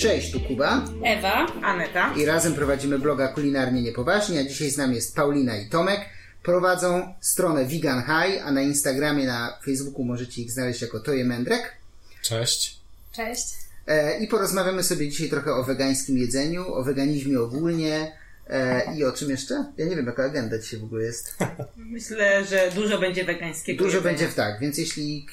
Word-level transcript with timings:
Cześć, 0.00 0.32
tu 0.32 0.40
Kuba 0.40 0.84
Ewa. 1.04 1.46
Aneta. 1.62 2.14
i 2.16 2.24
razem 2.24 2.54
prowadzimy 2.54 2.98
bloga 2.98 3.28
Kulinarnie 3.28 3.82
Niepoważnie, 3.82 4.40
a 4.40 4.44
dzisiaj 4.44 4.70
z 4.70 4.76
nami 4.76 4.94
jest 4.94 5.14
Paulina 5.16 5.56
i 5.56 5.68
Tomek. 5.68 6.00
Prowadzą 6.42 7.14
stronę 7.20 7.64
Vegan 7.64 8.02
High, 8.02 8.42
a 8.44 8.52
na 8.52 8.62
Instagramie, 8.62 9.26
na 9.26 9.58
Facebooku 9.64 10.04
możecie 10.04 10.42
ich 10.42 10.50
znaleźć 10.50 10.82
jako 10.82 11.00
Toje 11.00 11.24
Mędrek. 11.24 11.76
Cześć. 12.22 12.80
Cześć. 13.12 13.54
E, 13.86 14.18
I 14.18 14.26
porozmawiamy 14.28 14.82
sobie 14.82 15.08
dzisiaj 15.08 15.28
trochę 15.28 15.52
o 15.54 15.64
wegańskim 15.64 16.18
jedzeniu, 16.18 16.74
o 16.74 16.84
weganizmie 16.84 17.40
ogólnie 17.40 18.12
e, 18.48 18.96
i 18.96 19.04
o 19.04 19.12
czym 19.12 19.30
jeszcze? 19.30 19.64
Ja 19.76 19.86
nie 19.86 19.96
wiem, 19.96 20.06
jaka 20.06 20.24
agenda 20.24 20.58
dzisiaj 20.58 20.80
w 20.80 20.84
ogóle 20.84 21.04
jest. 21.04 21.36
Myślę, 21.76 22.44
że 22.44 22.70
dużo 22.74 22.98
będzie 22.98 23.24
wegańskiego 23.24 23.84
Dużo 23.84 23.96
jedzenia. 23.96 24.12
będzie 24.12 24.32
w 24.32 24.34
tak, 24.34 24.60
więc 24.60 24.78
jeśli 24.78 25.26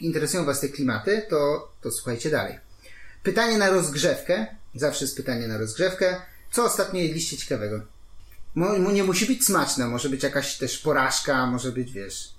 interesują 0.00 0.44
Was 0.44 0.60
te 0.60 0.68
klimaty, 0.68 1.22
to, 1.30 1.72
to 1.82 1.90
słuchajcie 1.90 2.30
dalej. 2.30 2.67
Pytanie 3.28 3.58
na 3.58 3.70
rozgrzewkę. 3.70 4.46
Zawsze 4.74 5.04
jest 5.04 5.16
pytanie 5.16 5.48
na 5.48 5.58
rozgrzewkę. 5.58 6.20
Co 6.52 6.64
ostatnio 6.64 7.00
jedliście 7.00 7.36
ciekawego? 7.36 7.80
Mo, 8.54 8.78
mo- 8.78 8.92
nie 8.92 9.04
musi 9.04 9.26
być 9.26 9.44
smaczne, 9.44 9.86
może 9.86 10.08
być 10.08 10.22
jakaś 10.22 10.56
też 10.56 10.78
porażka, 10.78 11.46
może 11.46 11.72
być, 11.72 11.92
wiesz... 11.92 12.32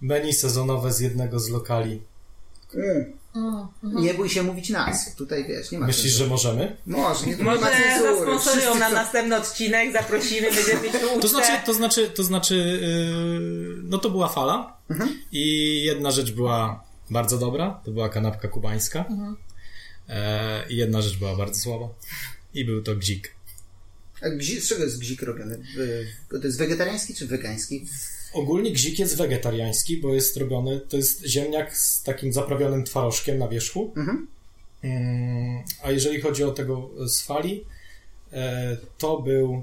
Menu 0.00 0.32
sezonowe 0.32 0.92
z 0.92 1.00
jednego 1.00 1.40
z 1.40 1.48
lokali. 1.48 2.02
Nie 3.82 4.14
bój 4.14 4.28
się 4.28 4.42
mówić 4.42 4.70
nas. 4.70 5.14
Tutaj, 5.14 5.44
wiesz, 5.44 5.70
nie 5.70 5.78
ma 5.78 5.86
Myślisz, 5.86 6.12
że 6.12 6.26
możemy? 6.26 6.76
Może, 6.86 7.26
nie, 7.26 7.36
Może 7.36 7.60
zasponsorują 8.02 8.74
na 8.74 8.86
chcą- 8.86 8.94
następny 8.94 9.36
odcinek, 9.36 9.92
zaprosimy, 9.92 10.52
będziemy 10.52 10.82
mieć 10.82 10.92
tu 10.92 11.20
To 11.20 11.28
znaczy, 11.28 11.52
to 11.66 11.74
znaczy, 11.74 12.10
to 12.10 12.22
znaczy, 12.24 12.56
yy, 12.56 13.82
no 13.82 13.98
to 13.98 14.10
była 14.10 14.28
fala 14.28 14.76
i 15.32 15.82
jedna 15.84 16.10
rzecz 16.10 16.32
była 16.32 16.84
bardzo 17.10 17.38
dobra, 17.38 17.80
to 17.84 17.90
była 17.90 18.08
kanapka 18.08 18.48
kubańska 18.48 18.98
e, 18.98 19.34
i 20.70 20.76
jedna 20.76 21.02
rzecz 21.02 21.18
była 21.18 21.36
bardzo 21.36 21.60
słaba 21.60 21.88
i 22.54 22.64
był 22.64 22.82
to 22.82 22.96
gzik. 22.96 23.34
A 24.22 24.30
gzi, 24.30 24.60
z 24.60 24.68
czego 24.68 24.84
jest 24.84 24.98
gzik 24.98 25.22
robiony? 25.22 25.58
To 26.30 26.46
jest 26.46 26.58
wegetariański 26.58 27.14
czy 27.14 27.26
wegański? 27.26 27.86
Ogólnie 28.32 28.72
gzik 28.72 28.98
jest 28.98 29.16
wegetariański, 29.16 29.96
bo 29.96 30.14
jest 30.14 30.36
robiony, 30.36 30.80
to 30.80 30.96
jest 30.96 31.24
ziemniak 31.24 31.76
z 31.76 32.02
takim 32.02 32.32
zaprawionym 32.32 32.84
twarożkiem 32.84 33.38
na 33.38 33.48
wierzchu. 33.48 33.92
Mhm. 33.96 34.26
Mm, 34.82 35.62
A 35.82 35.90
jeżeli 35.90 36.20
chodzi 36.20 36.44
o 36.44 36.50
tego 36.50 36.90
z 37.08 37.22
fali, 37.22 37.64
e, 38.32 38.76
to 38.98 39.22
był 39.22 39.62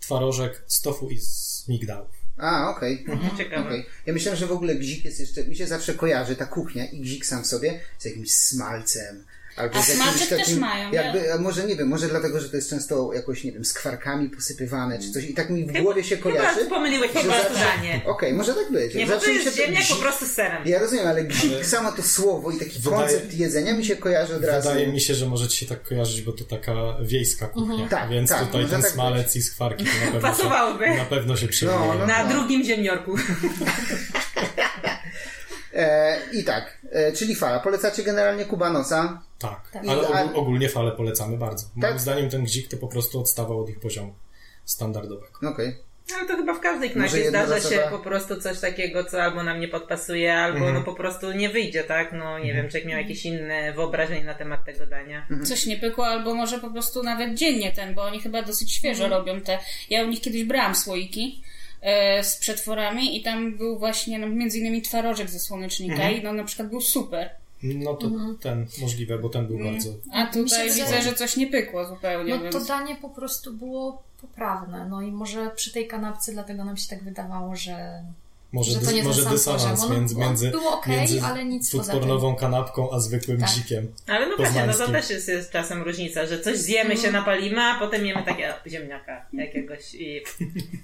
twarożek 0.00 0.62
z 0.66 0.82
tofu 0.82 1.10
i 1.10 1.18
z 1.20 1.64
migdałów. 1.68 2.17
A, 2.38 2.70
okej. 2.70 3.06
Ciekawe. 3.38 3.66
Okej. 3.66 3.86
Ja 4.06 4.12
myślałem, 4.12 4.38
że 4.38 4.46
w 4.46 4.52
ogóle 4.52 4.74
gzik 4.74 5.04
jest 5.04 5.20
jeszcze, 5.20 5.44
mi 5.44 5.56
się 5.56 5.66
zawsze 5.66 5.94
kojarzy 5.94 6.36
ta 6.36 6.46
kuchnia 6.46 6.86
i 6.86 7.00
gzik 7.00 7.26
sam 7.26 7.42
w 7.42 7.46
sobie 7.46 7.80
z 7.98 8.04
jakimś 8.04 8.32
smalcem. 8.32 9.24
Albo 9.58 9.74
A 9.74 9.78
jakimś 9.78 9.96
smalczyk 9.96 10.28
też 10.28 10.54
mają, 10.54 10.92
Jakby, 10.92 11.32
a 11.32 11.38
może 11.38 11.64
nie 11.64 11.76
wiem, 11.76 11.88
może 11.88 12.08
dlatego, 12.08 12.40
że 12.40 12.48
to 12.48 12.56
jest 12.56 12.70
często 12.70 13.10
jakoś, 13.12 13.44
nie 13.44 13.52
wiem, 13.52 13.64
z 13.64 13.72
kwarkami 13.72 14.30
posypywane 14.30 14.98
czy 14.98 15.12
coś 15.12 15.24
i 15.24 15.34
tak 15.34 15.50
mi 15.50 15.64
w 15.66 15.82
głowie 15.82 16.04
się 16.04 16.16
kojarzy. 16.16 16.58
Chyba 16.60 16.70
pomyliłeś 16.76 17.10
prostu 17.10 17.30
zawsze- 17.30 17.54
danie. 17.76 18.00
Okej, 18.06 18.32
może 18.32 18.54
tak 18.54 18.72
być. 18.72 18.94
Nie, 18.94 19.06
bo 19.06 19.16
to 19.16 19.30
jest 19.30 19.56
się 19.56 19.62
ziemniak 19.62 19.82
po 19.88 19.94
prostu 19.96 20.26
z 20.26 20.30
serem. 20.30 20.62
Ja 20.66 20.78
rozumiem, 20.78 21.06
ale 21.06 21.24
gzik, 21.24 21.66
samo 21.66 21.92
to 21.92 22.02
słowo 22.02 22.50
i 22.50 22.58
taki 22.58 22.78
Wydaje- 22.78 23.02
koncept 23.02 23.34
jedzenia 23.34 23.74
mi 23.74 23.84
się 23.84 23.96
kojarzy 23.96 24.36
od 24.36 24.44
razu. 24.44 24.68
Wydaje 24.68 24.86
mi 24.86 25.00
się, 25.00 25.14
że 25.14 25.26
może 25.26 25.48
ci 25.48 25.56
się 25.56 25.66
tak 25.66 25.82
kojarzyć, 25.82 26.22
bo 26.22 26.32
to 26.32 26.44
taka 26.44 26.72
wiejska 27.02 27.46
kuchnia, 27.48 27.88
Tak, 27.88 28.10
więc 28.10 28.30
tak, 28.30 28.46
tutaj 28.46 28.66
ten 28.66 28.82
tak 28.82 28.90
smalec 28.90 29.36
i 29.36 29.42
skwarki 29.42 29.84
to 29.84 29.90
na 30.06 30.12
pewno 30.12 30.20
Pasowałoby. 30.28 30.84
się, 30.84 30.96
na 30.96 31.04
pewno 31.04 31.36
się. 31.36 31.48
No, 31.66 31.94
no. 31.98 32.06
Na 32.06 32.24
drugim 32.24 32.64
ziemniorku. 32.64 33.16
E, 35.74 36.18
I 36.32 36.44
tak, 36.44 36.78
e, 36.92 37.12
czyli 37.12 37.34
fala. 37.34 37.60
Polecacie 37.60 38.02
generalnie 38.02 38.44
Kubanosa. 38.44 39.22
Tak, 39.38 39.70
Tak. 39.72 39.82
ale 39.88 40.34
ogólnie 40.34 40.68
fale 40.68 40.92
polecamy 40.92 41.36
bardzo. 41.38 41.66
Moim 41.76 41.92
Tak? 41.92 42.00
zdaniem 42.00 42.30
ten 42.30 42.44
gzik 42.44 42.68
to 42.68 42.76
po 42.76 42.88
prostu 42.88 43.20
odstawał 43.20 43.60
od 43.60 43.68
ich 43.70 43.80
poziomu 43.80 44.14
standardowego. 44.64 45.38
Okej. 45.52 45.76
Ale 46.18 46.28
to 46.28 46.36
chyba 46.36 46.54
w 46.54 46.60
każdej 46.60 46.90
knajpie 46.90 47.28
zdarza 47.28 47.60
się 47.60 47.82
po 47.90 47.98
prostu 47.98 48.40
coś 48.40 48.60
takiego, 48.60 49.04
co 49.04 49.22
albo 49.22 49.42
nam 49.42 49.60
nie 49.60 49.68
podpasuje, 49.68 50.34
albo 50.36 50.58
Mhm. 50.58 50.74
no 50.74 50.82
po 50.82 50.94
prostu 50.94 51.32
nie 51.32 51.48
wyjdzie, 51.48 51.84
tak? 51.84 52.12
No 52.12 52.38
nie 52.38 52.54
wiem, 52.54 52.68
człowiek 52.68 52.84
miał 52.88 52.98
jakieś 52.98 53.24
inne 53.24 53.72
wyobrażenie 53.72 54.24
na 54.24 54.34
temat 54.34 54.64
tego 54.64 54.86
dania. 54.86 55.26
Coś 55.44 55.66
nie 55.66 55.76
pykło, 55.76 56.06
albo 56.06 56.34
może 56.34 56.58
po 56.58 56.70
prostu 56.70 57.02
nawet 57.02 57.34
dziennie 57.34 57.72
ten, 57.72 57.94
bo 57.94 58.02
oni 58.02 58.20
chyba 58.20 58.42
dosyć 58.42 58.72
świeżo 58.72 59.08
robią 59.08 59.40
te. 59.40 59.58
Ja 59.90 60.04
u 60.04 60.06
nich 60.06 60.20
kiedyś 60.20 60.44
brałam 60.44 60.74
słoiki 60.74 61.42
e, 61.80 62.24
z 62.24 62.36
przetworami 62.36 63.16
i 63.18 63.22
tam 63.22 63.56
był 63.56 63.78
właśnie 63.78 64.18
no, 64.18 64.26
między 64.28 64.58
innymi 64.58 64.82
twarożek 64.82 65.30
ze 65.30 65.38
słonecznika 65.38 66.10
i 66.10 66.22
no 66.22 66.32
na 66.32 66.44
przykład 66.44 66.68
był 66.68 66.80
super. 66.80 67.30
No 67.62 67.94
to 67.94 68.10
ten 68.40 68.66
możliwe, 68.80 69.18
bo 69.18 69.28
ten 69.28 69.46
był 69.46 69.58
bardzo. 69.58 69.90
A 70.12 70.26
tutaj 70.26 70.42
Mi 70.42 70.50
się 70.50 70.64
widzę, 70.64 70.84
wydaje- 70.84 71.02
że 71.02 71.14
coś 71.14 71.36
nie 71.36 71.46
pykło 71.46 71.86
zupełnie. 71.86 72.34
No 72.36 72.42
więc... 72.42 72.54
to 72.56 72.64
danie 72.64 72.96
po 72.96 73.08
prostu 73.08 73.52
było 73.52 74.02
poprawne. 74.20 74.86
No 74.88 75.02
i 75.02 75.12
może 75.12 75.50
przy 75.56 75.72
tej 75.72 75.88
kanapce 75.88 76.32
dlatego 76.32 76.64
nam 76.64 76.76
się 76.76 76.88
tak 76.88 77.04
wydawało, 77.04 77.56
że, 77.56 78.02
Może, 78.52 78.72
że 78.72 78.80
to 78.80 78.92
nie 78.92 79.02
może 79.02 79.24
dysonans 79.24 79.80
poziom. 79.80 79.96
Między, 79.96 80.14
było- 80.14 80.26
między, 80.26 80.50
było 80.50 80.78
okej, 80.78 80.96
między 80.96 81.22
ale 81.22 81.44
nic 81.44 81.70
foodpornową 81.70 82.36
kanapką 82.36 82.90
a 82.92 83.00
zwykłym 83.00 83.40
Tak. 83.40 83.50
gzikiem. 83.50 83.92
Ale 84.06 84.26
no 84.28 84.36
właśnie, 84.36 84.66
no 84.66 84.72
to 84.72 84.86
też 84.92 85.10
jest, 85.10 85.28
jest 85.28 85.50
czasem 85.50 85.82
różnica, 85.82 86.26
że 86.26 86.40
coś 86.40 86.58
zjemy, 86.58 86.96
się 86.96 87.10
napalimy, 87.12 87.60
a 87.62 87.78
potem 87.78 88.06
jemy 88.06 88.22
takie 88.24 88.54
ziemniaka 88.66 89.26
jakiegoś 89.32 89.94
i 89.94 90.22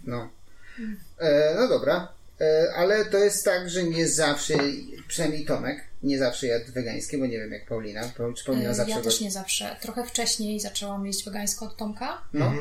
No. 0.05 0.29
E, 1.19 1.55
no 1.61 1.69
dobra. 1.69 2.09
E, 2.41 2.75
ale 2.77 3.05
to 3.05 3.19
jest 3.19 3.45
tak, 3.45 3.71
że 3.71 3.85
nie 3.85 4.09
zawsze, 4.09 4.55
przynajmniej 5.15 5.45
Tomek, 5.45 5.85
nie 6.03 6.19
zawsze 6.19 6.47
jadł 6.47 6.73
wegańskie, 6.73 7.19
bo 7.19 7.27
nie 7.27 7.39
wiem 7.39 7.53
jak 7.53 7.67
Paulina. 7.67 8.01
Pa- 8.03 8.33
Czy 8.37 8.45
Paulina 8.45 8.71
e, 8.71 8.75
zawsze 8.75 8.91
ja 8.91 8.97
go- 8.99 9.05
też 9.05 9.21
nie 9.21 9.31
zawsze. 9.31 9.77
Trochę 9.81 10.05
wcześniej 10.07 10.61
zaczęłam 10.61 11.07
jeść 11.07 11.25
wegańsko 11.25 11.65
od 11.67 11.77
Tomka 11.77 12.23
No, 12.33 12.53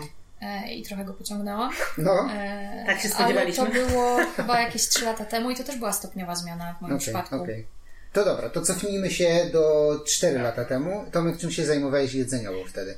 e, 0.41 0.73
i 0.73 0.83
trochę 0.83 1.05
go 1.05 1.13
pociągnęłam. 1.13 1.71
no. 1.97 2.29
E, 2.33 2.83
Tak 2.87 2.99
się 2.99 3.09
Ale 3.09 3.13
spodziewaliśmy. 3.15 3.65
to 3.65 3.71
było 3.71 4.17
chyba 4.35 4.61
jakieś 4.61 4.87
3 4.87 5.05
lata 5.05 5.25
temu 5.25 5.49
i 5.51 5.55
to 5.55 5.63
też 5.63 5.77
była 5.77 5.93
stopniowa 5.93 6.35
zmiana 6.35 6.75
w 6.79 6.81
moim 6.81 6.93
Okej, 6.93 7.03
przypadku. 7.05 7.35
okej. 7.35 7.65
To 8.13 8.25
dobra, 8.25 8.49
to 8.49 8.61
cofnijmy 8.61 9.11
się 9.11 9.49
do 9.53 9.91
4 10.07 10.39
lata 10.39 10.65
temu. 10.65 11.05
Tomek, 11.11 11.37
czym 11.37 11.51
się 11.51 11.65
zajmowałeś 11.65 12.13
jedzeniowo 12.13 12.65
wtedy? 12.65 12.97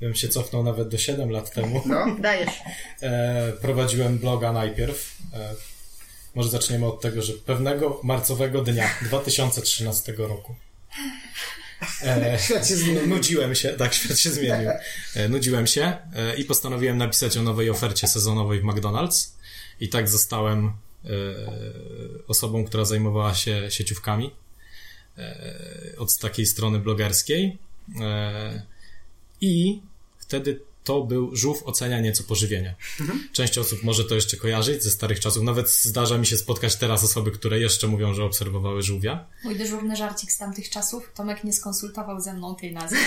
Bym 0.00 0.14
się 0.14 0.28
cofnął 0.28 0.62
nawet 0.64 0.88
do 0.88 0.98
7 0.98 1.30
lat 1.30 1.50
temu. 1.50 1.82
No, 1.86 2.16
dajesz. 2.20 2.60
E, 3.02 3.52
prowadziłem 3.60 4.18
bloga 4.18 4.52
najpierw. 4.52 5.16
E, 5.34 5.54
może 6.36 6.48
zaczniemy 6.50 6.86
od 6.86 7.00
tego, 7.00 7.22
że 7.22 7.32
pewnego 7.32 8.00
marcowego 8.02 8.62
dnia 8.62 8.90
2013 9.02 10.14
roku. 10.18 10.54
E, 12.02 12.38
świat 12.40 12.68
się 12.68 12.76
zmienił. 12.76 13.06
Nudziłem 13.06 13.54
się, 13.54 13.68
tak, 13.68 13.94
świat 13.94 14.18
się 14.18 14.30
zmienił. 14.30 14.70
E, 15.14 15.28
Nudziłem 15.28 15.66
się 15.66 15.96
e, 16.14 16.36
i 16.36 16.44
postanowiłem 16.44 16.98
napisać 16.98 17.36
o 17.36 17.42
nowej 17.42 17.70
ofercie 17.70 18.08
sezonowej 18.08 18.60
w 18.60 18.64
McDonald's. 18.64 19.30
I 19.80 19.88
tak 19.88 20.08
zostałem 20.08 20.66
e, 20.66 21.10
osobą, 22.28 22.64
która 22.64 22.84
zajmowała 22.84 23.34
się 23.34 23.70
sieciówkami 23.70 24.34
od 25.98 26.18
takiej 26.18 26.46
strony 26.46 26.78
blogerskiej. 26.78 27.58
I 29.40 29.80
wtedy 30.18 30.60
to 30.86 31.02
był 31.02 31.36
żółw 31.36 31.62
ocenia 31.62 32.00
nieco 32.00 32.24
pożywienia. 32.24 32.74
Część 33.32 33.58
osób 33.58 33.82
może 33.82 34.04
to 34.04 34.14
jeszcze 34.14 34.36
kojarzyć 34.36 34.82
ze 34.82 34.90
starych 34.90 35.20
czasów. 35.20 35.42
Nawet 35.42 35.70
zdarza 35.70 36.18
mi 36.18 36.26
się 36.26 36.36
spotkać 36.36 36.76
teraz 36.76 37.04
osoby, 37.04 37.30
które 37.30 37.60
jeszcze 37.60 37.86
mówią, 37.86 38.14
że 38.14 38.24
obserwowały 38.24 38.82
żółwia. 38.82 39.26
Mój 39.44 39.56
dyżurny 39.56 39.96
żarcik 39.96 40.32
z 40.32 40.38
tamtych 40.38 40.70
czasów. 40.70 41.10
Tomek 41.14 41.44
nie 41.44 41.52
skonsultował 41.52 42.20
ze 42.20 42.32
mną 42.34 42.56
tej 42.56 42.72
nazwy. 42.72 42.96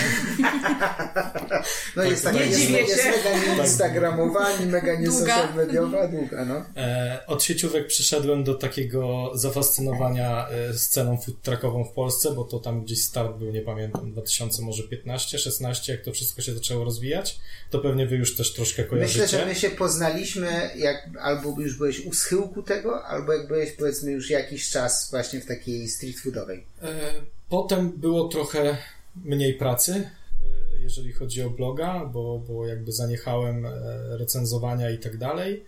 No 1.95 2.03
jest 2.03 2.23
taka, 2.23 2.39
Nie 2.39 2.45
jest, 2.45 2.59
dziwię 2.59 2.81
jest 2.81 3.03
się. 3.03 3.09
mega 3.11 4.39
ani 4.39 4.65
mega 4.65 4.95
nie 4.95 5.05
Długa. 5.05 5.19
social 5.19 5.55
mediowa, 5.55 6.07
długa, 6.07 6.45
no. 6.45 6.65
E, 6.81 7.23
od 7.27 7.43
sieciówek 7.43 7.87
przyszedłem 7.87 8.43
do 8.43 8.55
takiego 8.55 9.31
zafascynowania 9.33 10.47
e, 10.49 10.73
sceną 10.73 11.17
food 11.17 11.41
truckową 11.41 11.83
w 11.83 11.91
Polsce, 11.91 12.31
bo 12.35 12.43
to 12.43 12.59
tam 12.59 12.83
gdzieś 12.83 13.03
start 13.03 13.37
był, 13.37 13.51
nie 13.51 13.61
pamiętam, 13.61 14.11
2000 14.11 14.61
może 14.61 14.83
15, 14.83 15.39
16, 15.39 15.93
jak 15.93 16.01
to 16.01 16.11
wszystko 16.11 16.41
się 16.41 16.53
zaczęło 16.53 16.85
rozwijać. 16.85 17.39
To 17.69 17.79
pewnie 17.79 18.07
wy 18.07 18.15
już 18.15 18.35
też 18.35 18.53
troszkę 18.53 18.83
kojarzycie. 18.83 19.21
Myślę, 19.21 19.39
że 19.39 19.45
my 19.45 19.55
się 19.55 19.69
poznaliśmy, 19.69 20.69
jak 20.75 21.09
albo 21.21 21.61
już 21.61 21.77
byłeś 21.77 22.05
u 22.05 22.13
schyłku 22.13 22.63
tego, 22.63 23.05
albo 23.05 23.33
jak 23.33 23.47
byłeś 23.47 23.71
powiedzmy 23.71 24.11
już 24.11 24.29
jakiś 24.29 24.69
czas 24.69 25.07
właśnie 25.11 25.41
w 25.41 25.45
takiej 25.45 25.87
street 25.89 26.19
foodowej. 26.19 26.65
E, 26.81 27.11
Potem 27.49 27.91
było 27.91 28.27
trochę 28.27 28.77
mniej 29.25 29.53
pracy, 29.53 29.93
e, 29.93 30.81
jeżeli 30.81 31.13
chodzi 31.13 31.41
o 31.41 31.49
bloga, 31.49 32.05
bo, 32.05 32.39
bo 32.47 32.67
jakby 32.67 32.91
zaniechałem 32.91 33.65
e, 33.65 33.71
recenzowania 34.17 34.89
i 34.89 34.97
tak 34.97 35.17
dalej. 35.17 35.65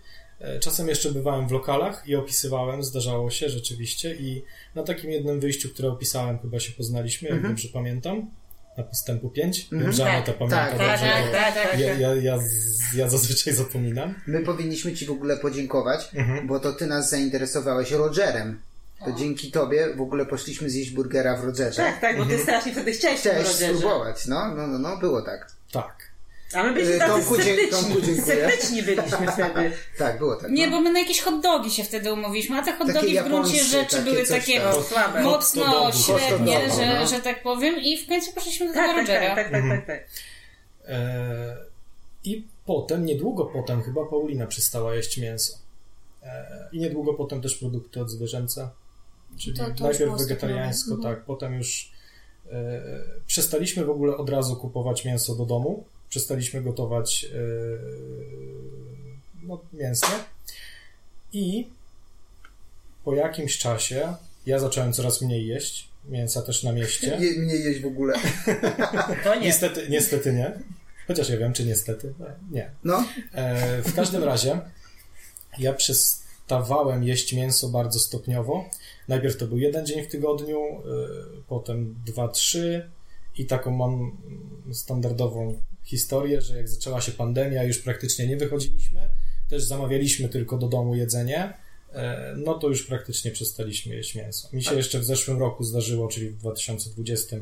Czasem 0.60 0.88
jeszcze 0.88 1.12
bywałem 1.12 1.48
w 1.48 1.52
lokalach 1.52 2.08
i 2.08 2.16
opisywałem, 2.16 2.82
zdarzało 2.82 3.30
się 3.30 3.48
rzeczywiście 3.48 4.14
i 4.14 4.42
na 4.74 4.82
takim 4.82 5.10
jednym 5.10 5.40
wyjściu, 5.40 5.68
które 5.68 5.88
opisałem, 5.88 6.38
chyba 6.38 6.60
się 6.60 6.72
poznaliśmy, 6.72 7.28
jak 7.28 7.48
dobrze 7.48 7.68
pamiętam, 7.72 8.30
na 8.78 8.84
postępu 8.84 9.30
5. 9.30 9.68
Wiem, 9.72 9.92
że 9.92 10.02
Tak, 10.04 10.14
Aneta 10.14 10.32
pamięta 10.32 10.56
tak, 10.56 10.70
dobrze, 10.70 10.86
tak, 10.88 11.54
tak, 11.54 11.54
tak. 11.70 11.78
ja, 11.80 11.94
ja, 11.94 12.14
ja, 12.14 12.38
z- 12.38 12.94
ja 12.94 13.08
zazwyczaj 13.08 13.54
zapominam. 13.54 14.14
My 14.26 14.40
powinniśmy 14.40 14.92
Ci 14.92 15.06
w 15.06 15.10
ogóle 15.10 15.36
podziękować, 15.36 16.10
Mhm. 16.14 16.46
bo 16.46 16.60
to 16.60 16.72
Ty 16.72 16.86
nas 16.86 17.10
zainteresowałeś 17.10 17.90
Rogerem. 17.90 18.60
to 19.04 19.12
dzięki 19.12 19.50
tobie 19.50 19.94
w 19.96 20.00
ogóle 20.00 20.26
poszliśmy 20.26 20.70
zjeść 20.70 20.90
burgera 20.90 21.36
w 21.36 21.44
Rogerze. 21.44 21.76
Tak, 21.82 22.00
tak, 22.00 22.18
bo 22.18 22.26
ty 22.26 22.38
strasznie 22.38 22.72
wtedy 22.72 22.92
chciałeś 22.92 23.20
Chciałeś 23.20 23.46
spróbować, 23.48 24.26
no, 24.26 24.54
no, 24.54 24.66
no, 24.66 24.78
no, 24.78 24.96
było 24.96 25.22
tak. 25.22 25.46
Tak. 25.72 26.11
A 26.54 26.62
my 26.62 26.72
byliśmy 26.72 26.92
Yy, 26.92 26.98
tacy 26.98 27.12
Tomku, 27.12 27.34
sceptyczni. 27.34 28.22
Sceptyczni 28.22 28.82
byliśmy 28.82 29.32
wtedy. 29.32 29.72
Tak, 29.98 30.18
było 30.18 30.36
tak. 30.36 30.50
Nie, 30.50 30.66
no. 30.66 30.76
bo 30.76 30.80
my 30.80 30.92
na 30.92 30.98
jakieś 30.98 31.20
hot 31.20 31.40
dogi 31.42 31.70
się 31.70 31.84
wtedy 31.84 32.12
umówiliśmy, 32.12 32.56
a 32.58 32.62
te 32.62 32.72
hot 32.72 32.86
Takie 32.86 33.00
dogi 33.00 33.18
w 33.20 33.24
gruncie 33.24 33.64
rzeczy 33.64 33.96
takie 33.96 34.10
były 34.10 34.26
takie 34.26 34.60
tam. 34.94 35.12
No, 35.14 35.22
mocno 35.22 35.92
średnie, 35.92 36.54
Hot 36.56 36.64
dogu, 36.68 36.80
że, 36.80 37.00
no. 37.00 37.06
że 37.06 37.20
tak 37.20 37.42
powiem 37.42 37.74
i 37.82 37.98
w 37.98 38.08
końcu 38.08 38.32
poszliśmy 38.32 38.66
do 38.68 38.74
Tak, 38.74 38.86
tego 38.96 39.06
tak, 39.06 39.06
tak, 39.06 39.16
Rogera. 39.22 39.36
tak, 39.36 39.50
tak, 39.52 39.62
tak, 39.68 39.86
tak. 39.86 40.08
E, 40.88 41.56
I 42.24 42.46
potem, 42.66 43.06
niedługo 43.06 43.44
potem, 43.44 43.82
chyba 43.82 44.04
Paulina 44.04 44.46
przestała 44.46 44.94
jeść 44.94 45.18
mięso. 45.18 45.56
E, 46.22 46.68
I 46.72 46.78
niedługo 46.80 47.14
potem 47.14 47.42
też 47.42 47.56
produkty 47.56 48.00
odzwierzęce. 48.00 48.68
Czyli 49.38 49.56
To- 49.56 49.70
to 49.70 49.84
najpierw 49.84 50.18
wegetariańsko, 50.18 50.96
tak, 50.96 51.24
potem 51.24 51.54
już 51.54 51.92
e, 52.52 52.80
przestaliśmy 53.26 53.84
w 53.84 53.90
ogóle 53.90 54.16
od 54.16 54.30
razu 54.30 54.56
kupować 54.56 55.04
mięso 55.04 55.34
do 55.34 55.44
domu. 55.46 55.84
Przestaliśmy 56.12 56.62
gotować 56.62 57.24
e, 57.24 57.38
no, 59.42 59.60
mięsne. 59.72 60.08
I 61.32 61.68
po 63.04 63.14
jakimś 63.14 63.58
czasie 63.58 64.14
ja 64.46 64.58
zacząłem 64.58 64.92
coraz 64.92 65.22
mniej 65.22 65.46
jeść 65.46 65.88
mięsa 66.08 66.42
też 66.42 66.62
na 66.62 66.72
mieście. 66.72 67.06
Je, 67.20 67.40
mnie 67.40 67.54
jeść 67.54 67.80
w 67.80 67.86
ogóle. 67.86 68.14
To 69.24 69.34
nie. 69.34 69.40
Niestety, 69.40 69.86
niestety 69.90 70.32
nie. 70.32 70.52
Chociaż 71.06 71.28
ja 71.28 71.36
wiem, 71.36 71.52
czy 71.52 71.64
niestety. 71.64 72.14
Nie. 72.50 72.70
No, 72.84 73.04
E, 73.32 73.82
w 73.82 73.94
każdym 73.94 74.24
razie 74.24 74.60
ja 75.58 75.72
przestawałem 75.72 77.04
jeść 77.04 77.32
mięso 77.32 77.68
bardzo 77.68 77.98
stopniowo. 77.98 78.70
Najpierw 79.08 79.36
to 79.36 79.46
był 79.46 79.58
jeden 79.58 79.86
dzień 79.86 80.04
w 80.04 80.08
tygodniu, 80.08 80.58
e, 80.58 80.80
potem 81.48 81.94
dwa, 82.06 82.28
trzy 82.28 82.90
i 83.38 83.46
taką 83.46 83.70
mam 83.70 84.16
standardową 84.72 85.62
historię, 85.84 86.40
że 86.40 86.56
jak 86.56 86.68
zaczęła 86.68 87.00
się 87.00 87.12
pandemia, 87.12 87.64
już 87.64 87.78
praktycznie 87.78 88.26
nie 88.26 88.36
wychodziliśmy, 88.36 89.00
też 89.48 89.62
zamawialiśmy 89.62 90.28
tylko 90.28 90.58
do 90.58 90.68
domu 90.68 90.94
jedzenie, 90.94 91.54
e, 91.92 92.34
no 92.36 92.54
to 92.54 92.68
już 92.68 92.86
praktycznie 92.86 93.30
przestaliśmy 93.30 93.94
jeść 93.94 94.14
mięso. 94.14 94.48
Mi 94.52 94.64
się 94.64 94.74
jeszcze 94.74 94.98
w 94.98 95.04
zeszłym 95.04 95.38
roku 95.38 95.64
zdarzyło, 95.64 96.08
czyli 96.08 96.30
w 96.30 96.36
2020 96.36 97.36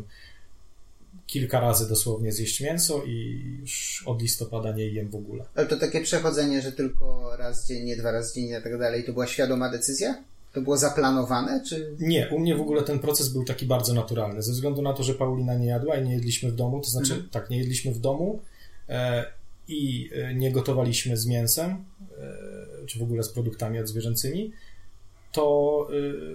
kilka 1.26 1.60
razy 1.60 1.88
dosłownie 1.88 2.32
zjeść 2.32 2.60
mięso 2.60 3.02
i 3.04 3.42
już 3.60 4.02
od 4.06 4.22
listopada 4.22 4.72
nie 4.72 4.88
jem 4.88 5.08
w 5.08 5.14
ogóle. 5.14 5.44
ale 5.54 5.66
to 5.66 5.76
takie 5.76 6.00
przechodzenie, 6.00 6.62
że 6.62 6.72
tylko 6.72 7.36
raz 7.36 7.68
dziennie, 7.68 7.96
dwa 7.96 8.12
razy 8.12 8.34
dziennie 8.34 8.58
i 8.58 8.62
tak 8.62 8.78
dalej, 8.78 9.04
to 9.04 9.12
była 9.12 9.26
świadoma 9.26 9.70
decyzja? 9.70 10.24
To 10.52 10.60
było 10.60 10.76
zaplanowane, 10.76 11.64
czy... 11.68 11.96
Nie, 12.00 12.28
u 12.28 12.38
mnie 12.38 12.56
w 12.56 12.60
ogóle 12.60 12.82
ten 12.82 12.98
proces 12.98 13.28
był 13.28 13.44
taki 13.44 13.66
bardzo 13.66 13.94
naturalny. 13.94 14.42
Ze 14.42 14.52
względu 14.52 14.82
na 14.82 14.92
to, 14.92 15.02
że 15.02 15.14
Paulina 15.14 15.54
nie 15.54 15.66
jadła 15.66 15.96
i 15.96 16.04
nie 16.04 16.12
jedliśmy 16.12 16.50
w 16.50 16.54
domu, 16.54 16.80
to 16.80 16.90
znaczy 16.90 17.28
tak, 17.30 17.50
nie 17.50 17.58
jedliśmy 17.58 17.92
w 17.92 17.98
domu 17.98 18.40
e, 18.88 19.24
i 19.68 20.10
e, 20.14 20.34
nie 20.34 20.52
gotowaliśmy 20.52 21.16
z 21.16 21.26
mięsem, 21.26 21.70
e, 21.70 22.86
czy 22.86 22.98
w 22.98 23.02
ogóle 23.02 23.22
z 23.22 23.28
produktami 23.28 23.78
odzwierzęcymi, 23.78 24.52
to 25.32 25.88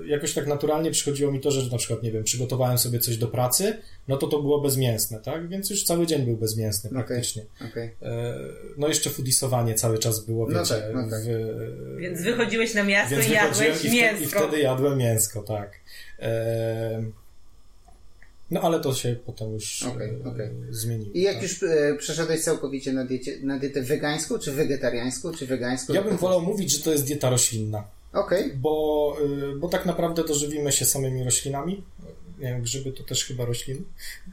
e, 0.03 0.07
jakoś 0.07 0.33
tak 0.33 0.47
naturalnie 0.47 0.91
przychodziło 0.91 1.31
mi 1.31 1.39
to, 1.39 1.51
że 1.51 1.71
na 1.71 1.77
przykład, 1.77 2.03
nie 2.03 2.11
wiem, 2.11 2.23
przygotowałem 2.23 2.77
sobie 2.77 2.99
coś 2.99 3.17
do 3.17 3.27
pracy, 3.27 3.77
no 4.07 4.17
to 4.17 4.27
to 4.27 4.41
było 4.41 4.61
bezmięsne, 4.61 5.19
tak? 5.19 5.49
Więc 5.49 5.69
już 5.69 5.83
cały 5.83 6.07
dzień 6.07 6.25
był 6.25 6.37
bezmięsny 6.37 6.89
praktycznie. 6.89 7.45
Okej. 7.71 7.89
E, 8.01 8.35
No 8.77 8.87
jeszcze 8.87 9.09
foodisowanie 9.09 9.73
cały 9.73 9.97
czas 9.99 10.25
było, 10.25 10.47
No 10.49 10.59
wiecie, 10.59 10.75
tak, 10.75 10.83
no 10.93 11.09
tak. 11.09 11.21
w, 11.23 11.97
Więc 11.99 12.21
wychodziłeś 12.21 12.73
na 12.73 12.83
miasto 12.83 13.15
więc 13.15 13.27
i 13.27 13.31
jadłeś 13.31 13.75
i, 13.75 13.79
wte, 13.79 13.87
i 13.87 13.91
mięsko. 13.91 14.39
wtedy 14.39 14.59
jadłem 14.61 14.97
mięsko, 14.97 15.43
tak. 15.43 15.71
Ehm, 16.19 17.11
no 18.51 18.61
ale 18.61 18.79
to 18.79 18.93
się 18.93 19.15
potem 19.25 19.53
już 19.53 19.83
e, 19.83 19.87
okej. 20.29 20.49
zmieniło. 20.69 21.11
I 21.13 21.21
jak 21.21 21.33
tak. 21.33 21.43
już 21.43 21.63
e, 21.63 21.95
przeszedłeś 21.97 22.41
całkowicie 22.41 22.93
na, 22.93 23.05
diecie, 23.05 23.37
na 23.43 23.59
dietę 23.59 23.81
wegańską, 23.81 24.39
czy 24.39 24.51
wegetariańską, 24.51 25.33
czy 25.33 25.45
wegańską? 25.47 25.93
Ja 25.93 26.01
bym 26.01 26.17
wolał 26.17 26.41
mówić, 26.41 26.71
że 26.71 26.83
to 26.83 26.91
jest 26.91 27.05
dieta 27.05 27.29
roślinna, 27.29 27.83
Okej, 28.15 28.53
bo, 28.55 29.17
y, 29.53 29.55
bo 29.55 29.67
tak 29.67 29.85
naprawdę 29.85 30.23
dożywimy 30.23 30.71
się 30.71 30.85
samymi 30.85 31.23
roślinami. 31.23 31.83
Nie 32.39 32.45
wiem, 32.47 32.61
grzyby 32.61 32.91
to 32.91 33.03
też 33.03 33.25
chyba 33.25 33.45
rośliny. 33.45 33.81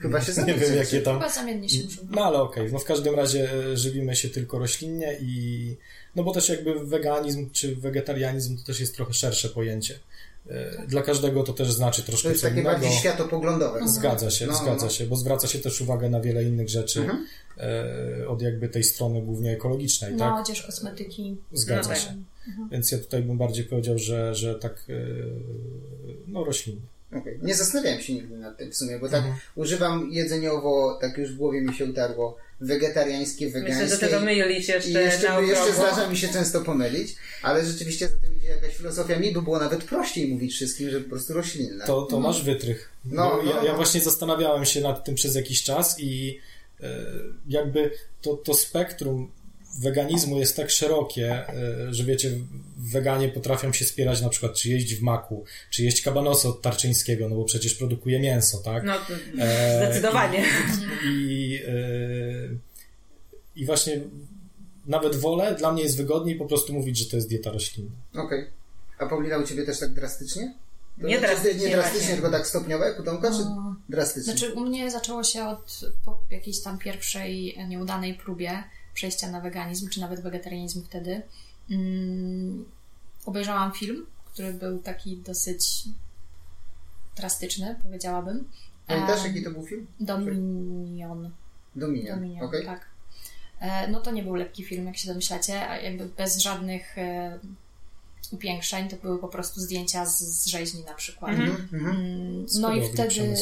chyba 0.01 0.21
się 0.21 0.33
Nie 0.47 0.55
wiem, 0.55 0.77
jakie 0.77 1.01
tam. 1.01 1.15
Chyba 1.19 1.29
zamiennie 1.29 1.69
się 1.69 1.85
używa. 1.87 2.07
No 2.11 2.25
ale 2.25 2.39
okej, 2.43 2.73
no 2.73 2.79
w 2.79 2.85
każdym 2.85 3.15
razie 3.15 3.51
e, 3.73 3.77
żywimy 3.77 4.17
się 4.17 4.29
tylko 4.29 4.59
roślinnie 4.59 5.17
i 5.21 5.77
no 6.17 6.23
bo 6.23 6.33
też 6.33 6.49
jakby 6.49 6.87
weganizm 6.87 7.51
czy 7.51 7.77
wegetarianizm 7.77 8.59
to 8.59 8.65
też 8.65 8.81
jest 8.81 8.95
trochę 8.97 9.13
szersze 9.15 9.49
pojęcie. 9.49 9.99
E, 10.51 10.87
Dla 10.87 11.03
każdego 11.03 11.43
to 11.43 11.53
też 11.53 11.73
znaczy 11.73 12.03
To 12.03 12.07
troszkę 12.09 12.29
jest 12.29 12.41
co 12.41 12.47
takie 12.49 12.61
innego. 12.61 12.79
bardziej 12.81 12.99
światopoglądowe. 12.99 13.89
Zgadza 13.89 14.31
się, 14.31 14.47
No, 14.47 14.55
zgadza 14.55 14.85
no. 14.87 14.91
się, 14.93 15.07
bo 15.07 15.17
zwraca 15.17 15.49
się 15.49 15.59
też 15.59 15.81
uwagę 15.81 16.11
na 16.11 16.21
wiele 16.21 16.45
innych 16.45 16.69
rzeczy 16.69 17.01
Mhm. 17.01 17.27
od 18.29 18.43
jakby 18.43 18.69
tej 18.69 18.85
strony 18.85 19.23
głównie 19.23 19.53
ekologicznej, 19.53 20.13
No, 20.13 20.19
tak? 20.19 20.41
odzież, 20.45 20.63
kosmetyki. 20.63 21.37
Zgadza 21.53 21.91
No 21.91 22.23
się. 22.47 22.69
Więc 22.73 22.93
ja 22.93 22.99
tutaj 22.99 23.23
bym 23.23 23.39
bardziej 23.39 23.65
powiedział, 23.65 23.99
że, 23.99 24.35
że 24.35 24.55
tak 24.55 24.73
e, 24.89 24.93
no 26.27 26.45
roślinnie. 26.45 26.81
Okej. 27.17 27.39
Nie 27.43 27.55
zastanawiałem 27.55 28.01
się 28.01 28.13
nigdy 28.15 28.37
nad 28.39 28.59
tym 28.59 28.71
w 28.71 28.77
sumie, 28.77 28.99
bo 28.99 29.09
tak 29.09 29.19
Mhm. 29.19 29.37
używam 29.55 30.09
jedzeniowo, 30.13 30.99
tak 31.01 31.19
już 31.19 31.33
w 31.33 31.37
głowie 31.37 31.61
mi 31.61 31.75
się 31.75 31.85
utarło, 31.85 32.37
wegetariańskie, 32.61 33.47
Myślę, 33.47 33.61
wegańskie. 33.61 33.89
że 33.89 33.99
tego 33.99 34.21
mylisz 34.21 34.69
I 34.69 34.73
jeszcze, 34.73 35.03
jeszcze, 35.03 35.29
na 35.29 35.41
jeszcze 35.41 35.61
okrągło. 35.63 35.75
zdarza 35.75 36.11
mi 36.11 36.17
się 36.17 36.29
często 36.29 36.61
pomylić, 36.61 37.17
ale 37.43 37.65
rzeczywiście 37.65 38.09
za 38.09 38.15
tym 38.17 38.37
idzie 38.37 38.49
jakaś 38.49 38.77
filozofia. 38.77 39.19
Mi 39.19 39.33
by 39.33 39.43
było 39.43 39.59
nawet 39.59 39.85
prościej 39.85 40.29
mówić 40.29 40.55
wszystkim, 40.55 40.91
że 40.91 41.01
po 41.01 41.09
prostu 41.11 41.33
roślinne. 41.33 41.87
To, 41.87 42.03
to 42.03 42.21
masz 42.21 42.45
wytrych. 42.45 42.91
No, 43.05 43.41
no, 43.45 43.53
ja, 43.53 43.63
ja 43.65 43.71
no. 43.71 43.77
właśnie 43.77 44.01
zastanawiałem 44.01 44.65
się 44.65 44.81
nad 44.81 45.05
tym 45.05 45.15
przez 45.15 45.35
jakiś 45.35 45.63
czas 45.63 45.97
i 46.01 46.39
e, 46.83 46.89
jakby 47.49 47.91
to, 48.23 48.35
to 48.37 48.55
spektrum 48.55 49.31
weganizmu 49.79 50.39
jest 50.39 50.57
tak 50.57 50.71
szerokie, 50.71 51.49
e, 51.49 51.95
że 51.95 52.05
wiecie, 52.05 52.31
weganie 52.79 53.29
potrafią 53.29 53.73
się 53.73 53.85
spierać 53.85 54.21
na 54.23 54.29
przykład, 54.29 54.55
czy 54.55 54.69
jeść 54.71 54.95
w 54.95 55.03
maku, 55.03 55.45
czy 55.71 55.83
jeść 55.83 56.03
kabanosy 56.03 56.49
od 56.49 56.63
Tarczyńskiego, 56.63 57.29
no 57.29 57.37
bo 57.37 57.45
przecież 57.45 57.75
produkuje 57.75 58.21
mięso, 58.21 58.59
tak? 58.59 58.85
No, 58.85 58.95
to 58.95 59.15
E, 59.43 59.77
zdecydowanie. 59.87 60.45
I, 61.13 61.61
e, 61.69 61.73
I 63.57 63.67
właśnie 63.67 64.01
nawet 64.87 65.17
wolę, 65.17 65.55
dla 65.59 65.73
mnie 65.73 65.83
jest 65.83 65.97
wygodniej 65.97 66.37
po 66.37 66.45
prostu 66.47 66.73
mówić, 66.73 66.99
że 66.99 67.05
to 67.11 67.17
jest 67.17 67.29
dieta 67.29 67.51
roślinna. 67.51 67.91
Okej. 68.15 68.47
A 68.99 69.07
Paulina, 69.07 69.39
u 69.39 69.47
Ciebie 69.47 69.67
też 69.67 69.79
tak 69.79 69.93
drastycznie? 69.93 70.55
To 71.01 71.07
Nie 71.07 71.19
znaczy, 71.19 71.35
drastycznie 71.35 71.69
Nie 71.69 71.75
drastycznie, 71.77 72.15
tylko 72.15 72.31
tak 72.31 72.47
stopniowo 72.47 72.85
jak 72.85 73.01
u 73.01 73.03
Tomka, 73.03 73.31
czy 73.31 73.39
No. 73.45 73.77
drastycznie? 73.89 74.33
Znaczy, 74.37 74.53
u 74.55 74.61
mnie 74.61 74.91
zaczęło 74.91 75.25
się 75.25 75.45
od 75.45 75.81
po 76.05 76.19
jakiejś 76.31 76.61
tam 76.61 76.79
pierwszej 76.79 77.59
nieudanej 77.69 78.15
próbie 78.15 78.65
przejścia 78.95 79.31
na 79.31 79.41
weganizm, 79.41 79.89
czy 79.89 80.01
nawet 80.01 80.21
wegetarianizm 80.21 80.85
wtedy. 80.85 81.23
Mm, 81.71 82.65
obejrzałam 83.27 83.73
film, 83.73 84.07
który 84.33 84.53
był 84.53 84.79
taki 84.79 85.17
dosyć 85.17 85.85
drastyczny, 87.17 87.77
powiedziałabym. 87.83 88.49
Pamiętasz, 88.87 89.25
jaki 89.25 89.43
to 89.43 89.51
był 89.51 89.67
film? 89.67 89.87
Dominion. 90.01 91.31
Dominion. 91.77 92.19
Dominion, 92.19 92.45
Okej. 92.47 92.65
tak. 92.65 92.87
E, 93.61 93.89
No 93.89 94.01
to 94.01 94.11
nie 94.11 94.23
był 94.23 94.35
lekki 94.35 94.65
film, 94.65 94.87
jak 94.87 94.97
się 94.97 95.09
domyślacie, 95.09 95.69
a 95.69 95.77
jakby 95.81 96.07
bez 96.07 96.39
żadnych 96.39 96.99
e, 96.99 97.39
upiększeń, 98.31 98.89
to 98.89 98.97
były 98.97 99.19
po 99.19 99.29
prostu 99.29 99.61
zdjęcia 99.61 100.07
z, 100.07 100.19
z 100.23 100.47
rzeźni 100.47 100.85
na 100.85 100.95
przykład. 100.95 101.33
Mm, 101.33 102.45
Z 102.49 102.59
No 102.59 102.75
i 102.75 102.89
wtedy, 102.89 103.35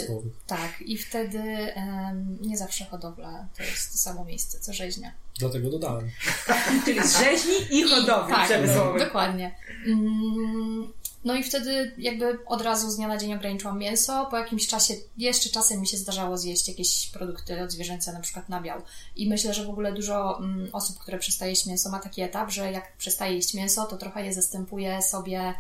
tak, 0.46 0.82
i 0.82 0.98
wtedy 0.98 1.38
em, 1.74 2.38
nie 2.40 2.56
zawsze 2.58 2.84
hodowla 2.84 3.46
to 3.56 3.62
jest 3.62 3.92
to 3.92 3.98
samo 3.98 4.24
miejsce, 4.24 4.60
co 4.60 4.72
rzeźnia. 4.72 5.12
Dlatego 5.38 5.70
dodałem. 5.70 6.10
Czyli 6.84 7.08
z 7.08 7.18
rzeźni 7.18 7.54
i 7.78 7.82
hodowli 7.82 8.34
Tak, 8.34 8.44
przemysłowej. 8.44 9.00
dokładnie. 9.04 9.54
Mm, 9.86 10.92
No 11.24 11.34
i 11.34 11.44
wtedy 11.44 11.94
jakby 11.98 12.38
od 12.46 12.62
razu 12.62 12.90
z 12.90 12.96
dnia 12.96 13.08
na 13.08 13.16
dzień 13.16 13.34
ograniczyłam 13.34 13.78
mięso. 13.78 14.26
Po 14.30 14.38
jakimś 14.38 14.66
czasie, 14.66 14.94
jeszcze 15.18 15.50
czasem 15.50 15.80
mi 15.80 15.88
się 15.88 15.96
zdarzało 15.96 16.38
zjeść 16.38 16.68
jakieś 16.68 17.10
produkty 17.10 17.62
odzwierzęce, 17.62 18.12
na 18.12 18.20
przykład 18.20 18.48
nabiał. 18.48 18.82
I 19.16 19.28
myślę, 19.28 19.54
że 19.54 19.64
w 19.64 19.70
ogóle 19.70 19.92
dużo 19.92 20.38
mm, 20.38 20.68
osób, 20.72 20.98
które 20.98 21.18
przestaje 21.18 21.50
jeść 21.50 21.66
mięso, 21.66 21.90
ma 21.90 21.98
taki 21.98 22.22
etap, 22.22 22.50
że 22.50 22.72
jak 22.72 22.96
przestaje 22.96 23.34
jeść 23.34 23.54
mięso, 23.54 23.86
to 23.86 23.96
trochę 23.96 24.26
je 24.26 24.34
zastępuje 24.34 25.02
sobie 25.02 25.54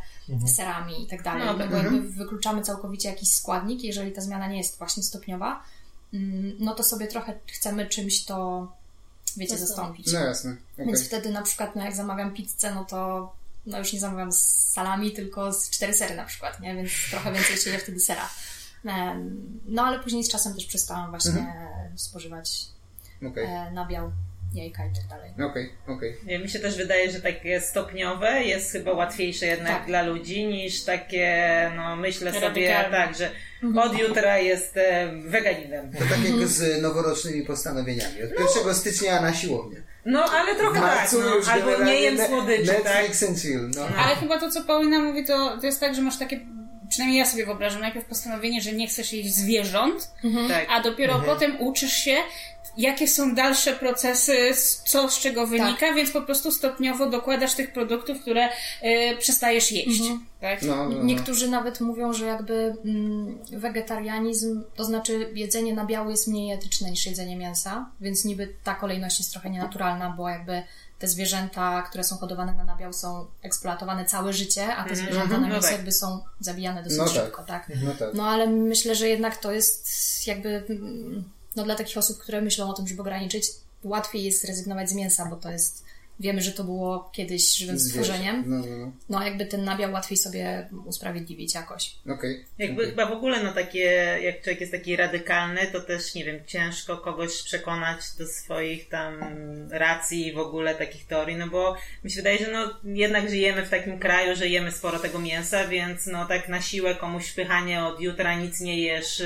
serami 0.54 1.02
i 1.02 1.06
tak 1.06 1.22
dalej. 1.22 1.46
No, 1.46 1.52
bo 1.52 1.58
tak. 1.58 1.70
jakby 1.72 2.00
wykluczamy 2.00 2.62
całkowicie 2.62 3.08
jakiś 3.08 3.34
składnik, 3.34 3.84
jeżeli 3.84 4.12
ta 4.12 4.20
zmiana 4.20 4.48
nie 4.48 4.58
jest 4.58 4.78
właśnie 4.78 5.02
stopniowa, 5.02 5.62
mm, 6.14 6.56
no 6.58 6.74
to 6.74 6.82
sobie 6.82 7.06
trochę 7.06 7.38
chcemy 7.46 7.86
czymś 7.86 8.24
to, 8.24 8.68
wiecie, 9.36 9.58
Zastąpić. 9.58 10.12
No 10.12 10.20
jasne. 10.20 10.56
okej. 10.74 10.86
Więc 10.86 11.06
wtedy 11.06 11.30
na 11.30 11.42
przykład, 11.42 11.76
no 11.76 11.84
jak 11.84 11.96
zamawiam 11.96 12.34
pizzę, 12.34 12.74
no 12.74 12.84
to 12.84 13.32
no 13.66 13.78
już 13.78 13.92
nie 13.92 14.00
zamawiam 14.00 14.32
z 14.32 14.42
salami, 14.72 15.12
tylko 15.12 15.52
z 15.52 15.70
cztery 15.70 15.94
sery 15.94 16.14
na 16.14 16.24
przykład, 16.24 16.60
nie? 16.60 16.74
Więc 16.74 16.90
trochę 17.10 17.32
więcej 17.32 17.56
się 17.56 17.70
je 17.70 17.78
wtedy 17.78 18.00
sera. 18.00 18.28
No 19.68 19.82
ale 19.82 19.98
później 19.98 20.24
z 20.24 20.30
czasem 20.30 20.54
też 20.54 20.66
przestałam 20.66 21.10
właśnie 21.10 21.46
spożywać 21.96 22.50
Okej. 23.30 23.44
e, 23.44 23.70
nabiał. 23.72 24.12
jajka 24.54 24.86
i 24.86 24.90
tak 24.94 25.06
dalej. 25.06 25.30
Okej, 25.50 25.72
okej. 25.86 26.16
Nie, 26.26 26.38
Mi 26.38 26.48
się 26.48 26.58
też 26.58 26.76
wydaje, 26.76 27.10
że 27.10 27.20
takie 27.20 27.60
stopniowe 27.60 28.44
jest 28.44 28.72
chyba 28.72 28.92
łatwiejsze 28.92 29.46
jednak 29.46 29.78
Tak. 29.78 29.86
dla 29.86 30.02
ludzi 30.02 30.46
niż 30.46 30.84
takie, 30.84 31.72
no 31.76 31.96
myślę 31.96 32.32
sobie 32.32 32.46
Radykalne. 32.48 32.90
tak, 32.96 33.16
że 33.16 33.30
od 33.80 33.98
jutra 33.98 34.38
jestem 34.38 35.30
weganinem. 35.30 35.92
To 35.92 35.98
tak 35.98 36.24
jak 36.24 36.48
z 36.48 36.82
noworocznymi 36.82 37.42
postanowieniami. 37.42 38.14
Od 38.22 38.56
1 38.56 38.74
stycznia 38.74 39.20
na 39.22 39.34
siłownię. 39.34 39.82
No 40.04 40.24
ale 40.24 40.54
trochę 40.54 40.80
tak, 40.80 41.12
no, 41.12 41.52
albo 41.52 41.84
nie 41.84 42.00
jem 42.00 42.26
słodyczy, 42.28 42.66
tak? 42.66 42.84
Netflix 42.84 43.22
and 43.22 43.40
chill. 43.40 43.70
No. 43.76 43.86
Ale 43.98 44.16
chyba 44.16 44.40
to, 44.40 44.50
co 44.50 44.64
Paulina 44.64 44.98
mówi, 44.98 45.24
to, 45.24 45.58
to 45.60 45.66
jest 45.66 45.80
tak, 45.80 45.94
że 45.94 46.02
masz 46.02 46.18
takie, 46.18 46.40
przynajmniej 46.88 47.18
ja 47.18 47.26
sobie 47.26 47.46
wyobrażam, 47.46 47.80
najpierw 47.80 48.06
postanowienie, 48.06 48.60
że 48.60 48.72
nie 48.72 48.86
chcesz 48.86 49.12
jeść 49.12 49.34
zwierząt, 49.34 50.10
tak. 50.48 50.66
a 50.70 50.80
dopiero 50.80 51.22
potem 51.26 51.60
uczysz 51.60 51.92
się, 51.92 52.16
jakie 52.76 53.08
są 53.08 53.34
dalsze 53.34 53.72
procesy, 53.72 54.50
co 54.84 55.10
z 55.10 55.20
czego 55.20 55.46
wynika, 55.46 55.94
więc 55.94 56.10
po 56.10 56.22
prostu 56.22 56.52
stopniowo 56.52 57.10
dokładasz 57.10 57.54
tych 57.54 57.72
produktów, 57.72 58.20
które 58.20 58.48
y, 58.48 59.16
przestajesz 59.18 59.72
jeść. 59.72 60.02
Tak? 60.40 60.62
No, 60.62 60.76
no, 60.76 60.88
no. 60.88 61.04
Niektórzy 61.04 61.48
nawet 61.48 61.80
mówią, 61.80 62.12
że 62.12 62.26
jakby 62.26 62.76
mm, 62.84 63.38
wegetarianizm, 63.52 64.62
to 64.76 64.84
znaczy 64.84 65.30
jedzenie 65.34 65.74
nabiału 65.74 66.10
jest 66.10 66.28
mniej 66.28 66.52
etyczne 66.52 66.90
niż 66.90 67.06
jedzenie 67.06 67.36
mięsa, 67.36 67.90
więc 68.00 68.24
niby 68.24 68.54
ta 68.64 68.74
kolejność 68.74 69.18
jest 69.18 69.32
trochę 69.32 69.50
nienaturalna, 69.50 70.10
bo 70.10 70.28
jakby 70.28 70.62
te 70.98 71.08
zwierzęta, 71.08 71.82
które 71.82 72.04
są 72.04 72.16
hodowane 72.16 72.54
na 72.54 72.64
nabiał 72.64 72.92
są 72.92 73.26
eksploatowane 73.42 74.04
całe 74.04 74.32
życie, 74.32 74.76
a 74.76 74.84
te 74.84 74.96
zwierzęta 74.96 75.28
na 75.28 75.38
No 75.38 75.48
mięso 75.48 75.62
tak. 75.62 75.72
jakby 75.72 75.92
są 75.92 76.20
zabijane 76.40 76.82
dosyć 76.82 76.98
No 76.98 77.04
tak. 77.04 77.14
szybko, 77.14 77.42
tak? 77.42 77.72
No 77.84 77.94
tak. 77.98 78.14
No 78.14 78.28
ale 78.28 78.46
myślę, 78.46 78.94
że 78.94 79.08
jednak 79.08 79.36
to 79.36 79.52
jest 79.52 79.90
jakby 80.26 80.64
mm, 80.70 81.24
no 81.56 81.64
dla 81.64 81.74
takich 81.74 81.98
osób, 81.98 82.18
które 82.18 82.40
myślą 82.40 82.70
o 82.70 82.72
tym, 82.72 82.88
żeby 82.88 83.02
ograniczyć, 83.02 83.46
łatwiej 83.84 84.24
jest 84.24 84.42
zrezygnować 84.42 84.90
z 84.90 84.94
mięsa, 84.94 85.26
bo 85.26 85.36
to 85.36 85.50
jest 85.50 85.84
wiemy, 86.20 86.40
że 86.42 86.52
to 86.52 86.64
było 86.64 87.10
kiedyś 87.14 87.56
żywym 87.56 87.78
Zwierzę. 87.78 88.04
stworzeniem. 88.04 88.44
No, 88.46 88.58
no, 88.58 88.76
no. 88.76 88.92
No 89.08 89.24
jakby 89.24 89.46
ten 89.46 89.64
nabiał 89.64 89.92
łatwiej 89.92 90.16
sobie 90.16 90.68
usprawiedliwić 90.86 91.54
jakoś. 91.54 91.96
Okej. 92.10 92.44
Jakby 92.58 92.86
chyba 92.86 93.06
w 93.06 93.12
ogóle 93.12 93.42
no 93.42 93.52
takie, 93.52 93.78
jak 94.22 94.42
człowiek 94.42 94.60
jest 94.60 94.72
taki 94.72 94.96
radykalny, 94.96 95.60
to 95.72 95.80
też 95.80 96.14
nie 96.14 96.24
wiem, 96.24 96.40
ciężko 96.46 96.96
kogoś 96.96 97.42
przekonać 97.42 97.98
do 98.18 98.26
swoich 98.26 98.88
tam 98.88 99.20
racji 99.70 100.32
w 100.32 100.38
ogóle 100.38 100.74
takich 100.74 101.06
teorii, 101.06 101.36
no 101.36 101.46
bo 101.48 101.76
mi 102.04 102.10
się 102.10 102.16
wydaje, 102.16 102.38
że 102.38 102.52
no 102.52 102.74
jednak 102.84 103.28
żyjemy 103.30 103.66
w 103.66 103.70
takim 103.70 103.98
kraju, 103.98 104.36
że 104.36 104.48
jemy 104.48 104.72
sporo 104.72 104.98
tego 104.98 105.18
mięsa, 105.18 105.68
więc 105.68 106.06
no 106.06 106.26
tak 106.26 106.48
na 106.48 106.60
siłę 106.62 106.94
komuś 106.94 107.28
wpychanie 107.28 107.84
od 107.84 108.00
jutra 108.00 108.34
nic 108.34 108.60
nie 108.60 108.80
jesz 108.80 109.22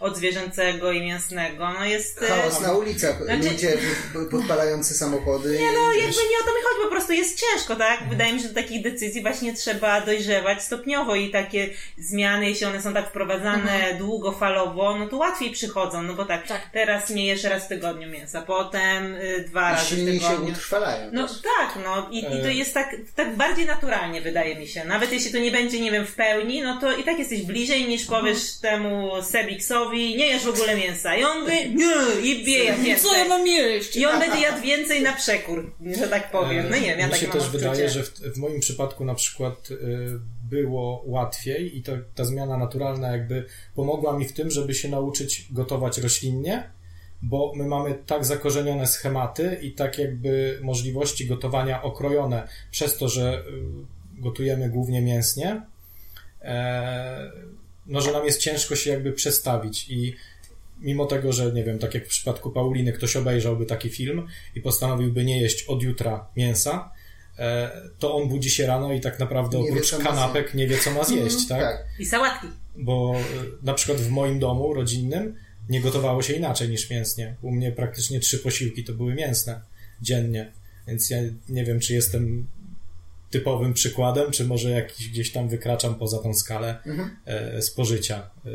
od 0.00 0.16
zwierzęcego 0.16 0.92
i 0.92 1.00
mięsnego, 1.00 1.72
no 1.72 1.84
jest... 1.84 2.20
Chaos 2.20 2.60
na 2.60 2.72
ulicach, 2.72 3.24
Znaczy- 3.24 3.50
ludzie 3.50 3.78
p- 4.12 4.24
podpalające 4.30 4.94
samochody. 4.94 5.58
Nie, 5.58 5.72
no 5.72 5.92
jakby 5.92 6.16
nie 6.30 6.37
o 6.40 6.44
to 6.44 6.50
mi 6.54 6.62
chodzi, 6.62 6.82
po 6.84 6.90
prostu 6.90 7.12
jest 7.12 7.40
ciężko, 7.40 7.76
tak? 7.76 8.08
Wydaje 8.08 8.32
mi 8.32 8.38
się, 8.38 8.42
że 8.48 8.54
do 8.54 8.60
takich 8.62 8.82
decyzji 8.82 9.22
właśnie 9.22 9.54
trzeba 9.54 10.00
dojrzewać 10.00 10.62
stopniowo 10.62 11.14
i 11.14 11.30
takie 11.30 11.68
zmiany, 11.98 12.48
jeśli 12.48 12.66
one 12.66 12.82
są 12.82 12.94
tak 12.94 13.08
wprowadzane 13.08 13.94
długofalowo, 13.98 14.96
no 14.98 15.06
to 15.08 15.16
łatwiej 15.16 15.50
przychodzą, 15.50 16.02
no 16.02 16.14
bo 16.14 16.24
tak, 16.24 16.46
Tak. 16.46 16.60
teraz 16.72 17.10
nie 17.10 17.26
jesz 17.26 17.44
raz 17.44 17.64
w 17.64 17.68
tygodniu 17.68 18.08
mięsa, 18.08 18.42
potem 18.42 19.14
y, 19.14 19.44
dwa 19.48 19.70
I 19.70 19.72
razy 19.74 19.84
w 19.84 19.88
silniej 19.88 20.20
się 20.20 20.28
tygodniu. 20.28 20.52
utrwalają. 20.52 21.10
No 21.12 21.28
też. 21.28 21.36
tak, 21.58 21.78
no 21.84 22.08
i, 22.10 22.18
i 22.18 22.42
to 22.42 22.48
jest 22.48 22.74
tak, 22.74 22.96
tak 23.16 23.36
bardziej 23.36 23.66
naturalnie, 23.66 24.20
wydaje 24.20 24.54
mi 24.56 24.66
się. 24.68 24.84
Nawet 24.84 25.12
jeśli 25.12 25.32
to 25.32 25.38
nie 25.38 25.50
będzie, 25.50 25.80
nie 25.80 25.90
wiem, 25.90 26.06
w 26.06 26.14
pełni, 26.14 26.62
no 26.62 26.80
to 26.80 26.96
i 26.96 27.04
tak 27.04 27.18
jesteś 27.18 27.42
bliżej 27.42 27.88
niż 27.88 28.04
powiesz 28.06 28.38
temu 28.62 29.10
Sebiksowi, 29.22 30.16
nie 30.16 30.26
jesz 30.26 30.44
w 30.44 30.48
ogóle 30.48 30.76
mięsa. 30.76 31.16
I 31.16 31.24
on 31.24 31.44
by, 31.44 31.52
nie, 31.52 31.94
i 32.30 32.44
bije 32.44 32.64
jak 32.64 33.00
Co 33.00 33.16
ja 33.16 33.24
mam 33.24 33.46
jeść? 33.46 33.96
I 33.96 34.06
on 34.06 34.20
będzie 34.20 34.40
jadł 34.40 34.62
więcej 34.62 35.02
na 35.02 35.12
przekór, 35.12 35.72
że 36.00 36.08
tak 36.08 36.27
powiem. 36.32 36.66
No 36.70 36.76
nie 36.76 36.82
wiem, 36.82 36.98
ja 36.98 37.06
Mi 37.06 37.12
takie 37.12 37.26
się 37.26 37.32
też 37.32 37.42
odczucie. 37.42 37.58
wydaje, 37.58 37.88
że 37.88 38.02
w, 38.02 38.10
w 38.10 38.36
moim 38.36 38.60
przypadku 38.60 39.04
na 39.04 39.14
przykład 39.14 39.70
y, 39.70 39.76
było 40.50 41.02
łatwiej 41.06 41.78
i 41.78 41.82
to, 41.82 41.92
ta 42.14 42.24
zmiana 42.24 42.56
naturalna 42.56 43.12
jakby 43.12 43.44
pomogła 43.74 44.18
mi 44.18 44.24
w 44.24 44.32
tym, 44.32 44.50
żeby 44.50 44.74
się 44.74 44.88
nauczyć 44.88 45.46
gotować 45.50 45.98
roślinnie, 45.98 46.70
bo 47.22 47.52
my 47.56 47.66
mamy 47.66 47.94
tak 48.06 48.24
zakorzenione 48.24 48.86
schematy 48.86 49.58
i 49.62 49.72
tak 49.72 49.98
jakby 49.98 50.58
możliwości 50.62 51.26
gotowania 51.26 51.82
okrojone 51.82 52.48
przez 52.70 52.96
to, 52.98 53.08
że 53.08 53.38
y, 53.38 54.22
gotujemy 54.22 54.68
głównie 54.68 55.02
mięsnie, 55.02 55.62
e, 56.42 57.32
no 57.86 58.00
że 58.00 58.12
nam 58.12 58.24
jest 58.26 58.40
ciężko 58.40 58.76
się 58.76 58.90
jakby 58.90 59.12
przestawić 59.12 59.88
i 59.88 60.16
mimo 60.80 61.06
tego, 61.06 61.32
że 61.32 61.52
nie 61.52 61.64
wiem, 61.64 61.78
tak 61.78 61.94
jak 61.94 62.04
w 62.04 62.08
przypadku 62.08 62.50
Pauliny, 62.50 62.92
ktoś 62.92 63.16
obejrzałby 63.16 63.66
taki 63.66 63.90
film 63.90 64.26
i 64.54 64.60
postanowiłby 64.60 65.24
nie 65.24 65.40
jeść 65.40 65.64
od 65.64 65.82
jutra 65.82 66.26
mięsa, 66.36 66.92
e, 67.38 67.70
to 67.98 68.14
on 68.14 68.28
budzi 68.28 68.50
się 68.50 68.66
rano 68.66 68.92
i 68.92 69.00
tak 69.00 69.18
naprawdę 69.18 69.58
Nie 69.58 69.70
oprócz 69.70 69.90
kanapek 69.90 70.54
nie 70.54 70.66
wie, 70.66 70.78
co 70.78 70.90
ma 70.90 71.04
zjeść, 71.04 71.48
tak? 71.48 71.60
Tak. 71.60 71.86
I 71.98 72.06
sałatki. 72.06 72.46
Bo 72.76 73.14
e, 73.16 73.22
na 73.62 73.74
przykład 73.74 74.00
w 74.00 74.10
moim 74.10 74.38
domu 74.38 74.74
rodzinnym 74.74 75.34
nie 75.68 75.80
gotowało 75.80 76.22
się 76.22 76.32
inaczej 76.32 76.68
niż 76.68 76.90
mięsnie. 76.90 77.36
U 77.42 77.50
mnie 77.50 77.72
praktycznie 77.72 78.20
trzy 78.20 78.38
posiłki 78.38 78.84
to 78.84 78.92
były 78.92 79.14
mięsne 79.14 79.60
dziennie, 80.02 80.52
więc 80.86 81.10
ja 81.10 81.18
nie 81.48 81.64
wiem, 81.64 81.80
czy 81.80 81.94
jestem 81.94 82.46
typowym 83.30 83.72
przykładem, 83.74 84.30
czy 84.30 84.44
może 84.44 84.70
jakiś 84.70 85.08
gdzieś 85.08 85.32
tam 85.32 85.48
wykraczam 85.48 85.94
poza 85.94 86.18
tą 86.18 86.34
skalę 86.34 86.78
Mhm. 86.86 87.16
e, 87.26 87.62
spożycia, 87.62 88.30
e, 88.46 88.50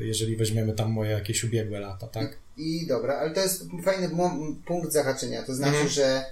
jeżeli 0.00 0.36
weźmiemy 0.36 0.72
tam 0.72 0.90
moje 0.92 1.10
jakieś 1.10 1.44
ubiegłe 1.44 1.80
lata, 1.80 2.06
tak? 2.06 2.36
I 2.56 2.86
dobra, 2.86 3.14
ale 3.18 3.30
to 3.34 3.40
jest 3.40 3.64
fajny 3.84 4.10
punkt 4.66 4.92
zahaczenia. 4.92 5.42
To 5.42 5.54
znaczy, 5.54 5.72
Mhm. 5.72 5.88
że 5.88 6.24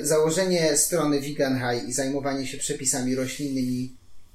y, 0.00 0.06
założenie 0.06 0.76
strony 0.76 1.20
Vegan 1.20 1.58
High 1.58 1.88
i 1.88 1.92
zajmowanie 1.92 2.46
się 2.46 2.58
przepisami 2.58 3.14
roślinnymi 3.14 3.92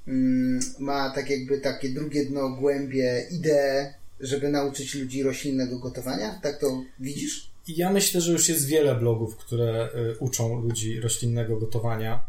mm, 0.08 0.60
ma 0.78 1.10
tak 1.10 1.30
jakby 1.30 1.60
takie 1.60 1.88
drugie 1.88 2.24
dno, 2.26 2.48
głębie, 2.48 3.26
ideę, 3.30 3.94
żeby 4.20 4.48
nauczyć 4.48 4.94
ludzi 4.94 5.22
roślinnego 5.22 5.78
gotowania? 5.78 6.40
Tak 6.42 6.58
to 6.58 6.82
widzisz? 7.00 7.50
Ja 7.68 7.90
myślę, 7.90 8.20
że 8.20 8.32
już 8.32 8.48
jest 8.48 8.66
wiele 8.66 8.94
blogów, 8.94 9.36
które 9.36 9.88
y, 9.94 10.18
uczą 10.18 10.60
ludzi 10.60 11.00
roślinnego 11.00 11.56
gotowania. 11.56 12.24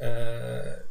E, 0.00 0.82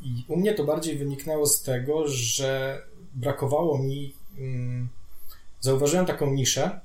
I 0.00 0.24
u 0.28 0.36
mnie 0.36 0.54
to 0.54 0.64
bardziej 0.64 0.98
wyniknęło 0.98 1.46
z 1.46 1.62
tego, 1.62 2.08
że 2.08 2.82
brakowało 3.14 3.78
mi. 3.78 4.14
mm, 4.38 4.88
Zauważyłem 5.60 6.06
taką 6.06 6.30
niszę 6.32 6.80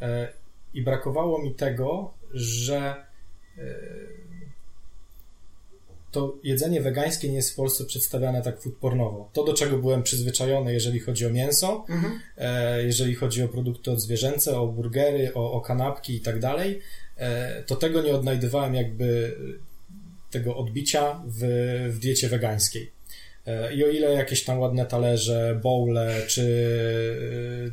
e, 0.00 0.32
i 0.74 0.82
brakowało 0.82 1.38
mi 1.42 1.54
tego, 1.54 2.14
że 2.32 3.06
e, 3.58 3.64
to 6.14 6.38
jedzenie 6.42 6.80
wegańskie 6.80 7.28
nie 7.28 7.36
jest 7.36 7.52
w 7.52 7.54
Polsce 7.54 7.84
przedstawiane 7.84 8.42
tak 8.42 8.60
foodpornowo. 8.60 9.30
To, 9.32 9.44
do 9.44 9.54
czego 9.54 9.78
byłem 9.78 10.02
przyzwyczajony, 10.02 10.72
jeżeli 10.72 11.00
chodzi 11.00 11.26
o 11.26 11.30
mięso, 11.30 11.84
e, 12.38 12.84
jeżeli 12.84 13.14
chodzi 13.14 13.42
o 13.42 13.48
produkty 13.48 13.90
odzwierzęce, 13.90 14.58
o 14.58 14.66
burgery, 14.66 15.34
o, 15.34 15.52
o 15.52 15.60
kanapki 15.60 16.14
i 16.14 16.20
tak 16.20 16.40
dalej, 16.40 16.80
e, 17.16 17.62
to 17.62 17.76
tego 17.76 18.02
nie 18.02 18.14
odnajdywałem 18.14 18.74
jakby 18.74 19.36
e, 19.38 20.32
tego 20.32 20.56
odbicia 20.56 21.22
w, 21.26 21.40
w 21.90 21.98
diecie 21.98 22.28
wegańskiej. 22.28 22.94
I 23.76 23.84
o 23.84 23.88
ile 23.88 24.12
jakieś 24.12 24.44
tam 24.44 24.58
ładne 24.60 24.86
talerze, 24.86 25.60
bowle 25.62 26.22
czy, 26.26 26.46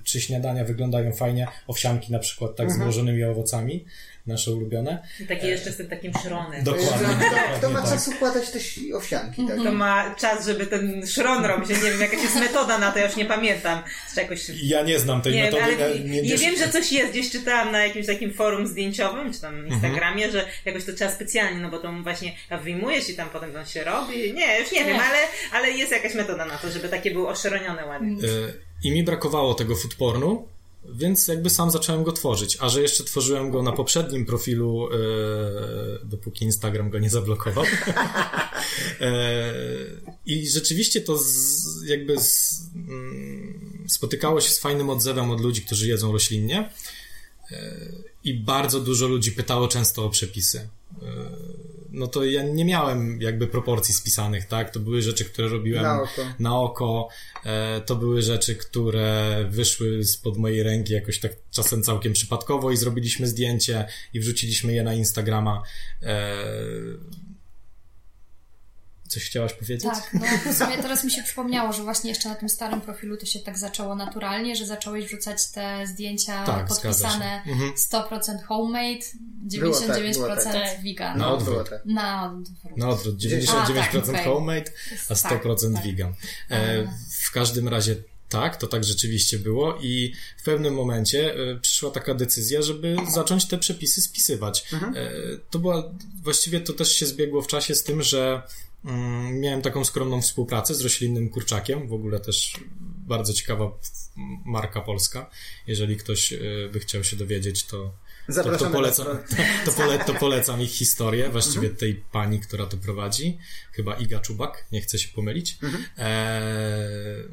czy 0.04 0.22
śniadania 0.22 0.66
wyglądają 0.66 1.12
fajnie, 1.12 1.48
owsianki 1.68 2.12
na 2.12 2.20
przykład 2.20 2.56
tak 2.56 2.72
z 2.72 2.78
mrożonymi 2.78 3.24
owocami, 3.24 3.86
nasze 4.28 4.52
ulubione. 4.52 5.08
I 5.20 5.26
takie 5.26 5.48
jeszcze 5.48 5.72
z 5.72 5.78
tym 5.78 5.88
takim 5.88 6.14
szronem. 6.24 6.64
Dokładnie. 6.64 6.88
Kto, 6.88 7.28
kto 7.28 7.36
dokładnie 7.36 7.70
ma 7.70 7.82
tak. 7.82 7.90
czas 7.90 8.08
układać 8.08 8.50
też 8.50 8.80
owsianki, 8.94 9.48
tak? 9.48 9.58
To 9.58 9.72
ma 9.72 10.16
czas, 10.16 10.46
żeby 10.46 10.66
ten 10.66 11.08
szron 11.08 11.46
robić. 11.46 11.70
Ja 11.70 11.76
nie 11.78 11.92
wiem, 11.92 12.02
jakaś 12.02 12.24
jest 12.24 12.36
metoda 12.36 12.78
na 12.78 12.92
to, 12.92 13.00
ja 13.00 13.06
już 13.06 13.16
nie 13.16 13.26
pamiętam. 13.26 13.84
Czy 14.14 14.22
jakoś... 14.22 14.52
Ja 14.64 14.82
nie 14.84 15.00
znam 15.00 15.22
tej 15.22 15.34
Nie, 15.34 15.44
metody. 15.44 15.64
ale 15.64 16.00
nie, 16.00 16.22
nie, 16.22 16.38
wiem, 16.38 16.56
że 16.58 16.70
coś 16.70 16.92
jest. 16.92 17.12
Gdzieś 17.12 17.32
czytałam 17.32 17.72
na 17.72 17.86
jakimś 17.86 18.06
takim 18.06 18.34
forum 18.34 18.68
zdjęciowym, 18.68 19.34
czy 19.34 19.42
tam 19.42 19.68
Instagramie, 19.68 20.32
że 20.32 20.46
jakoś 20.66 20.86
to 20.86 20.94
trzeba 20.94 21.12
specjalnie, 21.12 21.60
no 21.60 21.70
bo 21.70 21.80
to 21.80 21.94
właśnie 22.04 22.36
wyjmujesz 22.64 23.10
i 23.10 23.16
tam 23.16 23.30
potem 23.30 23.56
on 23.56 23.66
się 23.66 23.84
robi. 23.84 24.34
Nie, 24.34 24.60
już 24.60 24.72
nie 24.72 24.86
wiem, 24.86 25.00
ale, 25.00 25.18
ale 25.52 25.72
jest 25.72 25.92
jakaś 25.92 26.14
metoda 26.14 26.46
na 26.46 26.58
to, 26.58 26.72
żeby 26.72 26.90
takie 26.90 27.12
było 27.12 27.30
oszronione 27.30 27.86
ładnie. 27.86 28.28
E, 28.28 28.54
I 28.84 28.92
mi 28.92 29.04
brakowało 29.04 29.54
tego 29.54 29.76
foodpornu, 29.76 30.48
więc 30.90 31.28
jakby 31.28 31.50
sam 31.50 31.72
zacząłem 31.72 32.04
go 32.04 32.12
tworzyć. 32.12 32.58
A 32.60 32.70
że 32.70 32.82
jeszcze 32.82 33.04
tworzyłem 33.04 33.52
go 33.52 33.64
na 33.64 33.72
poprzednim 33.72 34.26
profilu, 34.26 34.90
e, 34.94 34.98
dopóki 36.04 36.46
Instagram 36.46 36.90
go 36.90 37.00
nie 37.00 37.10
zablokował. 37.10 37.66
e, 39.02 39.54
I 40.26 40.50
rzeczywiście 40.50 41.02
to 41.02 41.18
z, 41.18 41.84
jakby 41.86 42.22
z, 42.22 42.62
mm, 42.76 43.86
spotykało 43.90 44.42
się 44.42 44.50
z 44.50 44.60
fajnym 44.60 44.90
odzewem 44.90 45.32
od 45.32 45.42
ludzi, 45.42 45.62
którzy 45.62 45.88
jedzą 45.88 46.12
roślinnie. 46.12 46.70
E, 47.52 47.76
I 48.24 48.34
bardzo 48.34 48.80
dużo 48.80 49.08
ludzi 49.08 49.32
pytało 49.32 49.68
często 49.68 50.06
o 50.06 50.10
przepisy. 50.10 50.70
No 51.92 52.08
to 52.08 52.26
ja 52.26 52.44
nie 52.44 52.66
miałem 52.66 53.22
jakby 53.22 53.48
proporcji 53.48 53.94
spisanych, 53.94 54.46
tak? 54.46 54.70
To 54.70 54.80
były 54.80 55.02
rzeczy, 55.02 55.26
które 55.26 55.48
robiłem 55.48 55.84
Na 55.84 56.02
oko. 56.02 56.22
na 56.40 56.60
oko. 56.60 57.08
E, 57.46 57.82
to 57.82 57.96
były 57.96 58.22
rzeczy, 58.22 58.56
które 58.56 59.46
wyszły 59.50 60.04
spod 60.06 60.38
mojej 60.38 60.64
ręki 60.64 60.94
jakoś 60.94 61.20
tak 61.20 61.32
czasem 61.52 61.84
całkiem 61.84 62.14
przypadkowo 62.14 62.72
i 62.72 62.78
zrobiliśmy 62.78 63.28
zdjęcie 63.28 63.86
i 64.14 64.20
wrzuciliśmy 64.20 64.74
je 64.74 64.84
na 64.84 64.94
Instagrama. 64.94 65.62
E, 66.04 66.36
coś 69.12 69.24
chciałaś 69.26 69.54
powiedzieć? 69.54 69.84
Tak, 69.84 70.14
no 70.14 70.52
w 70.54 70.58
sumie 70.58 70.78
teraz 70.78 71.04
mi 71.04 71.12
się 71.12 71.24
przypomniało, 71.24 71.74
że 71.74 71.84
właśnie 71.84 72.10
jeszcze 72.10 72.30
na 72.30 72.36
tym 72.36 72.50
starym 72.50 72.82
profilu 72.82 73.18
to 73.18 73.26
się 73.26 73.40
tak 73.40 73.58
zaczęło 73.58 73.96
naturalnie, 73.96 74.56
że 74.56 74.66
zacząłeś 74.66 75.06
wrzucać 75.06 75.48
te 75.52 75.88
zdjęcia 75.88 76.46
Tak, 76.46 76.68
podpisane 76.68 77.42
się. 77.46 77.52
Mhm. 77.52 77.72
100% 77.92 78.44
homemade, 78.48 79.06
Było 79.60 79.80
tak, 79.80 79.90
99% 79.90 80.14
było 80.14 80.28
tak. 80.36 80.84
vegan. 80.84 81.18
Na 81.18 81.26
No, 81.26 81.34
odwrót. 81.38 81.70
tak. 81.70 81.86
na 81.86 82.32
odwrót. 82.34 82.78
Na 82.78 82.90
odwrót, 82.90 83.16
A, 83.16 83.28
99% 83.28 83.76
tak, 83.76 83.96
okej. 84.10 84.24
homemade, 84.24 84.72
a 85.10 85.14
100% 85.14 85.22
Tak, 85.30 85.44
tak. 85.44 85.84
vegan. 85.86 86.14
E, 86.50 86.88
w 87.22 87.32
każdym 87.32 87.68
razie 87.68 87.96
tak, 88.30 88.58
to 88.58 88.68
tak 88.68 88.84
rzeczywiście 88.84 89.40
było 89.40 89.78
i 89.82 90.14
w 90.38 90.44
pewnym 90.44 90.74
momencie 90.74 91.34
e, 91.36 91.60
przyszła 91.60 91.92
taka 91.92 92.14
decyzja, 92.14 92.62
żeby 92.62 92.96
zacząć 93.14 93.46
te 93.46 93.58
przepisy 93.58 94.02
spisywać. 94.02 94.66
E, 94.74 95.12
to 95.50 95.60
była, 95.60 95.84
właściwie 96.24 96.60
to 96.62 96.74
też 96.74 96.96
się 96.96 97.06
zbiegło 97.06 97.42
w 97.42 97.48
czasie 97.48 97.76
z 97.76 97.84
tym, 97.84 98.02
że 98.04 98.42
miałem 99.32 99.62
taką 99.62 99.86
skromną 99.86 100.22
współpracę 100.22 100.76
z 100.76 100.82
roślinnym 100.82 101.30
kurczakiem, 101.30 101.88
w 101.88 101.94
ogóle 101.94 102.20
też 102.20 102.54
bardzo 103.08 103.34
ciekawa 103.34 103.72
marka 104.46 104.82
polska. 104.82 105.30
Jeżeli 105.68 105.98
ktoś 105.98 106.34
e, 106.34 106.40
by 106.74 106.80
chciał 106.80 107.04
się 107.04 107.16
dowiedzieć, 107.16 107.66
to 107.66 107.94
to, 108.44 108.58
to, 108.58 108.70
polecam, 108.70 109.06
to, 109.66 109.72
pole, 109.72 110.00
to 110.06 110.14
polecam 110.14 110.62
ich 110.62 110.72
historię, 110.72 111.30
właściwie 111.30 111.60
Mhm. 111.68 111.76
tej 111.76 111.96
pani, 112.12 112.40
która 112.40 112.66
to 112.66 112.78
prowadzi. 112.78 113.38
Chyba 113.72 113.96
Iga 113.96 114.20
Czubak, 114.20 114.66
nie 114.72 114.82
chcę 114.82 115.00
się 115.00 115.10
pomylić. 115.10 115.58
Mhm. 115.64 115.84
Eee, 115.98 117.24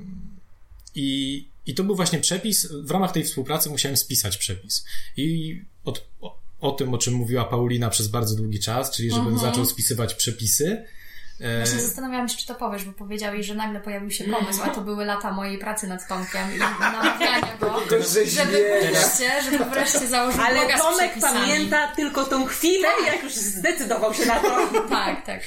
i, 0.94 1.48
I 1.66 1.74
to 1.74 1.84
był 1.84 1.96
właśnie 1.96 2.18
przepis. 2.18 2.66
W 2.72 2.90
ramach 2.90 3.12
tej 3.12 3.24
współpracy 3.24 3.70
musiałem 3.70 3.96
spisać 3.96 4.36
przepis. 4.36 4.84
I 5.16 5.60
od, 5.84 6.06
o, 6.20 6.38
o 6.60 6.70
tym, 6.72 6.94
o 6.94 6.98
czym 6.98 7.14
mówiła 7.14 7.44
Paulina 7.44 7.90
przez 7.90 8.08
bardzo 8.08 8.34
długi 8.36 8.60
czas, 8.60 8.90
czyli 8.90 9.10
żebym 9.10 9.28
Mhm. 9.28 9.50
zaczął 9.50 9.66
spisywać 9.66 10.14
przepisy. 10.14 10.84
Eee, 11.40 11.56
Właśnie 11.64 11.80
zastanawiałam 11.80 12.28
się, 12.28 12.36
czy 12.36 12.46
to 12.46 12.54
powiesz, 12.54 12.84
bo 12.84 12.92
powiedziałeś, 12.92 13.46
że 13.46 13.54
nagle 13.54 13.80
pojawił 13.80 14.10
się 14.10 14.24
pomysł, 14.24 14.60
a 14.64 14.68
to 14.68 14.80
były 14.80 15.04
lata 15.04 15.32
mojej 15.32 15.58
pracy 15.58 15.86
nad 15.86 16.08
Tomkiem 16.08 16.54
i 16.56 16.58
namawiania 16.58 17.56
go, 17.60 17.66
To 17.88 17.96
żeby 18.26 18.80
wreszcie, 18.90 19.42
żeby 19.50 19.64
wreszcie 19.64 20.06
założył 20.06 20.40
Ale 20.42 20.58
bloga 20.60 20.78
Tomek 20.78 21.10
pamięta 21.20 21.92
tylko 21.96 22.24
tą 22.24 22.46
chwilę, 22.46 22.88
jak 23.06 23.22
już 23.22 23.32
zdecydował 23.34 24.14
się 24.14 24.26
na 24.26 24.40
to. 24.40 24.68
Tak, 24.90 25.26
tak. 25.26 25.40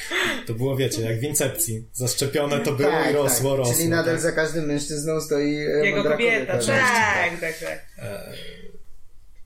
to 0.48 0.54
było, 0.54 0.76
wiecie, 0.76 1.02
jak 1.02 1.20
w 1.20 1.24
Incepcji. 1.24 1.86
Zaszczepione 1.94 2.60
to 2.60 2.72
było 2.72 2.92
Tak, 2.92 3.12
i 3.12 3.14
rosło, 3.14 3.50
tak. 3.50 3.58
rosło. 3.58 3.74
Czyli 3.74 3.90
nadal 3.90 4.14
tak? 4.14 4.22
za 4.22 4.32
każdym 4.32 4.66
mężczyzną 4.66 5.22
stoi 5.22 5.56
e, 5.56 5.86
Jego 5.86 6.04
kobieta. 6.04 6.54
kobieta. 6.54 6.74
Tak, 6.74 7.40
tak, 7.42 7.58
tak. 7.60 7.80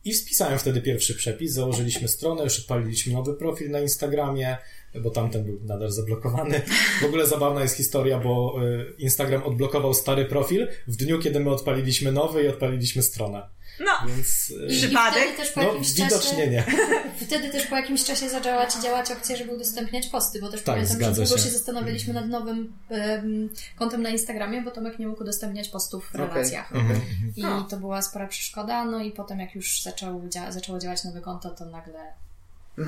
I 0.05 0.13
spisałem 0.13 0.59
wtedy 0.59 0.81
pierwszy 0.81 1.15
przepis, 1.15 1.53
założyliśmy 1.53 2.07
stronę, 2.07 2.43
już 2.43 2.59
odpaliliśmy 2.59 3.13
nowy 3.13 3.33
profil 3.33 3.71
na 3.71 3.79
Instagramie, 3.79 4.57
bo 5.01 5.09
tamten 5.09 5.43
był 5.43 5.59
nadal 5.63 5.91
zablokowany. 5.91 6.61
W 7.01 7.05
ogóle 7.05 7.27
zabawna 7.27 7.61
jest 7.61 7.77
historia, 7.77 8.19
bo 8.19 8.55
y, 8.63 8.93
Instagram 8.97 9.43
odblokował 9.43 9.93
stary 9.93 10.25
profil 10.25 10.67
w 10.87 10.95
dniu, 10.95 11.19
kiedy 11.19 11.39
my 11.39 11.49
odpaliliśmy 11.49 12.11
nowy 12.11 12.43
i 12.43 12.47
odpaliliśmy 12.47 13.03
stronę. 13.03 13.49
No, 13.79 13.91
Więc 14.07 14.49
y, 14.49 14.67
Przypadek? 14.69 15.37
Też 15.37 15.51
po 15.51 15.61
no 15.61 15.67
jakimś 15.67 15.93
widocznie 15.93 16.29
czasie, 16.31 16.47
nie. 16.47 16.65
Wtedy 17.27 17.49
też 17.49 17.67
po 17.67 17.75
jakimś 17.75 18.03
czasie 18.03 18.29
zaczęła 18.29 18.67
ci 18.67 18.81
działać 18.81 19.11
opcja, 19.11 19.35
żeby 19.35 19.51
udostępniać 19.55 20.07
posty, 20.07 20.39
bo 20.41 20.49
też 20.51 20.61
Tak, 20.61 20.75
pamiętam, 20.75 20.99
że 21.15 21.21
długo 21.21 21.37
się. 21.37 21.43
się 21.43 21.49
zastanawialiśmy 21.49 22.13
nad 22.13 22.27
nowym 22.27 22.73
em, 22.89 23.49
kontem 23.75 24.01
na 24.01 24.09
Instagramie, 24.09 24.61
bo 24.61 24.71
Tomek 24.71 24.99
nie 24.99 25.07
mógł 25.07 25.21
udostępniać 25.23 25.69
postów 25.69 26.09
w 26.11 26.15
relacjach. 26.15 26.69
okej. 26.71 27.01
I 27.35 27.41
No. 27.41 27.63
to 27.69 27.77
była 27.77 28.01
spora 28.01 28.27
przeszkoda, 28.27 28.85
no 28.85 28.99
i 28.99 29.11
potem 29.11 29.39
jak 29.39 29.55
już 29.55 29.81
zaczął 29.81 30.21
dzia- 30.21 30.51
zaczęło 30.51 30.79
działać 30.79 31.03
nowe 31.03 31.21
konto, 31.21 31.49
to 31.49 31.65
nagle 31.65 31.99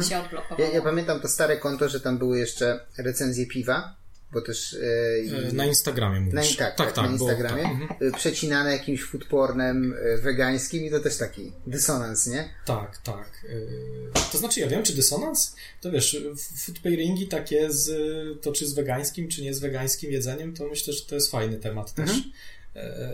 się 0.09 0.19
odblokowało. 0.19 0.61
Ja, 0.61 0.69
ja 0.75 0.81
pamiętam 0.81 1.19
to 1.19 1.27
stare 1.27 1.57
konto, 1.57 1.89
że 1.89 1.99
tam 1.99 2.17
były 2.17 2.39
jeszcze 2.39 2.79
recenzje 2.97 3.45
piwa, 3.47 3.95
bo 4.37 4.41
też 4.41 4.73
e, 4.73 4.77
Y, 5.49 5.53
Na 5.53 5.65
Instagramie 5.65 6.19
na, 6.19 6.25
mówisz. 6.25 6.55
tak, 6.55 6.75
tak, 6.75 6.95
na 6.97 7.03
bo- 7.03 7.09
Instagramie, 7.09 7.63
tak, 7.63 7.71
mhm. 7.71 8.13
e, 8.13 8.17
przecinane 8.17 8.71
jakimś 8.71 9.03
foodpornem 9.03 9.95
e, 10.03 10.17
wegańskim 10.17 10.85
i 10.85 10.91
to 10.91 10.99
też 10.99 11.17
taki 11.17 11.51
dysonans, 11.67 12.27
nie? 12.27 12.49
Tak, 12.65 12.97
tak. 12.97 13.45
To 14.31 14.37
znaczy, 14.37 14.59
ja 14.59 14.67
wiem, 14.67 14.83
czy 14.83 14.93
dysonans? 14.95 15.55
To 15.81 15.91
wiesz, 15.91 16.17
food 16.65 16.79
pairingi 16.79 17.27
takie 17.27 17.71
z, 17.71 17.91
to 18.41 18.51
czy 18.51 18.67
z 18.67 18.73
wegańskim, 18.73 19.27
czy 19.29 19.41
nie 19.41 19.53
z 19.53 19.59
wegańskim 19.59 20.11
jedzeniem, 20.11 20.53
to 20.55 20.67
myślę, 20.67 20.93
że 20.93 21.05
to 21.05 21.15
jest 21.15 21.31
fajny 21.31 21.57
temat 21.57 21.93
też. 21.93 22.09
Mhm. 22.09 22.31
E, 22.75 23.13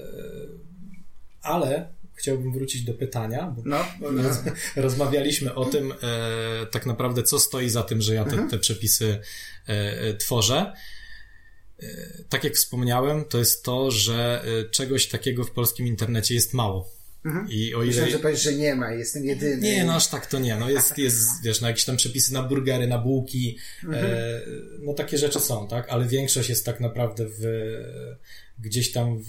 Ale 1.42 1.88
chciałbym 2.16 2.54
wrócić 2.54 2.84
do 2.84 2.94
pytania, 2.94 3.54
bo 3.58 3.62
No, 3.66 3.86
no. 4.02 4.24
roz, 4.24 4.38
rozmawialiśmy 4.76 5.56
o 5.56 5.66
tym, 5.66 5.92
e, 5.92 6.66
tak 6.72 6.86
naprawdę, 6.86 7.24
co 7.24 7.40
stoi 7.40 7.70
za 7.70 7.84
tym, 7.84 8.02
że 8.02 8.14
ja 8.14 8.26
te, 8.26 8.48
te 8.50 8.58
przepisy 8.60 9.20
e, 9.68 9.72
e, 10.02 10.14
tworzę. 10.14 10.74
E, 11.84 12.24
Tak 12.30 12.44
jak 12.44 12.54
wspomniałem, 12.54 13.26
to 13.26 13.40
jest 13.40 13.64
to, 13.64 13.92
że 13.92 14.44
e, 14.66 14.70
czegoś 14.70 15.08
takiego 15.08 15.44
w 15.44 15.52
polskim 15.52 15.88
internecie 15.88 16.36
jest 16.36 16.54
mało. 16.54 16.90
I 17.50 17.76
o 17.76 17.78
ile... 17.84 17.88
Myślałem, 17.88 18.12
że 18.12 18.20
powiesz, 18.20 18.42
że 18.42 18.54
nie 18.54 18.76
ma, 18.76 18.92
jestem 18.92 19.26
jedyny. 19.26 19.62
Nie, 19.62 19.84
no 19.84 19.94
aż 19.96 20.08
tak 20.08 20.26
to 20.26 20.40
nie. 20.40 20.56
No 20.56 20.70
jest, 20.70 20.98
jest 20.98 21.44
wiesz, 21.44 21.62
no 21.62 21.68
jakieś 21.68 21.86
tam 21.86 21.98
przepisy 21.98 22.34
na 22.34 22.44
burgery, 22.44 22.88
na 22.88 22.98
bułki, 22.98 23.58
e, 23.94 24.42
no 24.80 24.94
takie 24.94 25.18
rzeczy 25.18 25.40
są, 25.40 25.68
tak? 25.68 25.90
Ale 25.90 26.06
większość 26.08 26.50
jest 26.50 26.66
tak 26.66 26.80
naprawdę 26.80 27.26
w, 27.30 27.44
gdzieś 28.60 28.92
tam 28.92 29.18
w, 29.18 29.26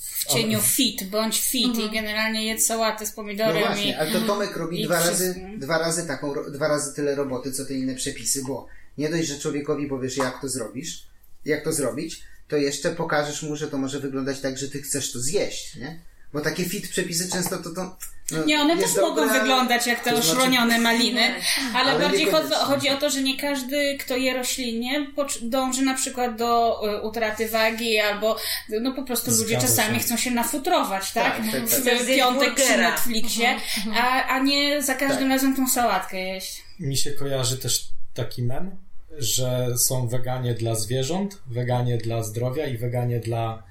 W 0.00 0.24
cieniu 0.24 0.60
fit, 0.60 1.04
bądź 1.04 1.40
fit 1.40 1.78
i 1.78 1.90
generalnie 1.90 2.46
jedz 2.46 2.66
sałatę 2.66 3.06
z 3.06 3.10
No 3.10 3.14
pomidorem 3.16 3.62
właśnie, 3.62 3.90
i... 3.90 3.94
ale 3.94 4.10
to 4.10 4.20
Tomek 4.20 4.56
robi 4.56 4.84
dwa 4.84 5.00
wszystko. 5.00 5.24
razy, 5.26 5.40
dwa 5.58 5.78
razy 5.78 6.06
taką, 6.06 6.34
dwa 6.52 6.68
razy 6.68 6.94
tyle 6.94 7.14
roboty, 7.14 7.52
co 7.52 7.64
te 7.66 7.74
inne 7.74 7.94
przepisy, 7.94 8.42
bo 8.46 8.66
nie 8.98 9.10
dość, 9.10 9.28
że 9.28 9.38
człowiekowi 9.38 9.86
powiesz, 9.86 10.16
jak 10.16 10.40
to 10.40 10.48
zrobisz, 10.48 11.06
jak 11.44 11.64
to 11.64 11.72
zrobić, 11.72 12.22
to 12.48 12.56
jeszcze 12.56 12.90
pokażesz 12.90 13.42
mu, 13.42 13.56
że 13.56 13.68
to 13.68 13.78
może 13.78 14.00
wyglądać 14.00 14.40
tak, 14.40 14.58
że 14.58 14.68
ty 14.68 14.82
chcesz 14.82 15.12
to 15.12 15.20
zjeść, 15.20 15.76
nie? 15.76 15.98
Bo 16.32 16.40
takie 16.40 16.64
fit 16.64 16.88
przepisy 16.88 17.30
często 17.30 17.58
to 17.58 17.70
to... 17.70 17.96
No, 18.30 18.44
Nie, 18.44 18.60
one 18.60 18.76
też 18.76 18.96
mogą 18.96 19.16
dobre, 19.16 19.40
wyglądać 19.40 19.86
jak 19.86 20.04
te 20.04 20.10
to 20.10 20.16
znaczy- 20.22 20.32
oszronione 20.38 20.78
maliny, 20.78 21.34
ale, 21.74 21.90
Ale 21.90 22.00
bardziej 22.08 22.26
chodzi, 22.26 22.52
chodzi 22.54 22.88
o 22.88 22.96
to, 22.96 23.10
że 23.10 23.22
nie 23.22 23.36
każdy, 23.40 23.98
kto 24.00 24.16
je 24.16 24.34
roślinnie, 24.34 25.06
dąży 25.42 25.82
na 25.82 25.94
przykład 25.94 26.36
do 26.36 26.80
y, 26.98 27.00
utraty 27.02 27.48
wagi 27.48 27.98
albo 27.98 28.36
no 28.80 28.92
po 28.92 29.02
prostu 29.02 29.30
ludzie 29.30 29.44
Zgadza 29.44 29.66
czasami 29.66 29.98
się. 29.98 30.04
chcą 30.04 30.16
się 30.16 30.30
nafutrować, 30.30 31.12
tak? 31.12 31.36
Tak, 31.36 31.44
tak, 31.52 31.60
tak. 31.60 31.64
W 31.64 31.82
zjeść 32.04 32.20
piątek 32.20 32.54
przy. 32.54 32.76
Netflixie, 32.76 33.56
a, 33.94 34.24
a 34.26 34.38
nie 34.38 34.82
za 34.82 34.94
każdym 34.94 35.18
Tak. 35.18 35.28
razem 35.28 35.56
tą 35.56 35.68
sałatkę 35.68 36.18
jeść. 36.20 36.62
mi 36.80 36.96
się 36.96 37.10
kojarzy 37.10 37.58
też 37.58 37.88
taki 38.14 38.42
mem, 38.42 38.76
że 39.18 39.78
są 39.78 40.08
weganie 40.08 40.54
dla 40.54 40.74
zwierząt, 40.74 41.42
weganie 41.46 41.98
dla 41.98 42.22
zdrowia 42.22 42.66
i 42.66 42.78
weganie 42.78 43.20
dla 43.20 43.62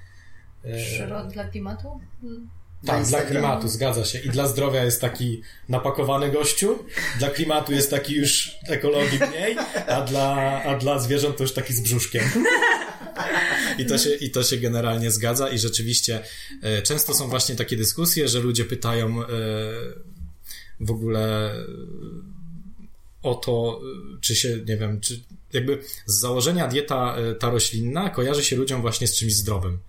e, 0.64 0.78
Przyrod 0.78 1.34
dla 1.34 1.44
klimatu? 1.44 2.00
Tak, 2.86 3.06
dla 3.06 3.22
klimatu, 3.22 3.68
zgadza 3.68 4.06
się. 4.06 4.20
I 4.20 4.30
dla 4.30 4.48
zdrowia 4.48 4.84
jest 4.84 5.02
taki 5.02 5.42
napakowany 5.70 6.32
gościu, 6.32 6.80
dla 7.20 7.30
klimatu 7.30 7.74
jest 7.74 7.90
taki 7.90 8.16
już 8.16 8.58
ekologii 8.68 9.20
mniej, 9.30 9.56
a 9.88 10.02
dla, 10.02 10.64
a 10.64 10.78
dla 10.78 11.00
zwierząt 11.00 11.38
to 11.38 11.44
już 11.44 11.54
taki 11.54 11.74
z 11.74 11.82
brzuszkiem. 11.82 12.24
I 13.78 13.86
to, 13.86 13.98
się, 13.98 14.10
I 14.10 14.32
to 14.32 14.44
się 14.44 14.58
generalnie 14.58 15.12
zgadza 15.12 15.50
i 15.50 15.60
rzeczywiście 15.60 16.24
e, 16.62 16.82
często 16.82 17.14
są 17.14 17.28
właśnie 17.28 17.56
takie 17.56 17.78
dyskusje, 17.78 18.28
że 18.28 18.40
ludzie 18.40 18.66
pytają 18.66 19.24
e, 19.24 19.26
w 20.80 20.92
ogóle 20.92 21.52
e, 21.52 21.58
o 23.24 23.36
to, 23.36 23.82
czy 24.22 24.36
się, 24.36 24.60
nie 24.68 24.78
wiem, 24.78 25.02
czy 25.02 25.22
jakby 25.54 25.84
z 26.06 26.20
założenia 26.20 26.68
dieta 26.68 27.16
e, 27.18 27.36
ta 27.36 27.50
roślinna 27.50 28.10
kojarzy 28.10 28.44
się 28.44 28.56
ludziom 28.56 28.82
właśnie 28.82 29.08
z 29.08 29.16
czymś 29.16 29.34
zdrowym. 29.36 29.80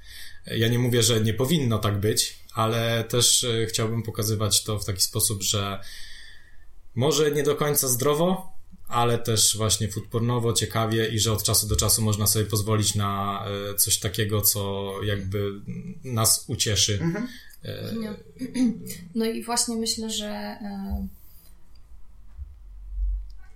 Ja 0.46 0.68
nie 0.68 0.78
mówię, 0.78 1.02
że 1.02 1.20
nie 1.20 1.34
powinno 1.34 1.78
tak 1.78 2.00
być, 2.00 2.38
ale 2.54 3.04
też 3.04 3.44
e, 3.44 3.66
chciałbym 3.66 4.02
pokazywać 4.02 4.64
to 4.64 4.78
w 4.78 4.84
taki 4.84 5.02
sposób, 5.02 5.42
że 5.42 5.78
może 6.94 7.30
nie 7.30 7.42
do 7.42 7.56
końca 7.56 7.88
zdrowo, 7.88 8.52
ale 8.88 9.18
też 9.18 9.56
właśnie 9.56 9.88
foodpornowo, 9.88 10.52
ciekawie 10.52 11.08
i 11.08 11.18
że 11.18 11.32
od 11.32 11.42
czasu 11.42 11.66
do 11.68 11.76
czasu 11.76 12.02
można 12.02 12.26
sobie 12.26 12.44
pozwolić 12.44 12.94
na 12.94 13.44
e, 13.70 13.74
coś 13.74 13.98
takiego, 13.98 14.40
co 14.40 14.92
jakby 15.04 15.52
nas 16.04 16.44
ucieszy. 16.48 17.00
E, 17.62 17.92
No. 17.92 18.10
no 19.14 19.24
i 19.24 19.44
właśnie 19.44 19.76
myślę, 19.76 20.10
że 20.10 20.56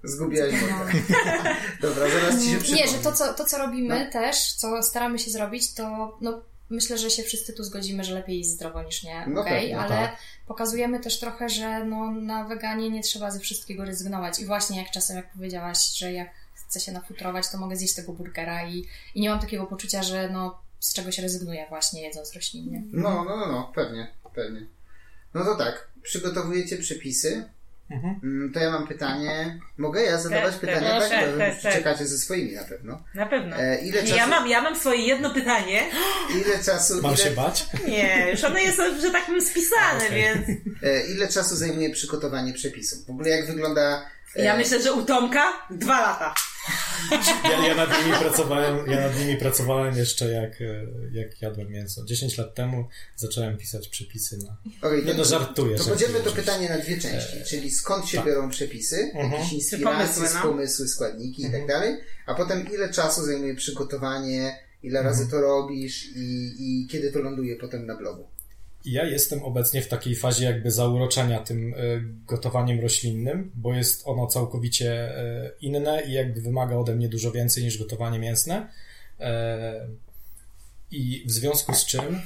Zgubiłaś 0.08 0.52
no, 0.70 0.78
wątek. 0.78 1.02
Dobra, 1.82 2.10
zaraz 2.10 2.42
ci 2.44 2.50
się 2.50 2.58
przypomnę. 2.58 2.84
Nie, 2.86 2.88
że 2.92 2.98
to 2.98 3.12
co, 3.12 3.34
to, 3.34 3.44
co 3.44 3.58
robimy 3.58 4.04
No. 4.04 4.12
też, 4.12 4.52
co 4.52 4.82
staramy 4.82 5.18
się 5.18 5.30
zrobić, 5.30 5.74
to 5.74 6.16
no, 6.20 6.42
myślę, 6.70 6.98
że 6.98 7.10
się 7.10 7.22
wszyscy 7.22 7.52
tu 7.52 7.64
zgodzimy, 7.64 8.04
że 8.04 8.14
lepiej 8.14 8.38
jeść 8.38 8.50
zdrowo 8.50 8.82
niż 8.82 9.02
nie, 9.02 9.24
No 9.28 9.40
okej, 9.40 9.60
pewnie, 9.60 9.78
ale 9.78 9.88
tak. 9.88 10.16
pokazujemy 10.46 11.00
też 11.00 11.18
trochę, 11.20 11.48
że 11.48 11.84
no, 11.84 12.10
na 12.10 12.44
weganie 12.44 12.90
nie 12.90 13.02
trzeba 13.02 13.30
ze 13.30 13.40
wszystkiego 13.40 13.84
rezygnować. 13.84 14.40
I 14.40 14.46
właśnie 14.46 14.82
jak 14.82 14.90
czasem, 14.90 15.16
jak 15.16 15.32
powiedziałaś, 15.32 15.78
że 15.96 16.12
jak 16.12 16.28
chcę 16.54 16.80
się 16.80 16.92
nafutrować, 16.92 17.48
to 17.52 17.58
mogę 17.58 17.76
zjeść 17.76 17.94
tego 17.94 18.12
burgera 18.12 18.68
i, 18.68 18.86
i 19.14 19.20
nie 19.20 19.30
mam 19.30 19.40
takiego 19.40 19.66
poczucia, 19.66 20.02
że 20.02 20.28
no, 20.32 20.58
z 20.80 20.94
czego 20.94 21.12
się 21.12 21.22
rezygnuję 21.22 21.66
właśnie 21.68 22.02
jedząc 22.02 22.34
roślinnie. 22.34 22.82
No, 22.92 23.24
no, 23.24 23.36
no, 23.36 23.46
no, 23.52 23.72
pewnie, 23.74 24.08
pewnie. 24.34 24.66
No 25.34 25.44
to 25.44 25.54
tak, 25.54 25.88
przygotowujecie 26.02 26.76
przepisy. 26.78 27.48
Mhm. 27.90 28.20
Mm, 28.22 28.52
To 28.52 28.60
ja 28.60 28.70
mam 28.70 28.86
pytanie. 28.86 29.60
Mogę 29.78 30.02
ja 30.02 30.18
zadawać 30.18 30.52
Tak, 30.52 30.60
pytania? 30.60 31.00
tak, 31.00 31.10
Tak, 31.10 31.20
tak, 31.20 31.38
tak, 31.38 31.62
tak. 31.62 31.72
czekacie 31.72 32.06
ze 32.06 32.18
swoimi 32.18 32.52
na 32.52 32.64
pewno. 32.64 33.02
Na 33.14 33.26
pewno. 33.26 33.56
E, 33.56 33.78
ile 33.78 34.00
I 34.02 34.04
czasu- 34.04 34.16
Ja 34.16 34.26
mam, 34.26 34.48
ja 34.48 34.62
mam 34.62 34.76
swoje 34.76 35.00
jedno 35.06 35.30
pytanie. 35.34 35.82
Ile 36.46 36.64
czasu, 36.64 36.94
Mam 37.02 37.14
ile, 37.14 37.24
się 37.24 37.30
bać? 37.30 37.66
Nie, 37.88 38.28
już 38.30 38.44
ono 38.44 38.58
jest, 38.58 38.80
że 39.02 39.10
tak 39.10 39.26
powiem, 39.26 39.42
spisane, 39.42 40.04
Okej. 40.06 40.22
więc 40.22 40.48
e, 40.82 41.06
ile 41.06 41.28
czasu 41.28 41.56
zajmuje 41.56 41.90
przygotowanie 41.90 42.52
przepisów? 42.52 43.06
W 43.06 43.10
ogóle 43.10 43.28
jak 43.30 43.46
wygląda... 43.46 44.06
e, 44.36 44.44
ja 44.44 44.56
myślę, 44.56 44.82
że 44.82 44.92
u 44.92 45.02
Tomka 45.04 45.52
dwa 45.70 46.00
lata. 46.00 46.34
Ja, 47.44 47.66
ja 47.66 47.74
nad 47.74 47.90
nimi 48.04 48.18
pracowałem, 48.18 48.90
ja 48.90 49.00
nad 49.00 49.18
nimi 49.18 49.36
pracowałem 49.36 49.96
jeszcze 49.96 50.30
jak, 50.30 50.60
e, 50.60 50.86
jak 51.12 51.42
jadłem 51.42 51.70
mięso. 51.70 52.04
10 52.04 52.38
lat 52.38 52.54
temu 52.54 52.88
zacząłem 53.16 53.56
pisać 53.58 53.88
przepisy 53.88 54.38
na... 54.38 54.56
Okej, 54.88 55.04
Nie 55.04 55.12
to- 55.12 55.18
no, 55.18 55.24
żartuję. 55.24 55.76
To 55.76 55.84
podzielmy 55.84 56.20
to 56.20 56.32
pytanie 56.32 56.68
na 56.68 56.78
dwie 56.78 56.98
części, 56.98 57.36
czyli 57.46 57.70
skąd 57.70 58.06
się 58.08 58.16
tak. 58.18 58.26
biorą 58.26 58.50
przepisy, 58.50 59.10
Mhm. 59.14 59.32
jakieś 59.32 59.52
inspiracje, 59.52 60.14
pomysły, 60.14 60.28
no. 60.34 60.42
pomysły, 60.50 60.88
składniki 60.88 61.42
i 61.46 61.50
tak 61.50 61.66
dalej, 61.66 61.96
a 62.26 62.34
potem 62.34 62.72
ile 62.74 62.92
czasu 62.92 63.24
zajmuje 63.26 63.54
przygotowanie, 63.54 64.58
ile 64.82 64.98
Mhm. 64.98 65.14
razy 65.14 65.30
to 65.30 65.40
robisz 65.40 66.04
i, 66.16 66.54
i 66.58 66.86
kiedy 66.90 67.12
to 67.12 67.18
ląduje 67.18 67.56
potem 67.56 67.86
na 67.86 67.96
blogu. 67.96 68.28
Ja 68.86 69.04
jestem 69.04 69.42
obecnie 69.42 69.82
w 69.82 69.88
takiej 69.88 70.16
fazie 70.16 70.44
jakby 70.44 70.70
zauroczenia 70.70 71.40
tym 71.40 71.74
e, 71.74 71.76
gotowaniem 72.26 72.80
roślinnym, 72.80 73.50
bo 73.54 73.74
jest 73.74 74.02
ono 74.04 74.26
całkowicie 74.26 74.92
e, 74.92 75.50
inne 75.60 76.02
i 76.06 76.12
jakby 76.12 76.40
wymaga 76.40 76.76
ode 76.76 76.94
mnie 76.94 77.08
dużo 77.08 77.32
więcej 77.32 77.64
niż 77.64 77.78
gotowanie 77.78 78.18
mięsne. 78.18 78.68
E, 79.20 79.88
I 80.90 81.24
w 81.26 81.30
związku 81.30 81.74
z 81.74 81.86
czym 81.86 82.20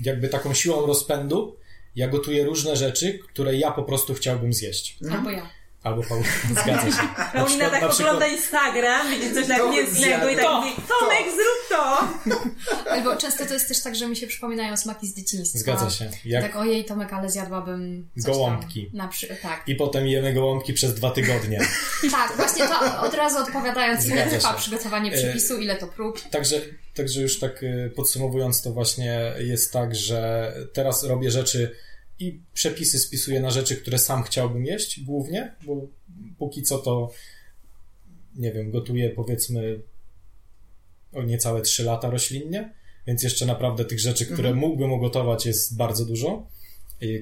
jakby 0.00 0.28
taką 0.28 0.54
siłą 0.54 0.86
rozpędu 0.86 1.56
ja 1.96 2.08
gotuję 2.08 2.44
różne 2.44 2.76
rzeczy, 2.76 3.18
które 3.18 3.56
ja 3.56 3.70
po 3.70 3.82
prostu 3.82 4.14
chciałbym 4.14 4.52
zjeść. 4.52 4.98
Albo 5.10 5.30
ja. 5.30 5.50
Albo 5.86 6.02
Paulina, 6.02 6.28
zgadza 6.62 6.90
się. 6.90 7.08
Na 7.18 7.24
Paulina 7.32 7.70
tak 7.70 7.82
ogląda 7.82 8.26
Instagram, 8.26 9.10
widzi 9.10 9.34
coś 9.34 9.48
tak 9.48 9.70
mięsnego 9.70 10.28
i 10.28 10.36
tak 10.36 10.44
mówi, 10.44 10.70
Tomek, 10.88 11.24
zrób 11.24 11.68
to! 11.68 12.08
Albo 12.92 13.16
często 13.16 13.46
to 13.46 13.54
jest 13.54 13.68
też 13.68 13.82
tak, 13.82 13.96
że 13.96 14.08
mi 14.08 14.16
się 14.16 14.26
przypominają 14.26 14.76
smaki 14.76 15.06
z 15.06 15.16
dzieciństwa. 15.16 15.58
Zgadza 15.58 15.90
się. 15.90 16.10
Jak... 16.24 16.42
Tak, 16.42 16.56
ojej, 16.56 16.84
Tomek, 16.84 17.12
ale 17.12 17.30
zjadłabym 17.30 18.08
coś 18.14 18.24
Gołąbki. 18.24 18.86
Tam, 18.86 18.96
na 18.96 19.08
przy... 19.08 19.36
Tak. 19.42 19.62
I 19.66 19.74
potem 19.74 20.06
jemy 20.06 20.32
gołąbki 20.32 20.72
przez 20.72 20.94
dwa 20.94 21.10
tygodnie. 21.10 21.58
tak, 22.10 22.36
właśnie 22.36 22.68
to 22.68 23.02
od 23.02 23.14
razu 23.14 23.38
odpowiadając, 23.38 24.06
ile 24.06 24.26
trwa 24.26 24.54
przygotowanie 24.54 25.12
E, 25.12 25.16
przepisu, 25.16 25.58
ile 25.58 25.76
to 25.76 25.86
prób. 25.86 26.20
Także, 26.30 26.60
także 26.94 27.20
już 27.20 27.38
tak 27.38 27.62
y, 27.62 27.92
podsumowując, 27.96 28.62
to 28.62 28.72
właśnie 28.72 29.34
jest 29.38 29.72
tak, 29.72 29.94
że 29.94 30.52
teraz 30.72 31.04
robię 31.04 31.30
rzeczy 31.30 31.76
i 32.18 32.40
przepisy 32.54 32.98
spisuję 32.98 33.40
na 33.40 33.50
rzeczy, 33.50 33.76
które 33.76 33.98
sam 33.98 34.22
chciałbym 34.22 34.64
jeść 34.64 35.00
głównie, 35.04 35.54
bo 35.66 35.86
póki 36.38 36.62
co 36.62 36.78
to 36.78 37.10
nie 38.36 38.52
wiem, 38.52 38.70
gotuję 38.70 39.10
powiedzmy 39.10 39.80
o 41.12 41.22
niecałe 41.22 41.62
3 41.62 41.84
lata 41.84 42.10
roślinnie, 42.10 42.72
więc 43.06 43.22
jeszcze 43.22 43.46
naprawdę 43.46 43.84
tych 43.84 44.00
rzeczy, 44.00 44.26
które 44.26 44.54
mógłbym 44.54 44.92
ugotować 44.92 45.46
jest 45.46 45.76
bardzo 45.76 46.04
dużo, 46.04 46.46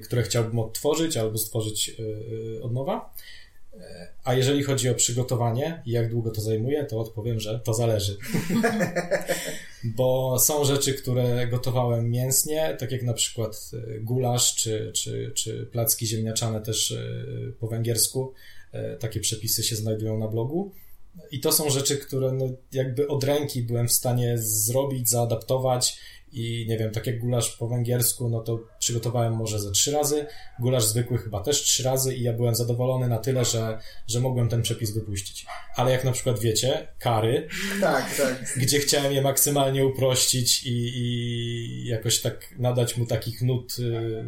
które 0.04 0.22
chciałbym 0.22 0.58
odtworzyć 0.58 1.16
albo 1.16 1.38
stworzyć 1.38 1.88
y, 1.88 2.02
y, 2.56 2.62
od 2.62 2.72
nowa. 2.72 3.14
E, 3.90 4.08
A 4.24 4.34
jeżeli 4.34 4.62
chodzi 4.62 4.88
o 4.88 4.94
przygotowanie 4.94 5.82
i 5.86 5.90
jak 5.90 6.10
długo 6.10 6.30
to 6.30 6.40
zajmuje, 6.40 6.84
to 6.84 7.00
odpowiem, 7.00 7.40
że 7.40 7.60
to 7.64 7.74
zależy. 7.74 8.16
Bo 9.96 10.38
są 10.38 10.64
rzeczy, 10.64 10.94
które 10.94 11.48
gotowałem 11.48 12.10
mięsnie, 12.10 12.76
tak 12.80 12.92
jak 12.92 13.02
na 13.02 13.12
przykład 13.12 13.70
e, 13.74 14.00
gulasz 14.00 14.54
czy, 14.54 14.92
czy, 14.94 15.32
czy 15.34 15.68
placki 15.72 16.06
ziemniaczane 16.06 16.60
też 16.60 16.92
e, 16.92 17.16
po 17.60 17.66
węgiersku. 17.66 18.32
Takie 19.00 19.20
przepisy 19.20 19.62
się 19.62 19.76
znajdują 19.76 20.18
na 20.18 20.28
blogu. 20.28 20.72
I 21.30 21.40
to 21.40 21.52
są 21.52 21.70
rzeczy, 21.70 21.96
które 21.96 22.32
no 22.32 22.48
jakby 22.72 23.08
od 23.08 23.24
ręki 23.24 23.62
byłem 23.62 23.88
w 23.88 23.92
stanie 23.92 24.38
zrobić, 24.38 25.08
zaadaptować 25.08 25.98
i 26.34 26.66
nie 26.68 26.78
wiem, 26.78 26.90
tak 26.90 27.06
jak 27.06 27.18
gulasz 27.20 27.56
po 27.56 27.68
węgiersku, 27.68 28.28
no 28.28 28.40
to 28.40 28.60
przygotowałem 28.78 29.32
może 29.32 29.60
ze 29.60 29.70
trzy 29.70 29.92
razy, 29.92 30.26
gulasz 30.60 30.84
zwykły 30.84 31.18
chyba 31.18 31.40
też 31.40 31.62
trzy 31.62 31.82
razy 31.82 32.14
i 32.14 32.22
ja 32.22 32.32
byłem 32.32 32.54
zadowolony 32.54 33.08
na 33.08 33.18
tyle, 33.18 33.44
że, 33.44 33.78
że 34.06 34.20
mogłem 34.20 34.48
ten 34.48 34.62
przepis 34.62 34.90
wypuścić. 34.90 35.46
Ale 35.76 35.92
jak 35.92 36.04
na 36.04 36.12
przykład 36.12 36.40
wiecie, 36.40 36.88
kary, 36.98 37.48
Tak, 37.80 38.16
tak. 38.16 38.54
gdzie 38.56 38.78
chciałem 38.78 39.12
je 39.12 39.22
maksymalnie 39.22 39.86
uprościć 39.86 40.66
i, 40.66 40.70
i 40.72 41.86
jakoś 41.86 42.20
tak 42.20 42.54
nadać 42.58 42.96
mu 42.96 43.06
takich 43.06 43.42
nut 43.42 43.76
y, 43.78 44.24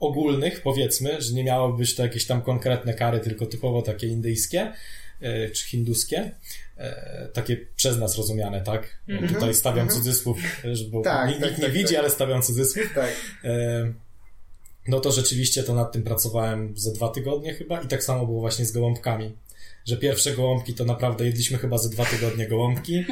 ogólnych, 0.00 0.62
powiedzmy, 0.62 1.22
że 1.22 1.34
nie 1.34 1.44
miało 1.44 1.72
być 1.72 1.94
to 1.94 2.02
jakieś 2.02 2.26
tam 2.26 2.42
konkretne 2.42 2.94
kary, 2.94 3.20
tylko 3.20 3.46
typowo 3.46 3.82
takie 3.82 4.06
indyjskie 4.06 4.72
y, 5.22 5.50
czy 5.50 5.68
hinduskie, 5.68 6.30
e, 6.82 7.28
takie 7.32 7.56
przez 7.76 7.98
nas 7.98 8.16
rozumiane, 8.16 8.60
tak? 8.60 8.98
Tutaj 9.28 9.54
stawiam 9.54 9.88
cudzysłów, 9.88 10.38
że 10.72 10.84
bo 10.84 11.02
Tak, 11.02 11.28
nikt, 11.28 11.40
tak, 11.40 11.48
nikt 11.48 11.58
nie 11.60 11.64
tak, 11.66 11.74
widzi, 11.74 11.94
tak. 11.94 11.98
ale 11.98 12.10
stawiam 12.10 12.42
cudzysłów. 12.42 12.86
tak. 12.94 13.10
E, 13.44 13.92
No 14.88 15.00
to 15.00 15.12
rzeczywiście 15.12 15.62
to 15.62 15.74
nad 15.74 15.92
tym 15.92 16.02
pracowałem 16.02 16.72
ze 16.76 16.92
dwa 16.92 17.08
tygodnie 17.08 17.54
chyba 17.54 17.80
i 17.80 17.88
tak 17.88 18.04
samo 18.04 18.26
było 18.26 18.40
właśnie 18.40 18.64
z 18.64 18.72
gołąbkami. 18.72 19.32
Że 19.86 19.96
pierwsze 19.96 20.32
gołąbki 20.32 20.74
to 20.74 20.84
naprawdę 20.84 21.24
jedliśmy 21.26 21.58
chyba 21.58 21.78
ze 21.78 21.88
dwa 21.90 22.04
tygodnie 22.04 22.48
gołąbki. 22.48 23.04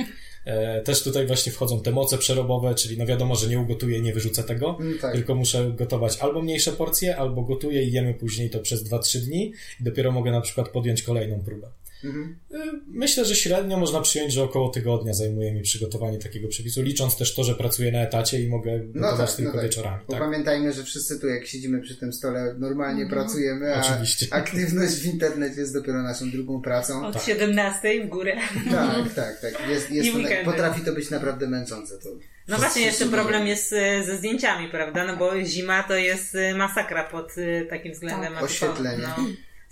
E, 0.45 0.81
Też 0.83 1.03
tutaj 1.03 1.27
właśnie 1.27 1.53
wchodzą 1.53 1.81
te 1.83 1.91
moce 1.91 2.19
przerobowe, 2.19 2.75
czyli 2.75 2.99
no 2.99 3.07
wiadomo, 3.07 3.35
że 3.37 3.49
nie 3.49 3.61
ugotuję 3.61 4.01
nie 4.01 4.13
wyrzucę 4.15 4.43
tego, 4.45 4.77
Mm, 4.81 4.99
tak. 4.99 5.13
tylko 5.13 5.35
muszę 5.35 5.71
gotować 5.77 6.19
albo 6.19 6.43
mniejsze 6.43 6.73
porcje, 6.73 7.17
albo 7.17 7.43
gotuję 7.43 7.83
i 7.83 7.93
jemy 7.93 8.15
później 8.15 8.51
to 8.51 8.59
przez 8.59 8.85
2-3 8.85 9.19
dni 9.21 9.53
i 9.81 9.85
dopiero 9.85 10.13
mogę 10.13 10.31
na 10.31 10.41
przykład 10.41 10.69
podjąć 10.69 11.03
kolejną 11.03 11.41
próbę. 11.45 11.69
Mhm. 12.05 12.37
Y, 12.55 12.57
Myślę, 12.87 13.25
że 13.25 13.35
średnio 13.35 13.77
można 13.77 14.01
przyjąć, 14.01 14.33
że 14.33 14.43
około 14.43 14.69
tygodnia 14.69 15.15
zajmuje 15.15 15.55
mi 15.55 15.63
przygotowanie 15.63 16.19
takiego 16.19 16.49
przepisu, 16.49 16.83
licząc 16.83 17.17
też 17.17 17.35
to, 17.35 17.45
że 17.45 17.55
pracuję 17.55 17.93
na 17.93 17.99
etacie 17.99 18.41
i 18.41 18.49
mogę 18.49 18.81
No 18.95 19.01
gotować 19.01 19.31
tak, 19.31 19.37
tylko 19.37 19.53
no 19.53 19.59
tak. 19.59 19.65
wieczorami. 19.65 20.05
Bo 20.07 20.13
Tak? 20.13 20.23
pamiętajmy, 20.23 20.73
że 20.73 20.85
wszyscy 20.85 21.21
tu 21.21 21.27
jak 21.27 21.47
siedzimy 21.47 21.81
przy 21.81 21.97
tym 21.97 22.13
stole 22.13 22.55
normalnie 22.59 23.07
pracujemy, 23.07 23.75
a 23.75 23.81
Oczywiście. 23.81 24.27
aktywność 24.41 24.95
w 24.95 25.07
internecie 25.07 25.61
jest 25.61 25.75
dopiero 25.75 26.03
naszą 26.03 26.31
drugą 26.31 26.63
pracą. 26.63 27.07
Od 27.07 27.25
17 27.25 28.05
w 28.05 28.09
górę. 28.09 28.37
Tak, 28.71 29.15
tak, 29.15 29.41
tak. 29.41 29.69
Jest, 29.69 29.91
jest 29.91 30.09
I 30.09 30.13
to, 30.13 30.29
potrafi 30.45 30.85
to 30.85 30.93
być 30.93 31.11
naprawdę 31.11 31.49
męczące. 31.49 31.99
To 31.99 32.09
No 32.49 32.57
właśnie, 32.57 32.83
jeszcze 32.83 33.07
problem 33.07 33.47
jest 33.47 33.73
e, 33.73 34.05
ze 34.05 34.17
zdjęciami, 34.17 34.69
prawda? 34.69 35.05
No 35.05 35.17
bo 35.17 35.45
zima 35.45 35.83
to 35.83 35.97
jest 35.97 36.35
e, 36.35 36.55
masakra 36.55 37.05
pod 37.05 37.33
e, 37.39 37.65
takim 37.65 37.93
względem. 37.93 38.35
Tak. 38.35 38.43
Oświetlenie. 38.43 39.03
No. 39.19 39.25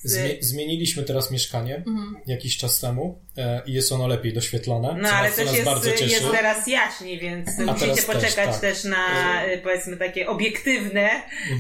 Zmie- 0.05 0.37
zmieniliśmy 0.41 1.03
teraz 1.03 1.31
mieszkanie 1.31 1.77
Mhm. 1.77 2.17
jakiś 2.27 2.57
czas 2.57 2.81
temu 2.81 3.19
e, 3.37 3.63
i 3.67 3.73
jest 3.73 3.93
ono 3.93 4.07
lepiej 4.07 4.33
doświetlone. 4.33 4.97
No 5.03 5.09
ale 5.09 5.33
też 5.33 5.53
jest, 5.53 5.65
bardzo 5.65 5.91
cieszy. 5.91 6.05
jest 6.05 6.31
teraz 6.31 6.67
jaśniej, 6.67 7.19
więc 7.19 7.47
musicie 7.47 7.81
teraz 7.81 7.97
też, 7.97 8.05
poczekać 8.05 8.51
tak. 8.51 8.61
też 8.61 8.85
na 8.85 9.07
e, 9.45 9.59
powiedzmy 9.59 9.97
takie 9.97 10.29
obiektywne, 10.29 11.11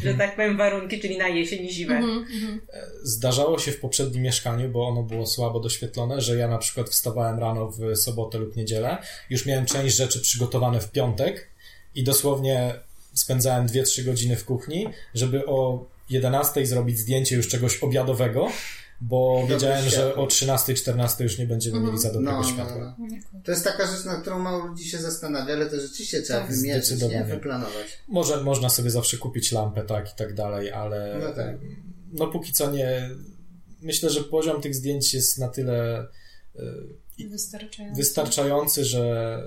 że 0.04 0.14
tak 0.14 0.36
powiem, 0.36 0.56
warunki, 0.56 1.00
czyli 1.00 1.18
na 1.18 1.28
jesień 1.28 1.66
i 1.66 1.72
zimę. 1.72 1.96
Mhm, 1.96 2.18
mhm. 2.18 2.60
Zdarzało 3.02 3.58
się 3.58 3.72
w 3.72 3.80
poprzednim 3.80 4.22
mieszkaniu, 4.22 4.68
bo 4.68 4.88
ono 4.88 5.02
było 5.02 5.26
słabo 5.26 5.60
doświetlone, 5.60 6.20
że 6.20 6.36
ja 6.36 6.48
na 6.48 6.58
przykład 6.58 6.90
wstawałem 6.90 7.38
rano 7.38 7.70
w 7.70 7.96
sobotę 7.96 8.38
lub 8.38 8.56
niedzielę, 8.56 8.98
już 9.30 9.46
miałem 9.46 9.66
część 9.66 9.96
rzeczy 9.96 10.20
przygotowane 10.20 10.80
w 10.80 10.90
piątek 10.90 11.48
i 11.94 12.04
dosłownie 12.04 12.74
spędzałem 13.14 13.66
2-3 13.66 14.04
godziny 14.04 14.36
w 14.36 14.44
kuchni, 14.44 14.86
żeby 15.14 15.46
o 15.46 15.84
11 16.10 16.66
zrobić 16.66 16.98
zdjęcie 16.98 17.36
już 17.36 17.48
czegoś 17.48 17.82
obiadowego, 17.82 18.48
bo 19.00 19.46
wiedziałem, 19.48 19.84
że 19.84 19.90
światło. 19.90 20.22
o 20.22 20.26
13-14 20.26 21.22
już 21.22 21.38
nie 21.38 21.46
będziemy 21.46 21.80
mieli 21.80 21.98
za 21.98 22.12
dobrego 22.12 22.32
no, 22.32 22.42
no, 22.42 22.48
światła. 22.48 22.96
no. 22.98 23.06
To 23.44 23.50
jest 23.50 23.64
taka 23.64 23.86
rzecz, 23.86 24.04
nad 24.04 24.20
którą 24.20 24.38
mało 24.38 24.66
ludzi 24.66 24.84
się 24.88 24.98
zastanawia, 24.98 25.54
ale 25.54 25.66
to 25.70 25.80
rzeczywiście 25.80 26.22
trzeba 26.22 26.40
Tak, 26.40 26.50
wymierzyć, 26.50 26.90
nie? 26.90 26.96
zdecydowanie. 26.96 27.34
wyplanować. 27.34 27.98
Może 28.08 28.42
można 28.44 28.68
sobie 28.68 28.90
zawsze 28.90 29.16
kupić 29.16 29.52
lampę, 29.52 29.82
tak 29.84 30.12
i 30.12 30.16
tak 30.16 30.34
dalej, 30.34 30.72
ale 30.72 31.18
No 31.22 31.32
tak. 31.32 31.56
no 32.12 32.26
póki 32.26 32.52
co 32.52 32.70
nie. 32.70 33.10
Myślę, 33.82 34.10
że 34.10 34.20
poziom 34.24 34.60
tych 34.62 34.74
zdjęć 34.74 35.14
jest 35.14 35.38
na 35.38 35.48
tyle 35.48 36.06
e, 37.18 37.28
Wystarczająco. 37.28 37.96
wystarczający, 37.96 38.84
że 38.84 39.42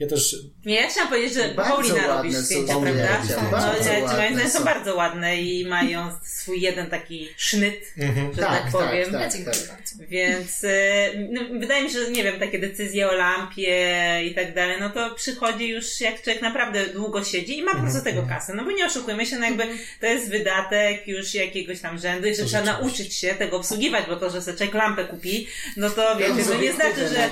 Ja 0.00 0.06
też 0.08 0.36
Nie, 0.64 0.74
ja 0.74 0.88
chciałam 0.88 1.08
powiedzieć, 1.08 1.34
że 1.34 1.48
Bardzo 1.48 1.72
Paulina 1.72 2.06
robi 2.06 2.34
są 2.34 2.40
zdjęcia, 2.42 2.74
prawda? 2.80 3.18
No, 3.18 3.24
zdjęcia. 3.24 3.50
Bardzo 3.50 3.90
ładne 3.90 4.08
zdaniem 4.14 4.50
są 4.50 4.58
są. 4.58 4.64
bardzo 4.64 4.94
ładne 4.96 5.42
i 5.42 5.66
mają 5.68 6.10
swój 6.24 6.60
jeden 6.60 6.86
taki 6.86 7.28
sznyt, 7.36 7.84
Mhm. 7.98 8.32
że 8.34 8.42
tak, 8.42 8.62
Tak, 8.62 8.72
powiem. 8.72 9.12
tak, 9.12 9.20
Ja 9.22 9.28
dziękuję 9.28 9.56
tak. 9.56 9.68
bardzo. 9.76 9.94
Więc 10.08 10.64
y, 10.64 11.28
no, 11.30 11.40
wydaje 11.60 11.84
mi 11.84 11.90
się, 11.90 12.04
że 12.04 12.10
nie 12.10 12.24
wiem, 12.24 12.40
takie 12.40 12.58
decyzje 12.58 13.08
o 13.10 13.12
lampie 13.12 13.76
i 14.24 14.34
tak 14.34 14.54
dalej, 14.54 14.76
no 14.80 14.90
to 14.90 15.14
przychodzi 15.14 15.68
już 15.68 16.00
jak 16.00 16.22
człowiek 16.22 16.42
naprawdę 16.42 16.86
długo 16.86 17.24
siedzi 17.24 17.58
i 17.58 17.62
ma 17.62 17.74
po 17.74 17.80
prostu 17.80 18.04
tego 18.04 18.22
kasę. 18.22 18.54
No 18.54 18.64
bo 18.64 18.70
nie 18.70 18.86
oszukujmy 18.86 19.26
się, 19.26 19.38
no 19.38 19.44
jakby 19.46 19.64
to 20.00 20.06
jest 20.06 20.30
wydatek 20.30 21.08
już 21.08 21.34
jakiegoś 21.34 21.80
tam 21.80 21.98
rzędu 21.98 22.28
i 22.28 22.34
że 22.34 22.44
trzeba 22.44 22.64
nauczyć 22.64 23.14
się 23.14 23.34
tego 23.34 23.56
obsługiwać, 23.56 24.04
bo 24.08 24.16
to, 24.16 24.30
że 24.30 24.42
sobie 24.42 24.56
człowiek 24.56 24.74
lampę 24.74 25.04
kupi, 25.04 25.46
no 25.76 25.90
to 25.90 26.16
wiecie, 26.16 26.44
to 26.44 26.54
nie 26.54 26.72
znaczy, 26.72 27.08
że 27.08 27.28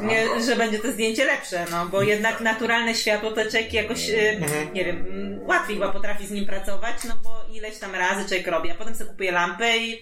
no. 0.00 0.08
nie, 0.12 0.44
że 0.46 0.56
będzie 0.56 0.78
to 0.78 0.92
zdjęcie 0.92 1.24
lepsze, 1.24 1.64
no 1.70 1.86
bo 1.86 1.95
jednak 2.02 2.40
naturalne 2.40 2.94
światło 2.94 3.30
to 3.32 3.50
człowiek 3.50 3.72
jakoś, 3.72 4.10
e, 4.10 4.40
nie 4.74 4.84
wiem, 4.84 5.06
mm, 5.08 5.40
łatwiej 5.46 5.76
chyba 5.76 5.92
potrafi 5.92 6.26
z 6.26 6.30
nim 6.30 6.46
pracować, 6.46 6.96
no 7.08 7.14
bo 7.24 7.44
ileś 7.54 7.78
tam 7.78 7.94
razy 7.94 8.28
człowiek 8.28 8.46
robi, 8.46 8.70
a 8.70 8.74
potem 8.74 8.94
sobie 8.94 9.10
kupuje 9.10 9.32
lampę 9.32 9.78
i, 9.78 9.92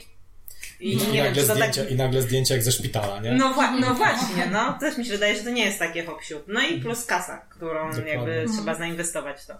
i 0.81 0.93
I 0.93 0.97
nie 0.97 1.13
wiem, 1.13 1.25
nagle, 1.25 1.43
to 1.43 1.49
tak... 1.49 1.57
zdjęcia, 1.57 1.85
I 1.91 1.97
nagle 1.97 2.23
zdjęcia 2.23 2.55
jak 2.55 2.63
ze 2.63 2.73
szpitala, 2.73 3.21
nie? 3.21 3.33
No, 3.33 3.55
wła- 3.55 3.81
no 3.81 3.95
właśnie, 3.95 4.47
no 4.53 4.73
też 4.81 4.99
mi 4.99 5.05
się 5.05 5.13
wydaje, 5.13 5.37
że 5.37 5.43
to 5.43 5.51
nie 5.51 5.65
jest 5.65 5.79
takie 5.79 6.05
hop 6.05 6.21
No 6.49 6.61
i 6.61 6.81
plus 6.81 7.07
kasa, 7.07 7.47
którą 7.51 7.89
Dokładnie. 7.91 8.13
jakby 8.13 8.47
trzeba 8.57 8.75
zainwestować 8.75 9.41
w 9.43 9.47
to. 9.47 9.55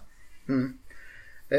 Hmm. 0.47 0.77
E, 1.51 1.57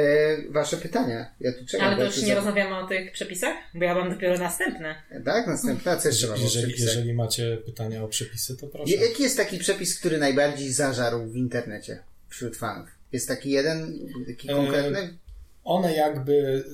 wasze 0.52 0.76
pytania. 0.76 1.30
Ja 1.40 1.52
tu 1.52 1.66
czekam. 1.66 1.86
Ale 1.86 1.96
to 1.96 2.04
już 2.04 2.22
nie 2.22 2.26
za- 2.28 2.34
rozmawiamy 2.34 2.76
o 2.78 2.86
tych 2.88 3.12
przepisach? 3.12 3.56
Bo 3.74 3.84
ja 3.84 3.94
mam 3.94 4.10
dopiero 4.10 4.38
następne. 4.38 4.94
Tak, 5.24 5.46
następna. 5.46 5.96
Co 5.96 6.08
jeszcze 6.08 6.26
mam 6.26 6.40
Jeżeli, 6.40 6.72
jeżeli 6.80 7.14
macie 7.14 7.56
pytania 7.66 8.02
o 8.04 8.08
przepisy, 8.08 8.56
to 8.56 8.66
proszę. 8.66 8.94
Jaki 8.94 9.22
jest 9.22 9.36
taki 9.36 9.58
przepis, 9.58 9.98
który 9.98 10.18
najbardziej 10.18 10.72
zażarł 10.72 11.26
w 11.26 11.36
internecie 11.36 11.98
wśród 12.28 12.56
fanów? 12.56 12.88
Jest 13.12 13.28
taki 13.28 13.50
jeden, 13.50 13.98
taki 14.26 14.50
E, 14.50 14.54
konkretny? 14.54 15.18
One 15.64 15.96
jakby 15.96 16.64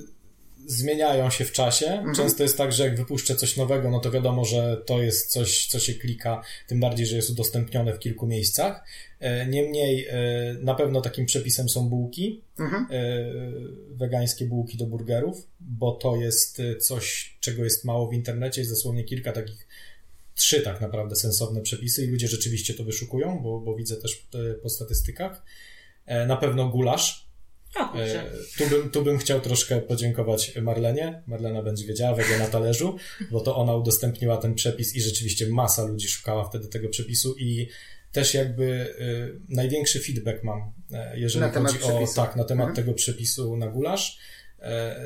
zmieniają 0.67 1.31
się 1.31 1.45
w 1.45 1.53
czasie. 1.53 1.87
Mhm. 1.87 2.15
Często 2.15 2.43
jest 2.43 2.59
tak, 2.59 2.73
że 2.73 2.85
jak 2.85 2.97
wypuszczę 2.97 3.37
coś 3.37 3.57
nowego, 3.57 3.91
no 3.91 4.01
to 4.01 4.11
wiadomo, 4.11 4.45
że 4.45 4.83
to 4.87 5.03
jest 5.03 5.31
coś, 5.31 5.67
co 5.67 5.79
się 5.79 5.95
klika, 5.95 6.43
tym 6.67 6.81
bardziej, 6.81 7.07
że 7.07 7.17
jest 7.17 7.31
udostępnione 7.31 7.93
w 7.95 7.99
kilku 7.99 8.27
miejscach. 8.27 8.85
E, 9.21 9.47
Niemniej 9.47 10.07
e, 10.09 10.15
na 10.61 10.75
pewno 10.75 11.01
takim 11.01 11.27
przepisem 11.27 11.69
są 11.69 11.89
bułki, 11.89 12.43
Mhm. 12.59 12.87
e, 12.91 13.25
wegańskie 13.97 14.45
bułki 14.45 14.79
do 14.79 14.87
burgerów, 14.87 15.47
bo 15.61 15.93
to 15.93 16.17
jest 16.17 16.63
coś, 16.81 17.37
czego 17.41 17.65
jest 17.65 17.85
mało 17.85 18.09
w 18.09 18.15
internecie. 18.15 18.61
Jest 18.61 18.71
dosłownie 18.71 19.05
kilka 19.05 19.33
takich, 19.33 19.67
trzy 20.35 20.61
tak 20.61 20.81
naprawdę 20.81 21.17
sensowne 21.17 21.61
przepisy 21.61 22.05
i 22.05 22.07
ludzie 22.07 22.29
rzeczywiście 22.29 22.75
to 22.75 22.85
wyszukują, 22.85 23.41
bo, 23.43 23.61
bo 23.61 23.75
widzę 23.75 23.97
też 23.97 24.27
po 24.63 24.69
statystykach. 24.69 25.43
Na 26.27 26.37
pewno 26.37 26.69
gulasz, 26.69 27.32
O. 27.77 27.99
E, 28.01 28.25
Tu 28.59 28.67
bym, 28.71 28.91
tu 28.91 29.03
bym 29.03 29.19
chciał 29.19 29.41
troszkę 29.41 29.81
podziękować 29.81 30.57
Marlenie. 30.63 31.23
Marlena 31.27 31.63
będzie 31.63 31.87
wiedziała, 31.87 32.17
wege 32.17 32.39
na 32.39 32.47
talerzu, 32.47 32.97
bo 33.31 33.41
to 33.41 33.57
ona 33.57 33.77
udostępniła 33.77 34.37
ten 34.37 34.55
przepis 34.55 34.95
i 34.97 35.01
rzeczywiście 35.01 35.47
masa 35.49 35.85
ludzi 35.85 36.09
szukała 36.09 36.45
wtedy 36.49 36.69
tego 36.69 36.89
przepisu 36.89 37.35
i 37.39 37.69
też 38.13 38.35
jakby 38.35 38.65
y, 38.65 39.41
największy 39.49 40.01
feedback 40.01 40.43
mam, 40.45 40.73
e, 40.93 41.19
jeżeli 41.19 41.41
Na 41.41 41.53
chodzi 41.53 41.77
o 41.83 41.89
przepisu. 41.89 42.15
tak, 42.17 42.37
na 42.37 42.45
temat 42.45 42.69
Mhm. 42.69 42.77
tego 42.77 42.95
przepisu 42.97 43.57
na 43.57 43.67
gulasz 43.67 44.19
e, 44.61 44.97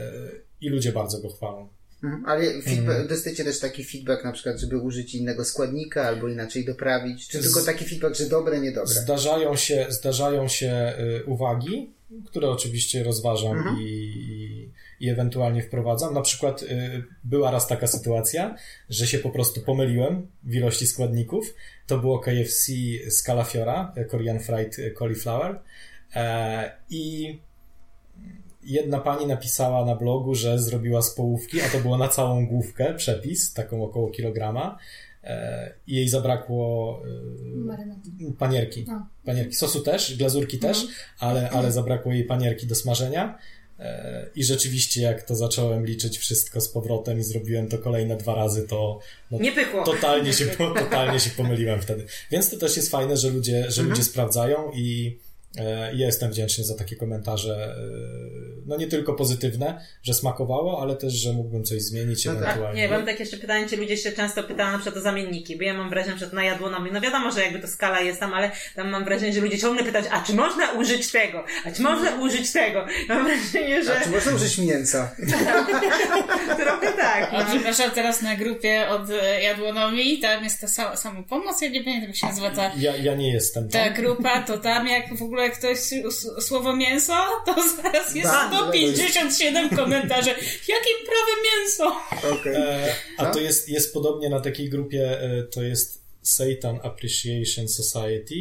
i 0.61 0.69
ludzie 0.69 0.93
bardzo 0.93 1.21
go 1.21 1.29
chwalą. 1.29 1.69
Mhm. 2.05 2.25
Ale 2.27 2.43
feedback, 2.63 2.79
Mhm. 2.89 3.09
dostajecie 3.09 3.45
też 3.45 3.61
taki 3.61 3.85
feedback 3.85 4.25
na 4.25 4.33
przykład, 4.33 4.61
żeby 4.61 4.79
użyć 4.79 5.15
innego 5.15 5.45
składnika 5.45 6.03
albo 6.05 6.29
inaczej 6.29 6.65
doprawić? 6.65 7.29
Czy 7.29 7.43
Z- 7.43 7.45
tylko 7.45 7.67
taki 7.67 7.85
feedback, 7.85 8.17
że 8.17 8.27
dobre, 8.27 8.61
niedobre? 8.61 8.95
Zdarzają 8.95 9.57
się, 9.57 9.87
zdarzają 9.89 10.49
się 10.49 10.93
uwagi, 11.27 11.95
które 12.27 12.51
oczywiście 12.51 13.05
rozważam 13.05 13.59
Mhm. 13.59 13.77
i, 13.81 13.83
i, 13.83 14.71
i 15.07 15.09
ewentualnie 15.09 15.63
wprowadzam. 15.63 16.15
Na 16.15 16.21
przykład 16.21 16.63
y, 16.63 17.05
była 17.25 17.51
raz 17.51 17.67
taka 17.67 17.87
sytuacja, 17.87 18.57
że 18.89 19.07
się 19.07 19.19
po 19.19 19.31
prostu 19.31 19.61
pomyliłem 19.61 20.27
w 20.45 20.55
ilości 20.55 20.87
składników. 20.87 21.55
To 21.87 21.99
było 21.99 22.19
KFC 22.19 22.73
z 23.09 23.23
Calafiora, 23.23 23.93
y, 23.99 24.05
Korean 24.05 24.41
Fried 24.41 24.77
Cauliflower 24.99 25.61
e, 26.15 26.73
i 26.91 27.39
jedna 28.63 29.01
pani 29.01 29.27
napisała 29.27 29.85
na 29.85 29.97
blogu, 29.97 30.35
że 30.35 30.59
zrobiła 30.59 31.03
z 31.03 31.15
połówki, 31.15 31.61
a 31.61 31.69
to 31.69 31.79
było 31.79 31.99
na 31.99 32.09
całą 32.09 32.47
główkę 32.47 32.95
przepis, 32.95 33.53
taką 33.53 33.85
około 33.85 34.11
kilograma 34.11 34.79
i 35.87 35.95
jej 35.95 36.09
zabrakło 36.09 37.03
y, 37.55 37.57
Marynat. 37.57 37.99
panierki. 38.39 38.85
No. 38.89 39.07
Panierki. 39.25 39.55
Sosu 39.55 39.81
też, 39.81 40.17
glazurki 40.17 40.59
też, 40.59 40.87
ale, 41.19 41.51
ale 41.51 41.73
zabrakło 41.73 42.13
jej 42.13 42.25
panierki 42.25 42.67
do 42.67 42.75
smażenia. 42.75 43.39
E, 43.79 44.27
I 44.37 44.45
rzeczywiście, 44.45 45.03
jak 45.03 45.23
to 45.23 45.35
zacząłem 45.37 45.87
liczyć 45.87 46.19
wszystko 46.19 46.61
z 46.61 46.69
powrotem 46.69 47.19
i 47.19 47.23
zrobiłem 47.23 47.69
to 47.69 47.79
kolejne 47.79 48.17
dwa 48.17 48.35
razy, 48.35 48.69
to 48.69 48.99
no, 49.31 49.39
Nie 49.39 49.53
pykło. 49.53 49.85
totalnie, 49.85 50.33
się, 50.33 50.47
totalnie 50.57 51.21
się 51.21 51.31
pomyliłem 51.31 51.81
wtedy. 51.81 52.07
Więc 52.31 52.51
to 52.51 52.57
też 52.57 52.77
jest 52.77 52.91
fajne, 52.91 53.17
że 53.17 53.31
ludzie, 53.31 53.71
że 53.71 53.83
ludzie 53.83 54.03
sprawdzają 54.03 54.71
i 54.75 55.19
e, 55.23 55.26
ja 55.95 56.07
jestem 56.07 56.31
wdzięczny 56.31 56.65
za 56.65 56.75
takie 56.75 56.97
komentarze, 56.97 57.55
e, 57.55 57.77
no 58.67 58.77
nie 58.77 58.87
tylko 58.87 59.15
pozytywne, 59.15 59.81
że 60.03 60.15
smakowało, 60.15 60.83
ale 60.83 60.97
też, 60.97 61.13
że 61.13 61.33
mógłbym 61.33 61.65
coś 61.65 61.83
zmienić 61.83 62.25
No 62.25 62.35
tak. 62.35 62.43
ewentualnie. 62.43 62.83
Nie, 62.83 62.89
mam 62.89 63.07
takie 63.07 63.19
jeszcze 63.23 63.37
pytanie, 63.37 63.67
czy 63.69 63.77
ludzie 63.77 63.97
się 63.97 64.13
często 64.13 64.43
pytają 64.43 64.73
na 64.73 64.79
przykład 64.79 64.97
o 64.97 65.01
zamienniki, 65.01 65.57
bo 65.57 65.63
ja 65.63 65.75
mam 65.75 65.91
wrażenie, 65.91 66.19
że 66.19 66.27
to 66.31 66.37
na 66.37 66.45
jadłonomii, 66.45 66.93
no 66.93 67.01
wiadomo, 67.01 67.31
że 67.31 67.43
jakby 67.43 67.59
to 67.59 67.69
skala 67.69 68.01
jest 68.01 68.21
tam, 68.21 68.35
ale 68.35 68.51
tam 68.77 68.89
mam 68.91 69.05
wrażenie, 69.05 69.33
że 69.33 69.41
ludzie 69.41 69.59
ciągle 69.59 69.85
pytają, 69.85 70.05
a 70.11 70.21
czy 70.23 70.35
można 70.35 70.73
użyć 70.73 71.13
tego? 71.13 71.45
A 71.67 71.71
czy 71.71 71.83
można 71.83 72.15
użyć 72.15 72.53
tego? 72.53 72.87
Mam 73.09 73.25
wrażenie, 73.27 73.83
że 73.85 73.99
A 73.99 74.05
czy 74.05 74.11
można 74.11 74.35
użyć 74.35 74.59
mięsa? 74.59 75.11
trochę 76.63 76.93
tak. 76.93 77.33
No. 77.33 77.39
przepraszam, 77.51 77.91
teraz 77.91 78.23
na 78.23 78.37
grupie 78.37 78.89
od 78.89 79.11
e, 79.11 79.43
Jadłonomii, 79.43 80.19
tam 80.21 80.45
jest 80.45 80.61
ta 80.61 80.69
sama, 80.69 80.97
samopomoc, 80.97 81.61
ja 81.63 81.69
nie 81.69 81.85
pamiętam 81.85 82.09
jak 82.09 82.17
się 82.17 82.27
nazywa 82.27 82.51
ta, 82.51 82.73
Ja, 82.79 82.97
ja 82.97 83.15
nie 83.15 83.33
jestem 83.33 83.69
ta 83.69 83.85
tam. 83.85 83.95
grupa, 83.95 84.43
to 84.43 84.59
tam 84.59 84.87
jak 84.89 85.17
w 85.17 85.23
ogóle 85.23 85.46
ktoś 85.51 85.79
s- 86.07 86.31
słowo 86.47 86.77
mięso, 86.77 87.15
to 87.47 87.55
zaraz 87.83 88.15
jest 88.15 88.31
Bardzo 88.31 88.57
157 88.59 89.69
komentarzy. 89.77 90.31
Jakim 90.69 90.97
prawem 91.07 91.45
mięso? 91.45 91.97
Okej. 92.41 92.55
E, 92.55 92.95
a 93.19 93.27
Co? 93.27 93.33
to 93.33 93.41
jest, 93.41 93.69
jest 93.69 93.95
podobnie 93.95 94.29
na 94.31 94.41
takiej 94.41 94.69
grupie, 94.71 95.21
e, 95.21 95.43
to 95.43 95.63
jest 95.63 96.07
Satan 96.23 96.79
Appreciation 96.83 97.69
Society 97.69 98.35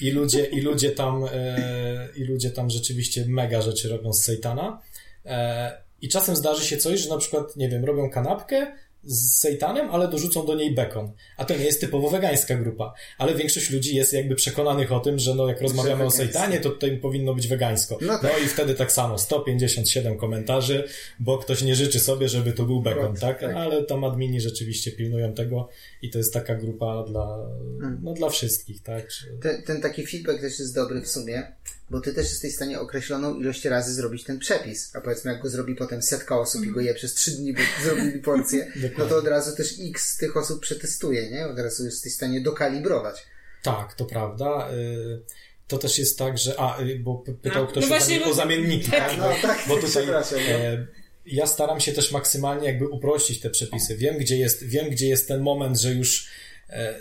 i 0.00 0.10
ludzie, 0.10 0.44
i 0.44 0.60
ludzie 0.60 0.90
tam 0.90 1.24
e, 1.32 2.08
i 2.16 2.24
ludzie 2.24 2.50
tam 2.50 2.70
rzeczywiście 2.70 3.24
mega 3.28 3.62
rzeczy 3.62 3.88
robią 3.88 4.12
z 4.12 4.24
Satana 4.24 4.82
e, 5.26 5.82
i 6.02 6.08
czasem 6.08 6.36
zdarzy 6.36 6.66
się 6.66 6.76
coś, 6.76 7.00
że 7.00 7.08
na 7.08 7.18
przykład, 7.18 7.56
nie 7.56 7.68
wiem, 7.68 7.84
robią 7.84 8.10
kanapkę 8.10 8.66
z 9.04 9.38
sejtanem, 9.40 9.90
ale 9.90 10.08
dorzucą 10.08 10.46
do 10.46 10.54
niej 10.54 10.74
bekon. 10.74 11.12
A 11.36 11.44
to 11.44 11.56
nie 11.56 11.64
jest 11.64 11.80
typowo 11.80 12.10
wegańska 12.10 12.54
grupa. 12.54 12.94
Ale 13.18 13.34
większość 13.34 13.70
ludzi 13.70 13.96
jest 13.96 14.12
jakby 14.12 14.34
przekonanych 14.34 14.92
o 14.92 15.00
tym, 15.00 15.18
że 15.18 15.34
no 15.34 15.48
jak 15.48 15.60
rozmawiamy 15.60 16.04
o 16.04 16.10
sejtanie, 16.10 16.60
to 16.60 16.70
tutaj 16.70 16.96
powinno 16.98 17.34
być 17.34 17.48
wegańsko. 17.48 17.98
No 18.00 18.06
No, 18.12 18.18
tak. 18.18 18.42
i 18.44 18.48
wtedy 18.48 18.74
tak 18.74 18.92
samo, 18.92 19.18
157 19.18 20.16
komentarzy, 20.18 20.84
bo 21.20 21.38
ktoś 21.38 21.62
nie 21.62 21.74
życzy 21.74 22.00
sobie, 22.00 22.28
żeby 22.28 22.52
to 22.52 22.64
był 22.64 22.82
bekon, 22.82 23.16
Tak, 23.16 23.40
tak? 23.40 23.54
Ale 23.54 23.84
tam 23.84 24.04
admini 24.04 24.40
rzeczywiście 24.40 24.92
pilnują 24.92 25.34
tego 25.34 25.68
i 26.02 26.10
to 26.10 26.18
jest 26.18 26.32
taka 26.34 26.54
grupa 26.54 27.04
dla, 27.08 27.38
Mm. 27.82 28.00
no 28.02 28.12
dla 28.12 28.28
wszystkich, 28.28 28.82
tak? 28.82 29.08
Ten, 29.42 29.62
ten 29.62 29.80
taki 29.82 30.06
feedback 30.06 30.40
też 30.40 30.58
jest 30.58 30.74
dobry 30.74 31.00
w 31.00 31.08
sumie, 31.08 31.52
bo 31.90 32.00
ty 32.00 32.14
też 32.14 32.30
jesteś 32.30 32.52
w 32.52 32.56
stanie 32.56 32.80
określoną 32.80 33.34
ilość 33.34 33.64
razy 33.64 33.94
zrobić 33.94 34.24
ten 34.24 34.38
przepis. 34.38 34.96
A 34.96 35.00
powiedzmy, 35.00 35.32
jak 35.32 35.42
go 35.42 35.48
zrobi 35.48 35.74
potem 35.74 36.02
setka 36.02 36.40
osób 36.40 36.64
i 36.64 36.70
go 36.70 36.80
je 36.80 36.94
przez 36.94 37.14
trzy 37.14 37.30
dni, 37.30 37.52
bo 37.52 37.60
zrobili 37.84 38.18
porcję, 38.18 38.72
no 38.98 39.06
to 39.06 39.16
od 39.16 39.26
razu 39.26 39.56
też 39.56 39.74
x 39.90 40.16
tych 40.16 40.36
osób 40.36 40.60
przetestuje, 40.60 41.30
nie? 41.30 41.46
Od 41.46 41.58
razu 41.58 41.84
jesteś 41.84 42.12
w 42.12 42.16
stanie 42.16 42.40
dokalibrować. 42.40 43.26
Tak, 43.62 43.94
to 43.94 44.04
prawda. 44.04 44.70
Y, 44.72 45.22
To 45.68 45.78
też 45.78 45.98
jest 45.98 46.18
tak, 46.18 46.38
że. 46.38 46.54
A, 46.60 46.80
y, 46.82 46.98
bo 46.98 47.24
pytał 47.42 47.62
No, 47.64 47.68
ktoś 47.70 47.82
no 47.82 47.86
o, 47.86 47.88
właśnie, 47.98 48.24
o 48.24 48.34
zamienniki. 48.34 48.90
tak? 48.90 49.16
No 49.18 49.30
tak, 49.42 49.64
Bo 49.68 49.76
tutaj 49.86 50.06
e, 50.08 50.86
ja 51.26 51.46
staram 51.46 51.80
się 51.80 51.92
też 51.92 52.12
maksymalnie 52.12 52.66
jakby 52.66 52.88
uprościć 52.88 53.40
te 53.40 53.50
przepisy. 53.50 53.96
Wiem, 53.96 54.18
gdzie 54.18 54.36
jest, 54.38 54.64
wiem, 54.64 54.90
gdzie 54.90 55.08
jest 55.08 55.28
ten 55.28 55.40
moment, 55.40 55.80
że 55.80 55.92
już, 55.92 56.28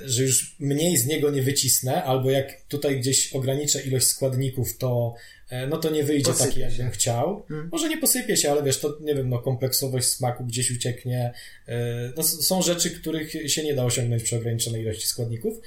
że 0.05 0.23
już 0.23 0.55
mniej 0.59 0.97
z 0.97 1.05
niego 1.05 1.31
nie 1.31 1.41
wycisnę, 1.41 2.03
albo 2.03 2.31
jak 2.31 2.61
tutaj 2.61 2.99
gdzieś 2.99 3.33
ograniczę 3.33 3.81
ilość 3.81 4.07
składników, 4.07 4.77
to 4.77 5.15
e, 5.49 5.67
no 5.67 5.77
to 5.77 5.89
nie 5.89 6.03
wyjdzie 6.03 6.31
Posypie 6.31 6.49
taki, 6.49 6.59
jakbym 6.59 6.91
chciał. 6.91 7.43
Hmm. 7.47 7.69
Może 7.71 7.89
nie 7.89 7.97
posypie 7.97 8.37
się, 8.37 8.51
ale 8.51 8.63
wiesz, 8.63 8.79
to 8.79 8.97
nie 9.01 9.15
wiem, 9.15 9.29
no 9.29 9.39
kompleksowość 9.39 10.07
smaku 10.07 10.45
gdzieś 10.45 10.71
ucieknie. 10.71 11.33
E, 11.67 12.13
No, 12.17 12.23
są 12.23 12.61
rzeczy, 12.61 12.91
których 12.91 13.51
się 13.51 13.63
nie 13.63 13.75
da 13.75 13.83
osiągnąć 13.83 14.23
przy 14.23 14.37
ograniczonej 14.37 14.81
ilości 14.81 15.07
składników. 15.07 15.61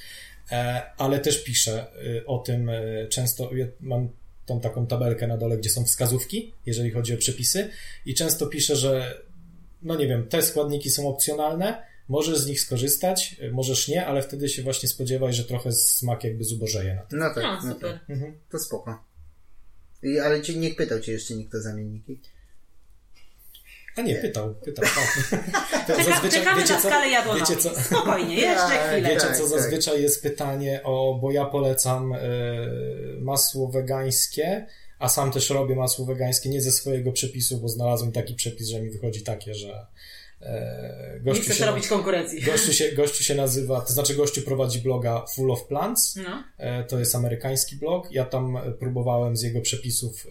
E, 0.52 0.82
ale 0.96 1.18
też 1.18 1.44
piszę 1.44 1.86
o 2.26 2.38
tym 2.38 2.70
często. 3.08 3.56
Ja 3.56 3.66
mam 3.80 4.08
tą 4.46 4.60
taką 4.60 4.86
tabelkę 4.86 5.26
na 5.26 5.36
dole, 5.36 5.58
gdzie 5.58 5.70
są 5.70 5.84
wskazówki, 5.84 6.52
jeżeli 6.66 6.90
chodzi 6.90 7.14
o 7.14 7.16
przepisy, 7.16 7.70
i 8.06 8.14
często 8.14 8.46
piszę, 8.46 8.76
że 8.76 9.22
no 9.82 9.96
nie 9.96 10.06
wiem, 10.06 10.28
te 10.28 10.42
składniki 10.42 10.90
są 10.90 11.08
opcjonalne, 11.08 11.82
możesz 12.10 12.38
z 12.38 12.46
nich 12.46 12.60
skorzystać, 12.60 13.36
y, 13.42 13.52
możesz 13.52 13.88
nie, 13.88 14.06
ale 14.06 14.22
wtedy 14.22 14.48
się 14.48 14.62
właśnie 14.62 14.88
spodziewaj, 14.88 15.32
że 15.32 15.44
trochę 15.44 15.72
smak 15.72 16.24
jakby 16.24 16.44
zubożeje 16.44 16.94
na 16.94 17.02
tym. 17.02 17.18
No 17.18 17.34
tak, 17.34 17.44
No, 17.44 17.58
no 17.64 17.74
super. 17.74 18.00
tak. 18.08 18.18
To 18.50 18.58
spoko. 18.58 19.04
I, 20.02 20.18
ale 20.18 20.42
cię 20.42 20.54
nie 20.54 20.70
pytał 20.74 21.00
cię 21.00 21.12
jeszcze 21.12 21.34
nikt 21.34 21.54
o 21.54 21.60
zamienniki? 21.60 22.20
A 23.96 24.02
nie, 24.02 24.14
pytał, 24.14 24.54
pytał. 24.54 24.84
tak. 24.84 25.40
To 25.86 25.96
Czeka, 26.04 26.28
czekamy 26.30 26.64
na 26.64 26.80
skalę 26.80 27.08
jadłonowi. 27.08 27.40
wiecie 27.50 27.62
co, 27.62 27.82
Spokojnie, 27.82 28.34
jeszcze 28.46 28.56
Tak, 28.68 28.90
chwilę. 28.92 29.08
Wiecie, 29.08 29.20
Tak, 29.26 29.36
co 29.36 29.48
zazwyczaj 29.48 30.02
jest 30.02 30.22
pytanie 30.22 30.80
o, 30.84 31.18
bo 31.22 31.30
ja 31.32 31.44
polecam 31.44 32.12
e, 32.12 32.18
masło 33.20 33.68
wegańskie, 33.68 34.66
a 34.98 35.08
sam 35.08 35.32
też 35.32 35.50
robię 35.50 35.74
masło 35.76 36.04
wegańskie, 36.06 36.48
nie 36.48 36.60
ze 36.62 36.72
swojego 36.72 37.12
przepisu, 37.12 37.58
bo 37.58 37.68
znalazłem 37.68 38.12
taki 38.12 38.34
przepis, 38.34 38.68
że 38.68 38.80
mi 38.82 38.90
wychodzi 38.90 39.22
takie, 39.22 39.54
że 39.54 39.86
e, 40.42 41.12
Nie 41.14 41.20
gościu, 41.20 41.42
chcesz 41.44 41.58
się, 41.58 41.66
robić 41.66 41.88
konkurencji. 41.88 42.42
gościu, 42.42 42.72
się, 42.72 42.92
gościu 42.92 43.24
się 43.24 43.34
nazywa, 43.34 43.80
to 43.80 43.92
znaczy 43.92 44.14
gościu 44.14 44.42
prowadzi 44.42 44.78
bloga 44.80 45.24
Full 45.34 45.50
of 45.50 45.66
Plants, 45.66 46.16
No. 46.16 46.44
e, 46.58 46.84
to 46.84 46.98
jest 46.98 47.14
amerykański 47.14 47.76
blog, 47.76 48.12
ja 48.12 48.24
tam 48.24 48.56
e, 48.56 48.72
próbowałem 48.72 49.36
z 49.36 49.42
jego 49.42 49.60
przepisów 49.60 50.26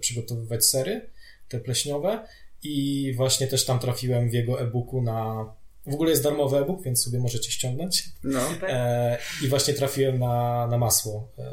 przygotowywać 0.00 0.66
sery, 0.66 1.10
te 1.48 1.60
pleśniowe 1.60 2.26
i 2.62 3.12
właśnie 3.16 3.46
też 3.46 3.64
tam 3.64 3.78
trafiłem 3.78 4.30
w 4.30 4.32
jego 4.32 4.60
e-booku 4.60 5.02
na... 5.02 5.46
W 5.86 5.94
ogóle 5.94 6.10
jest 6.10 6.22
darmowy 6.22 6.56
e-book, 6.58 6.82
więc 6.82 7.02
sobie 7.04 7.18
możecie 7.18 7.50
ściągnąć. 7.50 8.04
No. 8.24 8.40
E, 8.62 9.18
I 9.44 9.48
właśnie 9.48 9.74
trafiłem 9.74 10.18
na, 10.18 10.66
na 10.66 10.78
masło. 10.78 11.32
E, 11.38 11.44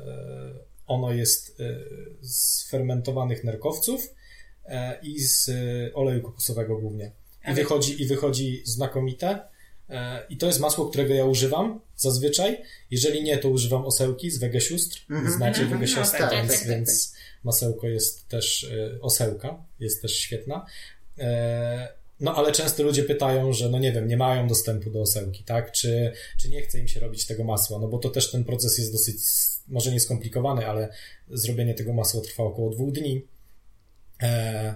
ono 0.88 1.14
jest 1.14 1.60
e, 1.60 1.64
z 2.22 2.70
fermentowanych 2.70 3.44
nerkowców 3.44 4.14
e, 4.66 5.00
i 5.04 5.20
z 5.20 5.50
e, 5.50 5.94
oleju 5.94 6.22
kokosowego 6.22 6.78
głównie. 6.78 7.12
I 7.52 7.54
wychodzi, 7.54 8.04
I 8.04 8.08
wychodzi 8.08 8.62
znakomite. 8.66 9.40
E, 9.90 10.26
I 10.30 10.38
to 10.38 10.48
jest 10.48 10.60
masło, 10.60 10.86
którego 10.86 11.14
ja 11.14 11.26
używam 11.26 11.82
zazwyczaj. 11.96 12.62
Jeżeli 12.92 13.24
nie, 13.24 13.38
to 13.38 13.50
używam 13.50 13.86
osełki 13.86 14.32
z 14.32 14.38
Wege 14.38 14.62
Sióstr. 14.62 15.06
Mhm. 15.10 15.32
Znacie 15.38 15.62
Mhm. 15.62 15.80
Wege 15.80 15.92
No, 15.92 15.98
Siostry, 15.98 16.20
tak, 16.20 16.32
więc, 16.32 16.50
tak, 16.52 16.60
tak, 16.60 16.68
więc 16.68 17.14
masełko 17.44 17.88
jest 17.88 18.28
też 18.28 18.64
e, 18.64 19.02
osełka, 19.02 19.64
jest 19.80 20.02
też 20.02 20.16
świetna. 20.16 20.66
E, 21.20 22.06
No 22.20 22.36
ale 22.36 22.52
często 22.52 22.84
ludzie 22.84 23.04
pytają, 23.04 23.54
że 23.54 23.70
no 23.70 23.80
nie 23.80 23.92
wiem, 23.92 24.08
nie 24.08 24.18
mają 24.18 24.48
dostępu 24.48 24.90
do 24.90 25.02
osełki, 25.02 25.44
tak? 25.44 25.72
Czy, 25.72 26.12
czy 26.42 26.50
nie 26.50 26.62
chce 26.62 26.80
im 26.80 26.88
się 26.88 27.00
robić 27.00 27.26
tego 27.26 27.44
masła? 27.44 27.80
No 27.80 27.88
bo 27.88 27.98
to 27.98 28.10
też 28.10 28.32
ten 28.32 28.44
proces 28.44 28.78
jest 28.78 28.92
dosyć, 28.92 29.18
może 29.68 29.92
nie 29.92 30.00
skomplikowany, 30.00 30.68
ale 30.68 30.90
zrobienie 31.30 31.74
tego 31.74 31.94
masła 31.94 32.22
trwa 32.22 32.44
około 32.44 32.70
dwóch 32.70 32.92
dni. 32.92 33.28
E, 34.22 34.76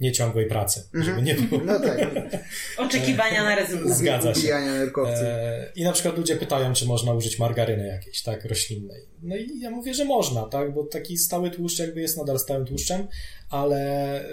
nie 0.00 0.12
ciągłej 0.12 0.46
pracy, 0.46 0.88
żeby 0.94 1.22
nie 1.22 1.34
było. 1.34 1.60
No 1.64 1.80
tak. 1.80 1.98
Oczekiwania 2.86 3.44
na 3.44 3.54
rezultat. 3.54 3.96
Zgadza 3.96 4.34
się. 4.34 4.54
E, 4.54 5.72
I 5.76 5.84
na 5.84 5.92
przykład 5.92 6.16
ludzie 6.16 6.36
pytają, 6.36 6.72
czy 6.72 6.86
można 6.86 7.12
użyć 7.12 7.38
margaryny 7.38 7.86
jakiejś, 7.86 8.22
tak, 8.22 8.44
roślinnej. 8.44 9.02
No 9.22 9.36
i 9.36 9.60
ja 9.60 9.70
mówię, 9.70 9.94
że 9.94 10.04
można, 10.04 10.42
tak, 10.48 10.74
bo 10.74 10.84
taki 10.84 11.18
stały 11.18 11.50
tłuszcz 11.50 11.78
jakby 11.78 12.00
jest 12.00 12.16
nadal 12.18 12.38
stałym 12.38 12.66
tłuszczem, 12.66 13.06
ale 13.50 13.80
e, 14.20 14.24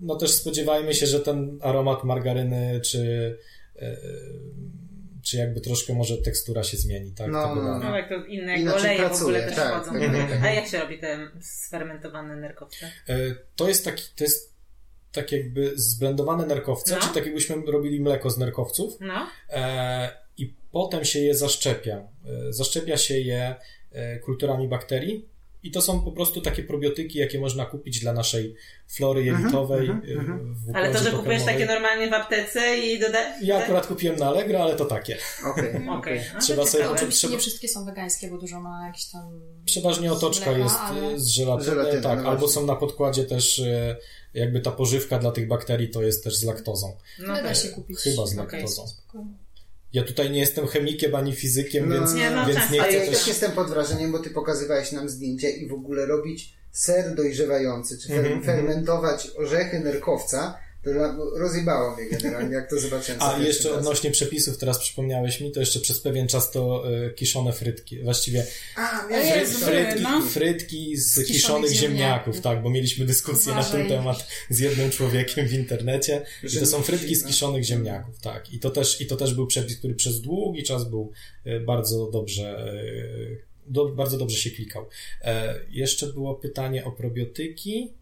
no 0.00 0.16
też 0.16 0.30
spodziewajmy 0.30 0.94
się, 0.94 1.06
że 1.06 1.20
ten 1.20 1.58
aromat 1.62 2.04
margaryny, 2.04 2.80
czy 2.80 3.36
e, 3.78 3.96
czy 5.22 5.36
jakby 5.36 5.60
troszkę 5.60 5.94
może 5.94 6.18
tekstura 6.18 6.62
się 6.62 6.76
zmieni, 6.76 7.12
tak? 7.12 7.30
No, 7.30 7.54
no. 7.54 7.78
No 7.78 7.96
jak 7.96 8.08
to 8.08 8.24
inne 8.24 8.56
Inaczej 8.56 8.80
oleje 8.80 8.98
w 8.98 9.00
pracuje, 9.00 9.22
ogóle 9.22 9.42
też 9.46 9.56
tak, 9.56 9.84
wchodzą. 9.84 10.00
tak, 10.00 10.30
tak. 10.30 10.42
A 10.42 10.50
jak 10.52 10.66
się 10.66 10.78
robi 10.78 10.98
te 10.98 11.18
sfermentowane 11.40 12.36
nerkowce? 12.36 12.86
E, 13.08 13.16
To 13.56 13.68
jest 13.68 13.84
taki, 13.84 14.02
to 14.16 14.24
jest 14.24 14.55
tak 15.16 15.32
jakby 15.32 15.72
zblendowane 15.74 16.46
nerkowce, 16.46 16.94
No. 16.94 17.00
czy 17.00 17.14
tak 17.14 17.24
jakbyśmy 17.26 17.56
robili 17.66 18.00
mleko 18.00 18.30
z 18.30 18.38
nerkowców, 18.38 18.96
No, 19.00 19.26
E, 19.50 20.08
i 20.38 20.54
potem 20.72 21.04
się 21.04 21.18
je 21.20 21.34
zaszczepia. 21.34 21.96
E, 21.96 22.52
Zaszczepia 22.52 22.96
się 22.96 23.18
je 23.20 23.54
e, 23.92 24.18
kulturami 24.18 24.68
bakterii 24.68 25.28
i 25.62 25.70
to 25.70 25.80
są 25.82 26.00
po 26.00 26.12
prostu 26.12 26.40
takie 26.40 26.62
probiotyki, 26.62 27.18
jakie 27.18 27.40
można 27.40 27.66
kupić 27.66 28.00
dla 28.00 28.12
naszej 28.12 28.54
flory 28.88 29.24
jelitowej. 29.24 29.88
mhm, 29.90 30.02
e, 30.10 30.20
mhm. 30.20 30.54
w 30.54 30.76
ale 30.76 30.92
to, 30.92 30.98
że 30.98 31.10
kupujesz 31.10 31.42
takie 31.44 31.66
normalnie 31.66 32.10
w 32.10 32.12
aptece 32.12 32.78
i 32.78 32.98
dodajesz... 32.98 33.42
Ja 33.42 33.56
akurat 33.56 33.86
kupiłem 33.86 34.16
na 34.16 34.26
Allegro, 34.26 34.62
ale 34.62 34.76
to 34.76 34.84
takie. 34.84 35.16
Okej. 35.50 35.88
Okej. 35.98 36.20
no 36.34 36.40
to 36.40 36.46
Trzeba 36.46 36.66
sobie-. 36.66 36.90
Oczywiście 36.90 37.18
trzeba- 37.18 37.32
nie 37.32 37.38
wszystkie 37.38 37.68
są 37.68 37.84
wegańskie, 37.84 38.28
bo 38.30 38.38
dużo 38.38 38.60
ma 38.60 38.86
jakieś 38.86 39.04
tam... 39.06 39.40
Przeważnie 39.64 40.12
otoczka 40.12 40.50
mleka, 40.50 40.64
jest 40.64 40.76
ale- 40.80 41.06
e, 41.14 41.18
z 41.20 41.26
żelatyny, 41.26 42.00
tak, 42.02 42.22
no 42.22 42.28
albo 42.30 42.48
są 42.48 42.66
na 42.66 42.76
podkładzie 42.76 43.24
też 43.24 43.58
e, 43.58 43.96
jakby 44.36 44.60
ta 44.60 44.70
pożywka 44.70 45.18
dla 45.18 45.30
tych 45.32 45.48
bakterii 45.48 45.88
to 45.88 46.02
jest 46.02 46.24
też 46.24 46.36
z 46.36 46.44
laktozą. 46.44 46.96
No 47.18 47.26
da 47.34 47.42
tak. 47.42 47.56
się 47.56 47.68
kupić. 47.68 47.98
Chyba 47.98 48.26
z 48.26 48.34
laktozą. 48.34 48.86
Ja 49.92 50.04
tutaj 50.04 50.30
nie 50.30 50.40
jestem 50.40 50.66
chemikiem 50.66 51.14
ani 51.14 51.32
fizykiem, 51.34 51.88
No, 51.88 51.94
więc, 51.94 52.14
Nie, 52.14 52.30
no, 52.30 52.46
więc 52.46 52.58
często 52.58 52.74
nie 52.74 52.82
Ale 52.82 52.90
chcę 52.92 52.98
ja 53.06 53.12
też... 53.12 53.28
jestem 53.28 53.52
pod 53.52 53.68
wrażeniem, 53.68 54.12
bo 54.12 54.18
ty 54.18 54.30
pokazywałeś 54.30 54.92
nam 54.92 55.08
zdjęcie 55.08 55.50
i 55.50 55.68
w 55.68 55.72
ogóle 55.72 56.06
robić 56.06 56.54
ser 56.72 57.14
dojrzewający, 57.14 57.98
czy 57.98 58.08
fer- 58.08 58.16
Mhm, 58.18 58.42
fermentować 58.42 59.30
orzechy 59.36 59.80
nerkowca, 59.80 60.58
rozjebało 61.36 61.96
mnie 61.96 62.06
generalnie, 62.10 62.54
jak 62.54 62.70
to 62.70 62.80
zobaczyłem. 62.80 63.22
A 63.22 63.38
jeszcze 63.38 63.74
odnośnie 63.74 64.10
przepisów, 64.10 64.58
teraz 64.58 64.78
przypomniałeś 64.78 65.40
mi, 65.40 65.52
to 65.52 65.60
jeszcze 65.60 65.80
przez 65.80 66.00
pewien 66.00 66.28
czas 66.28 66.50
to 66.50 66.84
y, 67.06 67.10
kiszone 67.14 67.52
frytki. 67.52 68.02
Właściwie 68.02 68.46
A, 68.76 69.06
miałeś 69.10 69.26
Jezu, 69.28 69.60
rację. 69.60 69.66
frytki, 69.66 70.02
no. 70.02 70.22
frytki 70.22 70.96
z 70.96 71.14
kiszonych 71.14 71.26
kiszonych 71.32 71.70
ziemniaków, 71.72 72.34
ziemniaków. 72.34 72.40
tak, 72.40 72.62
bo 72.62 72.70
mieliśmy 72.70 73.06
dyskusję 73.06 73.52
na 73.54 73.60
Uważaj. 73.60 73.80
ten 73.80 73.98
temat 73.98 74.26
z 74.50 74.58
jednym 74.58 74.90
człowiekiem 74.90 75.46
w 75.48 75.52
internecie. 75.52 76.22
I 76.42 76.48
Że 76.48 76.60
to 76.60 76.66
są 76.66 76.82
frytki 76.82 77.14
z 77.16 77.24
kiszonych. 77.24 77.64
ziemniaków, 77.64 78.18
tak. 78.20 78.52
I 78.52 78.58
to 78.58 78.70
też, 78.70 79.00
i 79.00 79.06
to 79.06 79.16
też 79.16 79.34
był 79.34 79.46
przepis, 79.46 79.78
który 79.78 79.94
przez 79.94 80.20
długi 80.20 80.62
czas 80.62 80.84
był 80.90 81.12
y, 81.46 81.60
bardzo 81.60 82.10
dobrze, 82.10 82.72
y, 82.74 83.42
do, 83.66 83.84
bardzo 83.88 84.18
dobrze 84.18 84.36
się 84.36 84.50
klikał. 84.50 84.86
E, 85.22 85.54
jeszcze 85.70 86.06
było 86.06 86.34
pytanie 86.34 86.84
o 86.84 86.92
probiotyki. 86.92 87.92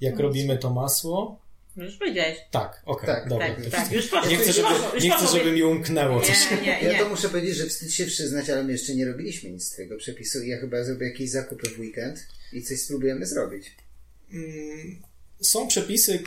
Jak 0.00 0.12
Masło. 0.14 0.28
robimy 0.28 0.58
to 0.58 0.70
masło? 0.70 1.40
Już 1.84 1.96
powiedziałeś. 1.96 2.38
Tak, 2.50 2.82
okej, 2.84 3.06
Tak, 3.06 3.28
dobra. 3.28 3.46
Tak, 3.48 3.64
To- 3.64 3.70
tak, 3.70 3.92
już. 3.92 4.12
Nie 4.30 4.36
chcę, 4.36 4.52
żeby, 4.52 4.68
nie 5.02 5.10
chcę, 5.10 5.38
żeby 5.38 5.52
mi 5.52 5.62
umknęło 5.62 6.20
coś. 6.20 6.50
Nie, 6.50 6.56
nie, 6.62 6.80
Ja 6.82 6.92
nie. 6.92 6.98
to 6.98 7.08
muszę 7.08 7.28
powiedzieć, 7.28 7.56
że 7.56 7.66
wstyd 7.66 7.92
się 7.92 8.06
przyznać, 8.06 8.50
ale 8.50 8.64
my 8.64 8.72
jeszcze 8.72 8.94
nie 8.94 9.04
robiliśmy 9.06 9.50
nic 9.50 9.64
z 9.64 9.76
tego 9.76 9.96
przepisu 9.96 10.42
i 10.42 10.48
ja 10.48 10.58
chyba 10.58 10.84
zrobię 10.84 11.06
jakieś 11.06 11.30
zakupy 11.30 11.70
w 11.70 11.78
weekend 11.80 12.26
i 12.52 12.62
coś 12.62 12.80
spróbujemy 12.80 13.26
zrobić. 13.26 13.72
Mm, 14.32 15.02
Są 15.40 15.68
przepisy, 15.68 16.18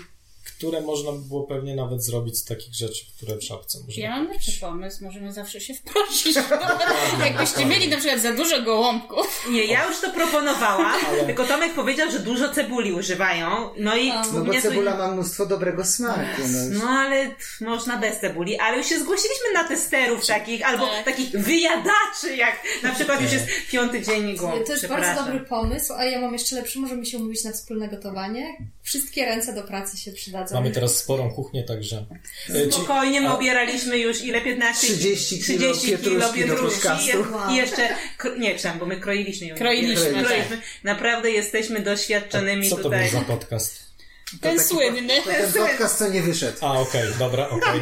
które 0.43 0.81
można 0.81 1.11
by 1.11 1.19
było 1.19 1.43
pewnie 1.43 1.75
nawet 1.75 2.03
zrobić 2.03 2.37
z 2.37 2.43
takich 2.45 2.73
rzeczy, 2.75 3.05
które 3.17 3.37
w 3.37 3.43
szapce 3.43 3.79
można 3.79 4.03
Ja 4.03 4.09
mam 4.09 4.27
lepszy 4.27 4.59
pomysł, 4.59 5.03
możemy 5.03 5.33
zawsze 5.33 5.61
się 5.61 5.73
wprosić. 5.73 6.37
Jakbyście 7.25 7.65
mieli 7.65 7.87
na 7.89 7.97
przykład 7.97 8.19
za 8.21 8.33
dużo 8.33 8.61
gołąbków. 8.61 9.45
Nie, 9.51 9.65
ja 9.65 9.87
już 9.87 9.99
to 9.99 10.09
proponowałam, 10.09 11.01
tylko 11.25 11.45
Tomek 11.45 11.73
powiedział, 11.73 12.11
że 12.11 12.19
dużo 12.19 12.53
cebuli 12.53 12.93
używają. 12.93 13.69
No 13.77 13.95
i 13.97 14.09
No, 14.09 14.23
No 14.33 14.45
bo 14.45 14.61
cebula 14.61 14.97
ma 14.97 15.11
mnóstwo 15.11 15.45
dobrego 15.45 15.85
smaku. 15.85 16.41
No. 16.51 16.79
No 16.79 16.89
ale 16.89 17.35
można 17.61 17.97
bez 17.97 18.19
cebuli, 18.19 18.59
ale 18.59 18.77
już 18.77 18.87
się 18.87 18.99
zgłosiliśmy 18.99 19.53
na 19.53 19.63
testerów 19.63 20.25
takich, 20.27 20.67
albo 20.67 20.87
Tak. 20.87 21.05
takich 21.05 21.31
wyjadaczy, 21.31 22.35
jak 22.37 22.63
na 22.83 22.95
przykład 22.95 23.21
już 23.21 23.31
jest 23.33 23.45
piąty 23.71 24.01
dzień 24.01 24.35
go. 24.35 24.53
To 24.65 24.71
jest 24.71 24.87
bardzo 24.87 25.23
dobry 25.23 25.39
pomysł, 25.39 25.93
a 25.93 26.05
ja 26.05 26.21
mam 26.21 26.33
jeszcze 26.33 26.55
lepszy. 26.55 26.79
Możemy 26.79 27.05
się 27.05 27.17
umówić 27.17 27.43
na 27.43 27.51
wspólne 27.51 27.87
gotowanie. 27.87 28.57
Wszystkie 28.83 29.25
ręce 29.25 29.53
do 29.53 29.63
pracy 29.63 29.97
się 29.97 30.11
przydadzą. 30.33 30.55
Mamy 30.55 30.71
teraz 30.71 30.97
sporą 30.97 31.29
kuchnię, 31.31 31.63
także... 31.63 32.05
e, 32.49 32.71
Spokojnie, 32.71 33.21
my 33.21 33.33
obieraliśmy 33.33 33.97
już 33.97 34.21
ile? 34.23 34.41
15? 34.41 34.87
30 34.87 35.43
kilo 35.43 35.73
30 35.73 35.87
kilo 35.97 35.97
pietruszki 35.97 36.47
do 36.47 36.55
pietruszki 36.55 36.87
i, 37.51 37.55
jeszcze, 37.55 37.89
nie, 38.39 38.55
czemu, 38.59 38.79
bo 38.79 38.85
my 38.85 38.97
kroiliśmy 38.99 39.47
ją. 39.47 39.55
Kroiliśmy, 39.55 40.05
kroiliśmy. 40.05 40.61
Naprawdę 40.83 41.31
jesteśmy 41.31 41.79
doświadczonymi 41.79 42.69
Co 42.69 42.75
to 42.77 42.83
tutaj. 42.83 43.09
był 43.11 43.19
za 43.19 43.25
podcast? 43.25 43.83
Ten 44.41 44.57
taki 44.57 44.69
słynny. 44.69 45.21
To 45.21 45.29
ten 45.29 45.53
podcast, 45.53 45.97
co 45.97 46.09
nie 46.09 46.21
wyszedł. 46.21 46.57
A, 46.61 46.79
okej, 46.79 47.03
dobra, 47.19 47.49
okej. 47.49 47.81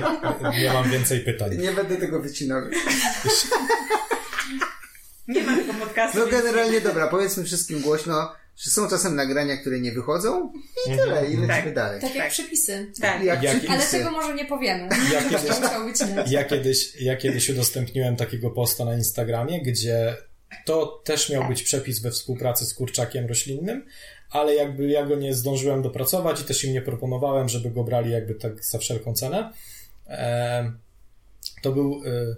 Nie 0.61 0.73
mam 0.73 0.91
więcej 0.91 1.19
pytań. 1.19 1.57
Nie 1.57 1.71
będę 1.71 1.97
tego 1.97 2.19
wycinał. 2.21 2.61
Nie 5.27 5.43
ma 5.43 5.57
tego 5.57 5.73
podcastu. 5.73 6.19
No 6.19 6.25
więc- 6.27 6.43
generalnie 6.43 6.81
dobra, 6.81 7.07
powiedzmy 7.07 7.43
wszystkim 7.43 7.81
głośno, 7.81 8.35
że 8.61 8.71
są 8.71 8.87
czasem 8.89 9.15
nagrania, 9.15 9.57
które 9.57 9.79
nie 9.79 9.91
wychodzą 9.91 10.53
i 10.87 10.89
tyle, 10.97 11.25
i 11.25 11.37
lecimy 11.37 11.47
Tak. 11.47 11.73
dalej. 11.73 12.01
Tak 12.01 12.15
jak 12.15 12.23
Tak. 12.23 12.31
przepisy. 12.33 12.91
Tak. 13.01 13.23
Jak 13.23 13.43
Jak- 13.43 13.53
przepisy. 13.59 13.73
Ale 13.73 13.85
tego 14.03 14.11
może 14.11 14.35
nie 14.35 14.45
powiemy. 14.45 14.89
Ja 15.13 15.21
To 15.23 15.29
kiedyś, 15.29 15.59
musiał 15.59 15.85
być 15.85 16.01
inaczej. 16.01 16.33
ja, 16.33 16.43
kiedyś, 16.43 16.95
ja 17.01 17.15
kiedyś 17.17 17.49
udostępniłem 17.49 18.15
takiego 18.15 18.49
posta 18.49 18.85
na 18.85 18.95
Instagramie, 18.95 19.61
gdzie 19.61 20.15
to 20.65 21.01
też 21.05 21.29
miał 21.29 21.47
być 21.47 21.63
przepis 21.63 21.99
we 21.99 22.11
współpracy 22.11 22.65
z 22.65 22.73
kurczakiem 22.73 23.25
roślinnym, 23.27 23.85
ale 24.29 24.55
jakby 24.55 24.87
ja 24.87 25.05
go 25.05 25.15
nie 25.15 25.33
zdążyłem 25.33 25.81
dopracować 25.81 26.41
i 26.41 26.43
też 26.43 26.63
im 26.63 26.73
nie 26.73 26.81
proponowałem, 26.81 27.49
żeby 27.49 27.71
go 27.71 27.83
brali 27.83 28.11
jakby 28.11 28.35
tak 28.35 28.63
za 28.65 28.77
wszelką 28.77 29.13
cenę. 29.13 29.53
Em, 30.07 30.79
to 31.61 31.71
był 31.71 32.03
y, 32.05 32.35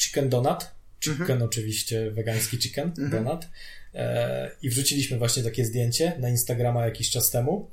chicken 0.00 0.28
donut. 0.28 0.66
Chicken 1.04 1.42
oczywiście, 1.42 2.10
wegański 2.10 2.58
chicken 2.58 2.92
donut. 3.10 3.46
E, 3.94 4.50
I 4.62 4.70
wrzuciliśmy 4.70 5.18
właśnie 5.18 5.42
takie 5.42 5.64
zdjęcie 5.64 6.12
na 6.18 6.28
Instagrama 6.28 6.84
jakiś 6.84 7.10
czas 7.10 7.30
temu. 7.30 7.70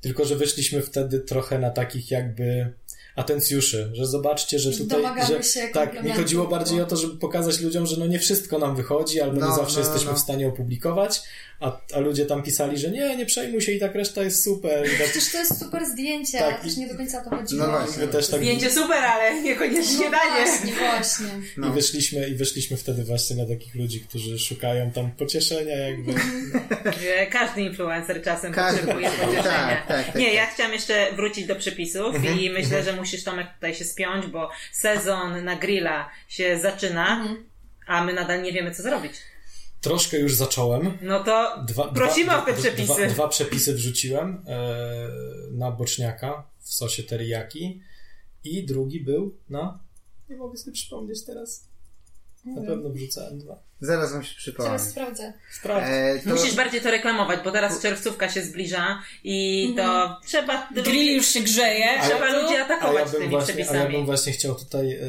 Tylko, 0.00 0.24
że 0.24 0.36
wyszliśmy 0.36 0.82
wtedy 0.82 1.20
trochę 1.20 1.58
na 1.58 1.70
takich 1.70 2.10
jakby 2.10 2.72
atencjuszy, 3.16 3.90
że 3.92 4.06
zobaczcie, 4.06 4.58
że 4.58 4.70
tutaj, 4.72 4.86
Domagamy 5.02 5.26
że, 5.26 5.42
się 5.42 5.68
tak, 5.72 6.02
mi 6.04 6.12
chodziło 6.12 6.46
bardziej 6.46 6.80
o 6.80 6.86
to, 6.86 6.96
żeby 6.96 7.16
pokazać 7.16 7.60
ludziom, 7.60 7.86
że 7.86 7.96
no 7.96 8.06
nie 8.06 8.18
wszystko 8.18 8.58
nam 8.58 8.76
wychodzi, 8.76 9.20
albo 9.20 9.34
nie 9.34 9.40
No, 9.40 9.56
zawsze 9.56 9.74
no, 9.74 9.80
jesteśmy 9.86 10.10
no. 10.10 10.16
w 10.16 10.20
stanie 10.20 10.48
opublikować, 10.48 11.22
a, 11.60 11.80
a 11.94 11.98
ludzie 11.98 12.26
tam 12.26 12.42
pisali, 12.42 12.78
że 12.78 12.90
nie, 12.90 13.16
nie 13.16 13.26
przejmuj 13.26 13.60
się 13.60 13.72
i 13.72 13.80
tak 13.80 13.94
reszta 13.94 14.22
jest 14.22 14.44
super. 14.44 14.86
I 14.86 14.98
tak, 14.98 15.06
Przecież 15.10 15.32
to 15.32 15.38
jest 15.38 15.58
super 15.58 15.86
zdjęcie, 15.86 16.38
Tak, 16.38 16.54
ale 16.54 16.64
też 16.64 16.76
nie 16.76 16.88
do 16.88 16.96
końca 16.96 17.20
o 17.20 17.24
to 17.30 17.36
chodziło. 17.36 17.66
No 17.66 17.70
właśnie. 17.70 18.06
też 18.06 18.28
tak 18.28 18.40
Zdjęcie 18.40 18.70
super, 18.70 19.04
ale 19.04 19.42
niekoniecznie 19.42 20.04
No 20.04 20.10
danie. 20.10 20.44
właśnie, 20.46 20.72
właśnie. 20.72 21.26
No. 21.56 21.68
I 21.68 21.72
wyszliśmy, 21.72 22.28
i 22.28 22.34
wyszliśmy 22.34 22.76
wtedy 22.76 23.04
właśnie 23.04 23.36
na 23.36 23.46
takich 23.46 23.74
ludzi, 23.74 24.00
którzy 24.00 24.38
szukają 24.38 24.90
tam 24.90 25.10
pocieszenia 25.10 25.76
jakby. 25.76 26.12
Że 27.02 27.26
Każdy 27.26 27.60
influencer 27.60 28.22
czasem 28.22 28.52
Każdy. 28.52 28.78
potrzebuje 28.80 29.10
pocieszenia. 29.10 29.42
Tak, 29.42 29.86
tak, 29.88 30.06
tak, 30.06 30.14
Nie, 30.14 30.24
tak. 30.26 30.34
ja 30.34 30.46
chciałam 30.46 30.72
jeszcze 30.72 31.06
wrócić 31.16 31.46
do 31.46 31.56
przepisów 31.56 32.14
Mhm, 32.14 32.40
i 32.40 32.50
myślę, 32.50 32.82
że 32.82 32.96
musisz 33.00 33.24
Tomek 33.24 33.54
tutaj 33.54 33.74
się 33.74 33.84
spiąć, 33.84 34.26
bo 34.26 34.50
sezon 34.72 35.44
na 35.44 35.56
grilla 35.56 36.10
się 36.28 36.58
zaczyna, 36.60 37.20
Mhm. 37.20 37.44
a 37.86 38.04
my 38.04 38.12
nadal 38.12 38.42
nie 38.42 38.52
wiemy 38.52 38.74
co 38.74 38.82
zrobić. 38.82 39.12
Troszkę 39.80 40.18
już 40.18 40.34
zacząłem. 40.34 40.98
No 41.02 41.24
to 41.24 41.64
Dwa, 41.68 41.88
prosimy 41.88 42.26
dwa, 42.26 42.42
o 42.42 42.46
te 42.46 42.52
przepisy. 42.54 42.94
Dwa, 42.94 43.06
dwa 43.06 43.28
przepisy 43.28 43.74
wrzuciłem 43.74 44.44
e, 44.46 44.68
na 45.52 45.70
boczniaka 45.70 46.46
w 46.58 46.72
sosie 46.74 47.02
teriyaki 47.02 47.82
i 48.44 48.66
drugi 48.66 49.00
był 49.00 49.36
na... 49.48 49.78
Nie 50.28 50.36
mogę 50.36 50.58
sobie 50.58 50.72
przypomnieć 50.72 51.24
teraz. 51.24 51.69
Na 52.44 52.62
pewno 52.62 52.90
wrzucałem 52.90 53.38
dwa. 53.38 53.62
Zaraz 53.80 54.12
wam 54.12 54.22
się 54.24 54.34
przypomnę. 54.36 54.70
Teraz 54.70 54.90
sprawdzę. 54.90 55.32
Sprawdź. 55.52 55.84
E, 55.88 56.20
to... 56.24 56.30
Musisz 56.30 56.54
bardziej 56.54 56.80
to 56.80 56.90
reklamować, 56.90 57.40
bo 57.44 57.50
teraz 57.50 57.82
czerwcówka 57.82 58.28
się 58.28 58.42
zbliża 58.42 59.02
i 59.24 59.72
to 59.76 60.16
trzeba 60.26 60.68
Grill 60.84 61.14
już 61.16 61.26
się 61.26 61.40
grzeje. 61.40 61.86
trzeba 62.08 62.26
a 62.28 62.32
tu- 62.34 62.42
ludzi 62.42 62.54
A 62.54 62.58
ja, 62.58 62.64
atakować 62.64 63.10
bym 63.10 63.20
tymi 63.20 63.30
właśnie, 63.30 63.54
a 63.54 63.58
ja 63.58 63.64
przepisami. 63.64 63.96
bym 63.96 64.06
właśnie 64.06 64.32
chciał 64.32 64.54
tutaj 64.54 64.92
e, 64.92 65.00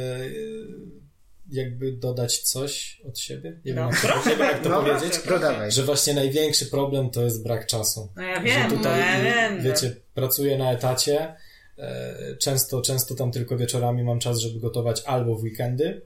jakby 1.51 1.91
dodać 1.91 2.38
coś 2.39 3.01
od 3.09 3.19
siebie. 3.19 3.59
Nie 3.65 3.73
wiem, 3.73 3.75
No, 3.75 3.89
jak, 3.89 4.01
to, 4.23 4.29
nie 4.29 4.36
wiem 4.36 4.47
jak 4.47 4.63
to 4.63 4.69
No, 4.69 4.84
powiedzieć. 4.84 5.21
to 5.21 5.39
dawaj. 5.39 5.71
Że 5.71 5.84
właśnie 5.84 6.13
największy 6.13 6.65
problem 6.65 7.09
to 7.09 7.23
jest 7.23 7.43
brak 7.43 7.65
czasu. 7.67 8.09
No 8.15 8.23
ja 8.23 8.36
że 8.38 8.41
wiem, 8.43 8.71
no 8.71 8.77
tutaj, 8.77 8.99
ja 8.99 9.23
wiem. 9.23 9.61
wiecie, 9.61 9.95
pracuję 10.13 10.57
na 10.57 10.71
etacie, 10.71 11.36
e, 11.77 12.15
często, 12.39 12.82
często 12.82 13.15
tam 13.15 13.32
tylko 13.32 13.57
wieczorami 13.57 14.03
mam 14.03 14.19
czas, 14.19 14.38
żeby 14.39 14.59
gotować 14.59 15.01
albo 15.05 15.36
w 15.36 15.43
weekendy, 15.43 16.01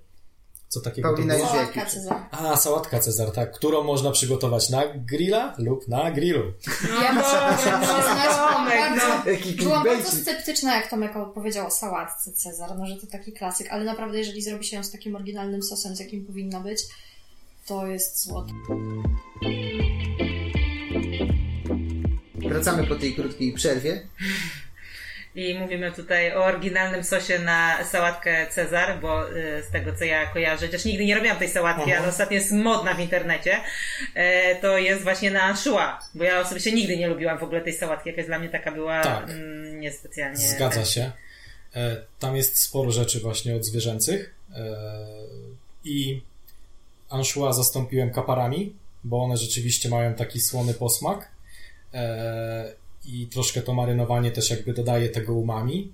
co 0.76 0.82
takiego 0.82 1.10
to 1.10 1.16
Paulina 1.16 1.34
było? 1.34 1.46
już- 1.48 1.56
Sałatka? 1.58 1.86
Cezar. 1.86 2.18
A, 2.32 2.58
sałatka 2.58 3.00
Cezar, 3.00 3.32
tak, 3.32 3.52
którą 3.52 3.84
można 3.84 4.12
przygotować 4.12 4.70
na 4.70 4.84
grilla 4.96 5.56
lub 5.58 5.88
na 5.88 6.12
grillu. 6.12 6.44
Ja 7.04 7.14
muszę 7.14 7.54
przyznać, 7.58 8.30
byłam 8.36 8.54
Tomek, 8.54 8.80
bardzo, 8.80 9.30
Jaki 9.32 9.52
byłam 9.54 9.84
bardzo 9.84 10.12
sceptyczna, 10.12 10.76
jak 10.76 10.90
Tomek 10.90 11.12
powiedział 11.34 11.68
o 11.68 11.72
sałatce 11.72 12.32
Cezar, 12.32 12.78
no 12.78 12.86
że 12.86 12.96
to 12.96 13.08
taki 13.08 13.32
klasyk, 13.34 13.68
ale 13.72 13.84
naprawdę 13.86 14.18
jeżeli 14.18 14.42
zrobi 14.42 14.66
się 14.66 14.76
ją 14.78 14.84
z 14.84 14.92
takim 14.92 15.16
oryginalnym 15.16 15.64
sosem, 15.64 15.96
z 15.96 16.00
jakim 16.00 16.26
powinna 16.26 16.60
być, 16.60 16.80
to 17.66 17.88
jest 17.88 18.24
złoto. 18.24 18.54
Wracamy 22.36 22.88
po 22.88 22.96
tej 22.96 23.16
krótkiej 23.16 23.54
przerwie. 23.54 24.08
I 25.36 25.54
mówimy 25.60 25.92
tutaj 25.92 26.34
o 26.34 26.46
oryginalnym 26.46 27.04
sosie 27.04 27.40
na 27.40 27.84
sałatkę 27.84 28.48
Cezar, 28.50 29.00
bo 29.02 29.30
y, 29.32 29.64
z 29.64 29.72
tego 29.72 29.96
co 29.96 30.04
ja 30.06 30.26
kojarzę, 30.26 30.66
chociaż 30.66 30.86
nigdy 30.86 31.06
nie 31.06 31.16
robiłam 31.16 31.38
tej 31.38 31.50
sałatki, 31.50 31.92
Aha. 31.92 32.00
ale 32.02 32.10
ostatnio 32.10 32.36
jest 32.36 32.52
modna 32.52 32.94
w 32.94 33.00
internecie, 33.00 33.60
e, 34.14 34.56
to 34.56 34.78
jest 34.78 35.04
właśnie 35.04 35.32
na 35.32 35.42
anchois, 35.42 35.96
bo 36.16 36.24
ja 36.24 36.40
osobiście 36.40 36.72
nigdy 36.72 36.98
nie 36.98 37.08
lubiłam 37.08 37.38
w 37.38 37.44
ogóle 37.44 37.62
tej 37.62 37.74
sałatki, 37.74 38.10
jakaś 38.10 38.26
dla 38.26 38.40
mnie 38.40 38.50
taka 38.50 38.72
była 38.72 39.04
Tak. 39.04 39.30
mm, 39.30 39.80
niespecjalnie... 39.80 40.38
Zgadza 40.38 40.86
się. 40.86 41.12
E, 41.76 42.02
Tam 42.20 42.36
jest 42.36 42.60
sporo 42.62 42.92
rzeczy 42.92 43.20
właśnie 43.20 43.56
od 43.56 43.66
zwierzęcych 43.66 44.36
e, 44.56 44.76
i 45.84 46.22
anchois 47.10 47.56
zastąpiłem 47.56 48.12
kaparami, 48.12 48.76
bo 49.04 49.24
one 49.24 49.38
rzeczywiście 49.38 49.90
mają 49.90 50.14
taki 50.14 50.42
słony 50.42 50.74
posmak 50.74 51.32
i 53.08 53.28
troszkę 53.28 53.62
to 53.62 53.74
marynowanie 53.74 54.32
też 54.32 54.50
jakby 54.50 54.74
dodaje 54.74 55.10
tego 55.10 55.34
umami, 55.34 55.92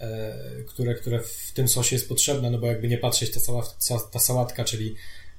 e, 0.00 0.34
które, 0.68 0.94
które 0.94 1.20
w 1.20 1.52
tym 1.54 1.68
sosie 1.68 1.96
jest 1.96 2.08
potrzebne, 2.08 2.50
no 2.50 2.58
bo 2.58 2.66
jakby 2.66 2.88
nie 2.88 2.98
patrzeć, 2.98 3.30
ta, 3.30 3.40
cała, 3.40 3.62
ca- 3.78 4.08
ta 4.12 4.18
sałatka, 4.18 4.64
czyli 4.64 4.94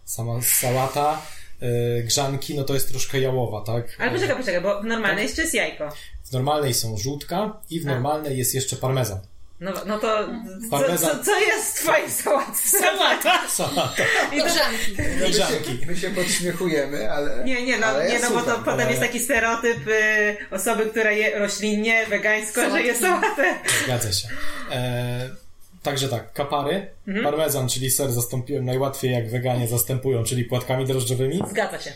sama 0.05 0.41
sałata, 0.41 1.21
e, 1.61 2.03
grzanki, 2.03 2.55
no 2.55 2.63
to 2.63 2.73
jest 2.73 2.89
troszkę 2.89 3.19
jałowa, 3.19 3.61
tak? 3.61 3.95
Ale 3.99 4.11
poczekaj, 4.11 4.37
poczekaj, 4.37 4.61
bo 4.61 4.81
w 4.81 4.85
normalnej 4.85 5.23
jeszcze 5.23 5.41
jest 5.41 5.53
jajko. 5.53 5.89
W 6.23 6.31
normalnej 6.31 6.73
są 6.73 6.97
żółtka 6.97 7.61
i 7.69 7.79
w 7.79 7.87
A. 7.87 7.89
normalnej 7.89 8.37
jest 8.37 8.55
jeszcze 8.55 8.75
parmezan. 8.75 9.19
No, 9.59 9.71
no 9.85 9.99
to 9.99 10.27
co, 10.69 10.97
co, 10.97 11.23
co 11.23 11.39
jest 11.39 11.77
w 11.77 11.81
twojej 11.83 12.11
sałatce? 12.11 12.79
Sałata. 12.79 13.47
Salata. 13.49 14.03
I 14.33 14.37
Grzanki. 14.37 14.95
My 15.21 15.33
się, 15.33 15.85
my 15.87 15.97
się 15.97 16.09
podśmiechujemy, 16.09 17.11
ale... 17.11 17.43
nie, 17.43 17.65
nie, 17.65 17.77
no, 17.79 17.85
ale 17.85 18.07
ja 18.07 18.13
nie, 18.13 18.19
no 18.19 18.29
bo 18.29 18.35
to 18.35 18.43
słucham. 18.45 18.63
potem 18.63 18.89
jest 18.89 19.01
taki 19.01 19.19
stereotyp 19.19 19.87
y, 19.87 20.37
osoby, 20.51 20.85
która 20.85 21.11
je 21.11 21.39
roślinnie, 21.39 22.05
wegańsko, 22.09 22.69
że 22.69 22.81
je 22.81 22.95
Sałatki. 22.95 23.27
sałatę. 23.27 23.55
Zgadza 23.85 24.11
się. 24.13 24.27
E, 24.71 25.29
także 25.83 26.09
tak, 26.09 26.33
kapary, 26.33 26.87
Mhm. 27.07 27.25
parmezan, 27.25 27.69
czyli 27.69 27.91
ser 27.91 28.11
zastąpiłem 28.11 28.65
najłatwiej 28.65 29.11
jak 29.11 29.29
weganie 29.29 29.67
zastępują, 29.67 30.23
czyli 30.23 30.43
płatkami 30.45 30.85
drożdżowymi. 30.85 31.41
Zgadza 31.49 31.79
się. 31.79 31.91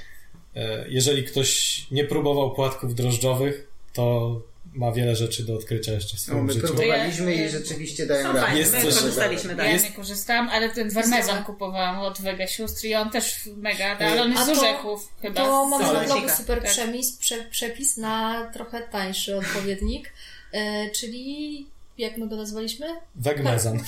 E, 0.55 0.85
jeżeli 0.87 1.23
ktoś 1.23 1.81
nie 1.91 2.03
próbował 2.03 2.51
płatków 2.55 2.95
drożdżowych, 2.95 3.67
to 3.93 4.35
ma 4.73 4.91
wiele 4.91 5.15
rzeczy 5.15 5.43
do 5.43 5.55
odkrycia 5.55 5.91
jeszcze 5.93 6.09
w 6.17 6.19
No, 6.19 6.23
swoim 6.23 6.45
my 6.45 6.53
życiu. 6.53 6.67
próbowaliśmy 6.67 7.35
Ja- 7.35 7.45
i 7.45 7.49
rzeczywiście 7.49 8.05
dają 8.05 8.21
Są 8.21 8.27
radę. 8.27 8.41
fajne, 8.41 8.59
Jest 8.59 8.73
my 8.73 8.81
coś- 8.81 8.93
korzystaliśmy, 8.95 9.55
tak. 9.55 9.65
Ja 9.65 9.71
Jest- 9.73 9.85
nie 9.85 9.91
korzystam, 9.91 10.49
ale 10.49 10.69
ten 10.69 10.91
parmezan 10.93 11.43
kupowałam 11.43 11.99
od 11.99 12.21
Wege 12.21 12.47
sióstr 12.47 12.85
i 12.85 12.95
on 12.95 13.09
też 13.09 13.39
mega, 13.57 13.97
ale 13.99 14.21
on 14.21 14.31
jest 14.31 14.45
z 14.45 14.49
orzechów 14.49 15.09
chyba. 15.21 15.41
To 15.45 15.65
mamy 15.65 15.93
na 15.93 16.03
blogu 16.03 16.29
super 16.37 16.61
Tak. 16.61 16.71
przepis, 16.71 17.17
prze, 17.17 17.43
przepis 17.43 17.97
na 17.97 18.45
trochę 18.53 18.81
tańszy 18.81 19.37
odpowiednik, 19.37 20.13
e, 20.51 20.89
czyli 20.89 21.67
jak 21.99 22.17
my 22.17 22.27
go 22.27 22.35
nazwaliśmy? 22.35 22.87
Wegmezan. 23.15 23.79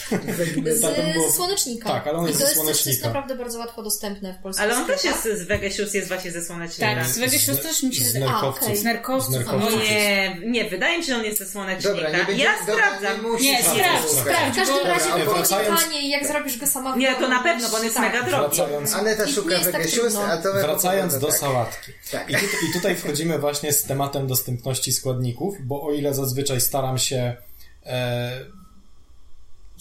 Z, 0.65 0.81
Tak, 0.81 1.13
było- 1.13 1.31
z 1.31 1.35
słonecznika. 1.35 1.89
tak, 1.89 2.07
ale 2.07 2.17
on 2.17 2.27
jest 2.27 2.39
I 2.39 2.43
to 2.43 2.47
ze 2.47 2.53
jest 2.53 2.55
coś, 2.55 2.65
co 2.65 2.69
jest 2.69 2.81
słonecznika. 2.83 3.07
naprawdę 3.07 3.35
bardzo 3.35 3.59
łatwo 3.59 3.83
dostępne 3.83 4.33
w 4.33 4.37
polskich 4.43 4.63
Ale 4.65 4.75
on 4.77 4.85
też 4.87 5.03
jest 5.03 5.23
z 5.23 5.43
Vegesius, 5.47 5.93
jest 5.93 6.07
właśnie 6.07 6.31
ze 6.31 6.45
słonecznika. 6.45 6.95
Tak, 6.95 7.05
z 7.07 7.17
Wege 7.19 7.39
sióstr 7.39 7.63
też 7.63 7.83
mi 7.83 7.95
się 7.95 8.03
z 8.03 8.13
wydaje. 8.13 8.25
nerkowców. 8.31 8.63
okej. 8.63 8.77
Z 8.77 8.83
nerkowców. 8.83 9.33
Z 9.33 9.37
nerkowców. 9.37 9.73
o 9.73 9.77
Nie, 9.83 10.37
nie, 10.45 10.69
wydaje 10.69 10.97
mi 10.97 11.03
się, 11.03 11.13
że 11.13 11.19
on 11.19 11.25
jest 11.25 11.39
ze 11.39 11.45
słonecznika. 11.45 11.93
Dobra, 11.95 12.09
nie 12.17 12.23
będzie... 12.25 12.43
ja 12.43 12.51
dobra, 12.67 12.75
sprawdzam. 12.87 13.23
Nie, 13.25 13.29
musisz 13.31 13.45
Nie, 13.47 13.63
sprawdzać. 13.63 14.11
sprawdź, 14.11 14.19
sprawdź. 14.21 14.53
W 14.53 14.57
każdym 14.57 14.87
razie 14.87 15.09
Dobra, 15.09 15.33
wracając- 15.33 15.81
taniej, 15.83 16.09
jak 16.09 16.27
zrobisz 16.27 16.57
go 16.57 16.67
sama 16.67 16.95
Nie, 16.95 17.15
to 17.15 17.27
na 17.29 17.43
pewno, 17.43 17.69
bo 17.69 17.77
on 17.77 17.83
jest 17.83 17.95
tak. 17.95 18.13
mega 18.13 18.25
drogi. 18.29 18.55
Wracając, 18.57 18.91
I- 18.91 19.29
i 19.29 19.33
szuka 19.33 19.49
nie 19.49 19.55
jest 19.59 19.71
tak 19.71 19.81
a 20.29 20.37
to... 20.37 20.53
Wracając 20.53 21.19
do 21.19 21.27
tak. 21.27 21.37
sałatki. 21.37 21.91
Tak. 22.11 22.29
I, 22.29 22.33
tu, 22.33 22.39
I 22.69 22.73
tutaj 22.73 22.95
wchodzimy 22.95 23.39
właśnie 23.39 23.73
z 23.73 23.83
tematem 23.83 24.27
dostępności 24.27 24.91
składników, 24.91 25.55
bo 25.63 25.81
o 25.83 25.91
ile 25.93 26.13
zazwyczaj 26.13 26.61
staram 26.61 26.97
się 26.97 27.35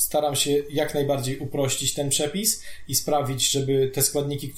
staram 0.01 0.37
się 0.37 0.51
jak 0.71 0.95
najbardziej 0.95 1.39
uprościć 1.39 1.95
ten 1.95 2.09
przepis 2.09 2.63
i 2.89 2.95
sprawić, 2.95 3.51
żeby 3.51 3.91
te 3.95 4.03
składniki, 4.03 4.53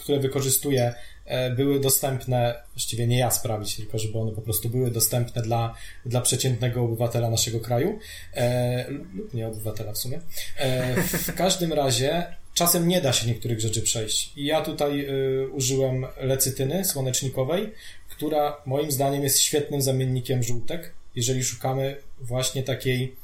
które 0.00 0.18
wykorzystuję, 0.20 0.94
e, 1.24 1.50
były 1.50 1.80
dostępne, 1.80 2.54
właściwie 2.74 3.06
nie 3.06 3.18
ja 3.18 3.30
sprawić, 3.30 3.76
tylko 3.76 3.98
żeby 3.98 4.18
one 4.18 4.32
po 4.32 4.42
prostu 4.42 4.68
były 4.68 4.90
dostępne 4.90 5.42
dla, 5.42 5.74
dla 6.06 6.20
przeciętnego 6.20 6.82
obywatela 6.82 7.30
naszego 7.30 7.60
kraju, 7.60 7.98
e, 8.34 8.90
lub 8.90 9.34
nie 9.34 9.48
obywatela 9.48 9.92
w 9.92 9.98
sumie. 9.98 10.20
E, 10.56 11.02
w 11.02 11.34
każdym 11.34 11.72
razie 11.72 12.26
czasem 12.54 12.88
nie 12.88 13.00
da 13.00 13.12
się 13.12 13.26
niektórych 13.26 13.60
rzeczy 13.60 13.82
przejść. 13.82 14.32
I 14.36 14.44
ja 14.44 14.60
tutaj 14.60 15.08
użyłem 15.52 16.06
lecytyny 16.20 16.84
słonecznikowej, 16.84 17.72
która 18.08 18.62
moim 18.66 18.92
zdaniem 18.92 19.22
jest 19.22 19.40
świetnym 19.40 19.82
zamiennikiem 19.82 20.42
żółtek, 20.42 20.95
jeżeli 21.16 21.44
szukamy 21.44 21.96
właśnie 22.20 22.62
takiej 22.62 23.16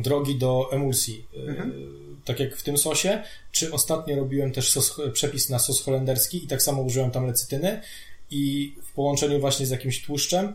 drogi 0.00 0.38
do 0.38 0.68
emulsji. 0.72 1.26
Y, 1.34 1.56
Tak 2.24 2.40
jak 2.40 2.56
w 2.56 2.62
tym 2.62 2.78
sosie, 2.78 3.22
czy 3.52 3.72
ostatnio 3.72 4.16
robiłem 4.16 4.52
też 4.52 4.70
sos, 4.70 5.00
przepis 5.12 5.48
na 5.48 5.58
sos 5.58 5.82
holenderski 5.82 6.44
i 6.44 6.46
tak 6.46 6.62
samo 6.62 6.82
użyłem 6.82 7.10
tam 7.10 7.26
lecytyny 7.26 7.80
i 8.30 8.74
w 8.82 8.92
połączeniu 8.92 9.40
właśnie 9.40 9.66
z 9.66 9.70
jakimś 9.70 10.02
tłuszczem, 10.02 10.52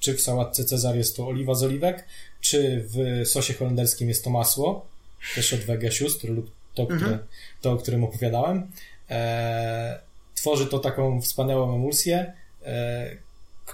czy 0.00 0.14
w 0.14 0.20
sałatce 0.20 0.64
Cezar 0.64 0.96
jest 0.96 1.16
to 1.16 1.26
oliwa 1.26 1.54
z 1.54 1.62
oliwek, 1.62 2.04
czy 2.40 2.84
w 2.88 3.28
sosie 3.28 3.54
holenderskim 3.54 4.08
jest 4.08 4.24
to 4.24 4.30
masło, 4.30 4.86
też 5.34 5.52
od 5.52 5.60
Wege 5.60 5.92
sióstr 5.92 6.28
lub 6.28 6.50
to, 6.74 6.86
które, 6.86 7.18
to 7.60 7.72
o 7.72 7.76
którym 7.76 8.04
opowiadałem. 8.04 8.70
E, 9.10 10.00
tworzy 10.34 10.66
to 10.66 10.78
taką 10.78 11.20
wspaniałą 11.20 11.74
emulsję, 11.74 12.32
e, 12.64 13.16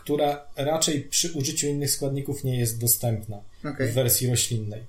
która 0.00 0.40
raczej 0.56 1.00
przy 1.00 1.32
użyciu 1.32 1.66
innych 1.66 1.90
składników 1.90 2.44
nie 2.44 2.58
jest 2.58 2.80
dostępna 2.80 3.36
Okej. 3.64 3.88
w 3.88 3.94
wersji 3.94 4.30
roślinnej. 4.30 4.82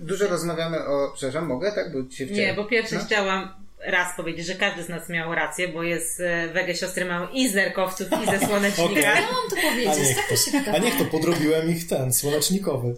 Dużo 0.00 0.28
rozmawiamy 0.28 0.84
o... 0.86 1.12
Przepraszam, 1.14 1.48
mogę? 1.48 1.72
Tak? 1.72 1.92
Bo 1.92 2.10
się 2.14 2.26
Nie, 2.26 2.54
bo 2.54 2.64
pierwsze 2.64 2.94
No. 2.96 3.04
chciałam 3.06 3.48
raz 3.86 4.16
powiedzieć, 4.16 4.46
że 4.46 4.54
każdy 4.54 4.82
z 4.82 4.88
nas 4.88 5.08
miał 5.08 5.34
rację, 5.34 5.68
bo 5.68 5.82
jest 5.82 6.20
e, 6.20 6.48
wege 6.48 6.74
siostry 6.74 7.04
mają 7.04 7.28
i 7.28 7.48
z 7.48 7.54
nerkowców, 7.54 8.06
i 8.22 8.26
ze 8.30 8.38
słonecznika. 8.46 9.00
Ja 9.00 9.14
mam 9.14 9.50
to 9.50 9.56
A 9.58 9.70
powiedzieć, 9.70 9.98
niech 9.98 10.16
tak 10.16 10.64
to, 10.64 10.72
a 10.74 10.78
niech 10.78 10.98
to 10.98 11.04
podrobiłem 11.04 11.70
ich 11.70 11.86
ten, 11.86 12.12
słonecznikowy. 12.12 12.96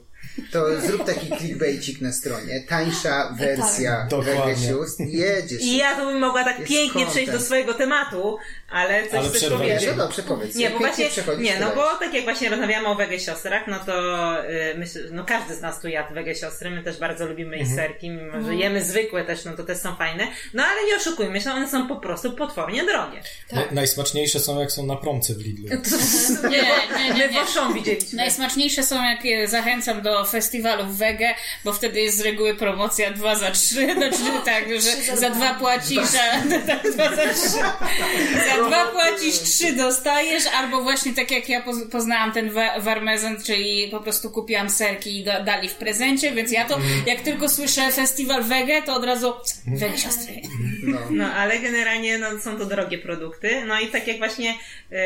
to 0.53 0.81
zrób 0.81 1.05
taki 1.05 1.27
clickbaitik 1.39 2.01
na 2.01 2.13
stronie. 2.13 2.61
Tańsza 2.69 3.35
wersja 3.39 3.97
Tak. 3.97 4.09
Dokładnie. 4.11 4.43
Vegasiust. 4.45 5.01
Jedziesz. 5.01 5.63
I 5.63 5.77
ja 5.77 5.97
to 5.97 6.07
bym 6.07 6.21
mogła 6.21 6.45
tak 6.45 6.59
Jest 6.59 6.71
pięknie 6.71 6.93
content. 6.93 7.11
przejść 7.11 7.33
do 7.33 7.41
swojego 7.41 7.75
tematu, 7.75 8.37
ale 8.71 9.09
coś, 9.09 9.19
ale 9.19 9.31
coś 9.31 9.45
powiedzieć. 9.45 9.87
No 9.87 10.05
dobrze, 10.05 10.23
powiedz. 10.23 10.55
Nie, 10.55 10.71
bo 10.71 10.79
właśnie, 10.79 11.09
nie, 11.39 11.61
no 11.61 11.75
bo 11.75 11.97
tak 11.97 12.15
jak 12.15 12.25
właśnie 12.25 12.51
rozmawiamy 12.51 12.89
o 12.89 12.95
wege 12.95 13.21
siostrach, 13.21 13.67
no 13.67 13.79
to 13.87 13.95
y, 14.45 14.75
myślę, 14.79 15.01
no 15.11 15.25
każdy 15.25 15.55
z 15.55 15.61
nas 15.61 15.81
tu 15.81 15.89
jadł 15.89 16.15
wege 16.15 16.35
siostry, 16.35 16.71
my 16.71 16.83
też 16.83 16.99
bardzo 16.99 17.27
lubimy 17.27 17.57
mhm. 17.57 17.77
serki, 17.77 18.11
mimo 18.11 18.43
że 18.43 18.55
jemy 18.55 18.85
zwykłe 18.85 19.25
też, 19.25 19.45
no 19.45 19.53
to 19.57 19.65
też 19.65 19.79
są 19.79 19.97
fajne, 19.97 20.27
no 20.55 20.65
ale 20.65 20.87
nie 20.87 20.97
oszukujmy 20.97 21.41
się, 21.41 21.51
one 21.51 21.69
są 21.69 21.89
po 21.89 21.97
prostu 21.97 22.33
potwornie 22.33 22.85
drogie. 22.85 23.23
Tak. 23.49 23.73
najsmaczniejsze 23.73 24.41
są 24.41 24.61
jak 24.61 24.73
są 24.73 24.87
na 24.87 24.97
promce 24.97 25.35
w 25.35 25.39
Lidlu. 25.39 25.69
nie, 26.51 26.63
nie, 26.99 27.15
nie, 27.15 27.29
nie. 27.29 27.75
Widzieliśmy. 27.75 28.17
Najsmaczniejsze 28.17 28.83
są 28.83 29.05
jak 29.05 29.27
e, 29.27 29.49
zachęcam 29.49 30.03
do 30.03 30.25
festiwalów 30.25 30.97
wege, 30.97 31.35
bo 31.65 31.73
wtedy 31.73 32.01
jest 32.01 32.19
z 32.19 32.21
reguły 32.21 32.55
promocja 32.55 33.11
2 33.11 33.37
za 33.37 33.51
3, 33.51 33.95
znaczy 33.95 34.17
tak, 34.45 34.65
że 34.73 35.17
za 35.17 35.31
2 35.31 35.55
płacisz, 35.55 35.99
a 35.99 36.41
2 36.95 37.17
za 37.17 37.35
3. 37.35 37.49
dwa 38.57 38.87
płacisz, 38.87 39.39
trzy 39.41 39.73
dostajesz, 39.73 40.45
albo 40.47 40.83
właśnie 40.83 41.15
tak 41.15 41.31
jak 41.31 41.49
ja 41.49 41.63
poznałam 41.93 42.33
ten 42.33 42.51
warmezon, 42.81 43.43
czyli 43.43 43.89
po 43.91 44.01
prostu 44.01 44.31
kupiłam 44.31 44.71
serki 44.71 45.21
i 45.21 45.25
dali 45.25 45.69
w 45.69 45.75
prezencie, 45.75 46.33
więc 46.33 46.53
ja 46.53 46.65
to, 46.65 46.75
mm. 46.77 46.89
jak 47.07 47.21
tylko 47.21 47.49
słyszę 47.49 47.93
festiwal 47.93 48.45
wege, 48.45 48.83
to 48.83 48.95
od 48.95 49.05
razu 49.05 49.35
mm. 49.67 49.79
wege 49.79 49.99
siostry. 49.99 50.35
No. 50.83 50.99
no, 51.11 51.33
ale 51.33 51.59
generalnie 51.59 52.19
no, 52.19 52.39
są 52.39 52.59
to 52.59 52.65
drogie 52.65 52.99
produkty, 52.99 53.65
no 53.67 53.81
i 53.81 53.87
tak 53.87 54.07
jak 54.07 54.19
właśnie 54.19 54.55
yy, 54.91 54.99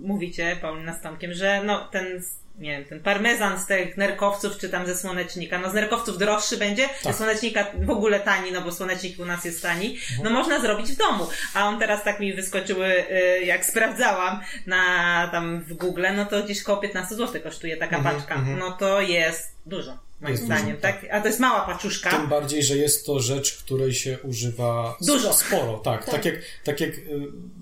mówicie, 0.00 0.56
Paulina 0.60 0.94
z 0.94 1.34
że 1.34 1.62
no 1.64 1.88
ten 1.92 2.22
nie 2.58 2.70
wiem, 2.70 2.84
ten 2.84 3.00
parmezan 3.00 3.60
z 3.60 3.66
tych 3.66 3.96
nerkowców, 3.96 4.58
czy 4.58 4.68
tam 4.68 4.86
ze 4.86 4.96
słonecznika, 4.96 5.58
no 5.58 5.70
z 5.70 5.74
nerkowców 5.74 6.18
droższy 6.18 6.56
będzie, 6.56 6.88
ze 7.02 7.12
słonecznika 7.12 7.66
w 7.74 7.90
ogóle 7.90 8.20
tani, 8.20 8.52
no 8.52 8.62
bo 8.62 8.72
słonecznik 8.72 9.20
u 9.20 9.24
nas 9.24 9.44
jest 9.44 9.62
tani, 9.62 9.98
no 10.22 10.30
można 10.30 10.60
zrobić 10.60 10.92
w 10.92 10.96
domu. 10.96 11.26
A 11.54 11.68
on 11.68 11.78
teraz 11.78 12.04
tak 12.04 12.20
mi 12.20 12.32
wyskoczyły, 12.32 12.86
e, 12.86 13.40
jak 13.42 13.66
sprawdzałam 13.66 14.40
na 14.66 15.28
tam 15.32 15.60
w 15.60 15.74
Google, 15.74 16.06
no 16.16 16.24
to 16.24 16.42
gdzieś 16.42 16.62
koło 16.62 16.78
15 16.78 17.14
zł 17.14 17.42
kosztuje 17.42 17.76
taka 17.76 18.02
paczka. 18.02 18.44
No 18.58 18.72
to 18.72 19.00
jest 19.00 19.56
dużo. 19.66 19.98
Moim 20.20 20.32
Jest 20.32 20.44
zdaniem, 20.44 20.66
dużo, 20.66 20.82
tak? 20.82 21.06
A 21.10 21.20
to 21.20 21.26
jest 21.26 21.40
mała 21.40 21.60
paczuszka. 21.60 22.10
Tym 22.10 22.26
bardziej, 22.26 22.62
że 22.62 22.76
jest 22.76 23.06
to 23.06 23.20
rzecz, 23.20 23.56
której 23.56 23.94
się 23.94 24.18
używa 24.22 24.96
Dużo. 25.00 25.32
sporo. 25.32 25.78
Tak, 25.78 26.04
tak. 26.04 26.24
jak, 26.24 26.34
tak 26.64 26.80
jak 26.80 26.90
y, 26.90 27.02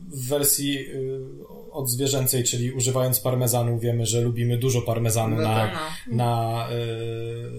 w 0.08 0.28
wersji 0.28 0.88
y, 1.76 1.78
odzwierzęcej, 1.78 2.44
czyli 2.44 2.72
używając 2.72 3.20
parmezanu, 3.20 3.78
wiemy, 3.78 4.06
że 4.06 4.20
lubimy 4.20 4.58
dużo 4.58 4.82
parmezanu 4.82 5.36
No 5.36 5.42
na, 5.42 5.54
tak. 5.54 5.72
Na, 6.06 6.68
y, 6.72 7.50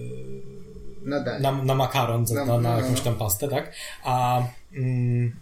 No 1.02 1.24
daj. 1.24 1.42
na, 1.42 1.52
na 1.64 1.74
makaron, 1.74 2.24
na, 2.34 2.44
na 2.44 2.58
no, 2.58 2.76
jakąś 2.76 3.00
tam 3.00 3.14
pastę, 3.14 3.48
tak? 3.48 3.74
A 4.04 4.42
mm, 4.76 5.32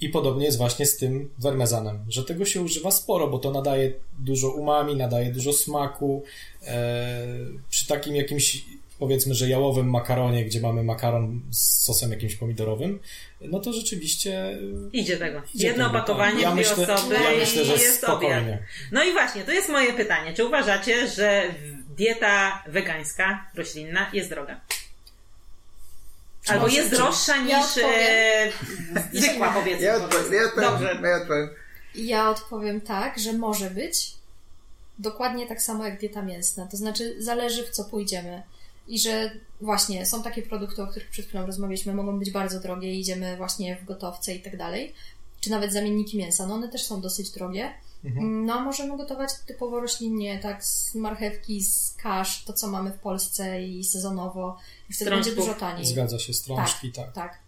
i 0.00 0.08
podobnie 0.08 0.44
jest 0.44 0.58
właśnie 0.58 0.86
z 0.86 0.96
tym 0.96 1.30
wermezanem, 1.38 2.04
że 2.08 2.24
tego 2.24 2.44
się 2.44 2.62
używa 2.62 2.90
sporo, 2.90 3.28
bo 3.28 3.38
to 3.38 3.50
nadaje 3.50 3.92
dużo 4.18 4.50
umami, 4.50 4.96
nadaje 4.96 5.32
dużo 5.32 5.52
smaku. 5.52 6.22
E, 6.66 7.26
przy 7.68 7.86
takim 7.86 8.16
jakimś, 8.16 8.64
powiedzmy, 8.98 9.34
że 9.34 9.48
jałowym 9.48 9.90
makaronie, 9.90 10.44
gdzie 10.44 10.60
mamy 10.60 10.84
makaron 10.84 11.42
z 11.50 11.84
sosem 11.84 12.10
jakimś 12.10 12.36
pomidorowym, 12.36 12.98
no 13.40 13.60
to 13.60 13.72
rzeczywiście 13.72 14.58
Idzie 14.92 15.16
tego. 15.16 15.42
Idzie 15.54 15.66
Jedno 15.66 15.84
tego, 15.86 15.98
opakowanie, 15.98 16.32
tak. 16.32 16.42
Ja 16.42 16.50
dwie 16.50 16.60
myślę- 16.60 16.94
osoby 16.94 17.14
ja 17.14 17.32
i 17.32 17.38
myślę, 17.38 17.64
że 17.64 17.72
jest 17.72 18.04
obiad. 18.04 18.18
spokojnie. 18.18 18.58
No 18.92 19.04
i 19.04 19.12
właśnie, 19.12 19.44
to 19.44 19.52
jest 19.52 19.68
moje 19.68 19.92
pytanie. 19.92 20.34
Czy 20.34 20.44
uważacie, 20.44 21.08
że 21.08 21.54
dieta 21.96 22.62
wegańska, 22.66 23.50
roślinna 23.54 24.10
jest 24.12 24.30
droga? 24.30 24.60
Albo 26.48 26.62
może- 26.62 26.76
jest 26.76 26.90
droższa 26.90 27.36
niż 27.36 27.78
e, 27.82 28.52
zwykła 29.20 29.52
powiedzmy. 29.52 29.84
Ja 29.86 29.94
odpowiem, 29.96 30.32
ja 30.34 30.44
odpowiem, 30.44 30.70
Dobrze. 30.70 30.98
ja 31.02 31.16
odpowiem. 31.22 31.48
Ja 31.94 32.30
odpowiem 32.30 32.80
tak, 32.80 33.18
że 33.18 33.32
może 33.32 33.70
być 33.70 34.10
dokładnie 34.98 35.46
tak 35.46 35.62
samo 35.62 35.84
jak 35.84 35.98
dieta 36.00 36.22
mięsna. 36.22 36.66
To 36.70 36.76
znaczy, 36.76 37.14
zależy 37.18 37.64
w 37.66 37.70
co 37.70 37.84
pójdziemy. 37.84 38.42
I 38.88 38.98
że 38.98 39.30
właśnie 39.60 40.06
są 40.06 40.22
takie 40.22 40.42
produkty, 40.42 40.82
o 40.82 40.86
których 40.86 41.10
przed 41.10 41.26
chwilą 41.26 41.46
rozmawialiśmy, 41.46 41.94
mogą 41.94 42.18
być 42.18 42.30
bardzo 42.30 42.60
drogie, 42.60 42.94
idziemy 42.94 43.36
właśnie 43.36 43.76
w 43.76 43.84
gotowce 43.84 44.34
i 44.34 44.40
tak 44.40 44.56
dalej. 44.56 44.92
Czy 45.40 45.50
nawet 45.50 45.72
zamienniki 45.72 46.18
mięsa, 46.18 46.46
no 46.46 46.54
one 46.54 46.68
też 46.68 46.82
są 46.82 47.00
dosyć 47.00 47.30
drogie. 47.30 47.74
No 48.20 48.54
a 48.54 48.60
możemy 48.60 48.96
gotować 48.96 49.30
typowo 49.46 49.80
roślinnie, 49.80 50.38
tak, 50.38 50.64
z 50.64 50.94
marchewki, 50.94 51.64
z 51.64 51.94
kasz, 52.02 52.44
to 52.44 52.52
co 52.52 52.68
mamy 52.68 52.90
w 52.90 52.98
Polsce 52.98 53.62
i 53.62 53.84
sezonowo. 53.84 54.58
I 54.90 54.92
wtedy 54.92 55.10
będzie 55.10 55.30
Strączków. 55.30 55.54
dużo 55.54 55.60
taniej. 55.60 55.86
zgadza 55.86 56.18
się, 56.18 56.34
strączki, 56.34 56.92
tak. 56.92 57.12
Tak. 57.12 57.38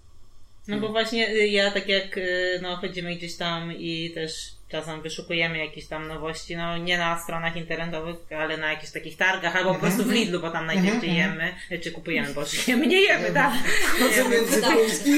No 0.68 0.80
bo 0.80 0.88
właśnie 0.88 1.30
y, 1.30 1.48
ja 1.48 1.70
tak 1.70 1.88
jak 1.88 2.18
y, 2.18 2.60
no, 2.62 2.76
chodzimy 2.76 3.16
gdzieś 3.16 3.36
tam 3.36 3.72
i 3.72 4.10
też 4.14 4.52
czasem 4.68 5.02
wyszukujemy 5.02 5.58
jakieś 5.58 5.86
tam 5.86 6.08
nowości, 6.08 6.56
no 6.56 6.78
nie 6.78 6.98
na 6.98 7.18
stronach 7.18 7.56
internetowych, 7.56 8.16
ale 8.38 8.56
na 8.56 8.72
jakichś 8.72 8.92
takich 8.92 9.16
targach, 9.16 9.56
albo 9.56 9.74
po 9.74 9.80
prostu 9.80 10.04
w 10.04 10.12
Lidlu, 10.12 10.40
bo 10.40 10.50
tam 10.50 10.66
najczęściej 10.66 11.16
jemy, 11.16 11.54
czy 11.82 11.92
kupujemy, 11.92 12.34
bo 12.34 12.44
jemy, 12.66 12.86
nie 12.86 13.00
jemy, 13.00 13.30
tak. 13.30 13.52
Chodzę 14.00 14.28
między 14.28 14.62
półki 14.62 15.10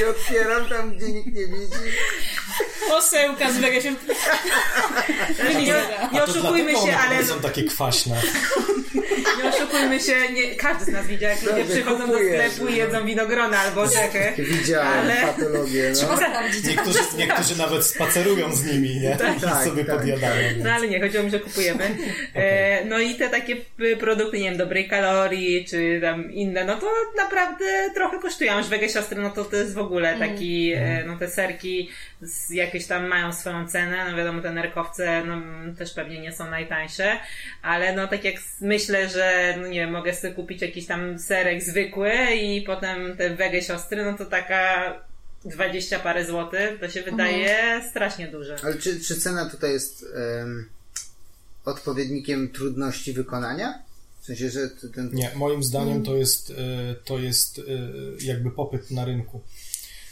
i 0.00 0.04
otwieram 0.04 0.68
tam, 0.68 0.96
gdzie 0.96 1.06
nikt 1.06 1.26
nie 1.26 1.46
widzi. 1.46 1.96
Posełka 2.88 3.52
z 3.52 3.54
siostry. 3.54 3.94
Nie, 5.54 5.74
nie 6.12 6.22
oszukujmy 6.22 6.72
się, 6.72 6.96
ale 6.96 7.24
są 7.24 7.40
takie 7.40 7.64
kwaśne. 7.64 8.16
nie 9.38 9.48
oszukujmy 9.48 10.00
się, 10.00 10.32
nie, 10.32 10.54
każdy 10.54 10.84
z 10.84 10.88
nas 10.88 11.06
widział, 11.06 11.30
jak 11.30 11.42
ludzie 11.42 11.64
przychodzą 11.64 12.06
do 12.06 12.18
sklepu 12.18 12.68
i 12.68 12.76
jedzą 12.76 13.06
winogrona 13.06 13.58
albo 13.58 13.88
czechy. 13.88 14.42
Widziałem 14.42 14.98
Ale- 14.98 15.16
patologię, 15.26 15.92
no. 16.02 16.18
Niektórzy, 16.68 16.98
niektórzy 17.18 17.58
nawet 17.58 17.86
spacerują 17.86 18.56
z 18.56 18.64
nimi, 18.64 18.93
nie? 19.00 19.14
I 19.14 19.40
tak, 19.40 19.64
sobie 19.64 19.84
tak. 19.84 19.96
podjadają. 19.96 20.48
No 20.64 20.72
ale 20.72 20.88
nie, 20.88 21.00
chodziło 21.00 21.24
mi, 21.24 21.30
że 21.30 21.40
kupujemy. 21.40 21.84
E, 22.34 22.84
no 22.84 22.98
i 22.98 23.14
te 23.14 23.28
takie 23.28 23.56
p- 23.56 23.96
produkty, 23.96 24.38
nie 24.38 24.44
wiem, 24.50 24.58
dobrej 24.58 24.88
kalorii, 24.88 25.64
czy 25.64 25.98
tam 26.02 26.32
inne, 26.32 26.64
no 26.64 26.76
to 26.76 26.86
naprawdę 27.16 27.64
trochę 27.94 28.18
kosztują. 28.18 28.58
Już 28.58 28.66
wege 28.66 28.88
siostry, 28.88 29.22
no 29.22 29.30
to 29.30 29.44
to 29.44 29.56
jest 29.56 29.74
w 29.74 29.78
ogóle 29.78 30.18
taki, 30.18 30.72
e, 30.72 31.04
no 31.06 31.18
te 31.18 31.28
serki 31.28 31.90
z, 32.20 32.50
jakieś 32.50 32.86
tam 32.86 33.06
mają 33.06 33.32
swoją 33.32 33.68
cenę, 33.68 34.10
no 34.10 34.16
wiadomo, 34.16 34.42
te 34.42 34.52
nerkowce 34.52 35.22
no, 35.26 35.42
też 35.78 35.94
pewnie 35.94 36.20
nie 36.20 36.32
są 36.32 36.50
najtańsze, 36.50 37.16
ale 37.62 37.92
no 37.96 38.08
tak 38.08 38.24
jak 38.24 38.34
myślę, 38.60 39.08
że, 39.08 39.54
no 39.60 39.68
nie 39.68 39.80
wiem, 39.80 39.90
mogę 39.90 40.14
sobie 40.14 40.34
kupić 40.34 40.62
jakiś 40.62 40.86
tam 40.86 41.18
serek 41.18 41.62
zwykły 41.62 42.12
i 42.42 42.62
potem 42.62 43.16
te 43.16 43.30
wege 43.30 43.62
siostry, 43.62 44.04
no 44.04 44.18
to 44.18 44.26
taka 44.26 44.94
20 45.44 45.98
parę 45.98 46.24
złotych, 46.26 46.80
to 46.80 46.88
się 46.88 47.02
wydaje 47.02 47.82
strasznie 47.90 48.28
duże. 48.28 48.56
Ale 48.62 48.74
czy, 48.78 49.00
czy 49.00 49.20
cena 49.20 49.50
tutaj 49.50 49.72
jest 49.72 50.04
em, 50.42 50.68
odpowiednikiem 51.64 52.48
trudności 52.48 53.12
wykonania? 53.12 53.82
W 54.20 54.26
sensie, 54.26 54.50
że 54.50 54.68
ten... 54.94 55.10
Nie, 55.12 55.30
moim 55.34 55.62
zdaniem 55.64 56.04
to 56.04 56.16
jest, 56.16 56.50
y, 56.50 56.54
to 57.04 57.18
jest 57.18 57.58
y, 57.58 57.62
jakby 58.20 58.50
popyt 58.50 58.90
na 58.90 59.04
rynku. 59.04 59.40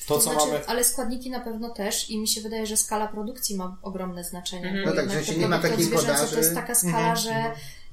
To, 0.06 0.14
To 0.14 0.20
co 0.20 0.32
znaczy, 0.32 0.46
mamy. 0.46 0.66
Ale 0.66 0.84
składniki 0.84 1.30
na 1.30 1.40
pewno 1.40 1.70
też 1.70 2.10
i 2.10 2.18
mi 2.18 2.28
się 2.28 2.40
wydaje, 2.40 2.66
że 2.66 2.76
skala 2.76 3.08
produkcji 3.08 3.56
ma 3.56 3.76
ogromne 3.82 4.24
znaczenie. 4.24 4.66
Mhm. 4.68 4.84
Bo 4.84 4.90
No 4.90 4.96
tak, 4.96 5.24
że 5.24 5.32
te 5.32 5.38
nie 5.38 5.48
ma 5.48 5.58
takiej 5.58 5.86
podaży. 5.86 6.30
To 6.32 6.36
jest 6.38 6.54
taka 6.54 6.74
skala, 6.74 6.98
Mhm. 7.12 7.16
że 7.16 7.32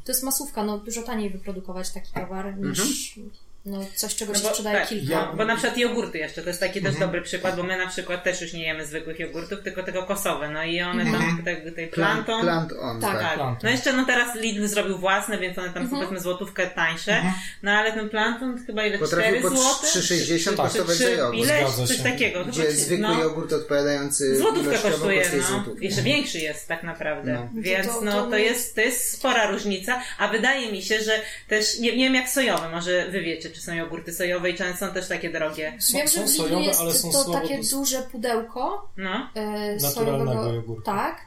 to 0.06 0.12
jest 0.12 0.24
masówka, 0.24 0.64
no 0.64 0.78
dużo 0.78 1.02
taniej 1.02 1.30
wyprodukować 1.30 1.90
taki 1.90 2.14
towar 2.14 2.58
niż 2.58 3.20
no, 3.66 3.86
coś, 3.96 4.16
czego 4.16 4.36
się 4.36 4.42
bo, 4.44 4.50
sprzedaje 4.50 4.80
tak, 4.80 4.88
kilka. 4.90 5.16
no, 5.16 5.34
bo 5.38 5.46
na 5.46 5.56
przykład 5.56 5.78
jogurty 5.78 6.18
jeszcze, 6.18 6.42
to 6.42 6.48
jest 6.48 6.60
taki 6.60 6.82
też 6.82 6.96
dobry 6.96 7.22
przykład, 7.22 7.56
bo 7.56 7.64
my 7.64 7.78
na 7.78 7.88
przykład 7.88 8.24
też 8.24 8.42
już 8.42 8.54
nie 8.54 8.64
jemy 8.64 8.86
zwykłych 8.86 9.20
jogurtów, 9.20 9.60
tylko 9.64 9.84
tego 9.84 10.04
kosowe, 10.04 10.50
no 10.50 10.64
i 10.64 10.82
one 10.82 11.04
tam, 11.06 11.42
te, 11.46 11.72
tej 11.72 11.88
Plant, 11.88 12.26
planton, 12.26 12.42
plant 12.42 12.74
on, 12.82 13.02
Tak, 13.02 13.12
tak. 13.12 13.22
tak. 13.22 13.34
Planton. 13.36 13.58
No 13.64 13.70
jeszcze 13.70 13.94
no 13.94 14.06
teraz 14.06 14.36
Lidl 14.36 14.68
zrobił 14.68 14.98
własne, 14.98 15.38
więc 15.38 15.58
one 15.58 15.70
tam 15.70 15.90
są 15.90 15.96
powiedzmy 15.96 16.20
złotówkę 16.20 16.68
tańsze, 16.68 17.24
no 17.64 17.72
ale 17.72 17.92
ten 17.94 18.10
planton 18.10 18.66
chyba 18.66 18.86
ile? 18.86 18.98
Potrafił 19.00 19.40
4 19.40 19.42
po 19.42 19.50
zł? 19.50 19.62
3,60 19.84 20.50
Czy- 20.50 20.56
kosztować 20.58 20.98
za 20.98 21.10
jogurt. 21.10 21.76
Coś 21.88 21.98
się. 21.98 22.04
takiego. 22.04 22.40
chyba 22.40 22.52
Gdzie 22.52 22.64
czy- 22.64 22.72
zwykły 22.72 23.08
no. 23.08 23.20
jogurt 23.24 23.54
odpowiadający 23.54 24.38
Złotówkę 24.38 24.78
kosztuje, 24.78 25.20
kosztuje 25.22 25.42
no. 25.42 25.48
złotówkę. 25.48 25.86
Jeszcze 25.86 26.02
większy 26.02 26.40
jest 26.40 26.68
tak 26.68 26.84
naprawdę. 26.84 27.34
No. 27.34 27.50
Więc 27.62 27.88
To- 27.88 27.94
to- 27.94 28.02
no 28.02 28.28
to 28.30 28.38
jest, 28.38 28.76
to 28.76 28.82
jest 28.82 29.12
spora 29.12 29.52
różnica, 29.52 30.02
a 30.18 30.28
wydaje 30.28 30.72
mi 30.72 30.82
się, 30.82 31.02
że 31.02 31.22
też, 31.48 31.80
nie, 31.80 31.98
nie 31.98 32.04
wiem 32.04 32.16
jak 32.16 32.30
sojowe, 32.30 32.70
może 32.70 33.08
wy 33.10 33.22
wiecie, 33.22 33.49
czy 33.52 33.62
są 33.62 33.74
jogurty 33.76 34.14
sojowe 34.14 34.50
i 34.50 34.56
często 34.56 34.88
są 34.88 34.94
też 34.94 35.08
takie 35.08 35.30
drogie. 35.30 35.78
Są, 35.80 35.98
Wiem, 35.98 36.08
że 36.08 36.14
są 36.14 36.26
w 36.26 36.30
sojowe, 36.30 36.64
jest 36.66 36.80
ale 36.80 36.94
są 36.94 37.12
to 37.12 37.24
słabo. 37.24 37.40
takie 37.42 37.58
dos- 37.58 37.70
duże 37.70 38.02
pudełko 38.02 38.90
No. 38.98 39.30
e, 39.36 39.76
Naturalnego 39.82 40.32
sojowego. 40.32 40.54
jogurtu. 40.56 40.82
Tak. 40.84 41.18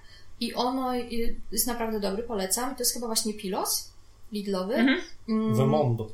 I 0.40 0.54
ono 0.54 0.94
jest 1.52 1.66
naprawdę 1.66 2.00
dobry, 2.00 2.22
polecam. 2.22 2.74
To 2.74 2.80
jest 2.82 2.94
chyba 2.94 3.06
właśnie 3.06 3.34
Pilos 3.34 3.92
Lidlowy. 4.32 4.74
Mhm. 4.74 5.00
Mm, 5.28 5.54
Wemondo. 5.56 6.10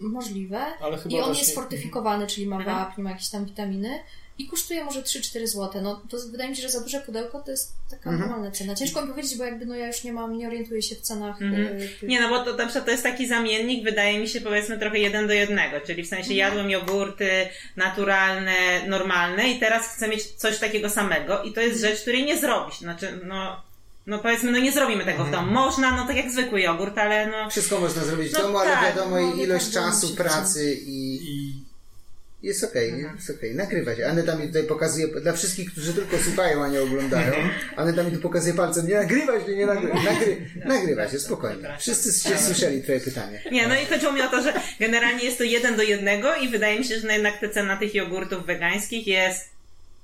Możliwe. 0.00 0.60
Ale 0.80 0.98
chyba 0.98 1.14
I 1.14 1.18
on 1.18 1.24
właśnie- 1.24 1.42
jest 1.42 1.54
fortyfikowany, 1.54 2.26
czyli 2.26 2.46
ma 2.46 2.56
Mhm. 2.56 2.76
wapń, 2.76 3.02
ma 3.02 3.10
jakieś 3.10 3.28
tam 3.28 3.44
witaminy. 3.44 3.98
I 4.38 4.48
kosztuje 4.48 4.84
może 4.84 5.02
3-4 5.02 5.46
zł. 5.46 5.82
No 5.82 6.02
to 6.10 6.16
wydaje 6.30 6.50
mi 6.50 6.56
się, 6.56 6.62
że 6.62 6.68
za 6.70 6.80
duże 6.80 7.00
pudełko 7.00 7.40
to 7.40 7.50
jest 7.50 7.72
taka 7.90 8.10
Mhm. 8.10 8.20
normalna 8.30 8.50
cena. 8.56 8.74
Ciężko 8.74 9.02
mi 9.02 9.08
powiedzieć, 9.08 9.38
bo 9.38 9.44
jakby 9.44 9.66
no 9.66 9.74
ja 9.76 9.86
już 9.86 10.04
nie 10.04 10.12
mam, 10.12 10.38
nie 10.38 10.46
orientuję 10.46 10.82
się 10.82 10.94
w 10.94 11.00
cenach. 11.00 11.42
Mhm. 11.42 11.66
y, 11.66 11.88
tych- 11.88 12.02
Nie, 12.08 12.20
no 12.20 12.28
bo 12.28 12.44
to 12.44 12.56
na 12.56 12.64
przykład 12.64 12.84
to 12.84 12.90
jest 12.90 13.02
taki 13.02 13.28
zamiennik, 13.28 13.84
wydaje 13.84 14.18
mi 14.18 14.28
się 14.28 14.40
powiedzmy 14.40 14.78
trochę 14.78 14.98
jeden 14.98 15.26
do 15.26 15.32
jednego, 15.32 15.80
czyli 15.86 16.02
w 16.02 16.08
sensie 16.08 16.34
jadłem 16.34 16.70
jogurty 16.70 17.30
naturalne, 17.76 18.56
normalne 18.88 19.48
i 19.50 19.60
teraz 19.60 19.86
chcę 19.96 20.08
mieć 20.08 20.26
coś 20.26 20.58
takiego 20.58 20.90
samego 20.90 21.42
i 21.42 21.52
to 21.52 21.60
jest 21.60 21.80
rzecz, 21.80 22.00
której 22.00 22.24
nie 22.24 22.38
zrobisz. 22.38 22.78
Znaczy, 22.78 23.20
no, 23.24 23.62
no 24.06 24.18
powiedzmy, 24.18 24.52
no 24.52 24.58
nie 24.58 24.72
zrobimy 24.72 25.04
tego 25.04 25.24
w 25.24 25.30
domu. 25.30 25.52
Można, 25.52 25.96
no 25.96 26.06
tak 26.06 26.16
jak 26.16 26.30
zwykły 26.30 26.60
jogurt, 26.60 26.98
ale 26.98 27.26
no... 27.26 27.50
Wszystko 27.50 27.80
można 27.80 28.04
zrobić 28.04 28.28
w 28.28 28.32
No 28.32 28.42
domu, 28.42 28.58
ale 28.58 28.70
tak, 28.70 28.84
wiadomo, 28.96 29.20
no, 29.20 29.34
ilość 29.44 29.64
każdemu 29.64 29.86
czasu, 29.90 30.16
pracy 30.16 30.74
i 30.74 31.14
I 31.22 31.67
jest 32.42 32.64
okej, 32.64 32.90
Mhm. 32.90 33.16
jest 33.16 33.30
okej. 33.30 33.54
Nagrywa 33.54 33.96
się. 33.96 34.06
Aneta 34.06 34.36
mi 34.36 34.46
tutaj 34.46 34.64
pokazuje, 34.64 35.08
dla 35.08 35.32
wszystkich, 35.32 35.72
którzy 35.72 35.94
tylko 35.94 36.18
słuchają, 36.18 36.64
a 36.64 36.68
nie 36.68 36.82
oglądają, 36.82 37.26
Mhm. 37.34 37.50
Aneta 37.76 38.02
mi 38.02 38.12
tu 38.12 38.18
pokazuje 38.20 38.54
palcem, 38.54 38.86
nie 38.88 38.94
nagrywa 38.94 39.40
się, 39.46 39.56
nie 39.56 39.66
nagrywa, 39.66 39.94
nagry, 39.94 40.36
No, 40.64 40.74
nagrywa 40.74 41.08
się, 41.08 41.18
spokojnie. 41.18 41.76
Wszyscy 41.78 42.28
się 42.28 42.38
słyszeli 42.38 42.82
twoje 42.82 43.00
pytanie. 43.00 43.42
Nie, 43.52 43.66
no 43.68 43.74
i 43.80 43.86
chodziło 43.86 44.12
mi 44.12 44.22
o 44.22 44.28
to, 44.28 44.42
że 44.42 44.52
generalnie 44.80 45.24
jest 45.24 45.38
to 45.38 45.44
jeden 45.44 45.76
do 45.76 45.82
jednego 45.82 46.34
i 46.34 46.48
wydaje 46.48 46.78
mi 46.78 46.84
się, 46.84 46.98
że 47.00 47.12
jednak 47.12 47.40
ta 47.40 47.48
cena 47.48 47.76
tych 47.76 47.94
jogurtów 47.94 48.46
wegańskich 48.46 49.06
jest 49.06 49.57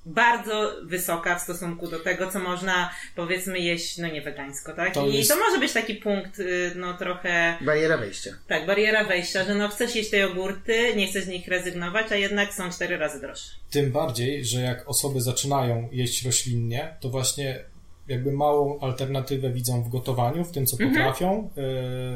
bardzo 0.07 0.72
wysoka 0.84 1.38
w 1.38 1.42
stosunku 1.42 1.88
do 1.88 2.00
tego, 2.00 2.30
co 2.30 2.38
można 2.38 2.90
powiedzmy 3.16 3.59
jeść, 3.59 3.98
no 3.98 4.09
nie 4.09 4.22
wegańsko, 4.22 4.72
tak? 4.72 4.94
To 4.94 5.07
I 5.07 5.14
jest- 5.14 5.30
to 5.30 5.36
może 5.38 5.59
być 5.59 5.72
taki 5.72 5.94
punkt, 5.94 6.38
y, 6.38 6.72
no 6.76 6.94
trochę, 6.94 7.57
Bariera 7.61 7.96
wejścia. 7.96 8.30
tak, 8.48 8.66
bariera 8.66 9.05
wejścia, 9.05 9.44
że 9.44 9.55
no 9.55 9.68
chcesz 9.68 9.96
jeść 9.96 10.11
te 10.11 10.18
jogurty, 10.18 10.92
nie 10.96 11.07
chcesz 11.07 11.24
z 11.24 11.28
nich 11.28 11.48
rezygnować, 11.48 12.12
a 12.12 12.16
jednak 12.16 12.55
są 12.55 12.70
cztery 12.70 12.96
razy 12.98 13.20
droższe. 13.20 13.50
tym 13.70 13.92
bardziej, 13.92 14.44
że 14.44 14.61
jak 14.61 14.88
osoby 14.88 15.20
zaczynają 15.20 15.88
jeść 15.92 16.24
roślinnie, 16.24 16.96
to 17.00 17.09
właśnie 17.09 17.64
jakby 18.09 18.32
małą 18.32 18.80
alternatywę 18.80 19.50
widzą 19.50 19.82
w 19.82 19.88
gotowaniu, 19.88 20.44
w 20.44 20.52
tym 20.52 20.66
co 20.66 20.76
potrafią, 20.76 21.50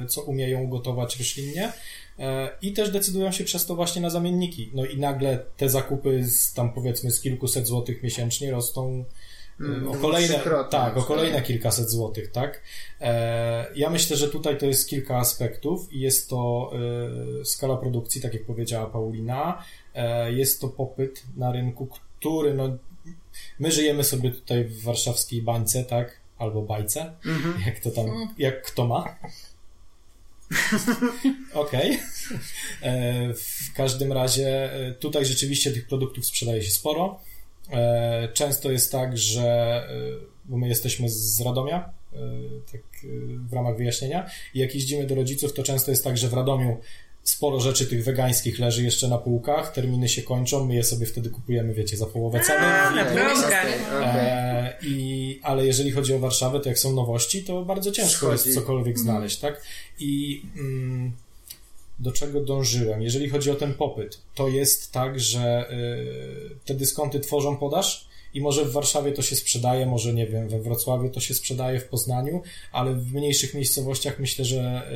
e, 0.02 0.06
co 0.06 0.22
umieją 0.22 0.66
gotować 0.68 1.18
roślinnie 1.18 1.72
i 2.62 2.72
też 2.72 2.90
decydują 2.90 3.32
się 3.32 3.44
przez 3.44 3.66
to 3.66 3.76
właśnie 3.76 4.02
na 4.02 4.10
zamienniki. 4.10 4.70
No 4.74 4.86
i 4.86 4.98
nagle 4.98 5.44
te 5.56 5.68
zakupy 5.68 6.24
z 6.24 6.52
tam 6.52 6.72
powiedzmy 6.72 7.10
z 7.10 7.20
kilkuset 7.20 7.66
złotych 7.66 8.02
miesięcznie 8.02 8.50
rosną 8.50 9.04
e, 9.10 9.38
Mm, 9.60 9.88
o 9.88 9.94
kolejne, 9.94 10.40
tak, 10.70 10.96
o 10.96 11.02
kolejne 11.02 11.42
kilkaset 11.42 11.90
złotych, 11.90 12.32
tak? 12.32 12.62
E, 13.00 13.66
ja 13.74 13.90
myślę, 13.90 14.16
że 14.16 14.28
tutaj 14.28 14.58
to 14.58 14.66
jest 14.66 14.88
kilka 14.88 15.16
aspektów 15.16 15.92
i 15.92 16.00
jest 16.00 16.30
to 16.30 16.70
e, 17.40 17.44
skala 17.44 17.76
produkcji, 17.76 18.20
tak 18.20 18.34
jak 18.34 18.44
powiedziała 18.44 18.86
Paulina, 18.86 19.62
e, 19.94 20.32
jest 20.32 20.60
to 20.60 20.68
popyt 20.68 21.24
na 21.36 21.52
rynku, 21.52 21.86
który 21.86 22.54
no, 22.54 22.78
my 23.58 23.72
żyjemy 23.72 24.04
sobie 24.04 24.30
tutaj 24.30 24.64
w 24.64 24.82
warszawskiej 24.82 25.42
bańce, 25.42 25.84
tak? 25.84 26.20
Albo 26.38 26.62
bajce, 26.62 27.12
jak 27.66 27.80
to 27.80 27.90
tam, 27.90 28.06
jak 28.38 28.62
kto 28.62 28.86
ma. 28.86 29.16
Okej. 31.52 31.98
E, 32.82 33.34
W 33.34 33.72
każdym 33.74 34.12
razie 34.12 34.72
e, 34.72 34.92
tutaj 34.92 35.24
rzeczywiście 35.26 35.70
tych 35.70 35.86
produktów 35.86 36.26
sprzedaje 36.26 36.62
się 36.62 36.70
sporo. 36.70 37.20
E, 37.72 38.28
Często 38.34 38.70
jest 38.70 38.92
tak, 38.92 39.18
że 39.18 39.88
bo 40.44 40.56
my 40.56 40.68
jesteśmy 40.68 41.08
z 41.08 41.40
Radomia, 41.40 41.90
tak 42.72 42.80
w 43.48 43.52
ramach 43.52 43.76
wyjaśnienia, 43.76 44.30
i 44.54 44.58
jak 44.58 44.74
jeździmy 44.74 45.06
do 45.06 45.14
rodziców, 45.14 45.52
to 45.52 45.62
często 45.62 45.90
jest 45.90 46.04
tak, 46.04 46.18
że 46.18 46.28
w 46.28 46.34
Radomiu 46.34 46.80
sporo 47.28 47.60
rzeczy 47.60 47.86
tych 47.86 48.04
wegańskich 48.04 48.58
leży 48.58 48.84
jeszcze 48.84 49.08
na 49.08 49.18
półkach, 49.18 49.72
terminy 49.72 50.08
się 50.08 50.22
kończą, 50.22 50.64
my 50.64 50.74
je 50.74 50.84
sobie 50.84 51.06
wtedy 51.06 51.30
kupujemy, 51.30 51.74
wiecie, 51.74 51.96
za 51.96 52.06
połowę 52.06 52.40
ceny. 52.40 52.66
A, 52.66 52.90
na. 52.90 53.04
E, 53.92 54.76
i, 54.82 55.40
ale 55.42 55.66
jeżeli 55.66 55.92
chodzi 55.92 56.14
o 56.14 56.18
Warszawę, 56.18 56.60
to 56.60 56.68
jak 56.68 56.78
są 56.78 56.92
nowości, 56.92 57.44
to 57.44 57.64
bardzo 57.64 57.92
ciężko 57.92 58.16
Schodzi. 58.16 58.32
jest 58.32 58.54
cokolwiek 58.54 58.98
znaleźć, 58.98 59.38
tak? 59.38 59.62
I 59.98 60.42
mm, 60.56 61.12
do 61.98 62.12
czego 62.12 62.40
dążyłem? 62.40 63.02
Jeżeli 63.02 63.28
chodzi 63.28 63.50
o 63.50 63.54
ten 63.54 63.74
popyt, 63.74 64.20
to 64.34 64.48
jest 64.48 64.92
tak, 64.92 65.20
że 65.20 65.72
y, 65.72 66.56
te 66.64 66.74
dyskonty 66.74 67.20
tworzą 67.20 67.56
podaż 67.56 68.07
i 68.34 68.40
może 68.40 68.64
w 68.64 68.72
Warszawie 68.72 69.12
to 69.12 69.22
się 69.22 69.36
sprzedaje, 69.36 69.86
może 69.86 70.14
nie 70.14 70.26
wiem, 70.26 70.48
we 70.48 70.60
Wrocławiu 70.60 71.10
to 71.10 71.20
się 71.20 71.34
sprzedaje, 71.34 71.80
w 71.80 71.84
Poznaniu, 71.84 72.42
ale 72.72 72.94
w 72.94 73.12
mniejszych 73.12 73.54
miejscowościach 73.54 74.18
myślę, 74.18 74.44
że 74.44 74.92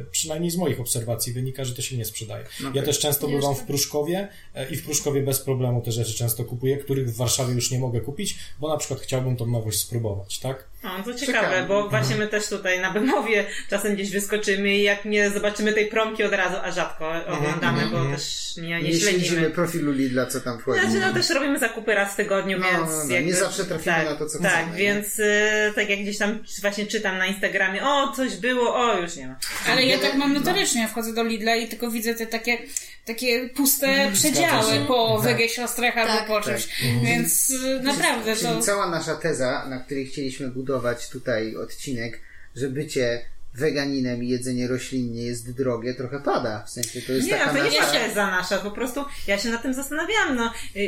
y, 0.00 0.10
przynajmniej 0.10 0.50
z 0.50 0.56
moich 0.56 0.80
obserwacji 0.80 1.32
wynika, 1.32 1.64
że 1.64 1.74
to 1.74 1.82
się 1.82 1.96
nie 1.96 2.04
sprzedaje. 2.04 2.44
Ja 2.74 2.82
też 2.82 2.98
często 2.98 3.28
bywam 3.28 3.54
w 3.54 3.62
Pruszkowie 3.62 4.28
e, 4.54 4.70
i 4.70 4.76
w 4.76 4.84
Pruszkowie 4.84 5.22
bez 5.22 5.40
problemu 5.40 5.82
te 5.82 5.92
rzeczy 5.92 6.14
często 6.14 6.44
kupuję, 6.44 6.76
których 6.76 7.12
w 7.12 7.16
Warszawie 7.16 7.54
już 7.54 7.70
nie 7.70 7.78
mogę 7.78 8.00
kupić, 8.00 8.38
bo 8.60 8.68
na 8.68 8.76
przykład 8.76 9.00
chciałbym 9.00 9.36
tą 9.36 9.46
nowość 9.46 9.78
spróbować, 9.78 10.38
tak? 10.38 10.68
No, 10.86 11.04
to 11.04 11.14
ciekawe, 11.14 11.46
Ciekawe. 11.48 11.64
bo 11.68 11.88
właśnie 11.88 12.16
my 12.16 12.28
też 12.28 12.48
tutaj 12.48 12.80
na 12.80 12.90
Bemowie 12.90 13.46
czasem 13.70 13.94
gdzieś 13.94 14.10
wyskoczymy 14.10 14.76
i 14.76 14.82
jak 14.82 15.04
nie 15.04 15.30
zobaczymy 15.30 15.72
tej 15.72 15.86
promki 15.86 16.24
od 16.24 16.32
razu, 16.32 16.56
a 16.62 16.72
rzadko 16.72 17.12
oglądamy, 17.26 17.82
bo 17.92 18.04
też 18.04 18.52
nie, 18.56 18.62
nie, 18.68 18.82
Nie 18.82 18.92
śledzimy 18.92 19.24
śledzimy. 19.24 19.50
profilu 19.50 19.92
Lidla, 19.92 20.26
co 20.26 20.40
tam 20.40 20.58
wchodzi. 20.58 20.80
Znaczy, 20.80 21.00
no 21.00 21.12
też 21.12 21.30
robimy 21.30 21.58
zakupy 21.58 21.94
raz 21.94 22.12
w 22.12 22.16
tygodniu, 22.16 22.58
No, 22.58 22.66
więc 22.66 22.90
no, 22.90 23.04
no, 23.04 23.14
jakby, 23.14 23.26
nie 23.30 23.34
zawsze 23.34 23.64
trafimy 23.64 23.96
tak, 23.96 24.04
na 24.04 24.14
to, 24.16 24.26
co 24.26 24.38
Tak, 24.42 24.52
chcemy, 24.62 24.76
więc 24.78 25.18
y, 25.18 25.72
tak 25.74 25.90
jak 25.90 25.98
gdzieś 25.98 26.18
tam 26.18 26.38
właśnie 26.60 26.86
czytam 26.86 27.18
na 27.18 27.26
Instagramie, 27.26 27.84
o, 27.84 28.12
coś 28.16 28.36
było, 28.36 28.76
o, 28.76 29.00
już 29.00 29.16
nie 29.16 29.26
ma. 29.26 29.36
Ale 29.70 29.84
ja 29.84 29.98
tak 29.98 30.14
mam 30.14 30.32
notorycznie, 30.32 30.80
ja 30.82 30.88
wchodzę 30.88 31.12
do 31.14 31.22
Lidla 31.24 31.56
i 31.56 31.68
tylko 31.68 31.90
widzę 31.90 32.14
te 32.14 32.26
takie, 32.26 32.58
takie 33.06 33.48
puste 33.48 34.10
przedziały 34.12 34.62
zgadza 34.62 34.74
się. 34.74 34.84
po 34.86 35.16
Tak. 35.16 35.24
wege 35.24 35.48
siostrach 35.48 35.96
albo 35.98 36.12
Tak. 36.18 36.26
po 36.26 36.40
czymś. 36.40 36.68
Więc 37.02 37.50
y, 37.50 37.80
naprawdę 37.82 38.36
Czyli 38.36 38.48
to... 38.48 38.60
cała 38.62 38.90
nasza 38.90 39.16
teza, 39.16 39.66
na 39.68 39.78
której 39.80 40.06
chcieliśmy 40.06 40.48
budować 40.48 41.08
tutaj 41.08 41.56
odcinek, 41.56 42.20
że 42.56 42.68
bycie 42.68 43.24
weganinem 43.54 44.24
i 44.24 44.28
jedzenie 44.28 44.68
roślinnie 44.68 45.22
jest 45.22 45.56
drogie, 45.56 45.94
trochę 45.94 46.20
pada. 46.20 46.62
W 46.66 46.70
sensie 46.70 47.02
to 47.02 47.12
jest 47.12 47.26
Nie, 47.26 47.32
taka 47.34 47.50
to 47.54 47.56
nie 47.64 47.80
nasza... 47.80 47.92
teza 47.92 48.26
nasza, 48.26 48.58
po 48.58 48.70
prostu 48.70 49.04
ja 49.26 49.38
się 49.38 49.48
nad 49.48 49.62
tym 49.62 49.74
zastanawiałam, 49.74 50.36
no, 50.36 50.52
y, 50.76 50.80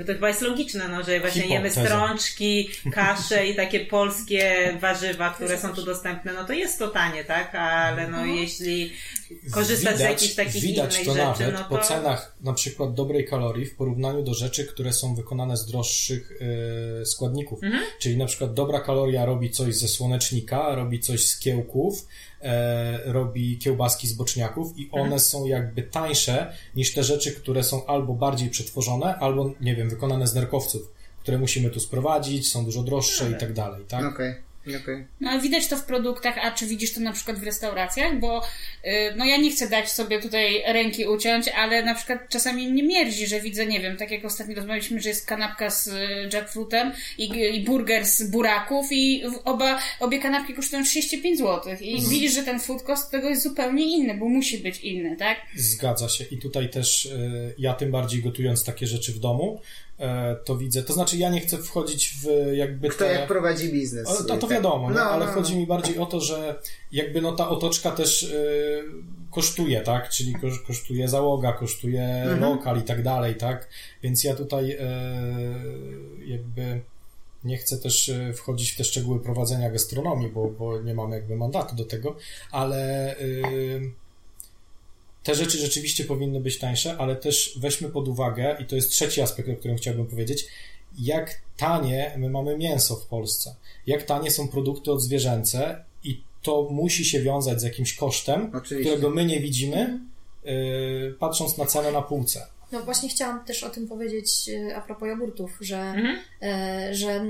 y, 0.00 0.04
to 0.06 0.12
chyba 0.12 0.28
jest 0.28 0.40
logiczne, 0.40 0.88
no, 0.88 1.02
że 1.02 1.20
właśnie 1.20 1.46
jemy 1.46 1.68
Hipoteza. 1.70 1.96
strączki, 1.96 2.70
kasze 2.92 3.46
i 3.46 3.54
takie 3.56 3.80
polskie 3.96 4.72
warzywa, 4.80 5.30
które 5.30 5.58
są 5.58 5.74
tu 5.74 5.82
dostępne, 5.82 6.32
no 6.32 6.44
to 6.44 6.52
jest 6.52 6.78
to 6.78 6.88
tanie, 6.88 7.24
tak, 7.24 7.54
ale 7.54 8.08
no 8.08 8.24
jeśli 8.26 8.92
korzystać 9.50 9.96
z 9.96 10.00
jakichś 10.00 10.34
takich 10.34 10.62
widać 10.62 10.94
innych 10.94 11.06
to 11.06 11.14
rzeczy, 11.14 11.42
nawet 11.42 11.52
no 11.52 11.58
to... 11.58 11.76
po 11.76 11.78
cenach 11.78 12.36
na 12.40 12.52
przykład 12.52 12.94
dobrej 12.94 13.24
kalorii 13.24 13.66
w 13.66 13.76
porównaniu 13.76 14.22
do 14.22 14.34
rzeczy, 14.34 14.64
które 14.64 14.92
są 14.92 15.14
wykonane 15.14 15.56
z 15.56 15.66
droższych 15.66 16.32
e, 17.00 17.06
składników. 17.06 17.64
Mhm. 17.64 17.84
Czyli 17.98 18.16
na 18.16 18.26
przykład 18.26 18.54
dobra 18.54 18.80
kaloria 18.80 19.24
robi 19.24 19.50
coś 19.50 19.76
ze 19.76 19.88
słonecznika, 19.88 20.74
robi 20.74 21.00
coś 21.00 21.26
z 21.26 21.38
kiełków, 21.38 22.06
e, 22.42 23.12
robi 23.12 23.58
kiełbaski 23.58 24.08
z 24.08 24.12
boczniaków 24.12 24.78
i 24.78 24.88
one 24.90 25.02
Mhm. 25.02 25.20
są 25.20 25.46
jakby 25.46 25.82
tańsze 25.82 26.52
niż 26.76 26.94
te 26.94 27.04
rzeczy, 27.04 27.32
które 27.32 27.62
są 27.62 27.86
albo 27.86 28.14
bardziej 28.14 28.50
przetworzone, 28.50 29.16
albo 29.16 29.52
nie 29.60 29.76
wiem, 29.76 29.90
wykonane 29.90 30.26
z 30.26 30.34
nerkowców, 30.34 30.92
które 31.20 31.38
musimy 31.38 31.70
tu 31.70 31.80
sprowadzić, 31.80 32.50
są 32.50 32.64
dużo 32.64 32.82
droższe 32.82 33.30
i 33.30 33.34
tak 33.34 33.52
dalej, 33.52 33.84
tak? 33.88 34.04
Okej, 34.14 34.34
okej. 34.66 35.04
No 35.20 35.30
ale 35.30 35.40
widać 35.40 35.66
to 35.66 35.76
w 35.76 35.84
produktach, 35.84 36.38
a 36.42 36.50
czy 36.50 36.66
widzisz 36.66 36.92
to 36.94 37.00
na 37.00 37.12
przykład 37.12 37.38
w 37.38 37.42
restauracjach? 37.42 38.18
Bo 38.20 38.42
y, 38.84 38.90
no 39.16 39.24
ja 39.24 39.36
nie 39.36 39.50
chcę 39.50 39.68
dać 39.68 39.90
sobie 39.92 40.22
tutaj 40.22 40.62
ręki 40.66 41.06
uciąć, 41.06 41.48
ale 41.48 41.82
na 41.82 41.94
przykład 41.94 42.28
czasami 42.28 42.68
mnie 42.68 42.82
mierzi, 42.82 43.26
że 43.26 43.40
widzę, 43.40 43.66
nie 43.66 43.80
wiem, 43.80 43.96
tak 43.96 44.10
jak 44.10 44.24
ostatnio 44.24 44.54
rozmawialiśmy, 44.54 45.00
że 45.00 45.08
jest 45.08 45.26
kanapka 45.26 45.70
z 45.70 45.86
y, 45.86 46.28
jackfruitem 46.32 46.92
i, 47.18 47.24
i 47.54 47.60
burger 47.60 48.04
z 48.04 48.30
buraków 48.30 48.86
i 48.90 49.22
oba, 49.44 49.78
obie 50.00 50.18
kanapki 50.18 50.54
kosztują 50.54 50.84
35 50.84 51.38
zł. 51.38 51.76
I 51.80 52.08
widzisz, 52.08 52.34
że 52.34 52.42
ten 52.42 52.60
food 52.60 52.82
cost 52.82 53.10
tego 53.10 53.28
jest 53.28 53.42
zupełnie 53.42 53.96
inny, 53.96 54.14
bo 54.14 54.28
musi 54.28 54.58
być 54.58 54.80
inny, 54.80 55.16
tak? 55.16 55.38
Zgadza 55.56 56.08
się. 56.08 56.24
I 56.24 56.38
tutaj 56.38 56.70
też 56.70 57.06
e, 57.06 57.54
ja 57.58 57.74
tym 57.74 57.90
bardziej 57.90 58.22
gotując 58.22 58.64
takie 58.64 58.86
rzeczy 58.86 59.12
w 59.12 59.18
domu, 59.18 59.60
to 60.44 60.56
widzę. 60.56 60.82
To 60.82 60.92
znaczy 60.92 61.16
ja 61.16 61.30
nie 61.30 61.40
chcę 61.40 61.58
wchodzić 61.58 62.14
w 62.22 62.52
jakby 62.54 62.88
Kto 62.88 63.04
te... 63.04 63.12
jak 63.12 63.26
prowadzi 63.28 63.72
biznes. 63.72 64.08
O, 64.08 64.14
To, 64.24 64.24
to 64.24 64.36
tak. 64.36 64.50
wiadomo, 64.50 64.88
nie? 64.90 64.94
No, 64.96 65.02
ale 65.02 65.26
no, 65.26 65.32
chodzi 65.32 65.52
no. 65.54 65.60
mi 65.60 65.66
bardziej 65.66 65.98
o 65.98 66.06
to, 66.06 66.20
że 66.20 66.60
jakby 66.92 67.20
no 67.20 67.32
ta 67.32 67.48
otoczka 67.48 67.90
też 67.90 68.22
y, 68.22 68.82
kosztuje, 69.30 69.80
tak? 69.80 70.08
Czyli 70.08 70.34
kosz, 70.34 70.60
kosztuje 70.60 71.08
załoga, 71.08 71.52
kosztuje 71.52 72.02
Mhm. 72.04 72.40
lokal 72.40 72.78
i 72.78 72.82
tak 72.82 73.02
dalej, 73.02 73.34
tak? 73.34 73.68
Więc 74.02 74.24
ja 74.24 74.34
tutaj 74.34 74.70
y, 74.70 74.78
jakby 76.26 76.80
nie 77.44 77.56
chcę 77.56 77.78
też 77.78 78.08
y, 78.08 78.32
wchodzić 78.36 78.70
w 78.70 78.76
te 78.76 78.84
szczegóły 78.84 79.20
prowadzenia 79.20 79.70
gastronomii, 79.70 80.28
bo, 80.28 80.48
bo 80.50 80.80
nie 80.80 80.94
mam 80.94 81.12
jakby 81.12 81.36
mandatu 81.36 81.76
do 81.76 81.84
tego, 81.84 82.16
ale 82.50 83.14
y, 83.20 83.92
te 85.24 85.34
rzeczy 85.34 85.58
rzeczywiście 85.58 86.04
powinny 86.04 86.40
być 86.40 86.58
tańsze, 86.58 86.96
ale 86.98 87.16
też 87.16 87.58
weźmy 87.60 87.88
pod 87.88 88.08
uwagę, 88.08 88.56
i 88.60 88.64
to 88.64 88.76
jest 88.76 88.90
trzeci 88.90 89.20
aspekt, 89.20 89.48
o 89.48 89.56
którym 89.56 89.76
chciałbym 89.76 90.06
powiedzieć, 90.06 90.46
jak 90.98 91.40
tanie 91.56 92.14
my 92.18 92.30
mamy 92.30 92.58
mięso 92.58 92.96
w 92.96 93.06
Polsce, 93.06 93.54
jak 93.86 94.02
tanie 94.02 94.30
są 94.30 94.48
produkty 94.48 94.92
odzwierzęce 94.92 95.84
i 96.04 96.22
to 96.42 96.68
musi 96.70 97.04
się 97.04 97.20
wiązać 97.22 97.60
z 97.60 97.64
jakimś 97.64 97.94
kosztem, 97.94 98.50
Oczywiście. 98.54 98.90
którego 98.90 99.10
my 99.10 99.24
nie 99.24 99.40
widzimy, 99.40 100.00
yy, 100.44 101.14
patrząc 101.18 101.58
na 101.58 101.66
cenę 101.66 101.92
na 101.92 102.02
półce. 102.02 102.46
No 102.72 102.82
właśnie 102.82 103.08
chciałam 103.08 103.44
też 103.44 103.62
o 103.62 103.70
tym 103.70 103.88
powiedzieć 103.88 104.48
e, 104.48 104.76
a 104.76 104.80
propos 104.80 105.08
jogurtów, 105.08 105.58
że, 105.60 105.76
Mhm. 105.80 106.18
e, 106.42 106.94
że 106.94 107.24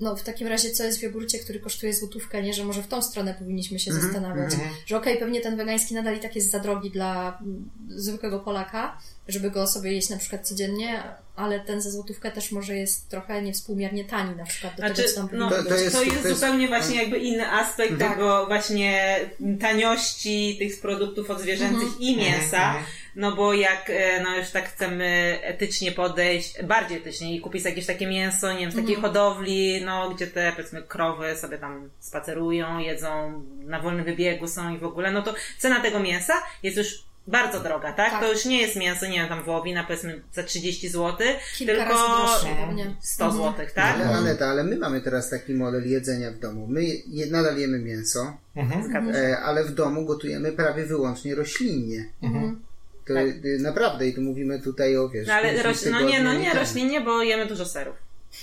no 0.00 0.16
w 0.16 0.22
takim 0.22 0.46
razie 0.48 0.70
co 0.70 0.84
jest 0.84 0.98
w 0.98 1.02
jogurcie, 1.02 1.38
który 1.38 1.60
kosztuje 1.60 1.94
złotówkę, 1.94 2.42
nie, 2.42 2.54
że 2.54 2.64
może 2.64 2.82
w 2.82 2.88
tą 2.88 3.02
stronę 3.02 3.34
powinniśmy 3.38 3.78
się 3.78 3.92
zastanawiać, 3.92 4.52
że 4.86 4.96
okej, 4.96 5.16
pewnie 5.18 5.40
ten 5.40 5.56
wegański 5.56 5.94
nadal 5.94 6.16
i 6.16 6.20
tak 6.20 6.36
jest 6.36 6.50
za 6.50 6.58
drogi 6.58 6.90
dla 6.90 7.38
mm, 7.42 7.70
zwykłego 7.88 8.40
Polaka, 8.40 8.98
żeby 9.28 9.50
go 9.50 9.66
sobie 9.66 9.92
jeść 9.92 10.08
na 10.10 10.16
przykład 10.18 10.48
codziennie, 10.48 11.02
ale 11.36 11.60
ten 11.60 11.80
za 11.82 11.90
złotówkę 11.90 12.30
też 12.30 12.52
może 12.52 12.76
jest 12.76 13.08
trochę 13.08 13.42
niewspółmiernie 13.42 14.04
tani 14.04 14.36
na 14.36 14.44
przykład 14.44 14.72
do 14.76 14.78
Znaczy, 14.82 14.94
tego, 15.02 15.08
co 15.08 15.14
tam 15.14 15.28
no, 15.32 15.50
to 15.50 15.56
jest- 15.56 15.68
to 15.68 15.74
jest 15.76 15.96
to 15.96 16.02
jest- 16.28 16.40
zupełnie 16.40 16.68
właśnie 16.68 16.96
jakby 16.96 17.18
inny 17.18 17.50
aspekt 17.50 17.98
Tak. 17.98 18.10
tego 18.12 18.46
właśnie 18.46 19.20
taniości 19.60 20.56
tych 20.58 20.80
produktów 20.80 21.30
odzwierzęcych 21.30 22.00
i 22.00 22.16
mięsa, 22.16 22.74
no 23.18 23.36
bo 23.36 23.54
jak 23.54 23.90
e, 23.90 24.22
no 24.22 24.36
już 24.36 24.50
tak 24.50 24.68
chcemy 24.68 25.38
etycznie 25.42 25.92
podejść, 25.92 26.62
bardziej 26.62 26.98
etycznie 26.98 27.36
i 27.36 27.40
kupić 27.40 27.64
jakieś 27.64 27.86
takie 27.86 28.06
mięso, 28.06 28.52
nie 28.52 28.58
wiem, 28.58 28.70
z 28.70 28.76
takiej 28.76 28.96
hodowli, 28.96 29.84
no 29.84 30.10
gdzie 30.10 30.26
te 30.26 30.52
powiedzmy 30.52 30.82
krowy 30.82 31.36
sobie 31.36 31.58
tam 31.58 31.90
spacerują, 32.00 32.78
jedzą, 32.78 33.42
na 33.64 33.80
wolnym 33.80 34.04
wybiegu 34.04 34.46
są 34.46 34.74
i 34.74 34.78
w 34.78 34.84
ogóle, 34.84 35.12
no 35.12 35.22
to 35.22 35.34
cena 35.58 35.80
tego 35.80 36.00
mięsa 36.00 36.34
jest 36.62 36.76
już 36.76 37.08
bardzo 37.26 37.60
droga, 37.60 37.92
tak? 37.92 38.10
Tak. 38.10 38.20
To 38.20 38.32
już 38.32 38.44
nie 38.44 38.60
jest 38.60 38.76
mięso, 38.76 39.06
nie 39.06 39.18
wiem, 39.18 39.28
tam 39.28 39.44
wołowina 39.44 39.84
powiedzmy 39.84 40.22
za 40.32 40.42
30 40.42 40.88
zł, 40.88 41.26
Kilka 41.56 41.72
tylko 41.74 41.92
razy 41.92 42.04
droższe, 42.16 42.56
pewnie. 42.66 42.94
100 43.00 43.30
zł, 43.30 43.54
tak? 43.74 43.94
Ale 43.94 44.04
Aneta, 44.04 44.46
ale 44.46 44.64
my 44.64 44.76
mamy 44.76 45.00
teraz 45.00 45.30
taki 45.30 45.54
model 45.54 45.90
jedzenia 45.90 46.30
w 46.30 46.38
domu. 46.38 46.66
My 46.66 46.84
je, 46.84 47.26
nadal 47.26 47.58
jemy 47.58 47.78
mięso, 47.78 48.36
Zgadza 48.84 49.12
się. 49.12 49.18
e, 49.18 49.38
ale 49.38 49.64
w 49.64 49.74
domu 49.74 50.04
gotujemy 50.04 50.52
prawie 50.52 50.86
wyłącznie 50.86 51.34
roślinnie. 51.34 52.04
To 53.08 53.14
Tak. 53.14 53.24
naprawdę 53.60 54.06
i 54.06 54.14
tu 54.14 54.20
mówimy 54.20 54.62
tutaj 54.62 54.96
o 54.96 55.08
wiesz. 55.08 55.26
No 55.28 55.34
ale 55.34 55.62
roś... 55.62 55.76
no 55.90 56.00
nie, 56.00 56.22
no 56.22 56.32
nie 56.32 56.38
tygodni 56.38 56.60
roślinnie, 56.60 57.00
bo 57.00 57.22
jemy 57.22 57.46
dużo 57.46 57.64
serów. 57.64 57.94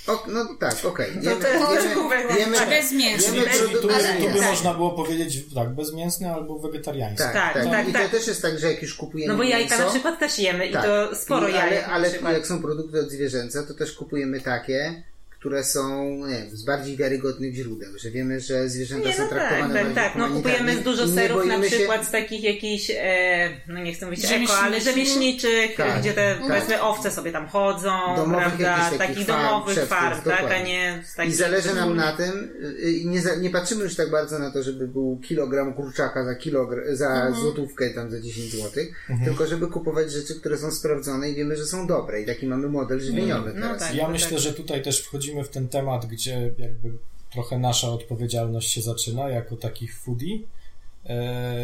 O, 0.07 0.23
no 0.27 0.45
tak, 0.59 0.85
okej. 0.85 1.11
No 1.23 1.31
to 1.35 1.47
jest 1.47 1.85
Jemy, 1.95 2.39
jemy, 2.39 2.59
A 2.59 2.65
bez 2.65 2.91
mięsa. 2.91 3.31
jemy 3.31 3.45
Bez- 3.45 3.61
produ- 3.61 3.71
Tu, 3.71 3.81
tu 3.81 3.87
by 3.87 3.93
mięsa. 4.33 4.49
można 4.49 4.73
było 4.73 4.91
powiedzieć 4.91 5.43
tak, 5.55 5.69
bezmięsny 5.69 6.31
albo 6.33 6.59
wegetariański. 6.59 7.23
Tak, 7.23 7.33
Tak, 7.33 7.53
tak, 7.53 7.65
tak, 7.71 7.89
I 7.89 7.93
to 7.93 7.99
tak. 7.99 8.11
też 8.11 8.27
jest 8.27 8.41
tak, 8.41 8.59
że 8.59 8.71
jak 8.71 8.81
już 8.81 8.93
kupujemy 8.95 9.33
No 9.33 9.37
bo 9.37 9.43
jajka 9.43 9.69
mięso, 9.69 9.85
na 9.85 9.91
przykład 9.91 10.19
też 10.19 10.39
jemy 10.39 10.69
tak. 10.71 10.83
i 10.83 10.87
to 10.87 11.15
sporo 11.15 11.47
I- 11.47 11.53
jajek 11.53 11.85
Ale, 11.89 12.11
na 12.21 12.27
ale 12.27 12.37
jak 12.37 12.47
są 12.47 12.61
produkty 12.61 12.99
odzwierzęce, 12.99 13.63
to 13.63 13.73
też 13.73 13.91
kupujemy 13.93 14.41
takie, 14.41 15.03
które 15.39 15.63
są 15.63 16.05
nie 16.27 16.33
wiem, 16.35 16.57
z 16.57 16.63
bardziej 16.63 16.97
wiarygodnych 16.97 17.53
źródeł, 17.55 17.89
że 17.97 18.11
wiemy, 18.11 18.39
że 18.39 18.69
zwierzęta 18.69 19.07
Nie, 19.07 19.13
są 19.13 19.23
no 19.23 19.29
tak, 19.29 19.37
traktowane 19.39 19.73
tak, 19.73 19.83
bardziej 19.83 19.95
tak. 20.03 20.15
No 20.15 20.29
kupujemy 20.29 20.75
dużo 20.75 21.03
i 21.03 21.07
nie 21.09 21.13
serów 21.15 21.45
na 21.45 21.53
boimy 21.53 21.69
się- 21.69 21.75
przykład 21.77 22.05
z 22.07 22.11
takich 22.11 22.43
jakichś, 22.43 22.91
e, 22.95 23.49
no 23.67 23.83
nie 23.83 23.93
chcę 23.93 24.05
mówić 24.05 24.25
eko, 24.25 24.57
ale 24.57 24.81
Rzemieślniczych. 24.81 25.75
Tak, 25.77 26.01
gdzie 26.01 26.13
te 26.13 26.35
tak. 26.35 26.47
powiedzmy 26.47 26.81
owce 26.81 27.11
sobie 27.11 27.31
tam 27.31 27.47
chodzą, 27.47 27.89
Domowych 28.15 28.37
prawda, 28.47 28.75
takich 28.77 28.97
takich 28.97 29.27
farm, 29.27 29.43
domowych 29.43 29.79
farm, 29.87 30.21
tak, 30.21 30.51
a 30.51 30.63
nie 30.63 31.03
z 31.05 31.13
I 31.13 31.17
takich... 31.17 31.35
zależy 31.35 31.73
nam 31.75 31.95
na 31.95 32.11
tym, 32.11 32.51
y, 32.83 32.91
i 32.91 33.07
nie, 33.07 33.21
za, 33.21 33.35
nie 33.35 33.49
patrzymy 33.49 33.83
już 33.83 33.95
tak 33.95 34.11
bardzo 34.11 34.39
na 34.39 34.51
to, 34.51 34.63
żeby 34.63 34.87
był 34.87 35.19
kilogram 35.23 35.73
kurczaka 35.73 36.25
za, 36.25 36.33
kilogr- 36.33 36.95
za 36.95 37.07
Mhm. 37.15 37.35
złotówkę, 37.35 37.89
tam 37.89 38.11
za 38.11 38.21
10 38.21 38.51
zł, 38.51 38.83
tylko 39.25 39.47
żeby 39.47 39.67
kupować 39.67 40.11
rzeczy, 40.11 40.35
które 40.39 40.57
są 40.57 40.71
sprawdzone 40.71 41.29
i 41.29 41.35
wiemy, 41.35 41.55
że 41.57 41.65
są 41.65 41.87
dobre. 41.87 42.21
I 42.21 42.25
taki 42.25 42.47
mamy 42.47 42.67
model 42.69 42.99
żywieniowy 42.99 43.53
No 43.55 43.61
teraz. 43.67 43.79
tak. 43.81 43.95
Ja 43.95 44.07
myślę, 44.07 44.39
że 44.39 44.53
tutaj 44.53 44.83
też 44.83 45.01
wchodzimy 45.03 45.34
w 45.43 45.49
ten 45.49 45.67
temat, 45.69 46.05
gdzie 46.05 46.51
jakby 46.57 46.91
trochę 47.31 47.57
nasza 47.59 47.89
odpowiedzialność 47.89 48.71
się 48.71 48.81
zaczyna 48.81 49.29
jako 49.29 49.55
takich 49.57 49.99
foodie, 49.99 50.37
e, 51.05 51.55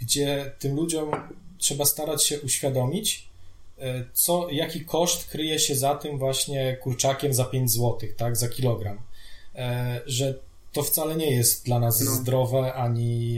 gdzie 0.00 0.52
tym 0.58 0.76
ludziom 0.76 1.10
trzeba 1.58 1.84
starać 1.84 2.24
się 2.24 2.40
uświadomić, 2.40 3.28
e, 3.78 4.04
co, 4.12 4.48
jaki 4.50 4.84
koszt 4.84 5.28
kryje 5.30 5.58
się 5.58 5.74
za 5.76 5.94
tym 5.94 6.18
właśnie 6.18 6.76
kurczakiem 6.82 7.34
za 7.34 7.44
5 7.44 7.72
zł, 7.72 7.98
tak, 8.16 8.36
za 8.36 8.48
kilogram. 8.48 8.98
E, 9.54 10.00
że 10.06 10.34
to 10.72 10.82
wcale 10.82 11.16
nie 11.16 11.30
jest 11.30 11.64
dla 11.64 11.78
nas 11.78 12.00
No. 12.04 12.10
zdrowe, 12.10 12.74
ani 12.74 13.36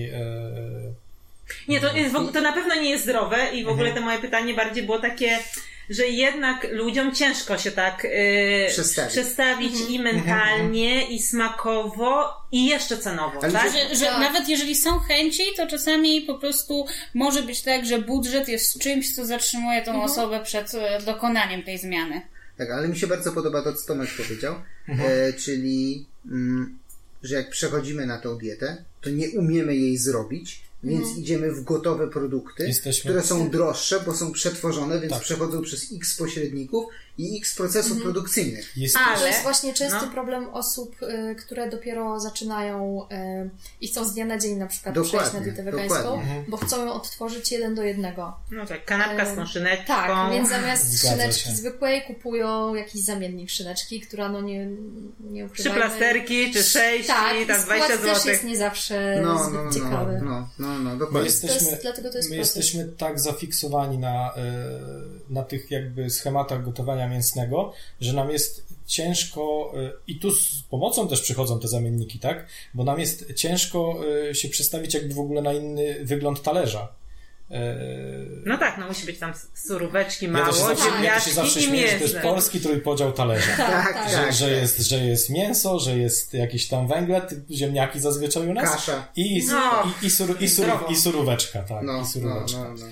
Nie, 1.69 1.81
to, 1.81 1.97
jest, 1.97 2.13
w 2.13 2.17
ogóle- 2.17 2.33
to 2.33 2.41
na 2.41 2.53
pewno 2.53 2.75
nie 2.75 2.91
jest 2.91 3.05
zdrowe 3.05 3.55
i 3.55 3.65
w 3.65 3.69
ogóle 3.69 3.89
Mhm. 3.89 3.97
to 3.97 4.11
moje 4.11 4.19
pytanie 4.19 4.55
bardziej 4.55 4.83
było 4.87 4.99
takie, 4.99 5.39
że 5.91 6.07
jednak 6.07 6.67
ludziom 6.73 7.15
ciężko 7.15 7.59
się 7.59 7.71
tak 7.71 8.05
yy, 8.05 8.67
Przestawić. 8.69 9.13
przestawić 9.13 9.73
i 9.89 9.99
mentalnie, 10.01 11.09
i 11.11 11.23
smakowo, 11.23 12.29
i 12.53 12.67
jeszcze 12.67 12.99
cenowo, 12.99 13.41
Ale 13.43 13.53
tak? 13.53 13.73
Że, 13.73 13.95
że 13.97 14.05
Tak. 14.07 14.21
nawet 14.21 14.49
jeżeli 14.49 14.75
są 14.75 14.99
chęci, 14.99 15.43
to 15.57 15.67
czasami 15.67 16.21
po 16.21 16.39
prostu 16.39 16.87
może 17.15 17.43
być 17.43 17.63
tak, 17.63 17.87
że 17.87 17.99
budżet 17.99 18.49
jest 18.49 18.79
czymś, 18.79 19.15
co 19.15 19.27
zatrzymuje 19.27 19.83
tą 19.83 20.03
osobę 20.03 20.41
przed 20.45 20.75
e, 20.75 21.01
dokonaniem 21.07 21.63
tej 21.63 21.79
zmiany. 21.79 22.23
Tak, 22.59 22.71
ale 22.71 22.89
mi 22.89 22.99
się 22.99 23.07
bardzo 23.07 23.33
podoba 23.33 23.63
to, 23.63 23.73
co 23.73 23.87
Tomek 23.87 24.09
powiedział, 24.17 24.55
e, 24.89 25.33
czyli, 25.33 26.07
mm, 26.27 26.79
że 27.23 27.35
jak 27.35 27.51
przechodzimy 27.51 28.07
na 28.07 28.19
tą 28.19 28.39
dietę, 28.39 28.85
to 29.01 29.11
nie 29.11 29.31
umiemy 29.31 29.77
jej 29.77 29.99
zrobić, 29.99 30.61
więc 30.85 31.17
idziemy 31.19 31.53
w 31.53 31.65
gotowe 31.65 32.09
produkty, 32.09 32.67
Jesteśmy- 32.67 33.11
które 33.11 33.23
są 33.27 33.51
droższe, 33.51 34.01
bo 34.07 34.15
są 34.15 34.33
przetworzone, 34.33 35.01
więc 35.01 35.13
Tak. 35.13 35.23
przechodzą 35.23 35.63
przez 35.63 35.93
x 35.93 36.17
pośredników 36.17 36.85
i 37.19 37.39
x 37.39 37.57
procesów 37.57 38.03
produkcyjnych. 38.03 38.77
jest 38.77 38.97
Ale- 39.07 39.19
To 39.19 39.27
jest 39.27 39.43
właśnie 39.43 39.75
częsty 39.75 40.07
no. 40.07 40.13
problem 40.13 40.49
osób, 40.49 40.97
y, 41.03 41.35
które 41.35 41.71
dopiero 41.71 42.21
zaczynają 42.21 43.03
y, 43.45 43.51
i 43.81 43.89
chcą 43.89 44.05
z 44.05 44.15
dnia 44.15 44.25
na 44.25 44.39
dzień 44.39 44.57
na 44.57 44.67
przykład 44.67 44.95
Dokładnie, 44.95 45.19
przejść 45.19 45.35
na 45.35 45.41
dietę 45.41 45.63
wegańską, 45.63 46.03
dokładnie. 46.03 46.45
bo 46.49 46.57
chcą 46.57 46.85
ją 46.87 46.93
odtworzyć 46.93 47.53
jeden 47.53 47.75
do 47.75 47.83
jednego. 47.83 48.37
No 48.51 48.67
tak, 48.67 48.85
kanapka 48.85 49.27
z 49.33 49.37
tą 49.37 49.47
szyneczką. 49.47 49.85
Tak, 49.87 50.33
więc 50.33 50.49
zamiast 50.49 50.85
Zgadza 50.91 51.17
szyneczki 51.17 51.49
się. 51.51 51.57
zwykłej 51.57 52.03
kupują 52.03 52.75
jakiś 52.75 53.03
zamiennik 53.03 53.51
szyneczki, 53.51 54.01
która 54.01 54.29
no 54.29 54.41
nie, 54.41 54.69
nie 55.21 55.49
Trzy 55.49 55.71
plasterki, 55.71 56.53
czy 56.53 56.63
sześć, 56.63 57.07
Tak, 57.07 57.37
i 57.43 57.47
tam 57.47 57.61
skład 57.61 57.79
20 57.79 57.97
też 58.05 58.19
zł. 58.19 58.33
jest 58.33 58.45
nie 58.45 58.57
zawsze 58.57 59.21
No, 59.23 59.45
zbyt 59.45 59.55
no, 59.55 59.65
no, 59.65 59.73
ciekawy. 59.73 60.21
no, 60.25 60.49
no, 60.59 60.79
no, 60.79 60.91
My 60.91 60.99
dokładnie. 60.99 61.29
jesteśmy, 61.29 61.59
To 61.59 61.65
jest- 61.71 61.83
dlatego 61.83 62.11
to 62.11 62.17
jest 62.17 62.31
my 62.31 62.37
proces. 62.37 62.57
jesteśmy 62.57 62.85
tak 62.99 63.21
zafiksowani 63.21 63.99
na, 63.99 64.35
e, 64.37 64.43
na 65.31 65.43
tych 65.43 65.71
jakby 65.71 66.11
schematach 66.11 66.65
gotowania 66.65 67.02
mięsnego, 67.09 67.73
że 68.01 68.13
nam 68.13 68.31
jest 68.31 68.67
ciężko 68.87 69.73
e, 69.77 69.91
i 70.07 70.19
tu 70.19 70.31
z 70.31 70.63
pomocą 70.71 71.09
też 71.09 71.21
przychodzą 71.21 71.61
te 71.61 71.69
zamienniki, 71.69 72.19
tak? 72.19 72.47
Bo 72.75 72.85
nam 72.85 73.01
jest 73.01 73.35
ciężko 73.35 74.01
e, 74.31 74.35
się 74.35 74.49
przestawić 74.49 74.95
jakby 74.95 75.15
w 75.15 75.19
ogóle 75.19 75.43
na 75.43 75.53
inny 75.53 76.05
wygląd 76.05 76.43
talerza. 76.43 76.89
E, 77.51 77.77
No 78.47 78.59
tak, 78.59 78.79
no 78.79 78.87
musi 78.89 79.07
być 79.07 79.19
tam 79.19 79.33
suróweczki 79.55 80.25
Ja 80.25 80.31
mało, 80.33 80.53
się 80.53 80.59
zawsze, 80.59 80.85
ja 80.85 80.91
to 80.91 80.91
się 80.91 80.91
ziemniaczki 80.97 81.33
zawsze 81.33 81.61
i 81.61 81.63
śmieję, 81.63 81.89
że 81.89 81.97
to 81.97 82.03
jest 82.05 82.19
polski 82.19 82.61
trójpodział 82.61 83.13
talerza. 83.13 83.57
Tak, 83.57 83.95
tak. 83.95 84.11
Że, 84.11 84.17
tak, 84.17 84.33
że, 84.33 84.51
jest, 84.51 84.79
że 84.79 84.97
jest 85.05 85.31
mięso, 85.31 85.79
że 85.81 85.99
jest 85.99 86.35
jakiś 86.35 86.69
tam 86.69 86.89
węglet, 86.89 87.35
ziemniaki 87.51 88.01
zazwyczaj 88.01 88.49
u 88.49 88.55
nas. 88.55 88.71
Kasza. 88.71 89.09
I, 89.17 89.47
No, 89.49 89.93
i, 90.03 90.07
i, 90.07 90.11
sur, 90.11 90.43
i, 90.43 90.49
sur, 90.49 90.67
i 90.89 90.97
suróweczka, 90.97 91.63
tak. 91.63 91.83
No, 91.83 91.93
I 91.93 91.97
no, 91.97 92.07
suróweczka. 92.07 92.59
no, 92.59 92.87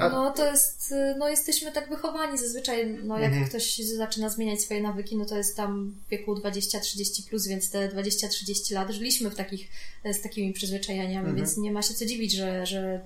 no. 0.00 0.08
No 0.10 0.30
to 0.32 0.50
jest, 0.50 0.94
no 1.18 1.28
jesteśmy 1.28 1.72
tak 1.72 1.88
wychowani 1.88 2.38
zazwyczaj, 2.38 2.98
no 3.04 3.18
jak 3.18 3.28
Mhm. 3.32 3.48
ktoś 3.48 3.76
zaczyna 3.78 4.28
zmieniać 4.28 4.60
swoje 4.60 4.82
nawyki, 4.82 5.16
no 5.16 5.24
to 5.24 5.36
jest 5.36 5.56
tam 5.56 5.94
w 6.06 6.10
wieku 6.10 6.34
20-30 6.34 7.28
plus, 7.28 7.46
więc 7.46 7.70
te 7.70 7.88
20-30 7.88 8.74
lat 8.74 8.90
żyliśmy 8.90 9.30
w 9.30 9.34
takich, 9.34 9.68
z 10.12 10.20
takimi 10.22 10.52
przyzwyczajeniami, 10.52 11.16
Mhm. 11.16 11.36
więc 11.36 11.56
nie 11.56 11.72
ma 11.72 11.82
się 11.82 11.94
co 11.94 12.06
dziwić, 12.06 12.32
że, 12.32 12.66
że 12.66 13.00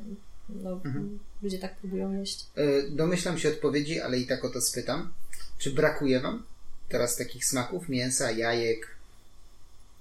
no, 0.49 0.81
ludzie 1.43 1.59
tak 1.59 1.77
próbują 1.77 2.13
jeść. 2.21 2.47
E, 2.57 2.91
Domyślam 2.91 3.39
się 3.39 3.49
odpowiedzi, 3.49 4.01
ale 4.01 4.19
i 4.19 4.27
tak 4.27 4.45
o 4.45 4.49
to 4.51 4.61
spytam. 4.61 5.13
Czy 5.59 5.71
brakuje 5.71 6.21
Wam 6.21 6.43
teraz 6.89 7.17
takich 7.17 7.45
smaków? 7.45 7.89
Mięsa, 7.89 8.31
jajek? 8.31 8.94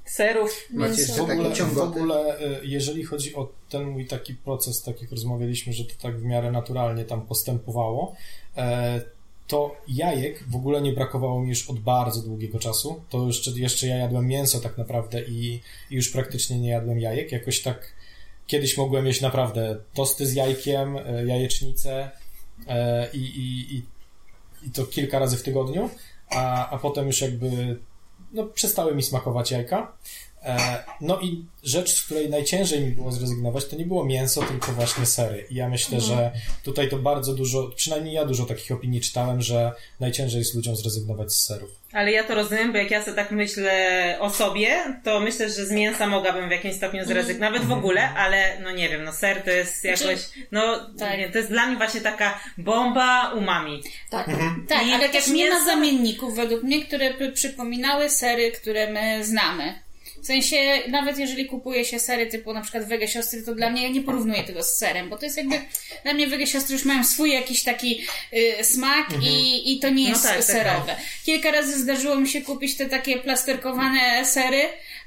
Serów. 0.06 0.68
Macie 0.70 1.02
jeszcze 1.02 1.14
W 1.14 1.22
ogóle, 1.22 1.56
w 1.56 1.78
ogóle, 1.78 2.42
y, 2.42 2.60
jeżeli 2.64 3.04
chodzi 3.04 3.36
o 3.36 3.52
ten 3.70 3.84
mój 3.84 4.06
taki 4.06 4.36
proces, 4.36 4.82
tak 4.82 5.02
jak 5.02 5.12
rozmawialiśmy, 5.12 5.74
że 5.74 5.86
to 5.86 5.94
tak 6.02 6.20
w 6.20 6.24
miarę 6.24 6.52
naturalnie 6.52 7.06
tam 7.06 7.22
postępowało, 7.22 8.16
e, 8.58 9.02
to 9.48 9.76
jajek 9.88 10.44
w 10.48 10.56
ogóle 10.56 10.82
nie 10.82 10.94
brakowało 10.94 11.42
mi 11.42 11.50
już 11.50 11.70
od 11.70 11.80
bardzo 11.80 12.22
długiego 12.22 12.60
czasu. 12.60 13.02
To 13.10 13.28
jeszcze, 13.28 13.52
jeszcze 13.52 13.88
ja 13.88 13.98
jadłem 13.98 14.28
mięso 14.28 14.60
tak 14.60 14.78
naprawdę 14.78 15.22
i, 15.22 15.62
i 15.92 15.96
już 15.96 16.10
praktycznie 16.10 16.60
nie 16.60 16.70
jadłem 16.70 17.00
jajek. 17.00 17.32
Jakoś 17.32 17.62
tak 17.62 17.94
kiedyś 18.48 18.78
mogłem 18.78 19.06
jeść 19.06 19.22
naprawdę 19.22 19.78
tosty 19.94 20.26
z 20.26 20.34
jajkiem, 20.34 20.98
e, 20.98 21.26
jajecznicę 21.26 22.12
e, 22.68 23.10
i, 23.14 23.20
i, 23.20 23.76
i, 23.76 23.84
i 24.68 24.72
to 24.72 24.86
kilka 24.86 25.20
razy 25.20 25.38
w 25.38 25.44
tygodniu, 25.44 25.90
a, 26.30 26.70
a 26.70 26.78
potem 26.78 27.08
już 27.08 27.22
jakby 27.22 27.78
no, 28.34 28.46
przestały 28.46 28.96
mi 28.96 29.04
smakować 29.04 29.52
jajka. 29.52 29.98
E, 30.44 30.84
no 31.02 31.22
i 31.22 31.46
rzecz, 31.64 31.96
z 31.96 32.06
której 32.06 32.30
najciężej 32.30 32.82
mi 32.82 32.92
było 32.92 33.12
zrezygnować, 33.12 33.66
to 33.66 33.76
nie 33.76 33.86
było 33.86 34.06
mięso, 34.06 34.42
tylko 34.42 34.72
właśnie 34.72 35.06
sery. 35.06 35.48
I 35.50 35.56
ja 35.56 35.70
myślę, 35.70 36.02
że 36.02 36.32
tutaj 36.64 36.90
to 36.90 36.98
bardzo 36.98 37.34
dużo, 37.34 37.70
przynajmniej 37.76 38.14
ja 38.14 38.26
dużo 38.26 38.46
takich 38.46 38.72
opinii 38.72 39.02
czytałem, 39.02 39.42
że 39.42 39.72
najciężej 40.00 40.40
jest 40.40 40.56
ludziom 40.56 40.76
zrezygnować 40.76 41.34
z 41.34 41.46
serów. 41.46 41.83
Ale 41.94 42.12
ja 42.12 42.24
to 42.24 42.36
rozumiem, 42.36 42.72
bo 42.72 42.78
jak 42.78 42.92
ja 42.92 43.04
sobie 43.04 43.16
tak 43.16 43.32
myślę 43.32 44.18
o 44.20 44.30
sobie, 44.30 44.84
to 45.04 45.20
myślę, 45.20 45.50
że 45.50 45.66
z 45.66 45.72
mięsa 45.72 46.08
mogłabym 46.08 46.48
w 46.48 46.52
jakimś 46.52 46.76
stopniu 46.76 47.06
zrezygnować, 47.06 47.54
nawet 47.54 47.68
w 47.68 47.72
ogóle, 47.72 48.10
ale 48.10 48.58
no 48.64 48.72
nie 48.72 48.90
wiem, 48.90 49.04
no 49.04 49.12
ser 49.12 49.42
to 49.44 49.50
jest 49.50 49.84
jakoś, 49.84 50.20
no 50.52 50.92
tak. 51.00 51.18
nie, 51.18 51.30
to 51.30 51.38
jest 51.38 51.50
dla 51.50 51.66
mnie 51.68 51.78
właśnie 51.78 52.02
taka 52.02 52.40
bomba 52.58 53.32
umami. 53.32 53.84
Tak. 54.10 54.28
Tak, 54.70 54.88
I 54.88 54.92
ale 54.94 55.04
tak 55.04 55.12
też 55.12 55.28
jak 55.28 55.36
nie 55.36 55.50
ma 55.50 55.56
mięso- 55.60 55.66
zamienników 55.66 56.36
według 56.36 56.64
mnie, 56.64 56.86
które 56.86 57.14
by 57.14 57.32
przypominały 57.32 58.10
sery, 58.10 58.52
które 58.52 58.92
my 58.92 59.26
znamy. 59.26 59.83
W 60.24 60.26
sensie, 60.26 60.58
nawet 60.88 61.18
jeżeli 61.18 61.46
kupuje 61.46 61.86
się 61.86 62.00
sery 62.00 62.28
typu 62.28 62.54
na 62.54 62.62
przykład 62.62 62.88
Wege 62.88 63.08
Siostry, 63.08 63.44
to 63.44 63.56
dla 63.56 63.70
mnie 63.70 63.84
ja 63.84 63.90
nie 63.90 64.02
porównuję 64.02 64.44
tego 64.44 64.64
z 64.64 64.76
serem, 64.76 65.10
bo 65.10 65.18
to 65.18 65.26
jest 65.26 65.38
jakby, 65.38 65.62
dla 66.04 66.14
mnie 66.14 66.28
Wege 66.28 66.48
Siostry 66.48 66.74
już 66.76 66.86
mają 66.86 67.04
swój 67.04 67.32
jakiś 67.34 67.64
taki 67.64 68.06
y, 68.34 68.64
smak 68.64 69.08
i, 69.22 69.74
i 69.74 69.80
to 69.80 69.90
nie 69.90 70.04
No 70.04 70.10
jest 70.10 70.24
tak, 70.24 70.34
tak, 70.36 70.44
serowe. 70.44 70.96
Kilka 71.26 71.52
razy 71.52 71.80
zdarzyło 71.80 72.16
mi 72.16 72.28
się 72.30 72.42
kupić 72.42 72.78
te 72.78 72.86
takie 72.86 73.18
plasterkowane 73.20 74.26
sery, 74.26 74.62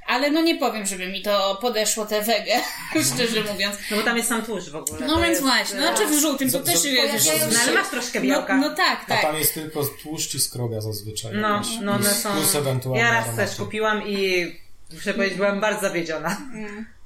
ale 0.07 0.31
no 0.31 0.43
nie 0.43 0.55
powiem, 0.57 0.87
żeby 0.87 1.07
mi 1.09 1.23
to 1.23 1.59
podeszło 1.61 2.07
te 2.07 2.23
wege, 2.23 2.61
szczerze 3.15 3.45
mówiąc. 3.53 3.77
No 3.91 3.97
bo 3.97 4.03
tam 4.03 4.17
jest 4.17 4.29
sam 4.29 4.43
tłuszcz 4.43 4.69
w 4.69 4.77
ogóle. 4.77 5.07
No 5.07 5.17
więc 5.17 5.29
jest, 5.29 5.43
właśnie, 5.43 5.81
no 5.81 5.95
czy 5.99 6.07
w 6.07 6.21
żółtym, 6.21 6.51
to 6.51 6.59
Z- 6.63 6.65
też 6.67 6.79
z- 6.79 6.85
jest 6.85 6.97
pojawiają 7.27 7.53
No 7.53 7.59
ale 7.63 7.73
masz 7.73 7.89
troszkę 7.89 8.21
białka. 8.21 8.57
No, 8.57 8.69
no 8.69 8.77
tak, 8.77 9.01
A 9.05 9.09
tak. 9.09 9.23
tam 9.23 9.37
jest 9.37 9.55
tylko 9.55 9.85
tłuszcz 10.03 10.35
i 10.35 10.41
skrobia 10.41 10.81
zazwyczaj. 10.81 11.33
No, 11.35 11.63
no 11.83 11.93
one 11.93 12.05
plus, 12.05 12.17
są... 12.17 12.33
plus 12.33 12.55
ewentualnie 12.55 13.03
Ja 13.05 13.13
raz 13.13 13.37
też 13.37 13.57
kupiłam 13.57 14.09
i 14.09 14.47
muszę 14.93 15.15
powiedzieć, 15.15 15.39
byłam 15.39 15.61
bardzo 15.61 15.81
zawiedziona. 15.81 16.37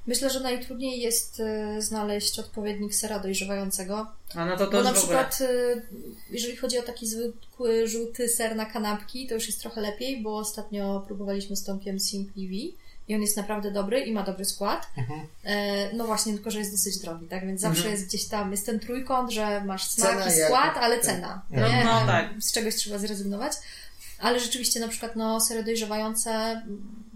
Myślę, 0.07 0.29
że 0.29 0.39
najtrudniej 0.39 1.01
jest 1.01 1.39
y, 1.39 1.81
znaleźć 1.81 2.39
odpowiednik 2.39 2.95
sera 2.95 3.19
dojrzewającego. 3.19 4.07
No, 4.35 4.45
no 4.45 4.57
to 4.57 4.65
to 4.65 4.71
Bo 4.71 4.83
na 4.83 4.93
przykład, 4.93 5.41
y, 5.41 5.81
jeżeli 6.29 6.55
chodzi 6.57 6.79
o 6.79 6.81
taki 6.81 7.07
zwykły 7.07 7.87
żółty 7.87 8.29
ser 8.29 8.55
na 8.55 8.65
kanapki, 8.65 9.27
to 9.27 9.33
już 9.33 9.47
jest 9.47 9.61
trochę 9.61 9.81
lepiej, 9.81 10.21
bo 10.21 10.37
ostatnio 10.37 11.03
próbowaliśmy 11.07 11.55
z 11.55 11.63
Tomkiem 11.63 11.99
Simply 11.99 12.47
V 12.47 12.53
i 13.07 13.15
on 13.15 13.21
jest 13.21 13.37
naprawdę 13.37 13.71
dobry 13.71 13.99
i 13.99 14.11
ma 14.11 14.23
dobry 14.23 14.45
skład. 14.45 14.87
Mhm. 14.97 15.27
E, 15.43 15.93
no 15.93 16.05
właśnie, 16.05 16.33
tylko 16.33 16.51
że 16.51 16.59
jest 16.59 16.71
dosyć 16.71 16.97
drogi, 16.97 17.27
tak? 17.27 17.45
Więc 17.45 17.61
zawsze 17.61 17.89
jest 17.89 18.05
gdzieś 18.05 18.25
tam, 18.25 18.51
jest 18.51 18.65
ten 18.65 18.79
trójkąt, 18.79 19.31
że 19.31 19.63
masz 19.65 19.87
smak 19.87 20.09
Cena 20.09 20.35
i 20.35 20.37
jak- 20.37 20.47
skład, 20.47 20.77
ale 20.77 20.95
tak. 20.95 21.05
cena. 21.05 21.41
No, 21.49 21.67
nie? 21.67 21.83
no 21.85 22.05
tak. 22.05 22.29
Z 22.39 22.51
czegoś 22.53 22.75
trzeba 22.75 22.97
zrezygnować. 22.97 23.53
Ale 24.19 24.39
rzeczywiście 24.39 24.79
na 24.79 24.87
przykład 24.87 25.15
no, 25.15 25.41
sery 25.41 25.63
dojrzewające, 25.63 26.61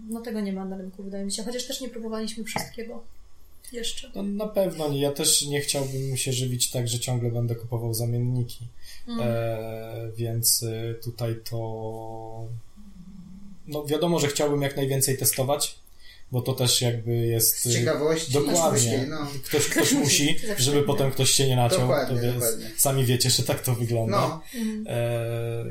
no 0.08 0.20
tego 0.20 0.40
nie 0.40 0.52
ma 0.52 0.64
na 0.64 0.76
rynku, 0.76 1.02
wydaje 1.02 1.24
mi 1.24 1.32
się. 1.32 1.42
Chociaż 1.44 1.66
też 1.66 1.80
nie 1.80 1.88
próbowaliśmy 1.88 2.44
wszystkiego. 2.44 3.04
Jeszcze. 3.72 4.10
No, 4.14 4.22
na 4.22 4.46
pewno 4.46 4.88
nie. 4.88 5.00
Ja 5.00 5.12
też 5.12 5.42
nie 5.42 5.60
chciałbym 5.60 6.16
się 6.16 6.32
żywić 6.32 6.70
tak, 6.70 6.88
że 6.88 6.98
ciągle 6.98 7.30
będę 7.30 7.54
kupował 7.54 7.94
zamienniki. 7.94 8.66
Mhm. 9.08 9.28
E, 9.32 10.10
więc 10.16 10.62
y, 10.62 10.98
tutaj 11.02 11.36
to. 11.50 12.48
No 13.66 13.84
wiadomo, 13.84 14.18
że 14.18 14.28
chciałbym 14.28 14.62
jak 14.62 14.76
najwięcej 14.76 15.18
testować, 15.18 15.78
bo 16.32 16.42
to 16.42 16.52
też 16.52 16.82
jakby 16.82 17.16
jest. 17.16 17.60
Z 17.60 17.72
ciekawości. 17.72 18.32
Dokładnie. 18.32 19.06
no. 19.08 19.26
Ktoś, 19.44 19.68
ktoś 19.68 19.92
musi, 20.02 20.36
żeby 20.58 20.76
tak. 20.76 20.86
potem 20.86 21.10
ktoś 21.10 21.30
się 21.30 21.48
nie 21.48 21.56
naciął. 21.56 21.80
Dokładnie, 21.80 22.16
to 22.16 22.22
wie, 22.22 22.32
dokładnie. 22.32 22.70
sami 22.76 23.04
wiecie, 23.04 23.30
że 23.30 23.42
tak 23.42 23.62
to 23.62 23.74
wygląda. 23.74 24.18
no. 24.18 24.42
E, 24.90 25.64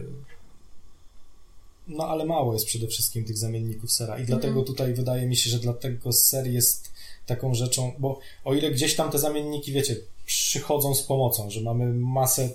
no 1.87 2.07
ale 2.07 2.25
mało 2.25 2.53
jest 2.53 2.65
przede 2.65 2.87
wszystkim 2.87 3.25
tych 3.25 3.37
zamienników 3.37 3.91
sera. 3.91 4.19
I 4.19 4.25
dlatego 4.25 4.61
tutaj 4.63 4.93
wydaje 4.93 5.25
mi 5.27 5.35
się, 5.35 5.49
że 5.49 5.59
dlatego 5.59 6.13
ser 6.13 6.47
jest 6.47 6.91
taką 7.25 7.53
rzeczą, 7.53 7.91
bo 7.99 8.19
o 8.43 8.53
ile 8.53 8.71
gdzieś 8.71 8.95
tam 8.95 9.11
te 9.11 9.19
zamienniki, 9.19 9.71
wiecie, 9.71 9.95
przychodzą 10.25 10.95
z 10.95 11.03
pomocą, 11.03 11.49
że 11.49 11.61
mamy 11.61 11.93
masę 11.93 12.49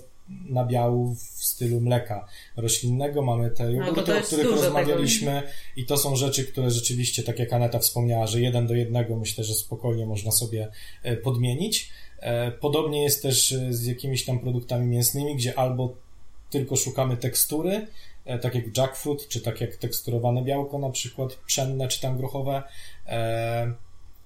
nabiałów 0.49 1.23
w 1.23 1.45
stylu 1.45 1.81
mleka 1.81 2.27
roślinnego, 2.57 3.21
mamy 3.21 3.51
te 3.51 3.63
No, 3.63 3.85
jogurty, 3.85 4.17
o 4.17 4.21
których 4.21 4.51
rozmawialiśmy 4.51 5.43
i 5.75 5.85
to 5.85 5.97
są 5.97 6.15
rzeczy, 6.15 6.45
które 6.45 6.71
rzeczywiście, 6.71 7.23
tak 7.23 7.39
jak 7.39 7.53
Aneta 7.53 7.79
wspomniała, 7.79 8.27
że 8.27 8.41
jeden 8.41 8.67
do 8.67 8.75
jednego 8.75 9.15
myślę, 9.15 9.43
że 9.43 9.53
spokojnie 9.53 10.05
można 10.05 10.31
sobie 10.31 10.67
e, 11.03 11.17
podmienić. 11.17 11.89
E, 12.19 12.51
Podobnie 12.51 13.03
jest 13.03 13.21
też 13.21 13.51
e, 13.51 13.73
z 13.73 13.85
jakimiś 13.85 14.25
tam 14.25 14.39
produktami 14.39 14.87
mięsnymi, 14.87 15.35
gdzie 15.35 15.59
albo 15.59 15.93
tylko 16.49 16.75
szukamy 16.75 17.17
tekstury, 17.17 17.87
tak 18.41 18.55
jak 18.55 18.77
jackfruit, 18.77 19.27
czy 19.27 19.41
tak 19.41 19.61
jak 19.61 19.75
teksturowane 19.75 20.43
białko, 20.43 20.79
na 20.79 20.89
przykład 20.89 21.33
pszenne, 21.35 21.87
czy 21.87 22.01
tam 22.01 22.17
grochowe, 22.17 22.63
e, 23.07 23.73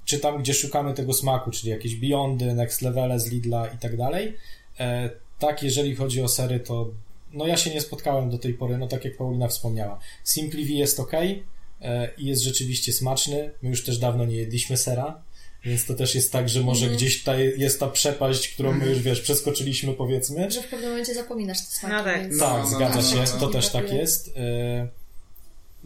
czy 0.05 0.19
tam, 0.19 0.39
gdzie 0.39 0.53
szukamy 0.53 0.93
tego 0.93 1.13
smaku, 1.13 1.51
czyli 1.51 1.71
jakieś 1.71 1.95
Beyondy, 1.95 2.53
Next 2.53 2.81
Levele 2.81 3.19
z 3.19 3.31
Lidla 3.31 3.67
i 3.67 3.77
tak 3.77 3.97
dalej. 3.97 4.37
E, 4.79 5.09
Tak, 5.39 5.63
jeżeli 5.63 5.95
chodzi 5.95 6.21
o 6.21 6.27
sery, 6.27 6.59
to 6.59 6.91
no 7.33 7.47
ja 7.47 7.57
się 7.57 7.69
nie 7.69 7.81
spotkałem 7.81 8.29
do 8.29 8.37
tej 8.37 8.53
pory, 8.53 8.77
no 8.77 8.87
tak 8.87 9.05
jak 9.05 9.17
Paulina 9.17 9.47
wspomniała. 9.47 9.99
Simply 10.23 10.65
V 10.65 10.71
jest 10.71 10.99
ok 10.99 11.13
e, 11.13 12.09
i 12.17 12.25
jest 12.25 12.43
rzeczywiście 12.43 12.93
smaczny. 12.93 13.51
My 13.61 13.69
już 13.69 13.83
też 13.83 13.97
dawno 13.97 14.25
nie 14.25 14.35
jedliśmy 14.35 14.77
sera, 14.77 15.21
więc 15.66 15.86
to 15.86 15.93
też 15.93 16.16
jest 16.16 16.32
tak, 16.32 16.49
że 16.49 16.61
może 16.61 16.89
gdzieś 16.89 17.24
ta, 17.24 17.36
jest 17.39 17.80
ta 17.80 17.88
przepaść, 17.88 18.53
którą 18.53 18.74
my 18.74 18.86
już, 18.89 18.99
wiesz, 19.01 19.22
przeskoczyliśmy 19.22 19.93
powiedzmy. 19.93 20.51
Że 20.51 20.61
w 20.61 20.68
pewnym 20.68 20.89
momencie 20.89 21.13
zapominasz 21.13 21.57
te 21.59 21.66
smaki. 21.76 21.95
No 21.95 22.03
tak. 22.03 22.22
więc- 22.22 22.39
Tak, 22.39 22.63
no, 22.63 22.70
zgadza 22.70 22.95
no, 22.95 23.01
się, 23.01 23.16
no, 23.16 23.24
no. 23.34 23.39
to 23.39 23.47
też 23.47 23.70
tak 23.70 23.93
jest. 23.93 24.32
E, 24.38 24.88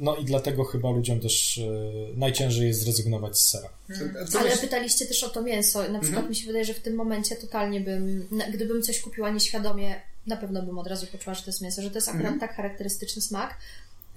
No 0.01 0.15
i 0.15 0.25
dlatego 0.25 0.63
chyba 0.63 0.91
ludziom 0.91 1.19
też 1.19 1.57
e, 1.57 1.61
najciężej 2.17 2.67
jest 2.67 2.81
zrezygnować 2.81 3.37
z 3.39 3.49
sera. 3.49 3.69
Co 4.29 4.39
Ale 4.39 4.57
pytaliście 4.57 5.05
też 5.05 5.23
o 5.23 5.29
to 5.29 5.41
mięso. 5.41 5.79
Na 5.79 5.85
przykład 5.85 6.07
Mhm. 6.07 6.29
mi 6.29 6.35
się 6.35 6.47
wydaje, 6.47 6.65
że 6.65 6.73
w 6.73 6.79
tym 6.79 6.95
momencie 6.95 7.35
totalnie 7.35 7.81
bym, 7.81 8.27
gdybym 8.53 8.81
coś 8.81 8.99
kupiła 9.01 9.29
nieświadomie, 9.29 9.95
na 10.27 10.37
pewno 10.37 10.61
bym 10.63 10.77
od 10.79 10.87
razu 10.87 11.07
poczuła, 11.07 11.33
że 11.33 11.41
to 11.41 11.49
jest 11.49 11.61
mięso, 11.61 11.81
że 11.81 11.89
to 11.89 11.95
jest 11.97 12.07
akurat 12.07 12.23
Mhm. 12.25 12.39
tak 12.39 12.55
charakterystyczny 12.55 13.21
smak, 13.21 13.57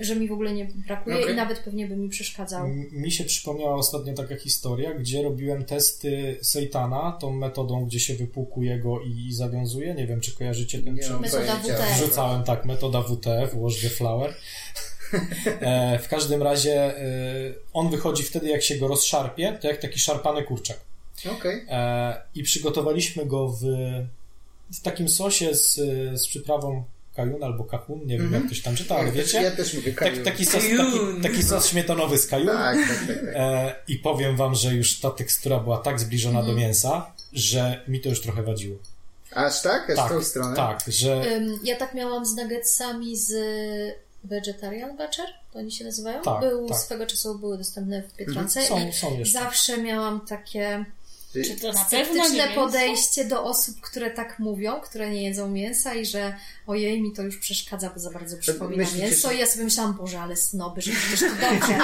że 0.04 0.16
mi 0.16 0.28
w 0.28 0.32
ogóle 0.32 0.52
nie 0.52 0.64
brakuje 0.64 1.18
Okej. 1.20 1.32
i 1.32 1.36
nawet 1.36 1.58
pewnie 1.58 1.86
by 1.86 1.96
mi 1.96 2.08
przeszkadzał. 2.08 2.68
Mi 2.92 3.10
się 3.10 3.24
przypomniała 3.24 3.74
ostatnio 3.74 4.14
taka 4.14 4.36
historia, 4.36 4.94
gdzie 4.94 5.22
robiłem 5.22 5.64
testy 5.64 6.38
sejtana, 6.42 7.16
tą 7.20 7.32
metodą, 7.32 7.86
gdzie 7.86 8.00
się 8.00 8.14
wypłukuje 8.14 8.78
go 8.78 9.00
i, 9.00 9.26
i 9.28 9.32
zawiązuje. 9.32 9.94
Nie 9.94 10.06
wiem, 10.06 10.20
czy 10.20 10.34
kojarzycie 10.34 10.78
ten 10.78 10.98
przepis. 10.98 11.20
Metoda. 11.20 11.56
WTF. 11.56 11.96
Wrzucałem 11.96 12.42
tak, 12.42 12.64
metoda 12.64 13.02
WTF, 13.02 13.54
wash 13.62 13.80
the 13.80 13.88
flour. 13.88 14.34
E, 15.60 15.98
w 15.98 16.08
każdym 16.08 16.42
razie 16.42 16.98
e, 16.98 17.54
on 17.72 17.90
wychodzi 17.90 18.22
wtedy, 18.22 18.48
jak 18.48 18.62
się 18.62 18.76
go 18.76 18.88
rozszarpie, 18.88 19.58
to 19.60 19.68
jak 19.68 19.80
taki 19.80 19.98
szarpany 19.98 20.42
kurczak. 20.42 20.80
Okej. 21.32 21.64
E, 21.68 22.22
I 22.34 22.42
przygotowaliśmy 22.42 23.26
go 23.26 23.48
w, 23.48 23.62
w 24.72 24.80
takim 24.82 25.08
sosie 25.08 25.54
z, 25.54 25.74
z 26.20 26.26
przyprawą 26.26 26.84
kajun 27.16 27.42
albo 27.44 27.64
kahun, 27.64 28.00
nie 28.06 28.16
wiem 28.16 28.26
Mhm. 28.26 28.42
jak 28.42 28.46
ktoś 28.46 28.62
tam 28.62 28.76
czyta, 28.76 28.96
ale 28.96 29.06
Ja 29.08 29.12
też- 29.14 29.24
wiecie? 29.26 29.42
Ja 29.42 29.50
też 29.50 29.74
mówię 29.74 29.92
Tak, 29.94 30.18
taki, 30.24 30.46
sos, 30.46 30.54
taki, 30.62 31.22
taki 31.22 31.42
sos 31.42 31.66
śmietanowy 31.66 32.18
z 32.18 32.26
kajun. 32.26 32.46
Tak, 32.48 32.76
tak, 32.88 32.98
tak. 32.98 33.16
tak. 33.16 33.34
E, 33.34 33.74
I 33.88 33.98
powiem 33.98 34.36
wam, 34.36 34.54
że 34.54 34.74
już 34.74 35.00
ta 35.00 35.10
tekstura 35.10 35.58
była 35.60 35.78
tak 35.78 36.00
zbliżona 36.00 36.42
do 36.42 36.52
mięsa, 36.52 37.12
że 37.32 37.80
mi 37.88 38.00
to 38.00 38.08
już 38.08 38.20
trochę 38.20 38.42
wadziło. 38.42 38.76
Aż 39.34 39.62
tak? 39.62 39.90
Aż 39.90 39.96
w 39.96 39.98
Tak, 39.98 40.12
tą 40.12 40.22
stronę? 40.24 40.56
tak, 40.56 40.80
że 40.88 41.24
Ja 41.64 41.76
tak 41.76 41.94
miałam 41.94 42.26
z 42.26 42.34
nuggetsami 42.36 43.16
z 43.16 43.32
Vegetarian 44.24 44.96
Butcher, 44.96 45.26
to 45.52 45.58
oni 45.58 45.72
się 45.72 45.84
nazywają? 45.84 46.22
Tak, 46.22 46.40
Był, 46.40 46.68
tak. 46.68 46.78
Swego 46.78 47.06
czasu 47.06 47.38
były 47.38 47.58
dostępne 47.58 48.02
w 48.02 48.16
Biedronce 48.16 48.62
są, 48.62 48.88
i 48.88 48.92
są 48.92 49.18
jeszcze. 49.18 49.38
zawsze 49.38 49.78
miałam 49.78 50.20
takie 50.28 50.84
Czy 51.32 51.56
to 51.56 51.72
na 51.72 51.84
pewno 51.84 52.24
podejście 52.54 53.24
do 53.24 53.44
osób, 53.44 53.80
które 53.80 54.10
tak 54.10 54.38
mówią, 54.38 54.80
które 54.80 55.10
nie 55.10 55.22
jedzą 55.22 55.48
mięsa 55.50 55.94
i 55.94 56.06
że 56.06 56.36
ojej, 56.66 57.02
mi 57.02 57.12
to 57.12 57.22
już 57.22 57.36
przeszkadza, 57.38 57.90
bo 57.94 58.00
za 58.00 58.10
bardzo 58.10 58.36
przypomina 58.36 58.82
myślicie, 58.82 59.04
mięso 59.06 59.28
że- 59.28 59.34
i 59.34 59.38
ja 59.38 59.46
sobie 59.46 59.64
myślałam, 59.64 59.94
Boże, 59.96 60.20
ale 60.20 60.36
snoby, 60.36 60.80
że 60.82 60.92
przecież 60.92 61.20
to 61.20 61.26
dobrze. 61.50 61.78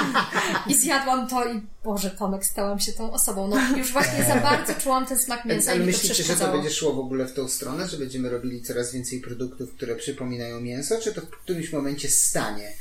I 0.66 0.74
zjadłam 0.74 1.28
to 1.28 1.53
i 1.53 1.61
Boże, 1.84 2.11
Tomek, 2.11 2.44
stałam 2.46 2.80
się 2.80 2.92
tą 2.92 3.12
osobą. 3.12 3.49
No 3.49 3.76
już 3.76 3.92
właśnie 3.92 4.24
za 4.24 4.36
bardzo 4.36 4.74
czułam 4.74 5.07
ten 5.07 5.18
smak 5.18 5.44
mięsa 5.44 5.70
Ale 5.70 5.80
i 5.84 5.86
mi 5.86 5.92
to 5.92 5.99
myślicie, 5.99 6.24
że 6.24 6.36
to 6.36 6.53
będzie 6.53 6.70
szło 6.70 6.92
w 6.92 6.99
ogóle 6.99 7.26
w 7.26 7.34
tą 7.34 7.49
stronę, 7.49 7.88
że 7.88 7.96
będziemy 7.96 8.30
robili 8.30 8.62
coraz 8.62 8.92
więcej 8.92 9.20
produktów, 9.20 9.74
które 9.74 9.96
przypominają 9.96 10.61
mięso, 10.61 11.01
czy 11.01 11.14
to 11.14 11.20
w 11.20 11.30
którymś 11.30 11.72
momencie 11.72 12.09
stanie? 12.09 12.72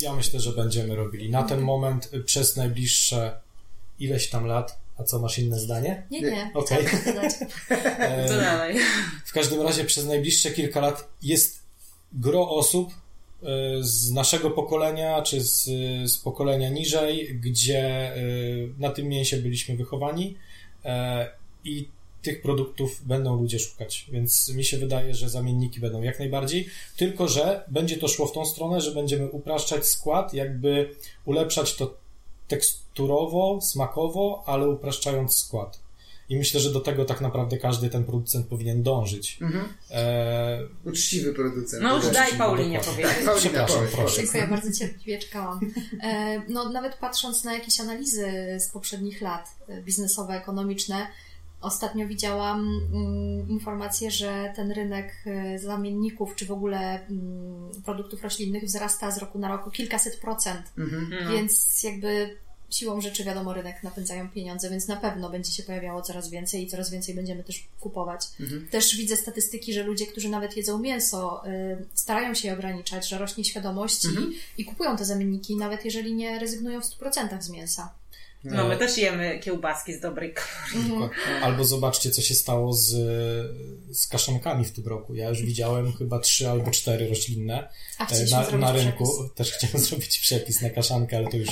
Ja 0.00 0.12
myślę, 0.14 0.40
że 0.40 0.52
będziemy 0.52 0.96
robili. 0.96 1.30
Na 1.30 1.42
ten 1.42 1.60
moment 1.60 2.08
y, 2.14 2.20
przez 2.20 2.56
najbliższe 2.56 3.40
ileś 3.98 4.30
tam 4.30 4.46
lat, 4.46 4.81
a 5.02 5.04
co 5.04 5.18
masz 5.18 5.38
inne 5.38 5.58
zdanie? 5.58 6.06
Nie, 6.10 6.20
nie, 6.20 6.50
Okej. 6.54 6.84
E, 7.98 8.28
To 8.28 8.36
dalej. 8.36 8.76
W 9.24 9.32
każdym 9.32 9.62
razie 9.62 9.84
przez 9.84 10.06
najbliższe 10.06 10.50
kilka 10.50 10.80
lat 10.80 11.08
jest 11.22 11.62
gro 12.12 12.50
osób 12.50 12.88
e, 12.90 13.46
z 13.80 14.12
naszego 14.12 14.50
pokolenia, 14.50 15.22
czy 15.22 15.40
z, 15.40 15.64
z 16.10 16.18
pokolenia 16.18 16.68
niżej, 16.70 17.38
gdzie 17.40 17.80
e, 17.80 18.20
na 18.78 18.90
tym 18.90 19.08
mięsie 19.08 19.36
byliśmy 19.36 19.76
wychowani 19.76 20.36
e, 20.84 21.28
i 21.64 21.88
tych 22.22 22.42
produktów 22.42 23.06
będą 23.06 23.36
ludzie 23.36 23.58
szukać. 23.58 24.06
Więc 24.12 24.48
mi 24.48 24.64
się 24.64 24.78
wydaje, 24.78 25.14
że 25.14 25.28
zamienniki 25.28 25.80
będą 25.80 26.02
jak 26.02 26.18
najbardziej, 26.18 26.68
tylko 26.96 27.28
że 27.28 27.64
będzie 27.68 27.96
to 27.96 28.08
szło 28.08 28.26
w 28.26 28.32
tą 28.32 28.46
stronę, 28.46 28.80
że 28.80 28.92
będziemy 28.92 29.30
upraszczać 29.30 29.86
skład, 29.86 30.34
jakby 30.34 30.94
ulepszać 31.24 31.74
to 31.76 32.01
teksturowo, 32.56 33.60
smakowo, 33.62 34.42
ale 34.46 34.68
upraszczając 34.68 35.38
skład. 35.38 35.80
I 36.28 36.36
myślę, 36.36 36.60
że 36.60 36.70
do 36.70 36.80
tego 36.80 37.04
tak 37.04 37.20
naprawdę 37.20 37.58
każdy 37.58 37.88
ten 37.90 38.04
producent 38.04 38.46
powinien 38.46 38.82
dążyć. 38.82 39.38
Mhm. 39.40 39.64
E, 39.90 40.58
Uczciwy 40.84 41.32
producent. 41.34 41.82
No 41.82 41.96
już 41.96 42.10
daj 42.10 42.32
Paulinie 42.38 42.78
dokładnie. 42.78 43.02
powiedzieć. 43.04 43.24
Paulina, 43.26 43.40
Przepraszam, 43.40 43.76
powiedz, 43.76 43.90
proszę. 43.94 44.02
powiedz. 44.14 44.16
Dziękuję, 44.32 44.46
bardzo 44.46 44.78
cierpliwie 44.78 45.18
czekałam. 45.18 45.60
E, 46.02 46.42
No, 46.48 46.68
nawet 46.68 46.94
patrząc 46.94 47.44
na 47.44 47.54
jakieś 47.54 47.80
analizy 47.80 48.32
z 48.60 48.68
poprzednich 48.72 49.20
lat, 49.20 49.48
e, 49.68 49.82
biznesowe, 49.82 50.34
ekonomiczne, 50.34 51.06
ostatnio 51.62 52.08
widziałam 52.08 52.80
mm, 52.92 53.48
informację, 53.48 54.10
że 54.10 54.52
ten 54.56 54.70
rynek 54.70 55.12
e, 55.26 55.58
zamienników, 55.58 56.34
czy 56.34 56.46
w 56.46 56.52
ogóle 56.52 57.06
mm, 57.06 57.70
produktów 57.84 58.22
roślinnych 58.22 58.64
wzrasta 58.64 59.10
z 59.10 59.18
roku 59.18 59.38
na 59.38 59.48
rok 59.48 59.66
o 59.66 59.70
kilkaset 59.70 60.16
procent, 60.16 60.72
Mhm. 60.78 61.10
No. 61.24 61.30
więc 61.32 61.82
jakby 61.82 62.36
siłą 62.70 63.00
rzeczy 63.00 63.24
wiadomo, 63.24 63.52
rynek 63.54 63.82
napędzają 63.82 64.28
pieniądze, 64.28 64.70
więc 64.70 64.88
na 64.88 64.96
pewno 64.96 65.30
będzie 65.30 65.52
się 65.52 65.62
pojawiało 65.62 66.02
coraz 66.02 66.30
więcej 66.30 66.62
i 66.64 66.66
coraz 66.66 66.90
więcej 66.90 67.14
będziemy 67.14 67.44
też 67.44 67.68
kupować. 67.80 68.26
Mhm. 68.40 68.68
Też 68.68 68.96
widzę 68.96 69.16
statystyki, 69.16 69.72
że 69.72 69.82
ludzie, 69.82 70.06
którzy 70.06 70.28
nawet 70.28 70.56
jedzą 70.56 70.78
mięso, 70.78 71.46
y, 71.46 71.86
starają 71.94 72.34
się 72.34 72.48
je 72.48 72.54
ograniczać, 72.54 73.08
że 73.08 73.18
rośnie 73.18 73.44
świadomość 73.44 74.06
Mhm. 74.06 74.32
i, 74.32 74.62
i 74.62 74.64
kupują 74.64 74.96
te 74.96 75.04
zamienniki, 75.04 75.56
nawet 75.56 75.84
jeżeli 75.84 76.14
nie 76.14 76.38
rezygnują 76.38 76.80
w 76.80 76.84
100% 76.84 77.42
z 77.42 77.50
mięsa. 77.50 77.94
No 78.44 78.68
my 78.68 78.76
też 78.76 78.98
jemy 78.98 79.38
kiełbaski 79.38 79.94
z 79.94 80.00
dobrej 80.00 80.34
Mhm. 80.74 81.10
Albo 81.42 81.64
zobaczcie, 81.64 82.10
co 82.10 82.22
się 82.22 82.34
stało 82.34 82.72
z, 82.72 82.88
z 83.96 84.06
kaszankami 84.06 84.64
w 84.64 84.72
tym 84.72 84.86
roku. 84.86 85.14
Ja 85.14 85.28
już 85.28 85.42
widziałem 85.42 85.92
chyba 85.92 86.18
trzy 86.18 86.48
albo 86.50 86.70
cztery 86.70 87.08
roślinne 87.08 87.68
A 87.98 88.06
e, 88.10 88.24
na, 88.30 88.50
na 88.58 88.72
rynku. 88.72 89.04
przepis. 89.04 89.34
Też 89.34 89.52
chciałem 89.52 89.78
zrobić 89.86 90.18
przepis 90.18 90.60
na 90.62 90.70
kaszankę, 90.70 91.16
ale 91.16 91.28
to 91.30 91.36
już. 91.36 91.48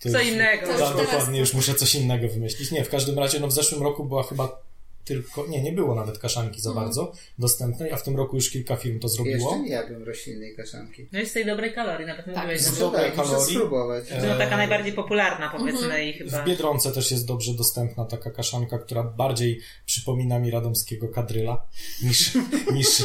To 0.00 0.10
Co 0.10 0.18
już, 0.20 0.28
innego. 0.28 0.66
To 0.66 0.78
Tak, 0.78 0.78
teraz- 0.78 0.96
dokładnie, 0.96 1.38
już 1.40 1.54
muszę 1.54 1.74
coś 1.74 1.94
innego 1.94 2.28
wymyślić. 2.28 2.70
Nie, 2.70 2.84
w 2.84 2.88
każdym 2.90 3.18
razie, 3.18 3.40
no 3.40 3.48
w 3.48 3.52
zeszłym 3.52 3.82
roku 3.82 4.04
była 4.04 4.22
chyba 4.22 4.62
tylko, 5.04 5.46
nie, 5.46 5.62
nie 5.62 5.72
było 5.72 5.94
nawet 5.94 6.18
kaszanki 6.18 6.60
za 6.60 6.70
Mhm. 6.70 6.86
bardzo 6.86 7.12
dostępnej, 7.38 7.92
a 7.92 7.96
w 7.96 8.02
tym 8.02 8.16
roku 8.16 8.36
już 8.36 8.50
kilka 8.50 8.76
firm 8.76 9.00
to 9.00 9.08
zrobiło. 9.08 9.50
Jeszcze 9.50 9.58
nie 9.62 9.70
jadłem 9.70 10.02
roślinnej 10.02 10.56
kaszanki. 10.56 11.08
No 11.12 11.20
i 11.20 11.26
z 11.26 11.32
tej 11.32 11.46
dobrej 11.46 11.74
kalorii, 11.74 12.06
nawet 12.06 12.26
mówiłeś, 12.26 12.60
z 12.60 12.74
to 12.74 12.80
dobrej 12.80 13.04
tak, 13.12 13.14
kalorii. 13.26 13.54
spróbować. 13.56 14.04
E, 14.10 14.26
no, 14.26 14.38
taka 14.38 14.56
najbardziej 14.56 14.92
popularna 14.92 15.48
powiedzmy 15.58 16.04
i 16.06 16.12
W 16.14 16.18
chyba... 16.30 16.44
Biedronce 16.44 16.92
też 16.92 17.10
jest 17.10 17.26
dobrze 17.26 17.54
dostępna 17.54 18.04
taka 18.04 18.30
kaszanka, 18.30 18.78
która 18.78 19.02
bardziej 19.02 19.60
przypomina 19.86 20.38
mi 20.38 20.50
radomskiego 20.50 21.08
kadryla 21.08 21.66
niż, 22.02 22.34
niż, 22.74 23.02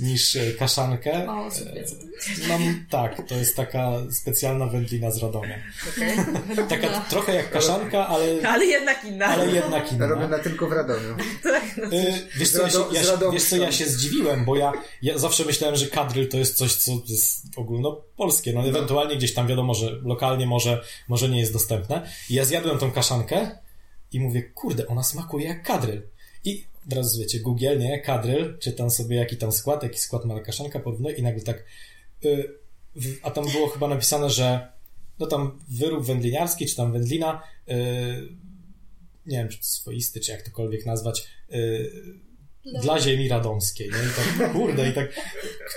niż 0.00 0.36
e, 0.36 0.52
kaszankę. 0.52 1.26
Mało 1.26 1.46
osób 1.46 1.74
wie, 1.74 1.84
co 1.84 1.96
to 1.96 2.02
jest. 2.06 2.48
No 2.48 2.58
tak, 2.90 3.28
to 3.28 3.34
jest 3.34 3.56
taka 3.56 3.90
specjalna 4.10 4.66
wędlina 4.66 5.10
z 5.10 5.22
Radomia. 5.22 5.56
Okej. 5.96 6.16
Taka 6.68 7.00
trochę 7.00 7.34
jak 7.34 7.50
kaszanka, 7.50 8.06
ale, 8.08 8.48
Ale 8.48 8.66
jednak 8.66 9.04
inna. 9.04 9.26
ale 9.26 9.50
jednak 9.52 9.92
inna. 9.92 10.06
Robiona 10.06 10.38
tylko 10.38 10.66
w 10.68 10.72
Radomiu. 10.72 11.05
Tak, 11.42 11.76
no. 11.76 11.90
Wiesz 12.38 12.50
co, 12.50 12.62
ja 12.62 12.70
się, 12.70 12.78
ja, 12.92 13.02
wiesz 13.32 13.44
co, 13.44 13.56
ja 13.56 13.72
się 13.72 13.86
zdziwiłem, 13.86 14.44
bo 14.44 14.56
ja, 14.56 14.72
ja 15.02 15.18
zawsze 15.18 15.44
myślałem, 15.44 15.76
że 15.76 15.86
kadryl 15.86 16.28
to 16.28 16.38
jest 16.38 16.56
coś, 16.56 16.74
co 16.74 16.92
jest 17.08 17.46
ogólnopolskie. 17.56 18.52
No 18.52 18.68
ewentualnie 18.68 19.16
gdzieś 19.16 19.34
tam 19.34 19.46
wiadomo, 19.46 19.74
że 19.74 19.90
lokalnie 20.04 20.46
może, 20.46 20.82
może 21.08 21.28
nie 21.28 21.40
jest 21.40 21.52
dostępne. 21.52 22.10
I 22.30 22.34
ja 22.34 22.44
zjadłem 22.44 22.78
tą 22.78 22.90
kaszankę 22.92 23.50
i 24.12 24.20
mówię, 24.20 24.42
kurde, 24.42 24.86
ona 24.86 25.02
smakuje 25.02 25.48
jak 25.48 25.62
kadryl. 25.62 26.02
I 26.44 26.64
od 26.86 26.92
razu 26.92 27.18
wiecie, 27.20 27.40
Google, 27.40 27.78
nie, 27.78 28.00
kadryl, 28.00 28.58
czytam 28.58 28.90
sobie 28.90 29.16
jaki 29.16 29.36
tam 29.36 29.52
skład, 29.52 29.82
jaki 29.82 29.98
skład 29.98 30.24
ma 30.24 30.40
kaszanka, 30.40 30.80
porównuję 30.80 31.14
i 31.16 31.22
nagle 31.22 31.42
tak, 31.42 31.64
y, 32.24 32.52
w- 32.96 33.18
a 33.22 33.30
tam 33.30 33.44
było 33.52 33.68
chyba 33.68 33.88
napisane, 33.88 34.30
że 34.30 34.72
no 35.18 35.26
tam 35.26 35.58
wyrób 35.68 36.04
wędliniarski, 36.06 36.66
czy 36.66 36.76
tam 36.76 36.92
wędlina, 36.92 37.42
y, 37.68 37.72
nie 39.26 39.38
wiem, 39.38 39.48
czy 39.48 39.58
swoisty, 39.60 40.20
czy 40.20 40.32
jak 40.32 40.42
tokolwiek 40.42 40.86
nazwać, 40.86 41.28
y, 41.52 41.90
dla 42.82 43.00
ziemi 43.00 43.28
radomskiej. 43.28 43.90
No 43.90 43.96
i 43.96 44.38
tak, 44.38 44.52
kurde, 44.52 44.90
i 44.90 44.92
tak 44.92 45.08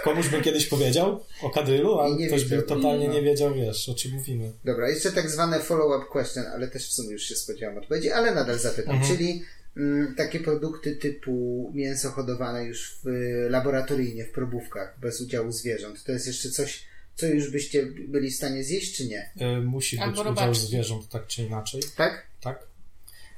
komuś 0.03 0.27
bym 0.27 0.41
kiedyś 0.41 0.65
powiedział 0.65 1.23
o 1.41 1.49
kadrylu, 1.49 1.99
a 1.99 2.07
ktoś 2.27 2.45
by 2.45 2.61
totalnie 2.61 3.07
No. 3.07 3.13
nie 3.13 3.21
wiedział, 3.21 3.53
wiesz, 3.53 3.89
o 3.89 3.93
czym 3.93 4.11
mówimy. 4.11 4.51
Dobra, 4.65 4.89
jeszcze 4.89 5.11
tak 5.11 5.29
zwane 5.29 5.59
follow-up 5.59 6.05
question, 6.11 6.45
ale 6.53 6.67
też 6.67 6.87
w 6.87 6.93
sumie 6.93 7.09
już 7.11 7.23
się 7.23 7.35
spodziewam 7.35 7.77
odpowiedzi, 7.77 8.09
ale 8.11 8.35
nadal 8.35 8.59
zapytam. 8.59 8.95
Mhm. 8.95 9.17
Czyli 9.17 9.43
mm, 9.77 10.15
takie 10.15 10.39
produkty 10.39 10.95
typu 10.95 11.71
mięso 11.75 12.09
hodowane 12.09 12.65
już 12.65 12.99
w 13.03 13.07
laboratoryjnie, 13.49 14.25
w 14.25 14.31
probówkach, 14.31 14.99
bez 15.01 15.21
udziału 15.21 15.51
zwierząt, 15.51 16.03
to 16.03 16.11
jest 16.11 16.27
jeszcze 16.27 16.49
coś, 16.49 16.83
co 17.15 17.25
już 17.27 17.51
byście 17.51 17.85
byli 17.85 18.31
w 18.31 18.35
stanie 18.35 18.63
zjeść, 18.63 18.97
czy 18.97 19.07
nie? 19.07 19.31
Y, 19.41 19.61
musi 19.61 19.95
być 19.97 20.05
Albo 20.05 20.31
udział 20.31 20.55
zwierząt, 20.55 21.09
tak 21.09 21.27
czy 21.27 21.43
inaczej, 21.43 21.81
Tak? 21.95 22.28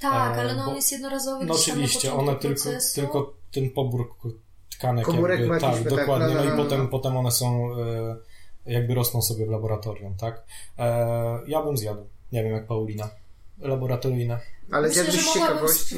Tak? 0.02 0.12
Tak, 0.12 0.38
E, 0.38 0.42
ale 0.42 0.56
no 0.56 0.64
bo- 0.64 0.70
on 0.70 0.76
jest 0.76 0.92
jednorazowy 0.92 1.46
No 1.46 1.54
oczywiście, 1.54 2.14
one 2.14 2.36
tylko, 2.36 2.64
procesu. 2.64 2.96
tylko 2.96 3.34
ten 3.52 3.70
pobór 3.70 4.14
tkanek 4.70 5.06
Komórek 5.06 5.40
jakby, 5.40 5.60
tak, 5.60 5.74
tak, 5.74 5.90
dokładnie, 5.90 6.28
no, 6.28 6.34
no, 6.34 6.40
no, 6.40 6.46
no, 6.46 6.54
i 6.54 6.58
no. 6.58 6.64
potem, 6.64 6.88
potem 6.88 7.18
one 7.18 7.32
są 7.32 7.72
e, 8.66 8.72
jakby 8.74 8.96
rosną 8.96 9.22
sobie 9.22 9.46
w 9.46 9.50
laboratorium, 9.50 10.16
tak? 10.18 10.44
E, 10.78 11.40
ja 11.48 11.62
bym 11.64 11.78
zjadł, 11.78 12.06
nie 12.32 12.44
wiem 12.44 12.54
jak 12.54 12.68
Paulina, 12.68 13.10
laboratoryjne. 13.60 14.40
Ale 14.72 14.88
Myślę, 14.88 15.12
że 15.12 15.34
ciekawości. 15.34 15.96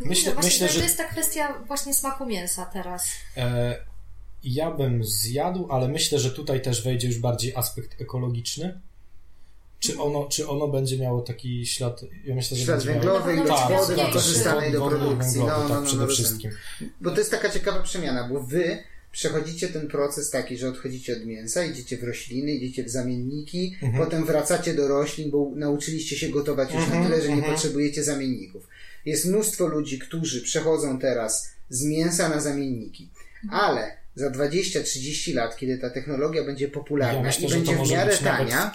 Myślę, 0.00 0.32
właśnie 0.32 0.48
myślę 0.48 0.66
to, 0.66 0.72
że 0.72 0.78
to 0.78 0.84
jest 0.84 0.96
ta 0.98 1.04
kwestia 1.04 1.54
właśnie 1.66 1.94
smaku 1.94 2.26
mięsa 2.26 2.66
teraz. 2.66 3.08
E, 3.36 3.76
ja 4.44 4.70
bym 4.70 5.04
zjadł, 5.04 5.68
ale 5.70 5.88
myślę, 5.88 6.18
że 6.18 6.30
tutaj 6.30 6.62
też 6.62 6.84
wejdzie 6.84 7.08
już 7.08 7.18
bardziej 7.18 7.56
aspekt 7.56 8.00
ekologiczny. 8.00 8.80
Czy 9.82 9.98
ono, 10.00 10.28
czy 10.28 10.48
ono 10.48 10.68
będzie 10.68 10.98
miało 10.98 11.20
taki 11.20 11.66
ślad? 11.66 12.00
Ja 12.24 12.34
myślę, 12.34 12.56
że 12.56 12.64
Ślad 12.64 12.84
węglowy, 12.84 13.34
miało... 13.34 13.46
ilość 13.46 13.62
tak, 13.62 13.78
wody 13.80 13.96
tak, 13.96 14.06
wykorzystanej 14.06 14.72
do 14.72 14.88
produkcji. 14.88 15.38
Węglowy, 15.40 15.62
No, 15.62 15.68
no, 15.68 15.68
tak, 15.68 15.80
no, 15.80 15.86
przede 15.86 16.02
no, 16.02 16.08
wszystkim. 16.08 16.50
Bo 17.00 17.10
to 17.10 17.18
jest 17.18 17.30
taka 17.30 17.50
ciekawa 17.50 17.82
przemiana, 17.82 18.28
bo 18.28 18.40
wy 18.40 18.78
przechodzicie 19.12 19.68
ten 19.68 19.88
proces 19.88 20.30
taki, 20.30 20.58
że 20.58 20.68
odchodzicie 20.68 21.16
od 21.16 21.24
mięsa, 21.26 21.64
idziecie 21.64 21.98
w 21.98 22.04
rośliny, 22.04 22.52
idziecie 22.52 22.84
w 22.84 22.88
zamienniki, 22.90 23.76
Mhm. 23.82 24.04
potem 24.04 24.24
wracacie 24.26 24.74
do 24.74 24.88
roślin, 24.88 25.30
bo 25.30 25.50
nauczyliście 25.56 26.16
się 26.16 26.28
gotować 26.28 26.68
już 26.74 26.80
na 26.80 26.94
Mhm, 26.94 27.04
tyle, 27.04 27.22
że 27.22 27.28
nie 27.28 27.34
mhm. 27.34 27.52
potrzebujecie 27.54 28.04
zamienników. 28.04 28.68
Jest 29.04 29.24
mnóstwo 29.26 29.66
ludzi, 29.66 29.98
którzy 29.98 30.42
przechodzą 30.42 30.98
teraz 30.98 31.48
z 31.68 31.84
mięsa 31.84 32.28
na 32.28 32.40
zamienniki, 32.40 33.10
ale 33.50 34.01
za 34.14 34.30
20-30 34.30 35.34
lat, 35.34 35.56
kiedy 35.56 35.78
ta 35.78 35.90
technologia 35.90 36.44
będzie 36.44 36.68
popularna 36.68 37.18
Ja 37.18 37.22
myślę, 37.22 37.48
i 37.48 37.50
będzie 37.50 37.76
w 37.76 37.90
miarę 37.90 38.16
tania, 38.16 38.72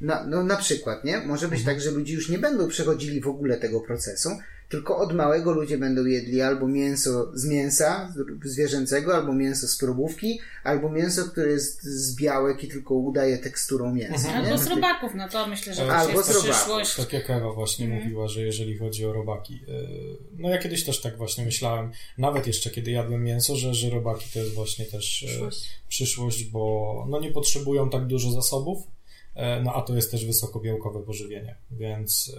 na, 0.00 0.26
no 0.26 0.44
na 0.44 0.56
przykład, 0.56 1.04
nie? 1.04 1.18
Może 1.18 1.48
być 1.48 1.58
Mhm. 1.58 1.76
tak, 1.76 1.84
że 1.84 1.90
ludzie 1.90 2.14
już 2.14 2.28
nie 2.28 2.38
będą 2.38 2.68
przechodzili 2.68 3.20
w 3.20 3.28
ogóle 3.28 3.56
tego 3.56 3.80
procesu, 3.80 4.30
tylko 4.70 4.96
od 4.98 5.14
małego 5.14 5.52
ludzie 5.52 5.78
będą 5.78 6.04
jedli 6.04 6.40
albo 6.40 6.68
mięso 6.68 7.30
z 7.34 7.46
mięsa 7.46 8.14
zwierzęcego, 8.44 9.14
albo 9.14 9.32
mięso 9.32 9.68
z 9.68 9.76
probówki, 9.76 10.40
albo 10.64 10.90
mięso, 10.90 11.24
które 11.24 11.50
jest 11.50 11.82
z 11.82 12.16
białek 12.16 12.64
i 12.64 12.68
tylko 12.68 12.94
udaje 12.94 13.38
teksturą 13.38 13.94
mięsa. 13.94 14.28
Mhm. 14.28 14.44
Albo 14.44 14.58
z 14.58 14.68
No 14.68 14.74
robaków, 14.74 15.12
no 15.14 15.28
to 15.28 15.46
myślę, 15.46 15.74
że 15.74 15.92
Albo 15.92 16.12
to 16.12 16.18
jest 16.18 16.30
z 16.30 16.34
robaków. 16.34 16.56
przyszłość. 16.56 16.96
Tak 16.96 17.12
jak 17.12 17.30
Ewa 17.30 17.52
właśnie 17.52 17.84
Mhm. 17.86 18.02
mówiła, 18.04 18.28
że 18.28 18.40
jeżeli 18.42 18.78
chodzi 18.78 19.06
o 19.06 19.12
robaki. 19.12 19.54
yy, 19.54 20.16
No 20.38 20.48
ja 20.48 20.58
kiedyś 20.58 20.84
też 20.84 21.00
tak 21.00 21.16
właśnie 21.16 21.44
myślałem, 21.44 21.90
nawet 22.18 22.46
jeszcze 22.46 22.70
kiedy 22.70 22.90
jadłem 22.90 23.24
mięso, 23.24 23.56
że, 23.56 23.74
że 23.74 23.90
robaki 23.90 24.26
to 24.32 24.38
jest 24.38 24.54
właśnie 24.54 24.84
też 24.84 25.22
yy, 25.22 25.28
Przyszłość. 25.28 25.70
przyszłość, 25.88 26.44
bo 26.44 27.06
no 27.08 27.20
nie 27.20 27.30
potrzebują 27.32 27.90
tak 27.90 28.06
dużo 28.06 28.30
zasobów, 28.30 28.78
e, 29.34 29.62
no 29.62 29.74
a 29.74 29.82
to 29.82 29.96
jest 29.96 30.10
też 30.10 30.26
wysokobiałkowe 30.26 31.02
pożywienie, 31.02 31.56
więc 31.70 32.32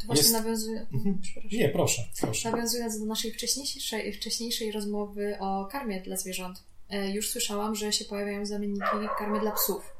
To 0.00 0.06
właśnie 0.06 0.22
Jest- 0.22 0.32
nawiązuje... 0.32 0.86
Mhm. 0.92 1.20
Nie, 1.52 1.68
proszę, 1.68 2.02
proszę. 2.20 2.50
Nawiązując 2.50 3.00
do 3.00 3.06
naszej 3.06 3.32
wcześniejszej, 3.32 4.12
wcześniejszej 4.12 4.72
rozmowy 4.72 5.36
o 5.40 5.66
karmie 5.72 6.00
dla 6.00 6.16
zwierząt, 6.16 6.62
e, 6.90 7.10
już 7.10 7.30
słyszałam, 7.30 7.74
że 7.74 7.92
się 7.92 8.04
pojawiają 8.04 8.46
zamienniki 8.46 8.86
karmy 9.18 9.40
dla 9.40 9.50
psów. 9.52 9.92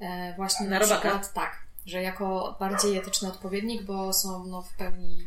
E, 0.00 0.34
Właśnie 0.36 0.66
na, 0.66 0.70
Na 0.70 0.78
robaka? 0.78 1.00
przykład 1.00 1.32
tak, 1.32 1.66
że 1.86 2.02
jako 2.02 2.56
bardziej 2.60 2.96
etyczny 2.96 3.28
odpowiednik, 3.28 3.82
bo 3.82 4.12
są 4.12 4.46
no, 4.46 4.62
w 4.62 4.74
pełni 4.76 5.26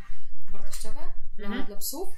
wartościowe 0.52 1.00
Mhm. 1.40 1.50
nawet 1.52 1.68
dla 1.68 1.78
psów. 1.78 2.10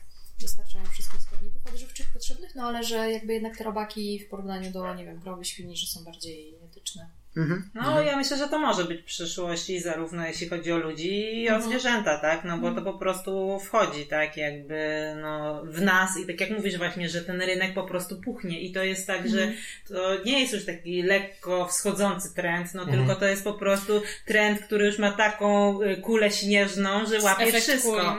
Dostarczają 0.41 0.85
wszystkich 0.85 1.21
składników 1.21 1.67
odżywczych 1.67 2.13
potrzebnych, 2.13 2.55
no 2.55 2.63
ale 2.63 2.83
że 2.83 3.11
jakby 3.11 3.33
jednak 3.33 3.57
te 3.57 3.63
robaki 3.63 4.19
w 4.19 4.29
porównaniu 4.29 4.71
do, 4.71 4.93
nie 4.95 5.05
wiem, 5.05 5.21
krowy, 5.21 5.45
świni, 5.45 5.77
że 5.77 5.87
są 5.87 6.03
bardziej 6.03 6.55
etyczne. 6.55 7.09
Mhm. 7.37 7.69
No, 7.73 8.01
ja 8.01 8.17
myślę, 8.17 8.37
że 8.37 8.47
to 8.47 8.59
może 8.59 8.85
być 8.85 9.01
przyszłość 9.01 9.69
i 9.69 9.79
zarówno 9.79 10.27
jeśli 10.27 10.49
chodzi 10.49 10.71
o 10.71 10.77
ludzi 10.77 11.41
i 11.41 11.49
o 11.49 11.53
Mhm. 11.53 11.69
zwierzęta, 11.71 12.17
tak? 12.17 12.43
No 12.43 12.57
bo 12.57 12.71
to 12.71 12.81
po 12.81 12.93
prostu 12.93 13.59
wchodzi, 13.59 14.05
tak? 14.05 14.37
Jakby, 14.37 14.79
no, 15.21 15.61
w 15.65 15.81
nas 15.81 16.17
i 16.19 16.27
tak 16.27 16.41
jak 16.41 16.49
mówisz 16.49 16.77
właśnie, 16.77 17.09
że 17.09 17.21
ten 17.21 17.41
rynek 17.41 17.73
po 17.73 17.83
prostu 17.83 18.21
puchnie 18.21 18.59
i 18.61 18.71
to 18.71 18.83
jest 18.83 19.07
tak, 19.07 19.29
że 19.29 19.51
to 19.87 20.23
nie 20.25 20.39
jest 20.41 20.53
już 20.53 20.65
taki 20.65 21.01
lekko 21.01 21.67
wschodzący 21.67 22.35
trend, 22.35 22.73
no 22.73 22.81
Mhm. 22.83 22.99
tylko 22.99 23.19
to 23.19 23.25
jest 23.25 23.43
po 23.43 23.53
prostu 23.53 24.01
trend, 24.25 24.59
który 24.59 24.85
już 24.85 24.99
ma 24.99 25.11
taką 25.11 25.81
y, 25.81 25.97
kulę 25.97 26.31
śnieżną, 26.31 27.05
że 27.05 27.21
łapie 27.21 27.43
Efekt 27.43 27.63
wszystko. 27.63 27.95
no. 27.95 28.13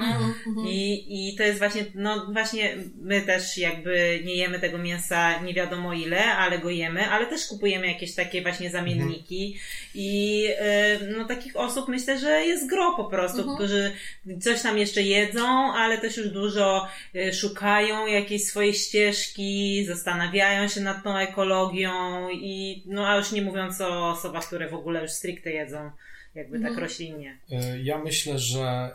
Mhm. 0.47 0.67
I, 0.69 1.05
I 1.31 1.37
to 1.37 1.43
jest 1.43 1.59
właśnie, 1.59 1.85
no 1.95 2.27
właśnie 2.33 2.77
my 3.03 3.21
też 3.23 3.59
jakby 3.59 4.21
nie 4.25 4.35
jemy 4.37 4.59
tego 4.61 4.79
mięsa 4.79 5.41
nie 5.41 5.55
wiadomo 5.55 5.93
ile, 5.93 6.25
ale 6.25 6.59
go 6.59 6.71
jemy, 6.71 7.11
ale 7.11 7.27
też 7.27 7.47
kupujemy 7.47 7.87
jakieś 7.87 8.15
takie 8.15 8.43
właśnie 8.43 8.71
zamienniki 8.71 9.04
składniki 9.05 9.59
i 9.95 10.45
e, 10.59 10.99
no 11.17 11.25
takich 11.25 11.57
osób 11.57 11.89
myślę, 11.89 12.19
że 12.19 12.45
jest 12.45 12.69
gro 12.71 12.95
po 12.97 13.05
prostu, 13.05 13.55
którzy 13.55 13.93
coś 14.41 14.63
tam 14.63 14.79
jeszcze 14.79 15.03
jedzą, 15.03 15.47
ale 15.75 15.99
też 15.99 16.17
już 16.17 16.29
dużo 16.29 16.87
e, 17.15 17.33
szukają 17.33 18.07
jakiejś 18.07 18.45
swojej 18.45 18.75
ścieżki, 18.75 19.85
zastanawiają 19.89 20.69
się 20.69 20.81
nad 20.81 21.05
tą 21.05 21.17
ekologią 21.17 22.29
i 22.31 22.83
no 22.87 23.09
a 23.09 23.17
już 23.17 23.33
nie 23.33 23.43
mówiąc 23.43 23.81
o 23.81 24.11
osobach, 24.11 24.47
które 24.47 24.69
w 24.69 24.75
ogóle 24.75 25.03
już 25.03 25.11
stricte 25.11 25.51
jedzą 25.51 25.91
jakby 26.35 26.61
tak 26.61 26.79
roślinnie. 26.79 27.39
E, 27.53 27.81
Ja 27.83 27.99
myślę, 27.99 28.39
że 28.39 28.91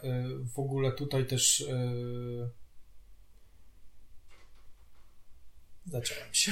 w 0.55 0.59
ogóle 0.59 0.91
tutaj 0.91 1.25
też. 1.25 1.63
Zacząłem 5.91 6.23
się. 6.33 6.51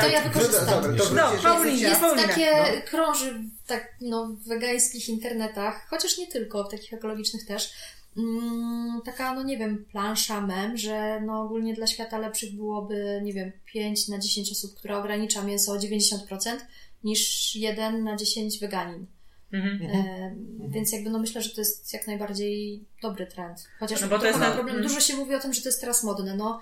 To 0.00 0.08
ja 0.08 0.22
wykorzystam. 0.28 0.96
Dobra, 0.96 1.30
No, 1.32 1.42
Paulina, 1.42 1.88
Jest 1.88 2.00
Paulina, 2.00 2.28
takie, 2.28 2.50
no. 2.50 2.82
krąży 2.90 3.34
w, 3.34 3.66
tak, 3.66 3.94
no, 4.00 4.26
w 4.26 4.48
wegańskich 4.48 5.08
internetach, 5.08 5.86
chociaż 5.88 6.18
nie 6.18 6.26
tylko, 6.26 6.64
w 6.64 6.70
takich 6.70 6.92
ekologicznych 6.92 7.46
też, 7.46 7.72
mm, 8.16 9.00
taka, 9.04 9.34
no 9.34 9.42
nie 9.42 9.58
wiem, 9.58 9.84
plansza 9.92 10.40
mem, 10.40 10.76
że 10.76 11.20
no 11.26 11.42
ogólnie 11.42 11.74
dla 11.74 11.86
świata 11.86 12.18
lepszych 12.18 12.54
byłoby, 12.56 13.20
nie 13.24 13.32
wiem, 13.32 13.52
5 13.66 14.08
na 14.08 14.18
10 14.18 14.52
osób, 14.52 14.74
które 14.78 14.96
ogranicza 14.96 15.42
mięso 15.44 15.72
o 15.72 15.78
90%, 15.78 16.66
niż 17.04 17.54
1 17.56 18.04
na 18.04 18.16
10 18.16 18.58
weganin. 18.58 19.06
Mhm. 19.52 19.82
E, 19.82 20.34
Więc 20.68 20.92
jakby 20.92 21.10
no 21.10 21.18
myślę, 21.18 21.42
że 21.42 21.50
to 21.50 21.60
jest 21.60 21.92
jak 21.92 22.06
najbardziej 22.06 22.84
dobry 23.02 23.26
trend. 23.26 23.68
Chociaż 23.80 24.00
No 24.00 24.08
bo 24.08 24.18
to 24.18 24.26
jest 24.26 24.38
na- 24.38 24.50
problem, 24.50 24.82
dużo 24.82 25.00
się 25.00 25.16
mówi 25.16 25.34
o 25.34 25.40
tym, 25.40 25.52
że 25.54 25.62
to 25.62 25.68
jest 25.68 25.80
teraz 25.80 26.04
modne. 26.04 26.36
No, 26.36 26.60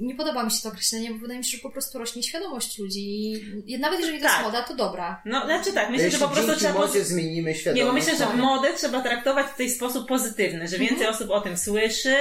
nie 0.00 0.14
podoba 0.14 0.44
mi 0.44 0.50
się 0.50 0.62
to 0.62 0.68
określenie, 0.68 1.10
bo 1.10 1.18
wydaje 1.18 1.38
mi 1.38 1.44
się, 1.44 1.56
że 1.56 1.62
po 1.62 1.70
prostu 1.70 1.98
rośnie 1.98 2.22
świadomość 2.22 2.78
ludzi. 2.78 3.32
I 3.66 3.78
nawet 3.78 4.00
jeżeli 4.00 4.18
to 4.18 4.24
Tak. 4.24 4.32
jest 4.32 4.44
moda, 4.44 4.62
to 4.62 4.74
dobra. 4.76 5.22
No, 5.24 5.44
znaczy 5.44 5.72
tak, 5.72 5.90
myślę, 5.90 5.98
że 5.98 6.04
Jeśli 6.04 6.20
po 6.20 6.28
prostu 6.28 6.56
trzeba... 6.56 6.74
modzie 6.78 7.04
zmienimy 7.04 7.54
świadomość. 7.54 7.80
Nie, 7.80 7.86
bo 7.86 7.92
myślę, 7.92 8.12
że 8.12 8.24
Tak. 8.24 8.34
modę 8.36 8.68
trzeba 8.76 9.00
traktować 9.02 9.46
w 9.46 9.56
tej 9.56 9.70
sposób 9.70 10.08
pozytywny, 10.08 10.68
że 10.68 10.78
więcej 10.78 11.06
osób 11.06 11.30
o 11.30 11.40
tym 11.40 11.56
słyszy 11.58 12.16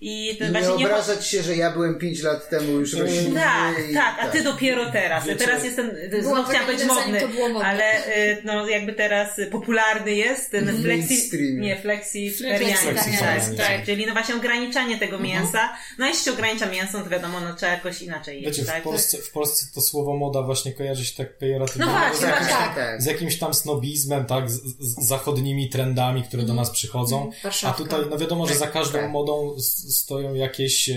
i 0.00 0.36
to 0.38 0.44
nie 0.44 0.60
nie... 0.60 0.68
obrażać 0.86 1.26
się, 1.28 1.42
że 1.42 1.56
ja 1.56 1.70
byłem 1.70 1.98
5 1.98 2.22
lat 2.22 2.48
temu 2.50 2.72
już 2.72 2.92
roślinny. 2.94 3.40
Tak, 3.40 3.74
i 3.90 3.94
tak, 3.94 4.16
a 4.20 4.28
ty 4.28 4.42
dopiero 4.42 4.90
teraz. 4.92 5.26
Wiecie- 5.26 5.38
teraz 5.44 5.64
jestem, 5.64 5.90
znów 6.20 6.48
chciałam 6.48 6.66
być 6.66 6.84
modny, 6.84 7.20
to 7.20 7.28
było 7.28 7.48
modne. 7.48 7.68
ale 7.68 8.06
y, 8.16 8.42
no 8.44 8.68
jakby 8.68 8.92
teraz 8.92 9.40
popularny 9.50 10.14
jest 10.14 10.50
ten 10.50 10.82
flexi... 10.82 11.30
Nie, 11.60 11.76
flexitarianizm. 11.76 12.76
Flexitarianizm, 12.82 13.56
Tak, 13.56 13.66
tak. 13.66 13.84
czyli 13.86 14.06
no 14.06 14.12
właśnie 14.12 14.34
ograniczanie 14.34 14.98
tego 14.98 15.16
Mhm. 15.16 15.32
mięsa. 15.42 15.76
No 15.98 16.06
jeśli 16.06 16.24
się 16.24 16.32
ogranicza 16.32 16.66
mięso, 16.66 16.83
to 16.92 17.04
wiadomo, 17.10 17.40
no 17.40 17.54
trzeba 17.54 17.72
jakoś 17.72 18.02
inaczej 18.02 18.42
jeść, 18.42 18.58
Wiecie, 18.58 18.62
w 18.62 18.74
tak? 18.74 18.82
Polsce, 18.82 19.18
w 19.18 19.30
Polsce 19.30 19.66
to 19.74 19.80
słowo 19.80 20.16
moda 20.16 20.42
właśnie 20.42 20.72
kojarzy 20.72 21.04
się 21.04 21.16
tak 21.16 21.38
pejoratywnie. 21.38 21.86
No 21.86 21.92
właśnie, 21.92 22.18
z, 22.18 22.22
jakimś, 22.22 22.50
tak. 22.50 22.74
tak. 22.74 23.02
z 23.02 23.06
jakimś 23.06 23.38
tam 23.38 23.54
snobizmem, 23.54 24.24
tak, 24.24 24.50
z, 24.50 24.60
z 24.78 25.06
zachodnimi 25.08 25.68
trendami, 25.68 26.22
które 26.22 26.42
do 26.42 26.54
nas 26.54 26.70
przychodzą. 26.70 27.30
A 27.40 27.42
Warszawka. 27.44 27.82
tutaj, 27.82 28.00
no 28.10 28.18
wiadomo, 28.18 28.46
że 28.46 28.54
za 28.54 28.66
każdą 28.66 28.98
Tak. 28.98 29.10
modą 29.10 29.54
stoją 29.90 30.34
jakieś... 30.34 30.88
E, 30.88 30.94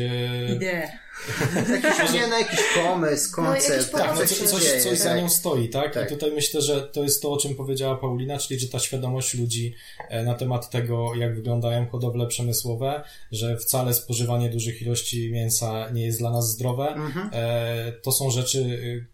Idee. 0.56 1.07
Jakiś, 1.84 2.14
nie, 2.14 2.28
no, 2.28 2.40
jakiś 2.40 2.60
pomysł, 2.76 3.32
koncept. 3.36 3.70
jakiś 3.70 3.92
Tak, 3.92 4.08
no 4.08 4.14
pomysł, 4.14 4.36
co, 4.36 4.42
się 4.42 4.48
coś, 4.48 4.84
coś 4.84 4.98
za 5.00 5.10
tak. 5.10 5.18
nią 5.18 5.30
stoi, 5.30 5.70
tak? 5.70 5.94
Tak. 5.94 6.08
I 6.08 6.14
tutaj 6.14 6.32
myślę, 6.32 6.62
że 6.62 6.82
to 6.82 7.04
jest 7.04 7.22
to, 7.22 7.32
o 7.32 7.38
czym 7.38 7.56
powiedziała 7.56 7.96
Paulina, 7.96 8.38
czyli 8.38 8.60
że 8.60 8.68
ta 8.68 8.80
świadomość 8.80 9.34
ludzi 9.34 9.76
e, 10.10 10.24
na 10.24 10.34
temat 10.34 10.70
tego, 10.70 11.16
jak 11.16 11.36
wyglądają 11.36 11.90
hodowle 11.90 12.28
przemysłowe, 12.28 13.04
że 13.32 13.58
wcale 13.58 13.94
spożywanie 13.94 14.50
dużych 14.50 14.82
ilości 14.82 15.32
mięsa 15.32 15.90
nie 15.90 16.06
jest 16.06 16.20
dla 16.20 16.32
nas 16.32 16.50
zdrowe. 16.52 16.88
Mhm. 16.88 17.30
E, 17.34 17.92
To 17.92 18.12
są 18.12 18.32
rzeczy, 18.32 18.60
y, 18.60 19.06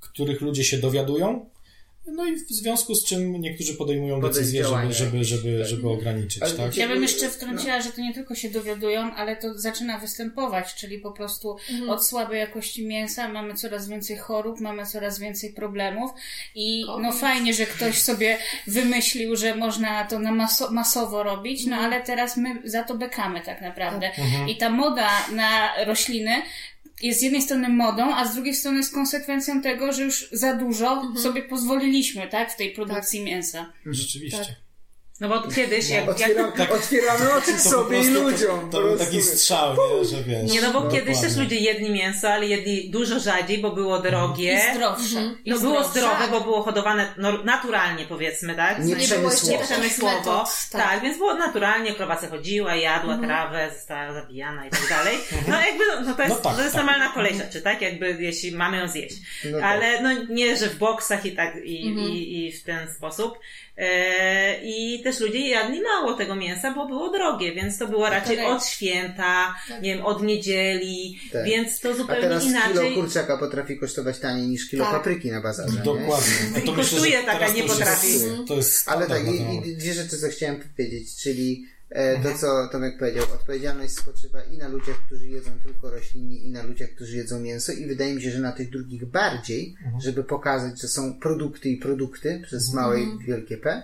których 0.00 0.40
ludzie 0.40 0.64
się 0.64 0.78
dowiadują. 0.78 1.50
No 2.06 2.26
i 2.26 2.36
w 2.36 2.48
związku 2.48 2.94
z 2.94 3.04
czym 3.04 3.40
niektórzy 3.40 3.74
podejmują 3.74 4.20
decyzję, 4.20 4.64
żeby, 4.64 4.92
żeby, 4.94 5.24
żeby, 5.24 5.64
żeby 5.64 5.88
ograniczyć, 5.88 6.42
Ale 6.42 6.52
tak? 6.52 6.76
Ja 6.76 6.88
bym 6.88 7.02
jeszcze 7.02 7.28
wtrąciła, 7.28 7.80
że 7.80 7.90
to 7.90 8.00
nie 8.00 8.14
tylko 8.14 8.34
się 8.34 8.50
dowiadują, 8.50 9.14
ale 9.14 9.36
to 9.36 9.58
zaczyna 9.58 9.98
występować, 9.98 10.74
czyli 10.74 10.98
po 10.98 11.12
prostu 11.12 11.56
od 11.88 12.06
słabej 12.06 12.38
jakości 12.40 12.86
mięsa 12.86 13.28
mamy 13.28 13.54
coraz 13.54 13.88
więcej 13.88 14.16
chorób, 14.16 14.60
mamy 14.60 14.86
coraz 14.86 15.18
więcej 15.18 15.52
problemów 15.52 16.10
i 16.54 16.84
no 17.00 17.12
fajnie, 17.12 17.54
że 17.54 17.66
ktoś 17.66 17.98
sobie 18.02 18.38
wymyślił, 18.66 19.36
że 19.36 19.54
można 19.54 20.04
to 20.04 20.18
na 20.18 20.32
maso- 20.32 20.70
masowo 20.70 21.22
robić, 21.22 21.66
no 21.66 21.76
ale 21.76 22.02
teraz 22.02 22.36
my 22.36 22.62
za 22.64 22.82
to 22.82 22.94
bekamy 22.94 23.40
tak 23.40 23.60
naprawdę. 23.60 24.10
I 24.48 24.56
ta 24.56 24.70
moda 24.70 25.08
na 25.32 25.84
rośliny 25.84 26.42
jest 27.02 27.20
z 27.20 27.22
jednej 27.22 27.42
strony 27.42 27.68
modą, 27.68 28.14
a 28.14 28.24
z 28.24 28.34
drugiej 28.34 28.54
strony 28.54 28.76
jest 28.76 28.94
konsekwencją 28.94 29.62
tego, 29.62 29.92
że 29.92 30.02
już 30.02 30.28
za 30.32 30.54
dużo 30.54 31.12
sobie 31.16 31.42
pozwoliliśmy, 31.42 32.28
tak, 32.28 32.52
w 32.52 32.56
tej 32.56 32.70
produkcji 32.70 33.24
mięsa. 33.24 33.72
Rzeczywiście. 33.86 34.63
No 35.20 35.28
bo 35.28 35.42
kiedyś, 35.42 35.88
jak, 35.90 36.06
jak 36.06 36.10
Otwieram, 36.10 36.52
otwieramy 36.70 37.34
oczy 37.34 37.58
sobie 37.60 38.00
i 38.00 38.06
ludziom. 38.06 38.70
To, 38.70 38.78
to 38.78 38.82
był 38.82 38.98
taki 38.98 39.22
strzał, 39.22 39.76
nie? 39.98 40.04
że 40.04 40.22
wiesz. 40.22 40.52
Nie, 40.52 40.62
no 40.62 40.72
bo 40.72 40.80
No, 40.80 40.90
kiedyś 40.90 41.06
też 41.06 41.16
dokładnie. 41.16 41.42
ludzie 41.42 41.56
jedli 41.56 41.90
mięso, 41.90 42.28
ale 42.30 42.46
jedli 42.46 42.90
dużo 42.90 43.20
rzadziej, 43.20 43.58
bo 43.58 43.70
było 43.70 43.98
drogie. 43.98 44.60
I 44.70 44.76
zdrowsze. 44.76 45.34
I 45.44 45.50
No 45.50 45.58
było 45.58 45.84
zdrowsze. 45.84 46.00
zdrowe, 46.00 46.28
bo 46.30 46.40
było 46.40 46.62
hodowane 46.62 47.14
no, 47.18 47.32
naturalnie 47.44 48.04
powiedzmy, 48.04 48.54
tak? 48.54 48.78
Nie 48.78 48.94
nie 48.94 48.96
przemysłowo. 49.04 49.52
takich 49.58 49.66
przemysłowo. 49.76 50.44
Tak. 50.72 50.82
tak. 50.82 51.02
więc 51.02 51.18
było 51.18 51.34
naturalnie, 51.34 51.92
krowa 51.94 52.20
se 52.20 52.28
chodziła, 52.28 52.74
jadła 52.74 53.18
trawę, 53.18 53.70
została 53.74 54.12
zabijana 54.12 54.66
i 54.66 54.70
tak 54.70 54.88
dalej. 54.88 55.18
No 55.48 55.60
jakby, 55.60 55.84
no 56.08 56.14
to 56.14 56.22
jest, 56.22 56.34
No 56.34 56.40
tak, 56.42 56.56
to 56.56 56.62
jest 56.62 56.74
tak. 56.74 56.84
normalna 56.86 57.12
kolej 57.14 57.36
rzeczy, 57.36 57.62
tak? 57.62 57.82
Jakby 57.82 58.16
jeśli 58.20 58.52
mamy 58.52 58.76
ją 58.78 58.88
zjeść. 58.88 59.16
No 59.44 59.58
tak. 59.60 59.64
Ale 59.66 60.02
no 60.02 60.12
nie, 60.30 60.56
że 60.56 60.68
w 60.68 60.78
boksach 60.78 61.26
i 61.26 61.32
tak, 61.32 61.56
i, 61.64 61.86
i, 61.86 62.46
i 62.46 62.52
w 62.52 62.62
ten 62.64 62.92
sposób. 62.94 63.38
E, 63.76 64.60
I 64.64 65.00
też 65.02 65.20
ludzie 65.20 65.48
jadli 65.48 65.80
mało 65.82 66.14
tego 66.14 66.34
mięsa, 66.36 66.74
bo 66.74 66.86
było 66.86 67.10
drogie, 67.10 67.52
więc 67.54 67.78
to 67.78 67.88
było 67.88 68.10
raczej 68.10 68.36
tak. 68.36 68.46
od 68.46 68.66
święta, 68.66 69.54
nie 69.82 69.94
wiem, 69.94 70.06
od 70.06 70.22
niedzieli, 70.22 71.18
Tak. 71.32 71.44
więc 71.44 71.80
to 71.80 71.90
A 71.90 71.94
zupełnie 71.94 72.22
teraz 72.22 72.42
kilo 72.44 72.52
inaczej. 72.60 72.94
kurczaka 72.94 73.38
potrafi 73.38 73.78
kosztować 73.78 74.18
taniej 74.18 74.48
niż 74.48 74.68
kilo 74.70 74.84
Tak. 74.84 74.94
papryki 74.94 75.30
na 75.30 75.40
bazarze. 75.40 75.76
nie? 75.76 75.82
Dokładnie. 75.84 76.34
No 76.54 76.60
to 76.60 76.72
I 76.72 76.76
myślę, 76.76 76.76
kosztuje 76.76 77.18
taka, 77.22 77.38
teraz 77.38 77.54
nie 77.54 77.62
potrafi. 77.62 78.12
Jest, 78.12 78.26
to 78.48 78.54
jest 78.56 78.88
Ale 78.88 79.06
tak, 79.06 79.22
i, 79.26 79.68
i 79.68 79.76
dwie 79.76 79.94
rzeczy, 79.94 80.18
co 80.18 80.28
chciałem 80.28 80.60
powiedzieć, 80.76 81.16
czyli 81.22 81.64
to, 82.22 82.38
co 82.38 82.68
Tomek 82.72 82.98
powiedział, 82.98 83.24
odpowiedzialność 83.34 83.94
spoczywa 83.94 84.42
i 84.42 84.58
na 84.58 84.68
ludziach, 84.68 84.96
którzy 85.06 85.28
jedzą 85.28 85.50
tylko 85.62 85.90
rośliny, 85.90 86.34
i 86.34 86.50
na 86.50 86.62
ludziach, 86.62 86.90
którzy 86.90 87.16
jedzą 87.16 87.40
mięso, 87.40 87.72
i 87.72 87.86
wydaje 87.86 88.14
mi 88.14 88.22
się, 88.22 88.30
że 88.30 88.38
na 88.38 88.52
tych 88.52 88.70
drugich 88.70 89.04
bardziej, 89.04 89.76
żeby 90.00 90.24
pokazać, 90.24 90.80
że 90.80 90.88
są 90.88 91.20
produkty 91.20 91.68
i 91.68 91.76
produkty 91.76 92.40
przez 92.44 92.72
małe 92.72 93.00
i 93.00 93.18
wielkie 93.26 93.56
P. 93.56 93.82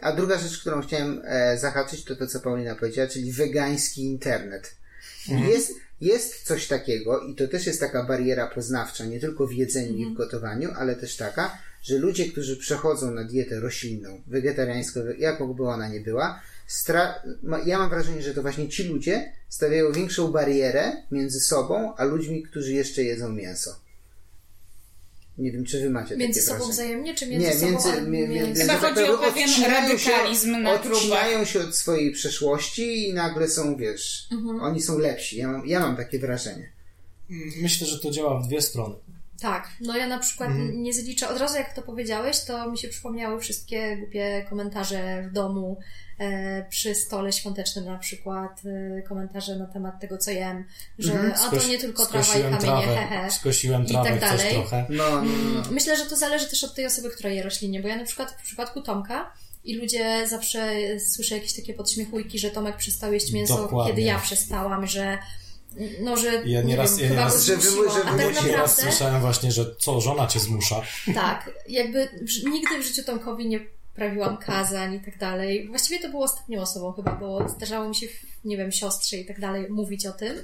A 0.00 0.12
druga 0.12 0.38
rzecz, 0.38 0.60
którą 0.60 0.82
chciałem 0.82 1.22
e, 1.24 1.58
zahaczyć, 1.58 2.04
to 2.04 2.16
to, 2.16 2.26
co 2.26 2.40
Paulina 2.40 2.74
powiedziała, 2.74 3.08
czyli 3.08 3.32
wegański 3.32 4.04
internet. 4.04 4.76
Jest, 5.28 5.72
jest 6.00 6.42
coś 6.42 6.66
takiego, 6.66 7.20
i 7.20 7.34
to 7.34 7.48
też 7.48 7.66
jest 7.66 7.80
taka 7.80 8.04
bariera 8.04 8.46
poznawcza, 8.46 9.04
nie 9.04 9.20
tylko 9.20 9.46
w 9.46 9.52
jedzeniu 9.52 9.96
i 9.96 10.06
w 10.06 10.14
gotowaniu, 10.14 10.70
ale 10.76 10.96
też 10.96 11.16
taka, 11.16 11.58
że 11.82 11.98
ludzie, 11.98 12.26
którzy 12.26 12.56
przechodzą 12.56 13.10
na 13.10 13.24
dietę 13.24 13.60
roślinną, 13.60 14.22
wegetariańską, 14.26 15.00
jaką 15.18 15.54
by 15.54 15.68
ona 15.68 15.88
nie 15.88 16.00
była, 16.00 16.40
ja 17.66 17.78
mam 17.78 17.90
wrażenie, 17.90 18.22
że 18.22 18.34
to 18.34 18.42
właśnie 18.42 18.68
ci 18.68 18.82
ludzie 18.84 19.32
stawiają 19.48 19.92
większą 19.92 20.28
barierę 20.32 20.92
między 21.10 21.40
sobą, 21.40 21.94
a 21.96 22.04
ludźmi, 22.04 22.42
którzy 22.42 22.72
jeszcze 22.72 23.02
jedzą 23.02 23.32
mięso. 23.32 23.76
Nie 25.38 25.52
wiem, 25.52 25.64
czy 25.64 25.80
wy 25.80 25.90
macie 25.90 26.16
Między 26.16 26.40
takie 26.40 26.46
sobą 26.46 26.58
wrażenie. 26.58 26.72
wzajemnie, 26.72 27.14
czy 27.14 27.26
Nie, 27.28 27.38
między, 27.38 27.66
między, 27.66 27.82
sobą? 27.82 27.96
a- 27.98 28.00
mi- 28.00 28.28
między 28.28 28.60
Chyba 28.62 28.72
że 28.74 28.78
chodzi 28.80 29.02
o 29.10 29.18
pewien 29.18 29.48
radykalizm 29.70 30.52
się, 30.54 30.58
na 30.60 30.72
Odcinają 30.72 31.44
się 31.44 31.60
od 31.60 31.76
swojej 31.76 32.12
przeszłości 32.12 33.08
i 33.08 33.14
nagle 33.14 33.48
są, 33.48 33.76
wiesz, 33.76 34.28
Mhm. 34.32 34.60
oni 34.60 34.82
są 34.82 34.98
lepsi. 34.98 35.36
Ja 35.36 35.48
mam, 35.48 35.66
ja 35.66 35.80
mam 35.80 35.96
takie 35.96 36.18
wrażenie. 36.18 36.72
Myślę, 37.62 37.86
że 37.86 37.98
to 37.98 38.10
działa 38.10 38.40
w 38.42 38.46
dwie 38.46 38.62
strony. 38.62 38.94
Tak, 39.40 39.68
no 39.80 39.96
ja 39.96 40.06
na 40.06 40.18
przykład 40.18 40.48
Mhm. 40.50 40.82
nie 40.82 40.92
zliczę, 40.92 41.28
od 41.28 41.38
razu 41.38 41.56
jak 41.56 41.74
to 41.74 41.82
powiedziałeś, 41.82 42.40
to 42.44 42.70
mi 42.70 42.78
się 42.78 42.88
przypomniały 42.88 43.40
wszystkie 43.40 43.96
głupie 43.96 44.46
komentarze 44.50 45.22
w 45.22 45.32
domu, 45.32 45.78
e, 46.18 46.64
przy 46.68 46.94
stole 46.94 47.32
świątecznym 47.32 47.84
na 47.84 47.98
przykład, 47.98 48.62
e, 48.98 49.02
komentarze 49.02 49.56
na 49.56 49.66
temat 49.66 50.00
tego, 50.00 50.18
co 50.18 50.30
jem, 50.30 50.64
że 50.98 51.12
Mhm. 51.12 51.32
a 51.32 51.50
to 51.60 51.68
nie 51.68 51.78
tylko 51.78 52.06
trawa 52.06 52.34
i 52.34 52.42
kamienie, 52.42 52.58
trawę, 52.60 52.96
hehe. 52.96 53.30
skosiłem 53.30 53.84
I 53.84 53.88
trawę, 53.88 54.10
tak 54.10 54.18
chcesz 54.18 54.38
dalej. 54.40 54.54
trochę. 54.54 54.86
No, 54.90 55.10
no, 55.10 55.32
no. 55.54 55.62
Myślę, 55.70 55.96
że 55.96 56.06
to 56.06 56.16
zależy 56.16 56.46
też 56.46 56.64
od 56.64 56.74
tej 56.74 56.86
osoby, 56.86 57.10
która 57.10 57.30
je 57.30 57.42
roślinie, 57.42 57.80
bo 57.82 57.88
ja 57.88 57.96
na 57.96 58.04
przykład 58.04 58.30
w 58.30 58.42
przypadku 58.42 58.82
Tomka 58.82 59.32
i 59.64 59.76
ludzie 59.76 60.28
zawsze 60.28 60.70
słyszę 61.00 61.34
jakieś 61.34 61.52
takie 61.56 61.74
podśmiechujki, 61.74 62.38
że 62.38 62.50
Tomek 62.50 62.76
przestał 62.76 63.12
jeść 63.12 63.32
mięso, 63.32 63.56
Dokładnie. 63.56 63.92
kiedy 63.92 64.06
ja 64.06 64.18
przestałam, 64.18 64.86
że 64.86 65.18
no, 66.00 66.16
że 66.16 66.32
Ja 66.32 66.60
nie 66.62 66.66
nieraz- 66.68 66.96
wiem, 66.98 67.04
ja 67.04 67.08
chyba 67.08 67.20
nieraz- 67.28 67.44
Że 67.44 67.56
wy- 67.56 67.62
że 67.90 68.00
a 68.04 68.16
tak 68.16 68.34
naprawdę 68.34 68.68
słyszałem 68.82 69.20
właśnie, 69.20 69.52
że 69.52 69.74
co, 69.78 70.00
żona 70.00 70.26
cię 70.26 70.40
zmusza. 70.40 70.82
tak, 71.14 71.50
jakby 71.68 72.08
nigdy 72.50 72.78
w 72.82 72.86
życiu 72.86 73.04
Tomkowi 73.04 73.48
nie 73.48 73.60
prawiłam 73.94 74.36
kazań 74.36 74.94
i 74.94 75.00
tak 75.00 75.18
dalej. 75.18 75.68
Właściwie 75.68 76.00
to 76.00 76.08
było 76.08 76.24
ostatnią 76.24 76.60
osobą 76.60 76.92
chyba, 76.92 77.12
bo 77.12 77.48
zdarzało 77.48 77.88
mi 77.88 77.94
się, 77.94 78.06
nie 78.44 78.56
wiem, 78.56 78.72
siostrze 78.72 79.16
i 79.16 79.26
tak 79.26 79.40
dalej 79.40 79.70
mówić 79.70 80.06
o 80.06 80.12
tym, 80.12 80.36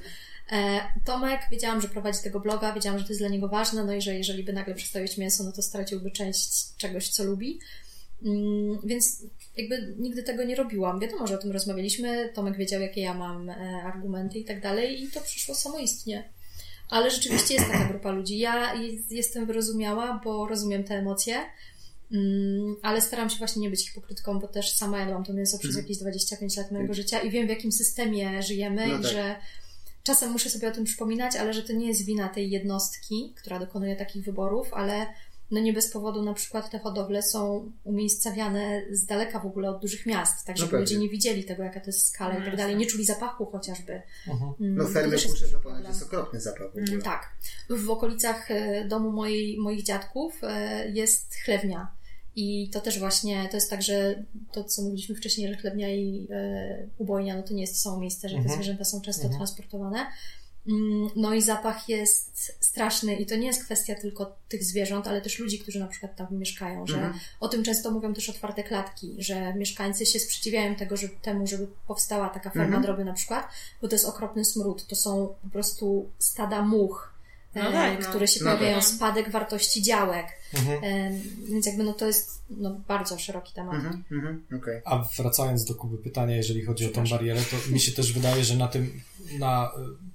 E, 0.51 0.79
Tomek, 1.05 1.41
wiedziałam, 1.51 1.81
że 1.81 1.87
prowadzi 1.89 2.19
tego 2.23 2.39
bloga, 2.39 2.73
wiedziałam, 2.73 2.99
że 2.99 3.05
to 3.05 3.09
jest 3.11 3.21
dla 3.21 3.29
niego 3.29 3.47
ważne, 3.47 3.83
no 3.83 3.93
i 3.93 4.01
że 4.01 4.15
jeżeli 4.15 4.43
by 4.43 4.53
nagle 4.53 4.75
przestał 4.75 5.01
jeść 5.01 5.17
mięso, 5.17 5.43
no 5.43 5.51
to 5.51 5.61
straciłby 5.61 6.11
część 6.11 6.75
czegoś, 6.77 7.09
co 7.09 7.23
lubi. 7.23 7.59
Mm, 8.25 8.79
Więc 8.83 9.21
jakby 9.57 9.95
nigdy 9.99 10.23
tego 10.23 10.43
nie 10.43 10.55
robiłam. 10.55 10.99
Wiadomo, 10.99 11.27
że 11.27 11.35
o 11.35 11.41
tym 11.41 11.51
rozmawialiśmy. 11.51 12.29
Tomek 12.33 12.57
wiedział, 12.57 12.81
jakie 12.81 13.01
ja 13.01 13.13
mam 13.13 13.49
e, 13.49 13.55
argumenty 13.83 14.39
i 14.39 14.45
tak 14.45 14.61
dalej, 14.61 15.03
i 15.03 15.11
to 15.11 15.21
przyszło 15.21 15.55
samoistnie. 15.55 16.29
Ale 16.89 17.11
rzeczywiście 17.11 17.53
jest 17.53 17.67
taka 17.71 17.85
grupa 17.85 18.11
ludzi. 18.11 18.37
Ja 18.39 18.73
jest- 18.73 19.11
jestem 19.11 19.45
wyrozumiała, 19.45 20.21
bo 20.23 20.47
rozumiem 20.47 20.83
te 20.83 20.95
emocje, 20.95 21.35
mm, 22.11 22.75
ale 22.81 23.01
staram 23.01 23.29
się 23.29 23.37
właśnie 23.37 23.61
nie 23.61 23.69
być 23.69 23.87
hipokrytką, 23.89 24.39
bo 24.39 24.47
też 24.47 24.71
sama 24.75 24.99
jadłam 24.99 25.23
to 25.23 25.33
mięso 25.33 25.59
przez 25.59 25.75
jakieś 25.77 25.97
25 25.97 26.57
lat 26.57 26.71
mojego 26.71 26.93
życia 26.93 27.19
i 27.19 27.29
wiem, 27.29 27.47
w 27.47 27.49
jakim 27.49 27.71
systemie 27.71 28.43
żyjemy 28.43 28.87
No 28.87 28.99
i 28.99 29.01
tak. 29.03 29.11
że 29.11 29.35
czasem 30.03 30.31
muszę 30.31 30.49
sobie 30.49 30.67
o 30.67 30.71
tym 30.71 30.83
przypominać, 30.83 31.35
ale 31.35 31.53
że 31.53 31.63
to 31.63 31.73
nie 31.73 31.87
jest 31.87 32.05
wina 32.05 32.29
tej 32.29 32.49
jednostki, 32.51 33.33
która 33.37 33.59
dokonuje 33.59 33.95
takich 33.95 34.23
wyborów, 34.25 34.73
ale 34.73 35.05
no 35.53 35.59
nie 35.59 35.73
bez 35.73 35.91
powodu 35.91 36.21
na 36.23 36.33
przykład 36.33 36.69
te 36.71 36.79
hodowle 36.79 37.23
są 37.23 37.71
umiejscawiane 37.83 38.81
z 38.91 39.05
daleka 39.05 39.39
w 39.39 39.45
ogóle 39.45 39.69
od 39.69 39.81
dużych 39.81 40.05
miast, 40.05 40.45
tak 40.45 40.55
No 40.55 40.59
żeby 40.59 40.71
pewnie. 40.71 40.81
ludzie 40.83 40.97
nie 40.97 41.09
widzieli 41.09 41.43
tego, 41.43 41.63
jaka 41.63 41.79
to 41.79 41.85
jest 41.87 42.07
skala 42.07 42.37
i 42.37 42.45
tak 42.45 42.55
dalej, 42.57 42.75
nie 42.75 42.85
czuli 42.85 43.05
zapachu 43.05 43.45
chociażby. 43.45 44.01
Mm, 44.27 44.75
No 44.75 44.85
fermy 44.87 45.17
problem. 45.17 45.61
ponoć 45.63 45.87
jest 45.87 46.03
okropny 46.03 46.41
zapach 46.41 46.67
w 46.67 46.69
ogóle. 46.69 46.83
Mm, 46.89 47.01
Tak. 47.01 47.33
W 47.69 47.89
okolicach 47.89 48.51
e, 48.51 48.85
domu 48.87 49.11
mojej, 49.11 49.57
moich 49.59 49.83
dziadków 49.83 50.39
e, 50.43 50.89
jest 50.89 51.35
chlewnia. 51.35 51.91
I 52.35 52.69
to 52.69 52.81
też 52.81 52.99
właśnie, 52.99 53.47
to 53.51 53.57
jest 53.57 53.69
tak, 53.69 53.81
że 53.81 54.23
to, 54.51 54.63
co 54.63 54.81
mówiliśmy 54.81 55.15
wcześniej, 55.15 55.47
że 55.49 55.55
chlewnia 55.55 55.89
i 55.95 56.27
e, 56.31 56.87
ubojnia, 56.97 57.35
no 57.37 57.43
to 57.43 57.53
nie 57.53 57.61
jest 57.61 57.73
to 57.73 57.79
samo 57.79 57.99
miejsce, 57.99 58.29
że 58.29 58.35
te 58.35 58.41
Mhm. 58.41 58.55
zwierzęta 58.55 58.83
są 58.83 59.01
często 59.01 59.21
Mhm. 59.23 59.37
transportowane. 59.39 60.07
Mm, 60.67 61.09
No 61.15 61.33
i 61.33 61.41
zapach 61.41 61.89
jest 61.89 62.57
straszny 62.73 63.15
i 63.15 63.25
to 63.25 63.35
nie 63.35 63.47
jest 63.47 63.63
kwestia 63.65 63.95
tylko 63.95 64.35
tych 64.49 64.63
zwierząt, 64.63 65.07
ale 65.07 65.21
też 65.21 65.39
ludzi, 65.39 65.59
którzy 65.59 65.79
na 65.79 65.87
przykład 65.87 66.15
tam 66.15 66.27
mieszkają, 66.31 66.87
że 66.87 66.95
Mhm. 66.95 67.13
o 67.39 67.47
tym 67.47 67.63
często 67.63 67.91
mówią 67.91 68.13
też 68.13 68.29
otwarte 68.29 68.63
klatki, 68.63 69.15
że 69.19 69.53
mieszkańcy 69.53 70.05
się 70.05 70.19
sprzeciwiają 70.19 70.75
tego, 70.75 70.97
że, 70.97 71.09
temu, 71.09 71.47
żeby 71.47 71.67
powstała 71.87 72.29
taka 72.29 72.49
ferma 72.49 72.65
Mhm. 72.65 72.83
droby 72.83 73.05
na 73.05 73.13
przykład, 73.13 73.47
bo 73.81 73.87
to 73.87 73.95
jest 73.95 74.05
okropny 74.05 74.45
smród, 74.45 74.87
to 74.87 74.95
są 74.95 75.35
po 75.43 75.49
prostu 75.49 76.09
stada 76.19 76.61
much, 76.61 77.13
No 77.55 77.69
e, 77.69 77.71
tak, 77.71 77.99
no. 78.03 78.09
które 78.09 78.27
się 78.27 78.39
No 78.43 78.51
pojawiają, 78.51 78.75
tak. 78.75 78.85
spadek 78.85 79.29
wartości 79.31 79.81
działek, 79.81 80.25
Mhm. 80.53 80.83
e, 80.83 81.11
więc 81.49 81.65
jakby 81.65 81.83
no 81.83 81.93
to 81.93 82.07
jest 82.07 82.41
no, 82.49 82.69
bardzo 82.87 83.19
szeroki 83.19 83.53
temat. 83.53 83.75
Mhm, 83.75 84.03
mhm, 84.11 84.43
okej. 84.57 84.81
A 84.85 85.03
wracając 85.17 85.65
do 85.65 85.75
Kuby 85.75 85.97
pytania, 85.97 86.35
jeżeli 86.35 86.65
chodzi 86.65 86.85
o 86.85 86.89
tą 86.89 87.03
barierę, 87.09 87.41
to 87.41 87.71
mi 87.71 87.79
się 87.79 87.91
też 87.91 88.13
wydaje, 88.13 88.43
że 88.43 88.55
na 88.57 88.67
tym, 88.67 89.01
na 89.39 89.71
y, 89.77 90.12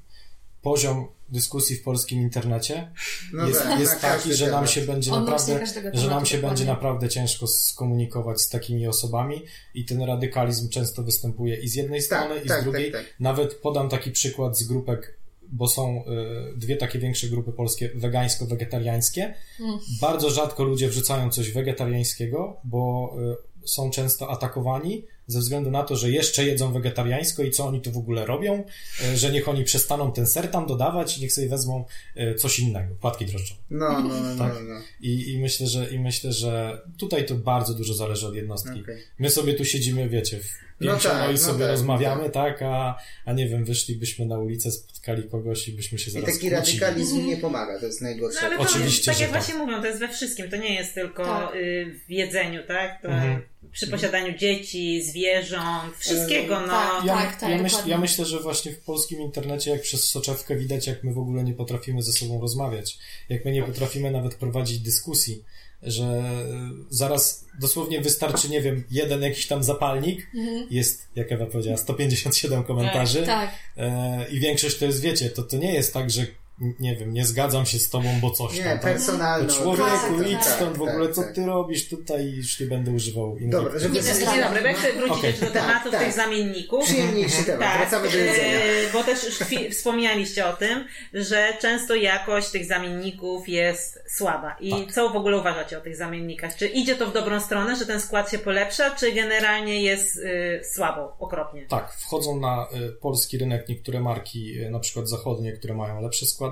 poziom 0.62 1.08
dyskusji 1.28 1.76
w 1.76 1.82
polskim 1.82 2.22
internecie 2.22 2.90
No 3.32 3.48
jest, 3.48 3.62
tak, 3.62 3.80
jest 3.80 4.00
taki, 4.00 4.34
że 4.34 4.50
nam 4.50 4.66
się 4.66 4.80
będzie 4.80 5.10
naprawdę, 5.10 5.66
że 5.92 6.10
nam 6.10 6.26
się 6.26 6.38
będzie 6.38 6.64
naprawdę 6.64 7.08
ciężko 7.08 7.46
skomunikować 7.46 8.40
z 8.40 8.48
takimi 8.48 8.86
osobami 8.86 9.42
i 9.74 9.84
ten 9.84 10.02
radykalizm 10.02 10.68
często 10.68 11.02
występuje 11.02 11.56
i 11.56 11.68
z 11.68 11.74
jednej 11.74 12.02
strony, 12.02 12.40
i 12.40 12.44
z 12.44 12.48
tak, 12.48 12.62
drugiej. 12.62 12.92
tak, 12.92 13.04
tak. 13.04 13.20
Nawet 13.20 13.54
podam 13.54 13.88
taki 13.88 14.10
przykład 14.10 14.58
z 14.58 14.64
grupek, 14.64 15.18
bo 15.42 15.68
są 15.68 16.04
y, 16.54 16.56
dwie 16.56 16.76
takie 16.76 16.98
większe 16.98 17.26
grupy 17.26 17.52
polskie, 17.52 17.90
wegańsko-wegetariańskie. 17.94 19.34
Mm. 19.60 19.78
Bardzo 20.00 20.30
rzadko 20.30 20.64
ludzie 20.64 20.88
wrzucają 20.88 21.30
coś 21.30 21.52
wegetariańskiego, 21.52 22.60
bo 22.64 23.14
y, 23.64 23.68
są 23.68 23.90
często 23.90 24.30
atakowani 24.30 25.04
ze 25.28 25.40
względu 25.40 25.70
na 25.70 25.82
to, 25.82 25.96
że 25.96 26.10
jeszcze 26.10 26.44
jedzą 26.44 26.72
wegetariańsko 26.72 27.42
i 27.42 27.50
co 27.50 27.66
oni 27.66 27.80
tu 27.80 27.92
w 27.92 27.96
ogóle 27.96 28.26
robią, 28.26 28.64
y, 29.12 29.16
że 29.16 29.32
niech 29.32 29.48
oni 29.48 29.64
przestaną 29.64 30.12
ten 30.12 30.26
ser 30.26 30.50
tam 30.50 30.66
dodawać 30.66 31.18
i 31.18 31.20
niech 31.20 31.32
sobie 31.32 31.48
wezmą 31.48 31.84
y, 32.16 32.34
coś 32.34 32.58
innego, 32.58 32.94
płatki 32.94 33.26
drożdżowe. 33.26 33.60
No, 33.70 33.92
no, 33.92 34.08
no, 34.08 34.34
no, 34.34 34.38
Tak. 34.38 34.54
no. 34.68 34.74
I, 35.00 35.32
i, 35.32 35.38
myślę, 35.38 35.66
że, 35.66 35.90
I 35.90 35.98
myślę, 35.98 36.32
że 36.32 36.82
tutaj 36.98 37.26
to 37.26 37.34
bardzo 37.34 37.74
dużo 37.74 37.94
zależy 37.94 38.26
od 38.26 38.34
jednostki. 38.34 38.80
Okej. 38.80 39.02
My 39.18 39.30
sobie 39.30 39.54
tu 39.54 39.64
siedzimy, 39.64 40.08
wiecie, 40.08 40.40
w 40.40 40.67
No 40.80 40.96
tak, 40.96 41.30
i 41.30 41.32
no 41.32 41.38
sobie 41.38 41.58
tak, 41.58 41.68
rozmawiamy, 41.70 42.30
tak, 42.30 42.62
a, 42.62 42.98
a 43.24 43.32
nie 43.32 43.48
wiem, 43.48 43.64
wyszlibyśmy 43.64 44.26
na 44.26 44.38
ulicę, 44.38 44.70
spotkali 44.70 45.22
kogoś 45.28 45.68
i 45.68 45.72
byśmy 45.72 45.98
się 45.98 46.10
I 46.10 46.12
zaraz 46.12 46.26
taki 46.26 46.38
kłócili. 46.38 46.54
radykalizm 46.56 47.26
nie 47.26 47.36
pomaga, 47.36 47.80
to 47.80 47.86
jest 47.86 48.00
No 48.00 48.08
najgorsze. 48.08 48.40
ale 48.40 48.56
to, 48.56 48.62
Oczywiście, 48.62 49.10
tak 49.12 49.20
jak 49.20 49.30
tak. 49.30 49.42
właśnie 49.42 49.58
mówią, 49.64 49.80
to 49.80 49.86
jest 49.86 49.98
we 50.00 50.08
wszystkim. 50.08 50.50
To 50.50 50.56
nie 50.56 50.74
jest 50.74 50.94
tylko 50.94 51.24
Tak. 51.24 51.54
y, 51.56 52.00
w 52.06 52.10
jedzeniu, 52.10 52.62
tak? 52.68 53.02
To 53.02 53.08
Mhm. 53.08 53.42
Przy 53.72 53.86
posiadaniu 53.86 54.38
dzieci, 54.38 55.02
zwierząt, 55.02 55.96
wszystkiego, 55.98 56.60
no. 56.60 56.66
tak. 56.66 57.04
Ja, 57.04 57.32
tak, 57.40 57.50
ja, 57.50 57.58
myśl, 57.58 57.76
ja 57.86 57.98
myślę, 57.98 58.24
że 58.24 58.40
właśnie 58.40 58.72
w 58.72 58.78
polskim 58.80 59.20
internecie, 59.20 59.70
jak 59.70 59.82
przez 59.82 60.04
soczewkę 60.10 60.56
widać, 60.56 60.86
jak 60.86 61.04
my 61.04 61.12
w 61.12 61.18
ogóle 61.18 61.44
nie 61.44 61.54
potrafimy 61.54 62.02
ze 62.02 62.12
sobą 62.12 62.40
rozmawiać, 62.40 62.98
jak 63.28 63.44
my 63.44 63.52
nie 63.52 63.62
potrafimy 63.62 64.10
nawet 64.10 64.34
prowadzić 64.34 64.78
dyskusji, 64.78 65.44
że 65.82 66.22
zaraz 66.90 67.44
dosłownie 67.60 68.00
wystarczy, 68.00 68.48
nie 68.48 68.60
wiem, 68.60 68.84
jeden 68.90 69.22
jakiś 69.22 69.46
tam 69.46 69.62
zapalnik, 69.62 70.30
jest, 70.70 71.08
jak 71.16 71.32
Ewa 71.32 71.46
powiedziała, 71.46 71.76
157 71.76 72.64
komentarzy. 72.64 73.22
Tak. 73.22 73.50
e, 73.76 74.30
i 74.30 74.40
większość 74.40 74.78
to 74.78 74.84
jest, 74.84 75.00
wiecie, 75.00 75.30
to, 75.30 75.42
to 75.42 75.56
nie 75.56 75.74
jest 75.74 75.94
tak, 75.94 76.10
że 76.10 76.26
nie 76.80 76.96
wiem, 76.96 77.12
nie 77.12 77.24
zgadzam 77.26 77.66
się 77.66 77.78
z 77.78 77.90
tobą, 77.90 78.08
bo 78.20 78.30
coś 78.30 78.56
Nie, 78.56 78.64
tam. 78.64 78.78
tam 78.78 78.80
personalne. 78.92 79.48
to 79.48 79.54
człowieku, 79.54 80.18
tak, 80.18 80.28
idź 80.28 80.32
tak, 80.44 80.44
stąd 80.44 80.76
w 80.76 80.84
tak, 80.84 80.88
ogóle, 80.94 81.12
co 81.12 81.22
tak. 81.22 81.32
ty 81.34 81.46
robisz 81.46 81.88
tutaj 81.88 82.26
i 82.26 82.36
już 82.36 82.60
nie 82.60 82.66
będę 82.66 82.90
używał 82.90 83.36
innych. 83.38 83.50
Dobra, 83.50 83.78
żeby 83.78 83.94
Nie 83.94 84.02
Dzień 84.02 84.14
zgadzam. 84.14 84.40
dobry, 84.40 84.60
bo 84.60 84.66
ja 84.66 84.74
chcę 84.74 84.92
wrócić 84.92 85.22
jeszcze 85.24 85.46
do 85.46 85.52
Tak, 85.52 85.62
tematów 85.66 85.92
tak. 85.92 86.04
tych 86.04 86.12
zamienników. 86.12 86.84
Przyjemniejszy 86.84 87.44
temat, 87.44 87.60
Tak, 87.68 87.78
wracamy 87.78 88.10
do 88.10 88.16
jedzenia. 88.16 88.58
e, 88.58 88.92
bo 88.92 89.04
też 89.04 89.18
wspomnialiście 89.70 90.46
o 90.46 90.52
tym, 90.52 90.84
że 91.14 91.52
często 91.60 91.94
jakość 91.94 92.48
tych 92.50 92.64
zamienników 92.66 93.48
jest 93.48 93.98
słaba. 94.16 94.56
I 94.60 94.70
Tak. 94.70 94.92
co 94.92 95.10
w 95.10 95.16
ogóle 95.16 95.36
uważacie 95.36 95.78
o 95.78 95.80
tych 95.80 95.96
zamiennikach? 95.96 96.56
Czy 96.56 96.66
idzie 96.66 96.94
to 96.96 97.06
w 97.06 97.12
dobrą 97.12 97.40
stronę, 97.40 97.76
że 97.76 97.86
ten 97.86 98.00
skład 98.00 98.30
się 98.30 98.38
polepsza, 98.38 98.90
czy 98.90 99.12
generalnie 99.12 99.82
jest 99.82 100.16
y, 100.16 100.60
słabo, 100.72 101.16
okropnie? 101.18 101.66
Tak, 101.66 101.92
wchodzą 101.94 102.40
na 102.40 102.66
y, 102.88 102.92
polski 102.92 103.38
rynek 103.38 103.68
niektóre 103.68 104.00
marki, 104.00 104.60
y, 104.60 104.70
na 104.70 104.78
przykład 104.80 105.08
zachodnie, 105.08 105.52
które 105.52 105.74
mają 105.74 106.00
lepsze 106.02 106.26
składy. 106.26 106.47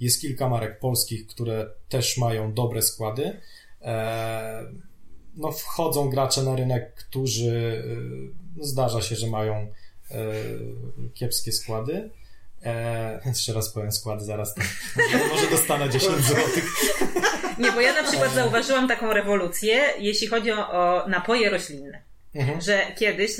Jest 0.00 0.20
kilka 0.20 0.48
marek 0.48 0.78
polskich, 0.78 1.26
które 1.26 1.70
też 1.88 2.16
mają 2.16 2.54
dobre 2.54 2.82
składy. 2.82 3.40
E, 3.82 4.64
no, 5.36 5.52
wchodzą 5.52 6.10
gracze 6.10 6.42
na 6.42 6.56
rynek, 6.56 6.94
którzy 6.94 7.82
y, 8.60 8.64
zdarza 8.64 9.02
się, 9.02 9.16
że 9.16 9.26
mają 9.26 9.56
y, 9.56 10.14
kiepskie 11.14 11.52
składy. 11.52 12.10
E, 12.64 13.20
jeszcze 13.26 13.52
raz 13.52 13.72
powiem 13.72 13.92
składy, 13.92 14.24
zaraz 14.24 14.54
tam. 14.54 14.64
Może, 15.30 15.50
dostanę 15.50 15.88
10 15.88 16.24
złotych. 16.24 16.64
Nie, 17.58 17.72
bo 17.72 17.80
ja 17.80 18.02
na 18.02 18.08
przykład 18.08 18.34
zauważyłam 18.34 18.88
taką 18.88 19.12
rewolucję, 19.12 19.84
jeśli 19.98 20.26
chodzi 20.26 20.52
o, 20.52 20.70
o 20.70 21.08
napoje 21.08 21.50
roślinne. 21.50 22.02
Mhm. 22.34 22.60
Że 22.60 22.92
kiedyś, 22.98 23.30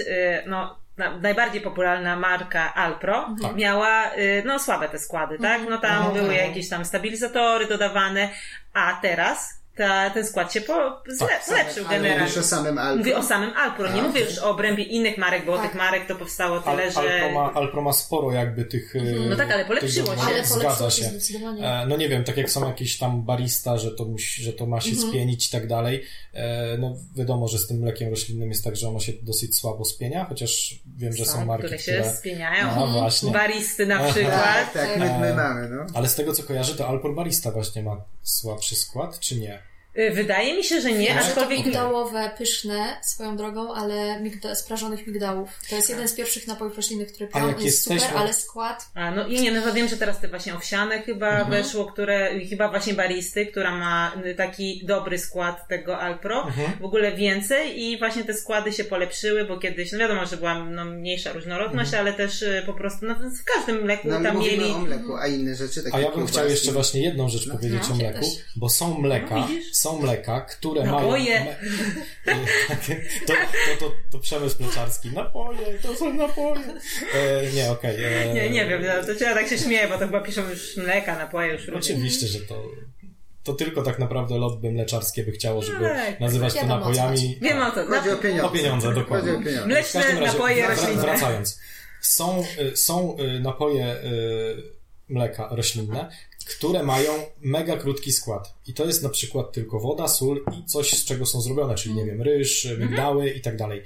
no, 0.47 0.79
najbardziej 1.21 1.61
popularna 1.61 2.17
marka 2.17 2.75
Alpro 2.75 3.29
Tak. 3.43 3.57
miała, 3.57 4.15
y, 4.15 4.43
no, 4.47 4.59
słabe 4.59 4.89
te 4.89 4.99
składy, 4.99 5.39
tak? 5.39 5.61
No 5.71 5.79
tam 5.79 5.97
Mhm. 6.07 6.15
były 6.15 6.35
jakieś 6.35 6.69
tam 6.69 6.85
stabilizatory 6.85 7.67
dodawane, 7.67 8.29
a 8.75 8.99
teraz 9.03 9.58
ta, 9.79 10.11
ten 10.11 10.27
skład 10.27 10.53
się 10.53 10.61
po, 10.61 11.03
zle, 11.09 11.29
Tak. 11.29 11.45
zlepszył 11.47 11.85
Ale 11.89 11.97
generalnie. 11.97 12.23
mówisz 12.25 12.39
o 12.39 12.43
samym 12.43 12.79
Alpro. 12.79 12.99
Mówię 12.99 13.17
o 13.19 13.23
samym 13.23 13.51
Alpro, 13.57 13.93
nie 13.93 14.01
A. 14.01 14.05
mówię 14.05 14.21
już 14.21 14.39
o 14.39 14.51
obrębie 14.51 14.83
innych 14.85 15.19
marek, 15.19 15.47
bo 15.47 15.57
Tak. 15.57 15.67
tych 15.67 15.75
marek 15.79 16.07
to 16.07 16.15
powstało 16.17 16.61
tyle, 16.61 16.85
Al, 16.85 16.93
że... 16.93 17.01
Alpro, 17.01 17.31
ma, 17.33 17.53
Alpro 17.55 17.83
ma 17.83 17.93
sporo 17.93 18.33
jakby 18.33 18.65
tych... 18.65 18.95
No 19.31 19.37
tak, 19.37 19.51
ale 19.51 19.59
tych 19.59 19.67
polepszyło 19.69 20.17
się. 20.17 20.23
Ale 20.23 20.45
Zgadza 20.47 20.91
się. 20.91 21.11
E, 21.63 21.87
No 21.89 21.97
nie 21.97 22.09
wiem, 22.09 22.25
tak 22.25 22.37
jak 22.37 22.51
są 22.51 22.69
jakieś 22.69 22.99
tam 22.99 23.23
barista, 23.23 23.79
że 23.79 23.91
to, 23.91 24.05
musi, 24.05 24.43
że 24.43 24.53
to 24.53 24.67
ma 24.67 24.81
się 24.81 24.91
Mhm. 24.91 25.09
spienić 25.09 25.49
i 25.49 25.51
tak 25.51 25.67
dalej. 25.67 26.05
E, 26.35 26.79
No 26.79 26.97
wiadomo, 27.17 27.49
że 27.49 27.59
z 27.59 27.67
tym 27.67 27.77
mlekiem 27.79 28.11
roślinnym 28.11 28.49
jest 28.49 28.65
tak, 28.65 28.77
że 28.77 28.89
ono 28.89 29.01
się 29.01 29.13
dosyć 29.23 29.57
słabo 29.57 29.85
spienia, 29.85 30.25
chociaż 30.25 30.75
wiem, 30.97 31.13
że 31.13 31.25
są 31.25 31.45
marki, 31.45 31.67
które 31.67 31.79
się 31.79 31.93
które... 31.93 32.11
spieniają. 32.11 32.67
No 32.77 32.87
właśnie. 32.87 33.33
Baristy 33.33 33.87
na 33.87 33.99
przykład. 34.11 34.43
Tak, 34.43 34.73
tak, 34.73 34.99
my, 34.99 35.05
my 35.21 35.27
E, 35.29 35.35
mamy, 35.35 35.69
no. 35.69 35.87
Ale 35.95 36.09
z 36.09 36.15
tego 36.15 36.33
co 36.33 36.43
kojarzę, 36.43 36.75
to 36.75 36.89
Alpor 36.89 37.15
Barista 37.15 37.51
właśnie 37.51 37.83
ma 37.83 37.97
słabszy 38.23 38.77
skład, 38.77 39.19
czy 39.21 39.37
nie? 39.37 39.63
Y, 39.97 40.11
Wydaje 40.11 40.57
mi 40.57 40.65
się, 40.65 40.81
że 40.81 40.93
nie, 40.93 41.07
to 41.15 41.21
aczkolwiek 41.21 41.65
migdałowe, 41.67 42.31
pyszne 42.39 42.97
swoją 43.03 43.37
drogą, 43.37 43.75
ale 43.75 44.21
migda, 44.21 44.55
z 44.55 44.63
prażonych 44.63 45.07
migdałów. 45.07 45.49
To 45.71 45.77
jest 45.77 45.89
jeden 45.91 46.09
z 46.09 46.15
pierwszych 46.15 46.47
napojów 46.47 46.77
roślinnych, 46.77 47.13
który 47.13 47.29
piłam. 47.29 47.55
Jest 47.61 47.83
super, 47.83 47.95
jesteśmy- 47.97 48.19
ale 48.19 48.33
skład 48.35 48.87
A, 48.95 49.11
no 49.11 49.27
i 49.27 49.41
nie, 49.41 49.53
no 49.53 49.63
to 49.63 49.73
wiem, 49.73 49.89
że 49.89 49.97
teraz 49.97 50.21
te 50.21 50.29
właśnie 50.29 50.55
owsiane 50.55 51.03
chyba 51.03 51.29
Mhm. 51.31 51.51
weszło, 51.51 51.87
które, 51.87 52.31
chyba 52.51 52.69
właśnie 52.69 52.95
baristy, 52.95 53.47
która 53.47 53.77
ma 53.77 54.13
y, 54.27 54.35
taki 54.35 54.83
dobry 54.87 55.19
skład 55.19 55.69
tego 55.69 55.99
Alpro, 55.99 56.43
Mhm. 56.47 56.73
w 56.81 56.85
ogóle 56.85 57.13
więcej 57.17 57.83
i 57.83 57.99
właśnie 57.99 58.25
te 58.25 58.35
składy 58.35 58.73
się 58.73 58.85
polepszyły, 58.85 59.45
bo 59.45 59.59
kiedyś, 59.59 59.93
no 59.93 59.99
wiadomo, 59.99 60.27
że 60.27 60.37
była 60.37 60.65
no, 60.65 60.85
mniejsza 60.85 61.33
różnorodność, 61.33 61.89
Mhm. 61.95 62.07
ale 62.07 62.17
też 62.17 62.43
y, 62.43 62.63
po 62.67 62.75
prostu, 62.75 63.07
no 63.07 63.15
w 63.15 63.45
każdym 63.45 63.83
mleku 63.85 64.09
No, 64.09 64.21
tam 64.21 64.39
mieli... 64.39 64.71
o 64.71 64.79
mleku, 64.79 65.17
a 65.17 65.27
inne 65.27 65.55
rzeczy 65.55 65.83
takie 65.83 65.97
A 65.97 66.01
ja 66.01 66.11
bym 66.11 66.27
chciał 66.27 66.49
jeszcze 66.49 66.73
właśnie 66.73 67.03
jedną 67.03 67.29
rzecz 67.29 67.47
No. 67.47 67.55
powiedzieć 67.55 67.83
No, 67.89 67.95
o 67.95 67.99
mleku, 67.99 68.21
też. 68.21 68.29
bo 68.57 68.69
są 68.69 68.99
mleka, 68.99 69.35
No? 69.37 69.49
Są 69.79 69.99
mleka, 69.99 70.41
które 70.41 70.85
Napoje. 70.85 71.41
mają... 71.41 71.55
To, 73.27 73.33
to, 73.33 73.87
to, 73.87 73.93
to 74.11 74.19
przemysł 74.19 74.63
mleczarski. 74.63 75.11
Napoje, 75.11 75.79
to 75.83 75.95
są 75.95 76.15
napoje. 76.15 76.61
E, 77.15 77.53
nie, 77.53 77.71
okej. 77.71 77.97
Okay, 77.97 78.35
Nie, 78.35 78.51
nie 78.51 78.67
wiem, 78.67 78.83
no, 78.83 79.15
to 79.15 79.25
ja 79.25 79.35
tak 79.35 79.49
się 79.49 79.59
śmieję, 79.59 79.89
bo 79.89 79.95
to 79.95 80.07
chyba 80.07 80.21
piszą 80.21 80.49
już 80.49 80.77
mleka, 80.77 81.19
napoje 81.19 81.53
już. 81.53 81.69
Oczywiście, 81.69 82.27
że 82.27 82.41
to... 82.41 82.63
To 83.43 83.53
tylko 83.55 83.83
tak 83.83 83.99
naprawdę 83.99 84.39
lobby 84.39 84.73
mleczarskie 84.73 85.23
by 85.25 85.33
chciało, 85.33 85.63
żeby 85.63 85.85
Tak. 85.85 86.21
nazywać 86.21 86.55
to 86.55 86.61
o 86.61 86.67
napojami. 86.67 87.39
Wiem 87.41 87.63
o 87.63 87.71
co. 87.71 87.87
Chodzi 87.87 88.11
o 88.11 88.13
Na... 88.13 88.19
pieniądze. 88.19 88.47
O 88.47 88.51
pieniądze, 88.51 88.95
dokładnie. 88.95 89.33
O 89.33 89.43
pieniądze. 89.43 89.67
Mleczne 89.67 90.03
razie, 90.03 90.21
napoje 90.21 90.69
roślinne. 90.69 91.03
Wracając. 91.03 91.61
Są, 92.01 92.45
y, 92.73 92.77
są 92.77 93.17
y, 93.19 93.41
napoje 93.41 93.97
y, 93.97 94.79
mleka 95.09 95.49
roślinne, 95.51 96.09
które 96.49 96.83
mają 96.83 97.13
mega 97.41 97.77
krótki 97.77 98.13
skład. 98.13 98.55
I 98.67 98.75
to 98.75 98.87
jest 98.87 99.03
na 99.03 99.09
przykład 99.09 99.53
tylko 99.53 99.81
woda, 99.81 100.09
sól 100.09 100.45
i 100.61 100.65
coś, 100.65 100.91
z 100.91 101.05
czego 101.05 101.27
są 101.27 101.41
zrobione, 101.41 101.75
czyli 101.75 101.95
nie 101.95 102.05
wiem, 102.05 102.23
ryż, 102.23 102.69
migdały 102.79 103.31
i 103.31 103.41
tak 103.41 103.57
dalej. 103.57 103.83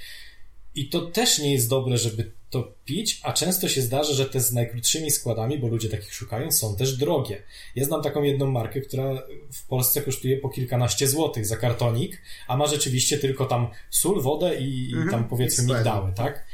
I 0.74 0.89
to 0.89 1.01
też 1.01 1.39
nie 1.39 1.52
jest 1.52 1.68
dobre, 1.68 1.98
żeby 1.98 2.32
to 2.51 2.74
pić, 2.84 3.20
a 3.22 3.32
często 3.32 3.68
się 3.68 3.82
zdarza, 3.82 4.14
że 4.14 4.26
te 4.26 4.40
z 4.40 4.52
najkrótszymi 4.52 5.10
składami, 5.10 5.59
bo 5.59 5.68
ludzie 5.68 5.89
takich 5.89 6.14
szukają, 6.14 6.52
są 6.52 6.76
też 6.76 6.97
drogie. 6.97 7.43
Ja 7.76 7.84
znam 7.84 8.02
taką 8.02 8.22
jedną 8.22 8.51
markę, 8.51 8.80
która 8.80 9.22
w 9.52 9.66
Polsce 9.66 10.02
kosztuje 10.02 10.36
po 10.36 10.48
kilkanaście 10.48 11.09
złotych 11.09 11.47
za 11.47 11.56
kartonik, 11.56 12.22
a 12.48 12.56
ma 12.56 12.66
rzeczywiście 12.66 13.18
tylko 13.18 13.44
tam 13.44 13.68
sól, 13.90 14.22
wodę 14.22 14.56
i, 14.60 14.90
i 14.90 14.94
tam 15.10 15.28
powiedzmy 15.28 15.74
migdały, 15.74 16.12
tak? 16.12 16.47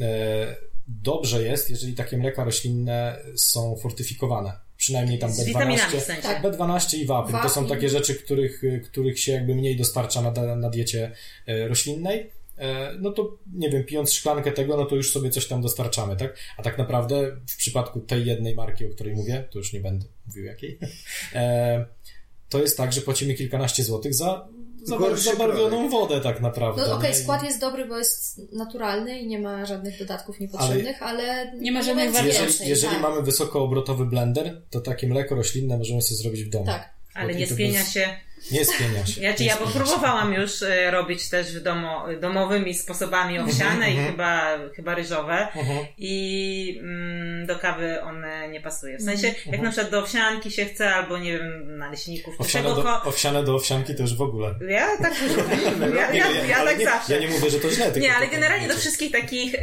E, 0.00 0.56
dobrze 0.88 1.42
jest, 1.42 1.70
jeżeli 1.70 1.94
takie 1.94 2.16
mleka 2.16 2.44
roślinne 2.44 3.18
są 3.36 3.76
fortyfikowane. 3.76 4.63
Przynajmniej 4.84 5.18
tam 5.18 5.32
Z 5.32 5.44
witaminami 5.44 5.92
B12, 5.92 6.00
w 6.00 6.02
sensie. 6.02 6.22
Tak. 6.22 6.42
B12 6.42 6.98
i 6.98 7.06
wapń. 7.06 7.32
To 7.42 7.48
są 7.48 7.66
takie 7.68 7.88
rzeczy, 7.88 8.14
których, 8.14 8.62
których 8.84 9.20
się 9.20 9.32
jakby 9.32 9.54
mniej 9.54 9.76
dostarcza 9.76 10.22
na, 10.22 10.56
na 10.56 10.70
diecie 10.70 11.10
e, 11.46 11.68
roślinnej. 11.68 12.30
E, 12.58 12.92
No 12.98 13.12
to 13.12 13.38
nie 13.52 13.70
wiem, 13.70 13.84
pijąc 13.84 14.12
szklankę 14.12 14.52
tego, 14.52 14.76
no 14.76 14.84
to 14.84 14.96
już 14.96 15.12
sobie 15.12 15.30
coś 15.30 15.46
tam 15.46 15.62
dostarczamy, 15.62 16.16
tak? 16.16 16.36
A 16.56 16.62
tak 16.62 16.78
naprawdę 16.78 17.36
w 17.48 17.56
przypadku 17.56 18.00
tej 18.00 18.26
jednej 18.26 18.54
marki, 18.54 18.86
o 18.86 18.90
której 18.90 19.14
mówię, 19.14 19.44
to 19.50 19.58
już 19.58 19.72
nie 19.72 19.80
będę 19.80 20.06
mówił 20.26 20.44
jakiej, 20.44 20.78
e, 21.34 21.84
to 22.48 22.58
jest 22.58 22.76
tak, 22.76 22.92
że 22.92 23.00
płacimy 23.00 23.34
kilkanaście 23.34 23.84
złotych 23.84 24.14
za, 24.14 24.48
zabarwioną 25.16 25.88
wodę 25.88 26.20
tak 26.20 26.40
naprawdę. 26.40 26.82
No 26.86 26.94
okej, 26.94 27.10
nie? 27.10 27.16
skład 27.16 27.42
jest 27.42 27.60
dobry, 27.60 27.86
bo 27.86 27.98
jest 27.98 28.40
naturalny 28.52 29.18
i 29.18 29.26
nie 29.26 29.38
ma 29.38 29.66
żadnych 29.66 29.98
dodatków 29.98 30.40
niepotrzebnych, 30.40 31.02
ale... 31.02 31.52
Nie 31.56 31.72
ma 31.72 31.82
żadnych 31.82 32.12
wariacji. 32.12 32.42
Jeżeli, 32.42 32.70
jeżeli 32.70 32.92
tak. 32.92 33.02
mamy 33.02 33.22
wysokoobrotowy 33.22 34.06
blender, 34.06 34.62
to 34.70 34.80
takie 34.80 35.06
mleko 35.06 35.34
roślinne 35.34 35.78
możemy 35.78 36.02
sobie 36.02 36.16
zrobić 36.16 36.44
w 36.44 36.48
domu. 36.48 36.66
Tak. 36.66 36.94
Ale 37.14 37.34
nie 37.34 37.46
spienia 37.46 37.80
bez- 37.80 37.92
się. 37.92 38.16
Nie 38.52 38.64
spienia 38.64 39.06
się. 39.06 39.20
Ja, 39.20 39.34
czy 39.34 39.42
nie 39.42 39.48
ja 39.48 39.56
próbowałam 39.56 40.32
już 40.34 40.62
e, 40.62 40.90
robić 40.90 41.28
też 41.28 41.58
w 41.58 41.62
domo, 41.62 42.06
domowymi 42.20 42.74
sposobami 42.74 43.38
owsiane 43.38 43.90
i 43.90 43.96
chyba, 43.96 44.58
chyba 44.76 44.94
ryżowe 44.94 45.48
Mhm. 45.54 45.78
i 45.98 46.78
mm, 46.82 47.46
do 47.46 47.58
kawy 47.58 48.02
one 48.02 48.48
nie 48.48 48.60
pasuje. 48.60 48.98
W 48.98 49.02
sensie, 49.02 49.34
jak 49.46 49.60
na 49.62 49.70
przykład 49.70 49.90
do 49.90 49.98
owsianki 50.02 50.50
się 50.50 50.64
chce, 50.64 50.94
albo 50.94 51.18
nie 51.18 51.38
wiem, 51.38 51.78
naleśników, 51.78 52.34
Owsiane 52.38 52.68
do, 52.74 52.82
ko- 52.82 53.02
owsiane 53.02 53.44
do 53.44 53.54
owsianki 53.54 53.94
to 53.94 54.02
już 54.02 54.16
w 54.16 54.22
ogóle. 54.22 54.54
Ja 54.68 54.88
tak 55.02 55.22
już. 55.22 55.32
Ja, 55.96 56.12
ja, 56.12 56.30
ja 56.48 56.56
ale 56.56 56.70
tak 56.70 56.78
nie, 56.78 56.84
zawsze. 56.84 57.14
Ja 57.14 57.20
nie 57.20 57.28
mówię, 57.28 57.50
że 57.50 57.60
to 57.60 57.70
źle. 57.70 57.84
tylko 57.84 57.98
Nie, 58.08 58.14
ale 58.14 58.26
generalnie 58.26 58.68
do 58.68 58.74
wszystkich 58.74 59.12
takich, 59.12 59.52
yy, 59.52 59.60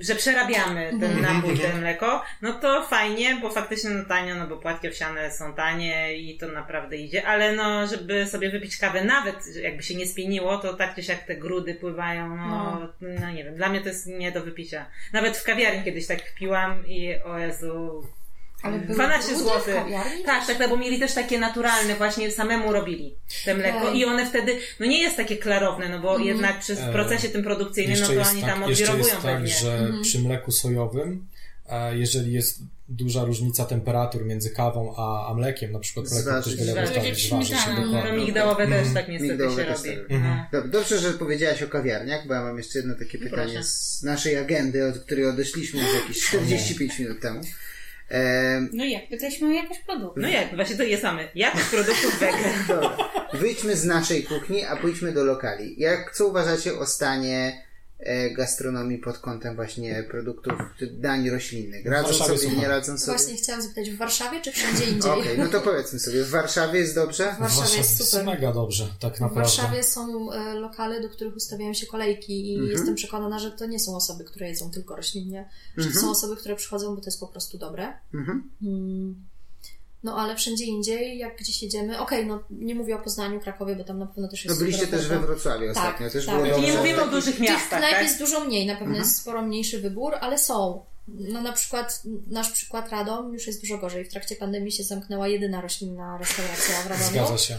że 0.00 0.14
przerabiamy 0.14 0.90
ten 1.00 1.20
napój, 1.20 1.58
ten 1.58 1.80
mleko, 1.80 2.22
no 2.42 2.52
to 2.52 2.86
fajnie, 2.86 3.38
bo 3.42 3.50
faktycznie 3.50 3.90
no 3.90 4.04
tanio, 4.04 4.34
no 4.34 4.46
bo 4.46 4.56
płatki 4.56 4.88
owsiane 4.88 5.30
są 5.32 5.54
tanie 5.54 6.16
i 6.18 6.38
to 6.38 6.48
naprawdę 6.48 6.96
idzie, 6.96 7.26
ale 7.26 7.52
no, 7.52 7.61
żeby 7.86 8.26
sobie 8.26 8.50
wypić 8.50 8.76
kawę, 8.76 9.04
nawet 9.04 9.56
jakby 9.62 9.82
się 9.82 9.94
nie 9.94 10.06
spieniło, 10.06 10.58
to 10.58 10.74
tak 10.74 10.94
czy 10.94 11.02
siak 11.02 11.26
te 11.26 11.36
grudy 11.36 11.74
pływają, 11.74 12.36
no, 12.36 12.88
no 13.00 13.30
nie 13.30 13.44
wiem, 13.44 13.54
dla 13.54 13.68
mnie 13.68 13.80
to 13.80 13.88
jest 13.88 14.06
nie 14.06 14.32
do 14.32 14.42
wypicia. 14.42 14.86
Nawet 15.12 15.36
w 15.36 15.44
kawiarni 15.44 15.84
kiedyś 15.84 16.06
tak 16.06 16.34
piłam 16.34 16.86
i 16.86 17.14
o 17.24 17.38
Jezu, 17.38 18.06
Ale 18.62 18.78
były 18.78 18.94
12 18.94 19.28
brudy 19.28 19.44
zł. 19.44 19.74
Tak, 20.26 20.46
tak, 20.46 20.68
bo 20.68 20.76
mieli 20.76 21.00
też 21.00 21.14
takie 21.14 21.38
naturalne, 21.38 21.94
właśnie 21.94 22.30
samemu 22.30 22.72
robili 22.72 23.14
te 23.44 23.54
mleko 23.54 23.92
i 23.92 24.04
one 24.04 24.26
wtedy, 24.26 24.58
no 24.80 24.86
nie 24.86 25.00
jest 25.00 25.16
takie 25.16 25.36
klarowne, 25.36 25.88
no 25.88 25.98
bo 25.98 26.18
jednak 26.18 26.58
przy 26.58 26.74
w 26.74 26.92
procesie 26.92 27.28
tym 27.28 27.42
produkcyjnym, 27.42 28.00
no 28.00 28.06
to 28.06 28.30
oni 28.30 28.40
tak, 28.40 28.50
tam 28.50 28.62
odwirowują 28.62 28.98
jest 28.98 29.22
tak, 29.22 29.22
pewnie. 29.22 29.48
że 29.48 29.92
przy 30.02 30.18
mleku 30.18 30.52
sojowym, 30.52 31.26
e, 31.68 31.98
jeżeli 31.98 32.32
jest 32.32 32.60
duża 32.96 33.24
różnica 33.24 33.64
temperatur 33.64 34.24
między 34.26 34.50
kawą 34.50 34.94
a, 34.96 35.26
a 35.30 35.34
mlekiem, 35.34 35.72
na 35.72 35.78
przykład 35.78 36.06
mleko 36.12 36.32
wystawić, 36.42 36.60
zważyć 36.60 37.20
się 37.20 37.28
Śmietana, 37.44 37.80
No 37.80 37.86
dokładnie. 37.86 38.18
migdałowe 38.18 38.66
też 38.68 38.86
tak 38.94 39.08
niestety 39.08 39.32
Migdałowe 39.32 39.62
się 39.64 39.68
też 39.68 39.78
robi. 39.84 39.96
tak. 39.96 40.06
No. 40.10 40.46
Dobrze, 40.52 40.68
Dobrze, 40.70 40.98
że 40.98 41.12
powiedziałaś 41.12 41.62
o 41.62 41.68
kawiarniach, 41.68 42.26
bo 42.26 42.34
ja 42.34 42.42
mam 42.42 42.58
jeszcze 42.58 42.78
jedno 42.78 42.94
takie 42.94 43.18
pytanie 43.18 43.52
Proszę. 43.52 43.64
z 43.64 44.02
naszej 44.02 44.36
agendy, 44.36 44.88
od 44.88 44.98
której 44.98 45.26
odeszliśmy 45.26 45.80
już 45.82 45.94
jakieś 45.94 46.22
45 46.26 46.98
minut 46.98 47.20
temu. 47.20 47.40
Ehm, 48.08 48.68
No 48.72 48.84
jak? 48.84 49.08
Pytaliśmy 49.08 49.48
o 49.48 49.50
jakość 49.50 49.80
produktu. 49.86 50.20
no 50.20 50.28
jak, 50.28 50.54
właśnie 50.56 50.76
to 50.76 50.82
je 50.82 50.98
same. 50.98 51.28
Jakość 51.34 51.64
produktów 51.64 52.18
wege. 52.20 52.38
Dobra. 52.68 52.96
Wyjdźmy 53.34 53.76
z 53.76 53.84
naszej 53.84 54.22
kuchni, 54.24 54.64
a 54.64 54.76
pójdźmy 54.76 55.12
do 55.12 55.24
lokali. 55.24 55.74
Jak, 55.78 56.14
co 56.14 56.26
uważacie 56.26 56.78
o 56.78 56.86
stanie 56.86 57.62
gastronomii 58.36 58.98
pod 58.98 59.18
kątem 59.18 59.56
właśnie 59.56 60.04
produktów, 60.10 60.52
dań 60.92 61.30
roślinnych? 61.30 61.86
Radzą 61.86 62.08
Warszawie 62.08 62.28
sobie, 62.28 62.38
słucham. 62.38 62.58
nie 62.60 62.68
radzą 62.68 62.98
sobie? 62.98 63.18
Właśnie 63.18 63.36
chciałam 63.36 63.62
zapytać, 63.62 63.90
w 63.90 63.96
Warszawie 63.96 64.40
czy 64.40 64.52
wszędzie 64.52 64.84
indziej? 64.84 65.10
Okej, 65.10 65.38
no 65.38 65.46
to 65.48 65.60
powiedzmy 65.60 65.98
sobie, 65.98 66.24
w 66.24 66.30
Warszawie 66.30 66.78
jest 66.80 66.94
dobrze? 66.94 67.34
W 67.36 67.40
Warszawie 67.40 67.76
jest 67.78 68.04
super. 68.10 68.26
mega 68.26 68.52
dobrze, 68.52 68.88
tak 69.00 69.16
W 69.16 69.20
naprawdę. 69.20 69.40
Warszawie 69.50 69.82
są 69.82 70.32
e, 70.32 70.54
lokale, 70.54 71.00
do 71.00 71.08
których 71.08 71.36
ustawiają 71.36 71.74
się 71.74 71.86
kolejki 71.86 72.50
i 72.52 72.54
Mhm. 72.54 72.70
jestem 72.72 72.94
przekonana, 72.94 73.38
że 73.38 73.50
to 73.50 73.66
nie 73.66 73.78
są 73.80 73.96
osoby, 73.96 74.24
które 74.24 74.48
jedzą 74.48 74.70
tylko 74.70 74.96
roślinnie, 74.96 75.48
że 75.76 75.90
to 75.90 75.98
są 76.00 76.10
osoby, 76.10 76.36
które 76.36 76.56
przychodzą, 76.56 76.94
bo 76.94 77.00
to 77.00 77.06
jest 77.06 77.20
po 77.20 77.28
prostu 77.28 77.58
dobre. 77.58 77.92
Mhm. 78.14 78.50
No 80.02 80.16
ale 80.16 80.36
wszędzie 80.36 80.64
indziej, 80.64 81.18
jak 81.18 81.36
gdzieś 81.36 81.62
jedziemy, 81.62 81.98
okej, 81.98 82.26
no 82.26 82.42
nie 82.50 82.74
mówię 82.74 82.96
o 82.96 82.98
Poznaniu, 82.98 83.40
Krakowie, 83.40 83.76
bo 83.76 83.84
tam 83.84 83.98
na 83.98 84.06
pewno 84.06 84.28
też 84.28 84.44
No 84.44 84.50
jest 84.50 84.60
byliście 84.60 84.84
super 84.84 84.98
też 84.98 85.08
we. 85.08 85.18
Wrocławiu 85.18 85.70
ostatnio, 85.70 86.10
też 86.10 86.26
tak. 86.26 86.34
było 86.34 86.46
I 86.46 86.50
dobrze. 86.50 86.66
Nie 86.66 86.78
mówimy 86.78 87.02
o 87.02 87.06
dużych 87.08 87.36
Tych 87.36 87.44
miastach, 87.44 87.78
knajp 87.78 87.94
tak? 87.94 88.02
jest 88.02 88.18
dużo 88.18 88.44
mniej, 88.44 88.66
na 88.66 88.72
pewno 88.72 88.86
Mhm. 88.86 89.04
jest 89.04 89.16
sporo 89.16 89.42
mniejszy 89.42 89.80
wybór, 89.80 90.14
ale 90.20 90.38
są. 90.38 90.84
No 91.08 91.42
na 91.42 91.52
przykład 91.52 92.02
nasz 92.30 92.52
przykład 92.52 92.90
Radom 92.90 93.32
już 93.32 93.46
jest 93.46 93.60
dużo 93.60 93.78
gorzej. 93.78 94.04
W 94.04 94.08
trakcie 94.10 94.36
pandemii 94.36 94.72
się 94.72 94.82
zamknęła 94.84 95.28
jedyna 95.28 95.60
roślinna 95.60 96.18
restauracja 96.18 96.82
w 96.82 96.86
Radomiu. 96.86 97.10
Zgadza 97.10 97.38
się. 97.38 97.58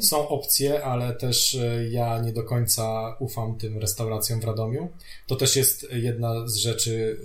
Są 0.00 0.28
opcje, 0.28 0.84
ale 0.84 1.14
też 1.14 1.54
e, 1.54 1.88
ja 1.88 2.20
nie 2.20 2.32
do 2.32 2.42
końca 2.42 3.16
ufam 3.18 3.58
tym 3.58 3.78
restauracjom 3.78 4.40
w 4.40 4.44
Radomiu. 4.44 4.88
To 5.26 5.36
też 5.36 5.56
jest 5.56 5.86
jedna 5.92 6.48
z 6.48 6.56
rzeczy 6.56 7.20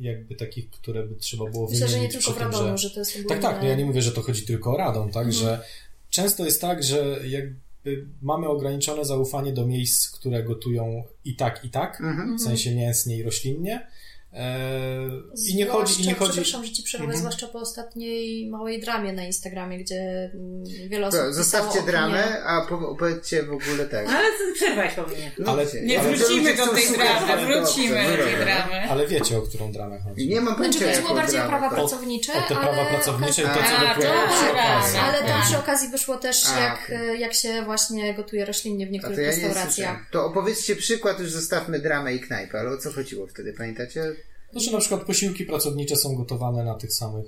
e, 0.00 0.04
jakby 0.04 0.34
takich, 0.34 0.70
które 0.70 1.06
by 1.06 1.14
trzeba 1.14 1.50
było 1.50 1.68
Myślę, 1.70 1.88
że 1.88 1.94
nie 1.94 2.02
wymienić 2.02 2.24
tylko 2.26 2.40
w 2.40 2.42
Radomiu, 2.42 2.78
że... 2.78 2.88
że 2.88 2.94
to 2.94 3.00
jest 3.00 3.12
Tak, 3.12 3.22
ogólnie... 3.24 3.42
tak, 3.42 3.62
no 3.62 3.68
ja 3.68 3.74
nie 3.74 3.84
mówię, 3.84 4.02
że 4.02 4.12
to 4.12 4.22
chodzi 4.22 4.42
tylko 4.46 4.74
o 4.74 4.76
Radom, 4.76 5.10
tak, 5.10 5.32
że 5.32 5.64
często 6.10 6.44
jest 6.44 6.60
tak, 6.60 6.82
że 6.82 7.20
jakby 7.28 8.06
mamy 8.22 8.48
ograniczone 8.48 9.04
zaufanie 9.04 9.52
do 9.52 9.66
miejsc, 9.66 10.10
które 10.10 10.42
gotują 10.42 11.04
i 11.24 11.36
tak, 11.36 11.64
i 11.64 11.70
tak, 11.70 12.00
Mhm. 12.00 12.38
w 12.38 12.42
sensie 12.42 12.74
mięsnie 12.74 13.16
i 13.16 13.22
roślinnie. 13.22 13.86
E, 14.34 15.10
I 15.48 15.56
nie 15.56 15.66
chodzi, 15.66 16.02
i 16.02 16.06
nie 16.06 16.14
chodzi... 16.14 16.32
Przepraszam, 16.32 16.64
że 16.64 16.72
ci 16.72 16.82
przerwę, 16.82 17.04
Mhm. 17.04 17.18
zwłaszcza 17.20 17.46
po 17.48 17.58
ostatniej 17.60 18.50
małej 18.50 18.80
dramie 18.80 19.12
na 19.12 19.24
Instagramie, 19.24 19.78
gdzie 19.78 20.30
mm, 20.34 20.64
wiele 20.88 21.06
osób 21.06 21.20
To, 21.20 21.32
zostawcie 21.32 21.82
dramę, 21.82 22.44
a 22.44 22.60
po, 22.66 22.88
opowiedzcie 22.88 23.42
w 23.42 23.52
ogóle 23.52 23.86
tak. 23.90 24.06
Ale 24.08 24.28
ty 24.38 24.52
przerwałeś 24.54 24.94
po 24.94 25.02
mnie. 25.02 25.32
Ale- 25.46 25.62
Mówcie. 25.64 25.80
Nie 25.82 26.00
Ale 26.00 26.16
wrócimy 26.16 26.56
do 26.56 26.66
tej 26.66 26.84
dramy, 26.92 27.32
ale 27.32 27.46
wrócimy 27.46 28.16
do 28.16 28.24
tej 28.24 28.36
dramy. 28.36 28.90
Ale 28.90 29.06
wiecie, 29.06 29.38
o 29.38 29.42
którą 29.42 29.72
dramę 29.72 29.98
chodzi. 30.00 30.28
Nie 30.28 30.40
mam 30.40 30.56
Znaczy 30.56 30.78
pojęcia, 30.78 30.78
chodziło 30.78 31.08
jaką 31.08 31.14
bardziej 31.22 31.40
o 31.40 31.48
prawa 31.48 31.68
to- 31.70 31.74
pracownicze, 31.76 32.32
O 32.32 32.48
te 32.48 32.56
ale... 32.56 32.66
prawa 32.66 32.84
pracownicze 32.84 33.42
i 33.42 33.44
to, 33.44 33.54
co 33.54 33.60
to 33.60 34.00
przy. 34.00 34.98
Ale 35.00 35.18
tam 35.18 35.26
Tak. 35.28 35.42
przy 35.44 35.58
okazji 35.58 35.88
wyszło 35.88 36.16
też, 36.16 36.42
A, 36.56 36.60
jak, 36.60 36.90
e, 36.90 37.16
jak 37.16 37.34
się 37.34 37.62
właśnie 37.64 38.14
gotuje 38.14 38.44
roślinnie 38.44 38.86
w 38.86 38.90
niektórych 38.90 39.16
to 39.16 39.22
ja 39.22 39.36
nie 39.36 39.48
restauracjach. 39.48 40.06
To 40.10 40.26
opowiedzcie 40.26 40.76
przykład, 40.76 41.20
już 41.20 41.30
zostawmy 41.30 41.78
dramę 41.78 42.14
i 42.14 42.20
knajpę, 42.20 42.60
ale 42.60 42.70
o 42.70 42.76
co 42.78 42.92
chodziło 42.92 43.26
wtedy, 43.26 43.52
pamiętacie? 43.52 44.14
No, 44.54 44.60
że 44.60 44.72
na 44.72 44.78
przykład 44.78 45.04
posiłki 45.04 45.44
pracownicze 45.44 45.96
są 45.96 46.16
gotowane 46.16 46.64
na 46.64 46.74
tych 46.74 46.92
samych. 46.92 47.26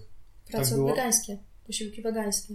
Prace 0.50 0.74
było? 0.74 0.88
wegańskie, 0.88 1.38
posiłki 1.66 2.02
wegańskie. 2.02 2.54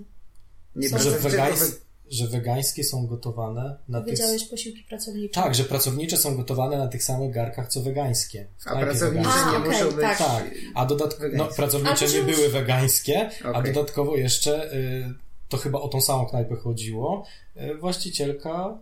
Nie 0.76 0.90
Są- 0.90 1.00
Że, 1.00 1.12
wegańs... 1.12 1.82
że 2.10 2.28
wegańskie 2.28 2.84
są 2.84 3.08
gotowane 3.08 3.78
na 3.88 4.02
tych... 4.02 4.20
Posiłki 4.50 4.84
pracownicze. 4.84 5.42
Tak, 5.42 5.56
że 5.56 5.64
pracownicze 5.64 6.18
są 6.18 6.38
gotowane 6.38 6.78
na 6.78 6.88
tych 6.88 7.04
samych 7.04 7.32
garkach, 7.32 7.68
co 7.68 7.82
wegańskie. 7.82 8.48
A 8.66 8.80
pracownicze. 8.80 9.30
A, 9.30 9.52
nie 9.52 9.58
okej, 9.58 9.72
muszą 9.72 9.86
być... 9.86 10.02
tak. 10.02 10.18
Tak, 10.18 10.52
a 10.76 10.86
dodatkowo, 10.86 11.28
no, 11.34 11.46
pracownicze 11.46 12.08
nie 12.08 12.24
były 12.34 12.50
wegańskie, 12.50 13.30
a 13.44 13.50
Okej. 13.50 13.74
dodatkowo 13.74 14.18
jeszcze, 14.18 14.74
y, 14.74 15.14
to 15.50 15.58
chyba 15.58 15.80
o 15.80 15.88
tą 15.88 16.02
samą 16.02 16.26
knajpę 16.26 16.56
chodziło, 16.56 17.26
y, 17.58 17.76
właścicielka 17.76 18.78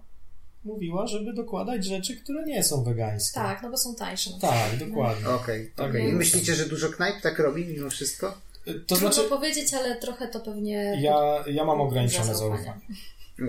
mówiła, 0.63 1.07
żeby 1.07 1.33
dokładać 1.33 1.85
rzeczy, 1.85 2.15
które 2.15 2.43
nie 2.45 2.63
są 2.63 2.83
wegańskie. 2.83 3.39
Tak, 3.39 3.61
no 3.63 3.69
bo 3.69 3.77
są 3.77 3.95
tańsze. 3.95 4.29
Tak, 4.41 4.77
dokładnie. 4.77 5.29
Okej, 5.29 5.71
Tak 5.75 5.89
okej. 5.89 6.09
I 6.09 6.13
myślicie, 6.13 6.55
że 6.55 6.65
dużo 6.65 6.89
knajp 6.89 7.21
tak 7.21 7.39
robi 7.39 7.65
mimo 7.65 7.89
wszystko? 7.89 8.37
To 8.65 8.71
Trudno 8.73 9.13
znaczy, 9.13 9.29
powiedzieć, 9.29 9.73
ale 9.73 9.95
trochę 9.95 10.27
to 10.27 10.39
pewnie... 10.39 10.97
ja, 11.01 11.43
ja 11.47 11.65
mam 11.65 11.81
ograniczone 11.81 12.35
Zaufanie. 12.35 12.73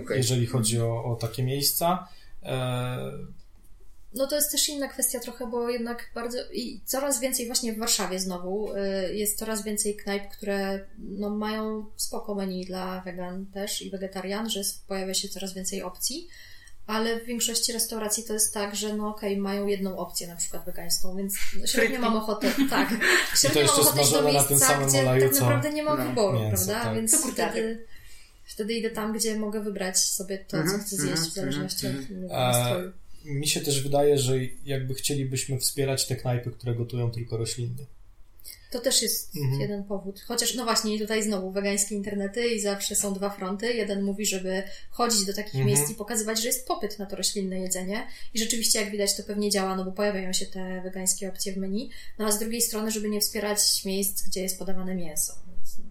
Okej. 0.05 0.17
jeżeli 0.17 0.47
chodzi 0.47 0.81
o, 0.81 1.05
o 1.05 1.17
takie 1.17 1.43
miejsca. 1.43 2.09
E, 2.43 3.13
No 4.15 4.27
to 4.27 4.37
jest 4.37 4.53
też 4.53 4.69
inna 4.69 4.89
kwestia 4.89 5.21
trochę, 5.21 5.47
bo 5.47 5.71
jednak 5.71 6.11
bardzo 6.15 6.39
i 6.53 6.81
coraz 6.85 7.21
więcej 7.21 7.47
właśnie 7.47 7.73
w 7.73 7.79
Warszawie 7.79 8.21
znowu 8.21 8.73
y, 8.77 9.15
jest 9.15 9.39
coraz 9.39 9.65
więcej 9.65 9.97
knajp, 9.97 10.29
które 10.29 10.87
no, 10.99 11.31
mają 11.31 11.87
spoko 11.97 12.35
menu 12.35 12.65
dla 12.65 13.01
wegan 13.01 13.47
też 13.47 13.83
i 13.83 13.91
wegetarian, 13.91 14.51
że 14.51 14.61
pojawia 14.89 15.15
się 15.15 15.29
coraz 15.29 15.55
więcej 15.55 15.83
opcji, 15.83 16.29
ale 16.91 17.21
w 17.21 17.25
większości 17.25 17.73
restauracji 17.73 18.25
to 18.25 18.33
jest 18.33 18.55
tak, 18.55 18.77
że 18.77 18.97
no 18.97 19.09
okej, 19.09 19.37
mają 19.37 19.67
jedną 19.67 19.99
opcję 19.99 20.27
na 20.29 20.37
przykład 20.37 20.65
wegańską, 20.65 21.17
więc 21.17 21.39
średnio 21.67 22.01
mam 22.01 22.17
ochotę, 22.17 22.53
tak, 22.71 22.89
średnio 23.41 23.63
mam 23.63 23.81
ochotę 23.81 24.03
iść 24.03 24.11
do 24.11 24.19
smażone 24.19 24.33
na 24.33 24.43
tym 24.43 24.51
miejsca, 24.51 24.67
samym 24.67 24.89
gdzie 24.89 25.01
oleju, 25.01 25.31
tak 25.31 25.41
naprawdę 25.41 25.73
nie 25.73 25.83
mam 25.83 25.99
no, 25.99 26.05
wyboru, 26.05 26.41
mięso, 26.41 26.67
prawda, 26.67 26.85
tak. 26.85 26.95
więc 26.95 27.33
wtedy, 27.33 27.87
wtedy 28.45 28.75
idę 28.75 28.91
tam, 28.91 29.13
gdzie 29.13 29.37
mogę 29.37 29.61
wybrać 29.61 29.99
sobie 29.99 30.39
to, 30.39 30.51
co 30.51 30.57
Mhm, 30.57 30.81
chcę 30.81 30.97
zjeść 30.97 31.13
mhm, 31.13 31.31
w 31.31 31.35
zależności 31.35 31.87
mhm, 31.87 32.05
od 32.05 32.11
mojego 32.11 32.35
E, 32.35 32.39
nastroju. 32.39 32.93
mi 33.25 33.49
się 33.49 33.61
też 33.61 33.83
wydaje, 33.83 34.19
że 34.19 34.35
jakby 34.65 34.95
chcielibyśmy 34.95 35.59
wspierać 35.59 36.07
te 36.07 36.17
knajpy, 36.17 36.51
które 36.51 36.75
gotują 36.75 37.11
tylko 37.11 37.37
rośliny. 37.37 37.87
To 38.71 38.81
też 38.81 39.03
jest 39.03 39.37
Mhm. 39.37 39.61
jeden 39.61 39.85
powód. 39.85 40.21
Chociaż, 40.21 40.55
no 40.55 40.65
właśnie, 40.65 40.99
tutaj 40.99 41.23
znowu 41.23 41.51
wegańskie 41.51 41.95
internety 41.95 42.49
i 42.49 42.61
zawsze 42.61 42.95
są 42.97 43.15
dwa 43.15 43.31
fronty. 43.31 43.73
Jeden 43.75 44.03
mówi, 44.03 44.27
żeby 44.27 44.63
chodzić 44.91 45.25
do 45.27 45.35
takich 45.35 45.55
Mhm. 45.55 45.67
miejsc 45.67 45.91
i 45.91 45.95
pokazywać, 45.95 46.41
że 46.41 46.47
jest 46.47 46.67
popyt 46.69 46.99
na 46.99 47.07
to 47.07 47.17
roślinne 47.17 47.61
jedzenie. 47.61 48.07
I 48.35 48.39
rzeczywiście, 48.39 48.81
jak 48.81 48.91
widać, 48.91 49.17
to 49.17 49.23
pewnie 49.23 49.51
działa, 49.51 49.77
no 49.77 49.85
bo 49.85 49.93
pojawiają 49.93 50.33
się 50.33 50.47
te 50.47 50.81
wegańskie 50.85 51.29
opcje 51.29 51.53
w 51.53 51.57
menu. 51.57 51.91
No 52.19 52.27
a 52.27 52.33
z 52.33 52.39
drugiej 52.39 52.61
strony, 52.63 52.91
żeby 52.91 53.09
nie 53.09 53.21
wspierać 53.21 53.85
miejsc, 53.85 54.23
gdzie 54.29 54.43
jest 54.43 54.59
podawane 54.59 54.95
mięso. 54.95 55.33
Więc, 55.49 55.79
no. 55.79 55.85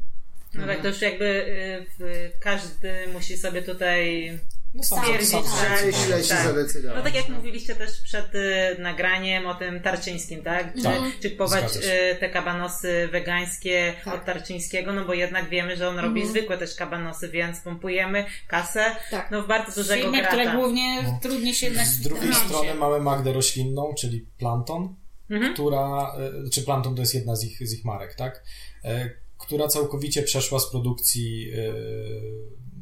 No 0.61 0.67
tak, 0.67 0.81
to 0.81 0.87
już 0.87 1.01
jakby 1.01 1.25
y, 1.25 1.85
w, 1.99 2.29
każdy 2.39 2.93
musi 3.13 3.37
sobie 3.37 3.61
tutaj 3.61 4.31
No 4.73 4.83
Stwierdzić, 4.83 5.29
że- 5.31 5.91
Źle 6.05 6.23
się 6.23 6.29
Tak. 6.29 6.43
zadecydował. 6.47 6.97
No 6.97 7.03
tak 7.03 7.15
jak 7.15 7.29
mówiliście 7.29 7.75
też 7.75 8.01
przed 8.01 8.35
y, 8.35 8.75
nagraniem 8.79 9.47
o 9.47 9.55
tym 9.55 9.79
tarczyńskim, 9.81 10.43
tak? 10.43 10.75
Czy, 10.75 10.83
Tak. 10.83 10.99
czy 11.21 11.31
kupować 11.31 11.73
się. 11.73 11.79
y, 11.79 12.15
te 12.19 12.29
kabanosy 12.29 13.07
wegańskie 13.11 13.93
Tak. 14.05 14.13
od 14.15 14.25
tarczyńskiego, 14.25 14.93
no 14.93 15.05
bo 15.05 15.13
jednak 15.13 15.49
wiemy, 15.49 15.77
że 15.77 15.89
on 15.89 15.95
robi 15.99 16.21
Mhm. 16.21 16.29
zwykłe 16.29 16.57
też 16.57 16.75
kabanosy, 16.75 17.29
więc 17.29 17.59
pompujemy 17.59 18.25
kasę 18.47 18.85
Tak. 19.11 19.31
no 19.31 19.43
w 19.43 19.47
bardzo 19.47 19.81
dużego 19.83 20.01
Firmę, 20.03 20.21
która 20.27 20.43
gracza. 20.43 20.57
głównie 20.57 21.01
No. 21.03 21.19
trudniej 21.21 21.53
się 21.53 21.65
jednak 21.67 21.85
Z 21.87 22.01
drugiej 22.01 22.33
strony 22.33 22.73
mamy 22.75 22.99
Magdę 22.99 23.33
roślinną, 23.33 23.93
czyli 23.97 24.25
Planton, 24.37 24.95
Mhm. 25.29 25.53
która, 25.53 26.13
e, 26.45 26.49
czy 26.49 26.61
Planton 26.63 26.95
to 26.95 27.01
jest 27.01 27.15
jedna 27.15 27.35
z 27.35 27.43
ich, 27.43 27.67
z 27.67 27.73
ich 27.73 27.85
marek, 27.85 28.15
tak? 28.15 28.43
E, 28.83 29.09
Która 29.39 29.67
całkowicie 29.67 30.23
przeszła 30.23 30.59
z 30.59 30.71
produkcji 30.71 31.51
e, 31.53 31.73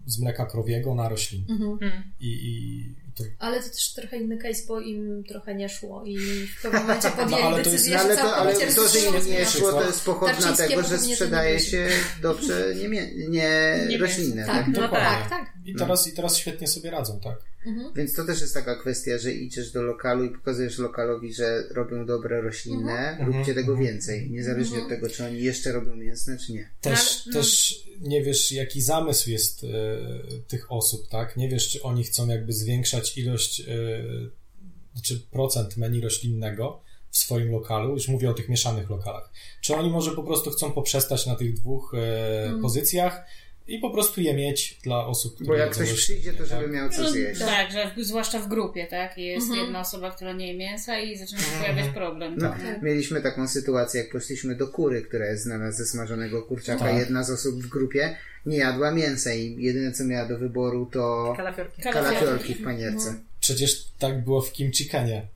z 0.07 0.19
mleka 0.19 0.45
krowiego 0.45 0.95
na 0.95 1.09
roślin. 1.09 1.45
Mhm. 1.49 1.71
Mhm. 1.71 2.03
I, 2.19 2.27
i 2.27 3.06
to, 3.17 3.23
Ale 3.39 3.63
to 3.63 3.69
też 3.69 3.93
trochę 3.93 4.17
inny 4.17 4.37
case, 4.37 4.61
bo 4.67 4.79
im 4.81 5.23
trochę 5.27 5.55
nie 5.55 5.69
szło 5.69 6.03
i 6.05 6.17
w 6.47 6.61
pewnym 6.61 6.81
momencie 6.81 7.09
podjęli 7.17 7.43
ale 7.43 7.63
to 7.63 7.69
jest- 7.69 7.71
decyzję, 7.71 7.95
No, 7.95 8.01
ale 8.03 8.15
że 8.15 8.21
to, 8.21 8.35
ale 8.35 8.53
to, 8.75 8.87
że 8.89 8.99
im 8.99 9.29
nie 9.31 9.45
szło, 9.45 9.71
to 9.71 9.85
jest 9.85 10.03
pochodna 10.05 10.55
tego, 10.55 10.83
że 10.83 10.97
sprzedaje 10.99 11.59
się 11.59 11.89
dobrze 12.21 12.73
nie, 12.81 12.89
nie, 13.29 13.79
Nie 13.89 13.97
roślinne. 13.97 14.45
Tak, 14.45 14.55
Tak? 14.55 14.67
no 14.67 14.81
Dokładnie. 14.81 15.07
tak, 15.07 15.29
tak. 15.29 15.53
I 15.65 15.75
teraz, 15.75 16.07
I 16.07 16.11
teraz 16.11 16.37
świetnie 16.37 16.67
sobie 16.67 16.91
radzą, 16.91 17.19
tak? 17.19 17.37
Mhm. 17.65 17.93
Więc 17.95 18.13
to 18.13 18.25
też 18.25 18.41
jest 18.41 18.53
taka 18.53 18.75
kwestia, 18.75 19.17
że 19.17 19.33
idziesz 19.33 19.71
do 19.71 19.81
lokalu 19.81 20.23
i 20.25 20.29
pokazujesz 20.29 20.77
lokalowi, 20.77 21.33
że 21.33 21.63
robią 21.71 22.05
dobre 22.05 22.41
roślinne, 22.41 23.09
Mhm. 23.09 23.27
róbcie 23.33 23.53
tego 23.53 23.71
Mhm. 23.73 23.87
więcej. 23.87 24.31
Niezależnie 24.31 24.77
Mhm. 24.77 24.83
od 24.83 24.89
tego, 24.89 25.09
czy 25.15 25.25
oni 25.25 25.41
jeszcze 25.41 25.71
robią 25.71 25.95
mięsne, 25.95 26.37
czy 26.37 26.51
nie. 26.53 26.69
Też, 26.81 27.25
No, 27.25 27.31
ale- 27.33 27.33
też 27.43 27.75
nie 28.01 28.23
wiesz, 28.23 28.51
jaki 28.51 28.81
zamysł 28.81 29.29
jest 29.29 29.63
e, 29.63 29.67
tych 30.47 30.71
osób, 30.71 31.07
tak? 31.09 31.37
Nie 31.37 31.49
wiesz, 31.49 31.69
czy 31.69 31.81
oni 31.83 32.03
chcą 32.03 32.27
jakby 32.27 32.53
zwiększać 32.53 33.06
ilość, 33.15 33.59
e, 33.59 33.63
czy 35.03 35.19
procent 35.19 35.77
menu 35.77 36.01
roślinnego 36.01 36.81
w 37.09 37.17
swoim 37.17 37.51
lokalu, 37.51 37.93
już 37.93 38.07
mówię 38.07 38.29
o 38.29 38.33
tych 38.33 38.49
mieszanych 38.49 38.89
lokalach. 38.89 39.31
Czy 39.61 39.75
oni 39.75 39.89
może 39.89 40.11
po 40.11 40.23
prostu 40.23 40.49
chcą 40.49 40.71
poprzestać 40.71 41.25
na 41.25 41.35
tych 41.35 41.53
dwóch 41.53 41.93
Mhm. 41.93 42.61
pozycjach 42.61 43.25
i 43.67 43.79
po 43.79 43.89
prostu 43.89 44.21
je 44.21 44.33
mieć 44.33 44.77
dla 44.83 45.05
osób, 45.07 45.35
które 45.35 45.47
Bo 45.47 45.53
jak 45.55 45.71
ktoś 45.71 45.93
przyjdzie, 45.93 46.33
to 46.33 46.45
żeby 46.45 46.61
tak? 46.63 46.71
miał 46.71 46.89
co 46.89 47.01
No, 47.01 47.09
zjeść. 47.11 47.39
tak, 47.39 47.71
że 47.71 47.91
w, 47.97 48.03
zwłaszcza 48.05 48.39
w 48.39 48.47
grupie, 48.47 48.87
tak? 48.87 49.17
Jest 49.17 49.47
Mhm. 49.47 49.65
jedna 49.65 49.79
osoba, 49.79 50.11
która 50.11 50.33
nie 50.33 50.47
je 50.47 50.57
mięsa 50.57 50.99
i 50.99 51.17
zaczyna 51.17 51.39
się 51.41 51.47
Mhm. 51.53 51.63
pojawiać 51.75 51.93
problem. 51.93 52.35
No, 52.37 52.49
tak? 52.49 52.81
mieliśmy 52.81 53.21
taką 53.21 53.47
sytuację, 53.47 54.01
jak 54.01 54.11
poszliśmy 54.11 54.55
do 54.55 54.67
kury, 54.67 55.01
która 55.01 55.25
jest 55.25 55.43
znana 55.43 55.71
ze 55.71 55.85
smażonego 55.85 56.41
kurczaka. 56.41 56.85
Tak. 56.85 56.95
Jedna 56.97 57.23
z 57.23 57.29
osób 57.31 57.63
w 57.63 57.67
grupie 57.67 58.15
nie 58.45 58.57
jadła 58.57 58.91
mięsa 58.91 59.33
i 59.33 59.55
jedyne 59.63 59.91
co 59.91 60.03
miała 60.05 60.27
do 60.27 60.37
wyboru 60.37 60.85
to 60.93 61.33
Kalafiorki. 61.37 61.81
kalafiorki 61.81 62.53
w 62.55 62.63
panierce. 62.63 63.13
Przecież 63.39 63.85
tak 63.99 64.23
było 64.23 64.41
w 64.41 64.51
Kim 64.51 64.71
Chickenie. 64.71 65.27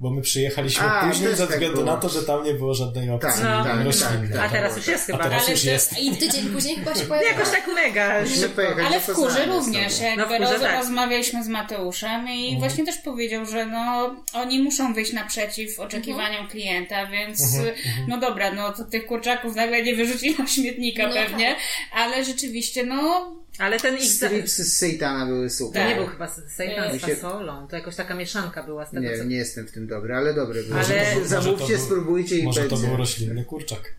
Bo 0.00 0.10
my 0.10 0.22
przyjechaliśmy 0.22 0.86
A, 0.86 1.08
później 1.08 1.34
ze 1.34 1.46
tak 1.46 1.56
względu 1.56 1.84
na 1.84 1.96
to, 1.96 2.08
że 2.08 2.22
tam 2.22 2.44
nie 2.44 2.54
było 2.54 2.74
żadnej 2.74 3.10
opcji 3.10 3.30
Tak, 3.30 3.42
No. 3.42 3.64
tak, 3.64 3.84
roślinnej. 3.84 4.28
tak, 4.28 4.38
A 4.38 4.42
tak. 4.42 4.52
teraz 4.52 4.76
już 4.76 4.86
jest 4.86 5.02
A 5.02 5.06
chyba. 5.12 5.24
teraz 5.24 5.42
Ale 5.42 5.52
już 5.52 5.64
jest. 5.64 5.98
I 5.98 6.16
tydzień 6.16 6.48
później 6.48 6.76
chyba 6.76 6.94
się 6.94 7.04
pojawiło. 7.10 7.32
jakoś 7.32 7.50
tak 7.50 7.66
mega. 7.74 8.04
Ale 8.86 9.00
w 9.00 9.04
znowu. 9.04 9.28
również, 9.46 10.00
No, 10.00 10.06
jakby 10.06 10.24
w 10.24 10.28
kurze 10.28 10.52
roz, 10.52 10.60
tak. 10.60 10.76
rozmawialiśmy 10.78 11.44
z 11.44 11.48
Mateuszem 11.48 12.28
i 12.28 12.42
Mhm. 12.44 12.58
właśnie 12.58 12.84
też 12.84 12.96
powiedział, 12.98 13.46
że 13.46 13.66
no 13.66 14.14
oni 14.32 14.62
muszą 14.62 14.94
wyjść 14.94 15.12
naprzeciw 15.12 15.80
oczekiwaniom 15.80 16.48
klienta, 16.48 17.06
więc 17.06 17.42
Mhm, 17.56 17.74
no 18.08 18.18
dobra, 18.18 18.52
no 18.52 18.72
to 18.72 18.84
tych 18.84 19.06
kurczaków 19.06 19.54
nagle 19.56 19.82
nie 19.82 19.94
wyrzuci 19.94 20.36
na 20.38 20.46
śmietnika 20.46 21.08
No 21.08 21.14
pewnie, 21.14 21.56
ale 21.92 22.24
rzeczywiście 22.24 22.84
no 22.86 23.30
Ale 23.58 23.80
ten 23.80 23.96
ich... 23.96 24.12
za- 24.12 24.26
Strips 24.26 24.56
z 24.56 24.72
Sejtana 24.78 25.26
były 25.26 25.48
To 25.48 25.54
super. 25.54 25.82
Tak. 25.82 25.88
nie 25.90 25.96
był 25.96 26.06
chyba 26.06 26.28
sejtan 26.28 26.98
z 26.98 27.02
fasolą. 27.02 27.68
To 27.68 27.76
jakoś 27.76 27.96
taka 27.96 28.14
mieszanka 28.14 28.62
była 28.62 28.86
z 28.86 28.90
tego, 28.90 29.02
Nie, 29.02 29.18
co... 29.18 29.24
nie 29.24 29.36
jestem 29.36 29.66
w 29.66 29.72
tym 29.72 29.86
dobry, 29.86 30.14
ale 30.14 30.34
dobry. 30.34 30.64
Ale- 30.74 31.26
Zamówcie, 31.26 31.76
to 31.76 31.82
spróbujcie 31.84 32.38
i 32.38 32.42
Może 32.42 32.64
to 32.68 32.76
był 32.76 32.96
roślinny 32.96 33.44
kurczak. 33.44 33.94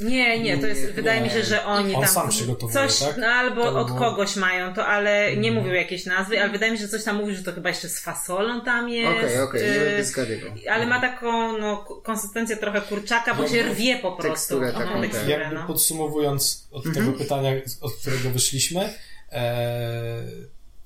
Nie, 0.00 0.38
nie, 0.42 0.58
to 0.58 0.66
jest, 0.66 0.82
Nie, 0.82 0.88
wydaje 0.88 1.20
nie. 1.20 1.26
mi 1.26 1.32
się, 1.32 1.42
że 1.44 1.64
oni 1.64 1.94
On 1.94 2.02
tam 2.02 2.10
sam 2.10 2.28
przygotowuje, 2.28 2.88
coś, 2.88 2.98
tak? 2.98 3.16
no 3.16 3.26
albo 3.26 3.62
To 3.62 3.80
od 3.80 3.86
było- 3.86 3.98
kogoś 3.98 4.36
mają 4.36 4.74
to, 4.74 4.86
ale 4.86 5.30
nie 5.30 5.48
Mhm. 5.48 5.54
mówił 5.54 5.74
jakiejś 5.74 6.06
nazwy, 6.06 6.40
ale 6.40 6.50
wydaje 6.50 6.72
mi 6.72 6.78
się, 6.78 6.82
że 6.84 6.88
coś 6.88 7.04
tam 7.04 7.16
mówił, 7.16 7.34
że 7.36 7.42
to 7.42 7.52
chyba 7.52 7.68
jeszcze 7.68 7.88
z 7.88 8.00
fasolą 8.00 8.60
tam 8.60 8.88
jest. 8.88 9.18
Okej, 9.24 9.40
okej, 9.40 9.62
nie 9.62 9.68
y, 9.76 9.80
będę 9.80 10.04
zgadywał. 10.04 10.50
ale 10.70 10.86
ma 10.86 11.00
taką 11.00 11.58
no, 11.58 11.76
konsystencję 12.04 12.56
trochę 12.56 12.80
kurczaka, 12.80 13.34
bo 13.34 13.42
No, 13.42 13.48
się 13.48 13.62
rwie 13.62 13.96
po 13.96 14.12
prostu. 14.12 14.30
teksturę 14.30 14.72
taką, 14.72 14.92
tak. 14.92 15.00
teksturę, 15.10 15.30
Jakby 15.38 15.54
no. 15.54 15.66
podsumowując 15.66 16.68
od 16.70 16.86
Mhm. 16.86 17.06
tego 17.06 17.18
pytania, 17.18 17.50
od 17.80 17.92
którego 17.96 18.30
wyszliśmy, 18.30 18.92
e, 19.32 20.22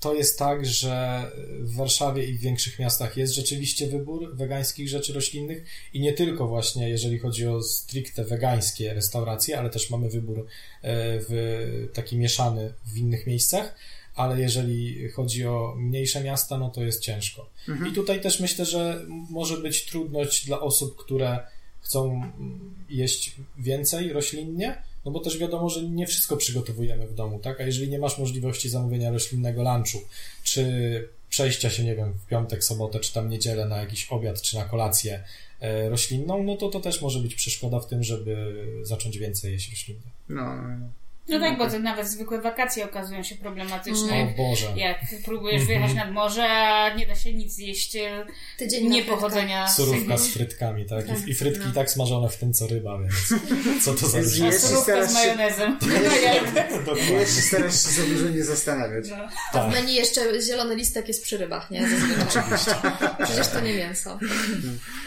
to 0.00 0.14
jest 0.14 0.38
tak, 0.38 0.66
że 0.66 1.22
w 1.58 1.74
Warszawie 1.74 2.24
i 2.24 2.34
w 2.34 2.40
większych 2.40 2.78
miastach 2.78 3.16
jest 3.16 3.34
rzeczywiście 3.34 3.86
wybór 3.86 4.36
wegańskich 4.36 4.88
rzeczy 4.88 5.12
roślinnych 5.12 5.64
i 5.94 6.00
nie 6.00 6.12
tylko 6.12 6.48
właśnie 6.48 6.88
jeżeli 6.88 7.18
chodzi 7.18 7.46
o 7.46 7.62
stricte 7.62 8.24
wegańskie 8.24 8.94
restauracje, 8.94 9.58
ale 9.58 9.70
też 9.70 9.90
mamy 9.90 10.08
wybór 10.08 10.38
e, 10.38 10.44
w 11.28 11.88
taki 11.92 12.16
mieszany 12.16 12.74
w 12.86 12.96
innych 12.96 13.26
miejscach, 13.26 13.74
ale 14.14 14.40
jeżeli 14.40 15.08
chodzi 15.08 15.46
o 15.46 15.74
mniejsze 15.78 16.24
miasta, 16.24 16.58
no 16.58 16.70
to 16.70 16.82
jest 16.82 17.02
ciężko. 17.02 17.50
I 17.90 17.92
tutaj 17.92 18.20
też 18.20 18.40
myślę, 18.40 18.64
że 18.64 19.04
może 19.30 19.56
być 19.56 19.86
trudność 19.86 20.46
dla 20.46 20.60
osób, 20.60 20.96
które 20.96 21.46
chcą 21.80 22.12
mm, 22.12 22.74
jeść 22.88 23.36
więcej 23.58 24.12
roślinnie, 24.12 24.82
no 25.04 25.10
bo 25.10 25.20
też 25.20 25.38
wiadomo, 25.38 25.68
że 25.68 25.82
nie 25.82 26.06
wszystko 26.06 26.36
przygotowujemy 26.36 27.06
w 27.06 27.14
domu, 27.14 27.38
tak? 27.38 27.60
A 27.60 27.64
jeżeli 27.64 27.90
nie 27.90 27.98
masz 27.98 28.18
możliwości 28.18 28.68
zamówienia 28.68 29.10
roślinnego 29.10 29.62
lunchu, 29.62 29.98
czy 30.42 31.08
przejścia 31.28 31.70
się, 31.70 31.84
nie 31.84 31.96
wiem, 31.96 32.12
w 32.12 32.26
piątek, 32.26 32.64
sobotę, 32.64 33.00
czy 33.00 33.12
tam 33.12 33.28
niedzielę 33.28 33.68
na 33.68 33.76
jakiś 33.76 34.06
obiad, 34.10 34.42
czy 34.42 34.56
na 34.56 34.64
kolację 34.64 35.24
e, 35.60 35.88
roślinną, 35.88 36.42
no 36.42 36.56
to 36.56 36.68
to 36.68 36.80
też 36.80 37.02
może 37.02 37.20
być 37.20 37.34
przeszkoda 37.34 37.80
w 37.80 37.86
tym, 37.86 38.02
żeby 38.02 38.64
zacząć 38.82 39.18
więcej 39.18 39.52
jeść 39.52 39.70
roślinnie. 39.70 40.10
No, 40.28 40.44
no 40.78 40.99
tak, 41.38 41.58
bo 41.58 41.70
to 41.70 41.78
nawet 41.78 42.08
zwykłe 42.08 42.40
wakacje 42.40 42.84
okazują 42.84 43.22
się 43.22 43.34
problematyczne. 43.34 44.22
O 44.22 44.36
Boże. 44.36 44.66
Jak 44.76 44.98
próbujesz 45.24 45.64
wyjechać 45.64 45.94
nad 45.94 46.12
morze, 46.12 46.44
a 46.48 46.94
nie 46.94 47.06
da 47.06 47.14
się 47.14 47.34
nic 47.34 47.52
zjeść 47.52 47.96
e, 47.96 48.26
Tydzień 48.56 48.88
nie 48.88 49.02
pochodzenia 49.04 49.68
z 49.68 49.76
Surówka 49.76 50.18
z 50.18 50.28
frytkami, 50.28 50.86
tak? 50.86 51.06
Tak. 51.06 51.28
I, 51.28 51.34
frytki 51.34 51.68
tak 51.74 51.90
smażone 51.90 52.28
w 52.28 52.36
tym, 52.36 52.52
co 52.52 52.66
ryba, 52.66 52.98
więc 52.98 53.14
co 53.84 53.94
to 53.94 54.06
za 54.08 54.18
Jest- 54.18 54.30
różnica? 54.30 54.54
jest- 54.54 54.68
surówka 54.68 55.06
z 55.06 55.14
majonezem. 55.14 55.78
Dokładnie. 56.86 57.12
Ja 57.12 57.26
się 57.26 57.42
starasz 57.42 57.72
się 57.82 57.88
za 57.90 58.02
dużo 58.02 58.28
nie 58.28 58.44
zastanawiać. 58.44 59.04
No. 59.10 59.16
A 59.16 59.28
w 59.28 59.52
Tak. 59.52 59.72
menu 59.72 59.94
jeszcze 59.94 60.42
zielony 60.42 60.76
listek 60.76 61.08
jest 61.08 61.22
przy 61.22 61.38
rybach, 61.38 61.70
nie? 61.70 61.80
Oczywiście. 62.28 62.74
Przecież 63.24 63.48
to 63.48 63.60
nie 63.60 63.74
mięso. 63.74 64.18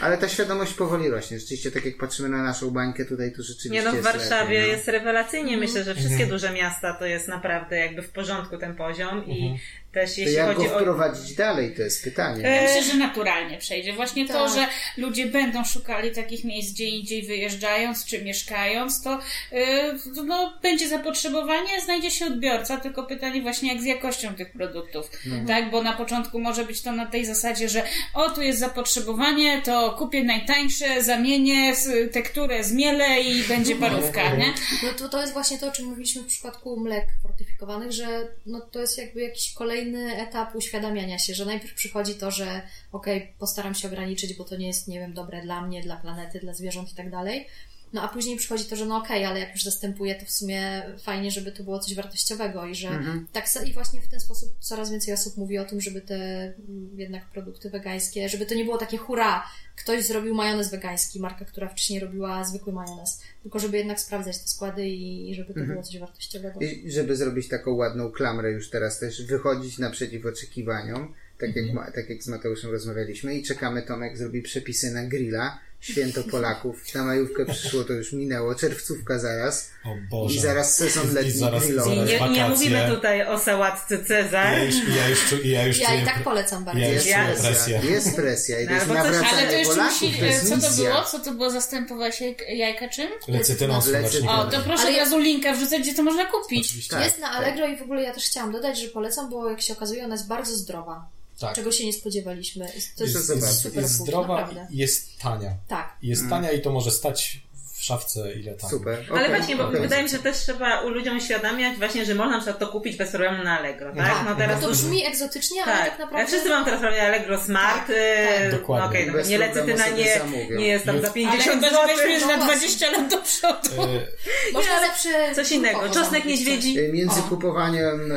Ale 0.00 0.18
ta 0.18 0.28
świadomość 0.28 0.72
powoli 0.74 1.08
rośnie. 1.10 1.38
Rzeczywiście, 1.38 1.70
tak 1.70 1.84
jak 1.84 1.96
patrzymy 1.98 2.28
na 2.28 2.42
naszą 2.42 2.70
bańkę 2.70 3.04
tutaj, 3.04 3.32
to 3.32 3.42
rzeczywiście 3.42 3.70
Nie 3.70 3.82
no, 3.82 3.90
w 3.90 3.94
jest 3.94 4.04
Warszawie 4.04 4.54
lepiej, 4.58 4.70
no. 4.70 4.76
jest 4.76 4.88
rewelacyjnie. 4.88 5.56
Myślę, 5.56 5.84
że 5.84 5.94
wszystkie 6.14 6.34
Mhm. 6.34 6.40
duże 6.40 6.62
miasta 6.62 6.94
to 6.94 7.06
jest 7.06 7.28
naprawdę 7.28 7.78
jakby 7.78 8.02
w 8.02 8.12
porządku 8.12 8.58
ten 8.58 8.76
poziom 8.76 9.26
i 9.26 9.58
Mhm. 9.94 10.06
też 10.06 10.14
To 10.14 10.20
jeśli 10.20 10.36
jak 10.36 10.46
go 10.46 10.54
chodzi 10.54 10.74
o... 10.74 10.78
wprowadzić 10.78 11.34
dalej, 11.34 11.74
to 11.76 11.82
jest 11.82 12.04
pytanie. 12.04 12.42
Ja 12.42 12.62
myślę, 12.62 12.82
że 12.82 12.94
naturalnie 12.98 13.58
przejdzie. 13.58 13.92
Właśnie 13.92 14.28
to, 14.28 14.46
Tak. 14.46 14.54
że 14.54 14.66
ludzie 14.96 15.26
będą 15.26 15.64
szukali 15.64 16.10
takich 16.10 16.44
miejsc 16.44 16.72
gdzie 16.72 16.84
indziej 16.84 17.22
wyjeżdżając 17.22 18.04
czy 18.04 18.22
mieszkając, 18.22 19.02
to 19.02 19.20
yy, 19.52 20.24
no, 20.24 20.58
będzie 20.62 20.88
zapotrzebowanie, 20.88 21.80
znajdzie 21.84 22.10
się 22.10 22.26
odbiorca, 22.26 22.76
tylko 22.76 23.02
pytanie 23.02 23.42
właśnie 23.42 23.72
jak 23.72 23.82
z 23.82 23.84
jakością 23.84 24.34
tych 24.34 24.52
produktów. 24.52 25.10
Tak, 25.46 25.70
bo 25.70 25.82
na 25.82 25.92
początku 25.92 26.38
może 26.40 26.64
być 26.64 26.82
to 26.82 26.92
na 26.92 27.06
tej 27.06 27.26
zasadzie, 27.26 27.68
że 27.68 27.82
o, 28.14 28.30
tu 28.30 28.42
jest 28.42 28.58
zapotrzebowanie, 28.58 29.62
to 29.62 29.90
kupię 29.98 30.24
najtańsze, 30.24 31.02
zamienię 31.02 31.74
tekturę, 32.12 32.64
zmielę 32.64 33.20
i 33.20 33.42
będzie 33.42 33.76
parówka, 33.76 34.36
nie? 34.36 34.54
No 34.82 34.88
to, 34.98 35.08
to 35.08 35.20
jest 35.20 35.32
właśnie 35.32 35.58
to, 35.58 35.68
o 35.68 35.72
czym 35.72 35.86
mówiliśmy 35.86 36.22
w 36.22 36.26
przypadku 36.26 36.80
mlek 36.80 37.04
fortyfikowanych, 37.22 37.92
że 37.92 38.28
no 38.46 38.60
to 38.60 38.80
jest 38.80 38.98
jakby 38.98 39.20
jakiś 39.20 39.52
kolejny 39.54 39.83
etap 40.16 40.54
uświadamiania 40.54 41.18
się, 41.18 41.34
że 41.34 41.44
najpierw 41.44 41.74
przychodzi 41.74 42.14
to, 42.14 42.30
że 42.30 42.62
okej, 42.92 43.32
postaram 43.38 43.74
się 43.74 43.88
ograniczyć, 43.88 44.34
bo 44.34 44.44
to 44.44 44.56
nie 44.56 44.66
jest, 44.66 44.88
nie 44.88 44.98
wiem, 44.98 45.12
dobre 45.12 45.42
dla 45.42 45.60
mnie, 45.60 45.82
dla 45.82 45.96
planety, 45.96 46.40
dla 46.40 46.54
zwierząt 46.54 46.92
i 46.92 46.94
tak 46.94 47.10
dalej. 47.10 47.46
No 47.94 48.02
a 48.02 48.08
później 48.08 48.36
przychodzi 48.36 48.64
to, 48.64 48.76
że 48.76 48.86
no 48.86 48.96
okej, 48.96 49.24
ale 49.24 49.40
jak 49.40 49.52
już 49.52 49.64
zastępuję, 49.64 50.14
to 50.14 50.26
w 50.26 50.30
sumie 50.30 50.82
fajnie, 51.02 51.30
żeby 51.30 51.52
to 51.52 51.64
było 51.64 51.78
coś 51.78 51.94
wartościowego 51.94 52.66
i 52.66 52.74
że 52.74 52.88
tak 53.32 53.48
sa- 53.48 53.62
i 53.68 53.72
właśnie 53.72 54.00
w 54.00 54.08
ten 54.08 54.20
sposób 54.20 54.48
coraz 54.60 54.90
więcej 54.90 55.14
osób 55.14 55.36
mówi 55.36 55.58
o 55.58 55.64
tym, 55.64 55.80
żeby 55.80 56.00
te 56.00 56.14
mm, 56.14 56.90
jednak 56.96 57.30
produkty 57.30 57.70
wegańskie, 57.70 58.28
żeby 58.28 58.46
to 58.46 58.54
nie 58.54 58.64
było 58.64 58.78
takie 58.78 58.96
hurra, 58.96 59.44
ktoś 59.76 60.04
zrobił 60.06 60.34
majonez 60.34 60.70
wegański, 60.70 61.20
marka, 61.20 61.44
która 61.44 61.68
wcześniej 61.68 62.00
robiła 62.00 62.44
zwykły 62.44 62.72
majonez, 62.72 63.20
tylko 63.42 63.58
żeby 63.58 63.76
jednak 63.78 64.00
sprawdzać 64.00 64.38
te 64.38 64.48
składy 64.48 64.88
i, 64.88 65.34
żeby 65.34 65.54
to 65.54 65.60
było 65.60 65.82
coś 65.82 65.98
wartościowego. 65.98 66.60
I 66.60 66.90
żeby 66.90 67.16
zrobić 67.16 67.48
taką 67.48 67.70
ładną 67.74 68.10
klamrę 68.12 68.50
już 68.52 68.70
teraz 68.70 68.98
też, 68.98 69.22
wychodzić 69.26 69.78
naprzeciw 69.78 70.26
oczekiwaniom, 70.26 71.14
tak, 71.38 71.56
jak, 71.56 71.72
ma, 71.72 71.90
tak 71.90 72.10
jak 72.10 72.22
z 72.22 72.28
Mateuszem 72.28 72.70
rozmawialiśmy 72.70 73.34
i 73.34 73.42
czekamy, 73.42 73.82
Tomek 73.82 74.18
zrobi 74.18 74.42
przepisy 74.42 74.90
na 74.90 75.04
grilla, 75.06 75.58
święto 75.84 76.22
Polaków, 76.22 76.94
na 76.94 77.04
majówkę 77.04 77.44
przyszło, 77.46 77.84
to 77.84 77.92
już 77.92 78.12
minęło, 78.12 78.54
czerwcówka 78.54 79.18
zaraz 79.18 79.70
O 79.84 79.88
Boże. 80.10 80.34
i 80.34 80.38
zaraz 80.38 80.76
sezon 80.76 81.10
I 81.10 81.14
letni 81.14 81.30
zaraz- 81.32 81.64
grillowy. 81.64 81.94
I 81.94 81.98
nie, 81.98 82.30
nie 82.30 82.48
mówimy 82.48 82.86
tutaj 82.94 83.26
o 83.26 83.38
sałatce 83.38 84.04
Cezar. 84.04 84.52
Ja 84.58 84.64
już, 84.64 84.74
ja 84.96 85.08
już, 85.08 85.24
czu- 85.24 85.44
ja 85.46 85.66
już 85.66 85.78
Ja 85.78 85.86
czuję 85.88 86.00
i 86.02 86.04
tak 86.04 86.22
polecam 86.24 86.64
bardzo. 86.64 86.80
Ja 86.80 86.92
już 86.92 87.06
Ja- 87.06 87.26
presję. 87.40 87.80
Jest 87.90 88.16
presja 88.16 88.60
i 88.60 88.64
to 88.64 88.70
No, 88.70 88.74
jest 88.76 88.86
coś- 88.86 88.96
nawracanie 88.96 89.28
Ale 89.38 89.46
to 89.46 89.52
jeszcze 89.56 89.74
Polaków, 89.74 90.02
musi, 90.02 90.18
to 90.18 90.24
jest 90.24 90.48
co 90.48 90.58
to 90.58 90.76
było? 90.76 91.04
Co 91.04 91.18
to 91.18 91.32
było? 91.32 91.50
Zastępować 91.50 92.20
jaj- 92.20 92.48
jajka 92.54 92.88
czym? 92.88 93.08
Lecytyną 93.28 93.82
słonecznikową. 93.82 94.32
O, 94.32 94.44
to 94.44 94.60
proszę 94.60 94.82
Ale 94.82 94.92
od 94.92 94.98
razu 94.98 95.16
wrzucać, 95.56 95.80
gdzie 95.82 95.94
to 95.94 96.02
można 96.02 96.24
kupić. 96.26 96.66
Oczywiście. 96.66 96.90
Tak, 96.96 97.04
Jest 97.04 97.18
na 97.18 97.30
Allegro 97.30 97.66
i 97.68 97.76
w 97.76 97.82
ogóle 97.82 98.02
ja 98.02 98.14
też 98.14 98.24
chciałam 98.24 98.52
dodać, 98.52 98.80
że 98.80 98.88
polecam, 98.88 99.30
bo 99.30 99.50
jak 99.50 99.60
się 99.60 99.72
okazuje, 99.72 100.04
ona 100.04 100.14
jest 100.14 100.28
bardzo 100.28 100.56
zdrowa. 100.56 101.06
Tak. 101.38 101.54
Czego 101.56 101.72
się 101.72 101.86
nie 101.86 101.92
spodziewaliśmy. 101.92 102.64
Jest- 102.74 102.96
To 102.96 103.04
jest, 103.04 103.14
Jest, 103.30 103.60
super 103.62 103.82
jest 103.82 103.94
zdrowa 103.94 104.50
i 104.70 104.76
jest 104.76 105.18
tania. 105.18 105.56
Tak. 105.68 105.96
Jest 106.02 106.28
tania 106.28 106.52
i 106.52 106.62
to 106.62 106.72
może 106.72 106.90
stać 106.90 107.40
szafce 107.84 108.32
ile 108.32 108.54
tam. 108.54 108.70
Super. 108.70 108.98
Ale 109.10 109.20
okej, 109.20 109.36
właśnie, 109.36 109.56
bo 109.56 109.68
okej. 109.68 109.80
wydaje 109.80 110.02
mi 110.02 110.08
się, 110.08 110.16
że 110.16 110.22
też 110.22 110.36
trzeba 110.36 110.80
u 110.80 110.88
ludziom 110.88 111.16
uświadamiać 111.16 111.78
właśnie, 111.78 112.04
że 112.04 112.14
można 112.14 112.32
na 112.32 112.38
przykład 112.38 112.58
to 112.58 112.68
kupić 112.68 112.96
bez 112.96 113.10
problemu 113.10 113.44
na 113.44 113.58
Allegro, 113.58 113.92
tak? 113.96 114.06
Tak, 114.06 114.24
No 114.28 114.34
teraz 114.36 114.60
to 114.60 114.68
brzmi 114.70 115.06
egzotycznie, 115.06 115.62
ale 115.64 115.72
tak, 115.72 115.84
tak 115.90 115.98
naprawdę... 115.98 116.18
Jak 116.18 116.28
wszyscy 116.28 116.48
mam 116.48 116.64
teraz 116.64 116.80
prawie 116.80 117.02
Allegro 117.02 117.40
Smart, 117.40 117.86
Tak, 117.86 117.96
e, 117.96 118.40
tak. 118.50 118.60
Dokładnie. 118.60 118.84
no 118.84 118.90
okej, 118.90 119.22
no 119.24 119.28
nie 119.30 119.38
lecytyna 119.38 119.84
sobie 119.84 120.20
nie, 120.50 120.56
nie 120.56 120.66
jest 120.66 120.84
tam 120.84 121.00
za 121.00 121.06
Ale 121.06 121.14
50 121.14 121.64
chyba, 121.64 121.70
zł. 121.70 121.88
że 121.88 121.96
weźmiesz 121.96 122.26
na 122.26 122.36
no 122.36 122.44
20 122.44 122.90
lat 122.90 123.10
do 123.10 123.18
przodu. 123.18 123.82
E, 123.82 124.52
Można 124.52 124.80
lepsze... 124.80 125.34
Coś 125.34 125.52
innego, 125.52 125.88
czosnek 125.88 126.24
niedźwiedzi. 126.24 126.78
Y, 126.78 126.92
Między 126.92 127.20
O. 127.20 127.22
kupowaniem 127.22 128.12
e, 128.12 128.16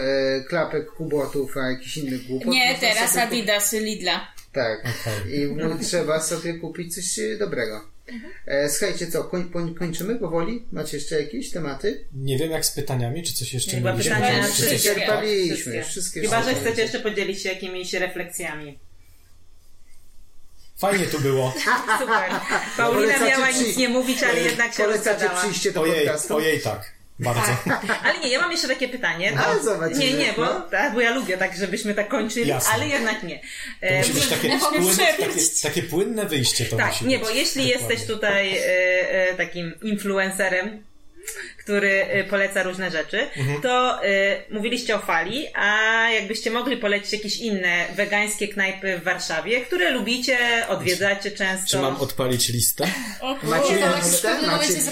klapek, 0.49 0.91
kubotów, 0.91 1.57
a 1.57 1.69
jakichś 1.71 1.97
innych 1.97 2.27
głupot. 2.27 2.47
Nie, 2.47 2.75
teraz 2.79 3.17
Adidasy 3.17 3.79
Lidla. 3.79 4.27
Tak. 4.53 4.79
Okej. 4.79 5.41
I 5.81 5.85
trzeba 5.85 6.19
sobie 6.19 6.53
kupić 6.53 6.95
coś 6.95 7.37
dobrego. 7.39 7.96
E, 8.47 8.69
słuchajcie, 8.69 9.07
co, 9.07 9.23
koń, 9.23 9.49
koń, 9.49 9.75
kończymy 9.75 10.15
powoli? 10.15 10.65
Macie 10.71 10.97
jeszcze 10.97 11.21
jakieś 11.21 11.51
tematy? 11.51 12.05
nie 12.13 12.37
wiem 12.37 12.51
jak 12.51 12.65
z 12.65 12.71
pytaniami, 12.71 13.23
czy 13.23 13.33
coś 13.33 13.53
jeszcze 13.53 13.71
Chyba 13.71 13.91
mieliśmy? 13.91 14.15
pytania 14.15 14.35
Czy- 14.35 14.41
na 14.41 14.47
coś- 14.47 14.55
wszystkie. 14.55 14.95
Wszystkie. 15.55 15.83
wszystkie 15.83 16.21
Chyba, 16.21 16.43
że 16.43 16.55
chcecie 16.55 16.81
jeszcze 16.81 16.99
podzielić 16.99 17.41
się 17.41 17.49
jakimiś 17.49 17.93
refleksjami. 17.93 18.79
Fajnie 20.77 21.05
tu 21.05 21.19
było. 21.19 21.53
Super. 21.99 22.31
Paulina 22.77 23.13
Polecacie 23.13 23.25
miała 23.31 23.51
nic 23.51 23.77
nie 23.77 23.89
mówić, 23.89 24.23
ale 24.23 24.39
jednak 24.41 24.73
się 24.73 24.83
Polecacie 24.83 25.09
rozgadała. 25.11 25.41
przyjście 25.41 25.71
do 25.71 25.81
Ojej, 25.81 25.95
podcastu? 26.05 26.35
ojej 26.35 26.61
tak. 26.61 26.96
Bardzo. 27.19 27.51
Ale 28.03 28.19
nie, 28.19 28.29
ja 28.29 28.39
mam 28.39 28.51
jeszcze 28.51 28.67
takie 28.67 28.87
pytanie. 28.89 29.33
A, 29.39 29.43
To, 29.55 29.63
zobaczymy. 29.63 29.99
nie, 29.99 30.13
nie, 30.13 30.33
bo, 30.33 30.45
No. 30.45 30.61
tak, 30.71 30.93
bo 30.93 31.01
ja 31.01 31.13
lubię 31.15 31.37
tak, 31.37 31.57
żebyśmy 31.57 31.93
tak 31.93 32.07
kończyli, 32.07 32.47
Jasne. 32.47 32.73
ale 32.73 32.87
jednak 32.87 33.23
nie. 33.23 33.39
To 33.81 33.87
E, 33.87 33.97
musi 33.97 34.13
być 34.13 34.27
takie, 34.27 34.49
płynne, 34.59 34.95
takie, 35.19 35.39
takie 35.63 35.83
płynne 35.83 36.25
wyjście 36.25 36.65
to 36.65 36.77
Tak, 36.77 36.87
musi 36.91 37.05
nie, 37.05 37.19
być. 37.19 37.27
bo 37.27 37.33
jeśli 37.33 37.63
Dokładnie. 37.67 37.89
jesteś 37.89 38.07
tutaj 38.15 38.57
e, 38.57 38.61
e, 39.29 39.33
takim 39.33 39.73
influencerem, 39.81 40.83
który 41.67 42.05
e, 42.05 42.23
poleca 42.23 42.63
różne 42.63 42.91
rzeczy, 42.91 43.27
Mhm. 43.37 43.61
to 43.61 44.03
e, 44.03 44.09
mówiliście 44.49 44.95
o 44.95 44.99
fali, 44.99 45.47
a 45.55 45.65
jakbyście 46.11 46.51
mogli 46.51 46.77
polecić 46.77 47.13
jakieś 47.13 47.37
inne 47.37 47.85
wegańskie 47.95 48.47
knajpy 48.47 48.97
w 48.99 49.03
Warszawie, 49.03 49.61
które 49.61 49.91
lubicie, 49.91 50.37
odwiedzacie 50.69 51.31
często. 51.31 51.67
Czy 51.69 51.77
mam 51.77 51.95
odpalić 51.95 52.49
listę? 52.49 52.87
Macie 53.43 53.77
Tomek 53.77 53.95
w 54.03 54.05
listę? 54.05 54.27
pewnym 54.27 54.51
Macie 54.51 54.73
listę? 54.73 54.91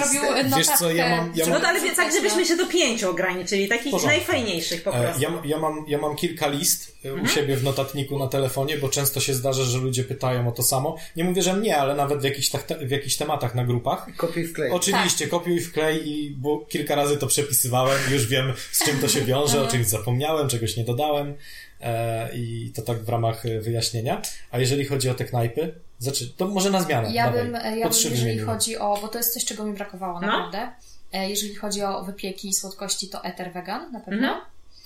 Wiesz 0.57 0.67
co, 0.67 0.91
ja 0.91 1.09
mam- 1.09 1.31
ja 1.35 1.45
No 1.45 1.51
mam- 1.51 1.61
to 1.61 1.67
ale 1.67 1.81
więc 1.81 1.95
tak, 1.97 2.13
żebyśmy 2.13 2.45
się 2.45 2.57
do 2.57 2.65
pięciu 2.67 3.09
ograniczyli, 3.09 3.67
takich 3.67 3.91
porządku. 3.91 4.07
najfajniejszych 4.07 4.83
po 4.83 4.95
E, 4.97 5.01
prostu. 5.03 5.21
Ja, 5.21 5.29
ja, 5.45 5.57
mam, 5.57 5.85
ja 5.87 5.97
mam 5.97 6.15
kilka 6.15 6.47
list. 6.47 6.94
U 7.13 7.27
siebie 7.27 7.57
w 7.57 7.63
notatniku 7.63 8.19
na 8.19 8.27
telefonie, 8.27 8.77
bo 8.77 8.89
często 8.89 9.19
się 9.19 9.33
zdarza, 9.33 9.63
że 9.63 9.77
ludzie 9.77 10.03
pytają 10.03 10.47
o 10.47 10.51
to 10.51 10.63
samo. 10.63 10.95
Nie 11.15 11.23
mówię, 11.23 11.41
że 11.41 11.53
mnie, 11.53 11.77
ale 11.77 11.95
nawet 11.95 12.19
w 12.19 12.23
jakichś, 12.23 12.49
tak, 12.49 12.67
w 12.67 12.91
jakichś 12.91 13.15
tematach 13.15 13.55
na 13.55 13.65
grupach. 13.65 14.07
Kopiuj 14.17 14.47
wklej. 14.47 14.71
Oczywiście, 14.71 15.27
kopiuj 15.27 15.59
wklej 15.61 16.09
i 16.09 16.31
bo 16.31 16.59
kilka 16.59 16.95
razy 16.95 17.17
to 17.17 17.27
przepisywałem, 17.27 17.97
już 18.11 18.27
wiem 18.27 18.53
z 18.71 18.85
czym 18.85 18.99
to 18.99 19.07
się 19.07 19.21
wiąże, 19.21 19.61
o 19.63 19.67
czymś 19.67 19.87
zapomniałem, 19.87 20.49
czegoś 20.49 20.77
nie 20.77 20.83
dodałem 20.83 21.33
e, 21.81 22.29
i 22.35 22.71
to 22.75 22.81
tak 22.81 23.03
w 23.03 23.09
ramach 23.09 23.45
e, 23.45 23.59
wyjaśnienia. 23.61 24.21
A 24.51 24.59
jeżeli 24.59 24.85
chodzi 24.85 25.09
o 25.09 25.13
te 25.13 25.25
knajpy, 25.25 25.75
znaczy, 25.99 26.33
to 26.37 26.47
może 26.47 26.69
na 26.69 26.81
zmianę. 26.81 27.11
Ja 27.13 27.25
dawaj. 27.25 27.43
bym, 27.43 27.53
ja 27.53 27.89
bym, 27.89 28.11
jeżeli 28.11 28.39
chodzi 28.39 28.77
o, 28.77 28.97
bo 29.01 29.07
to 29.07 29.17
jest 29.17 29.33
coś, 29.33 29.45
czego 29.45 29.65
mi 29.65 29.73
brakowało 29.73 30.21
No. 30.21 30.27
naprawdę. 30.27 30.71
E, 31.13 31.29
Jeżeli 31.29 31.55
chodzi 31.55 31.81
o 31.83 32.03
wypieki 32.03 32.49
i 32.49 32.53
słodkości, 32.53 33.07
to 33.09 33.23
Eter 33.23 33.53
Vegan 33.53 33.91
na 33.91 33.99
pewno. 33.99 34.27
Mhm. 34.27 34.41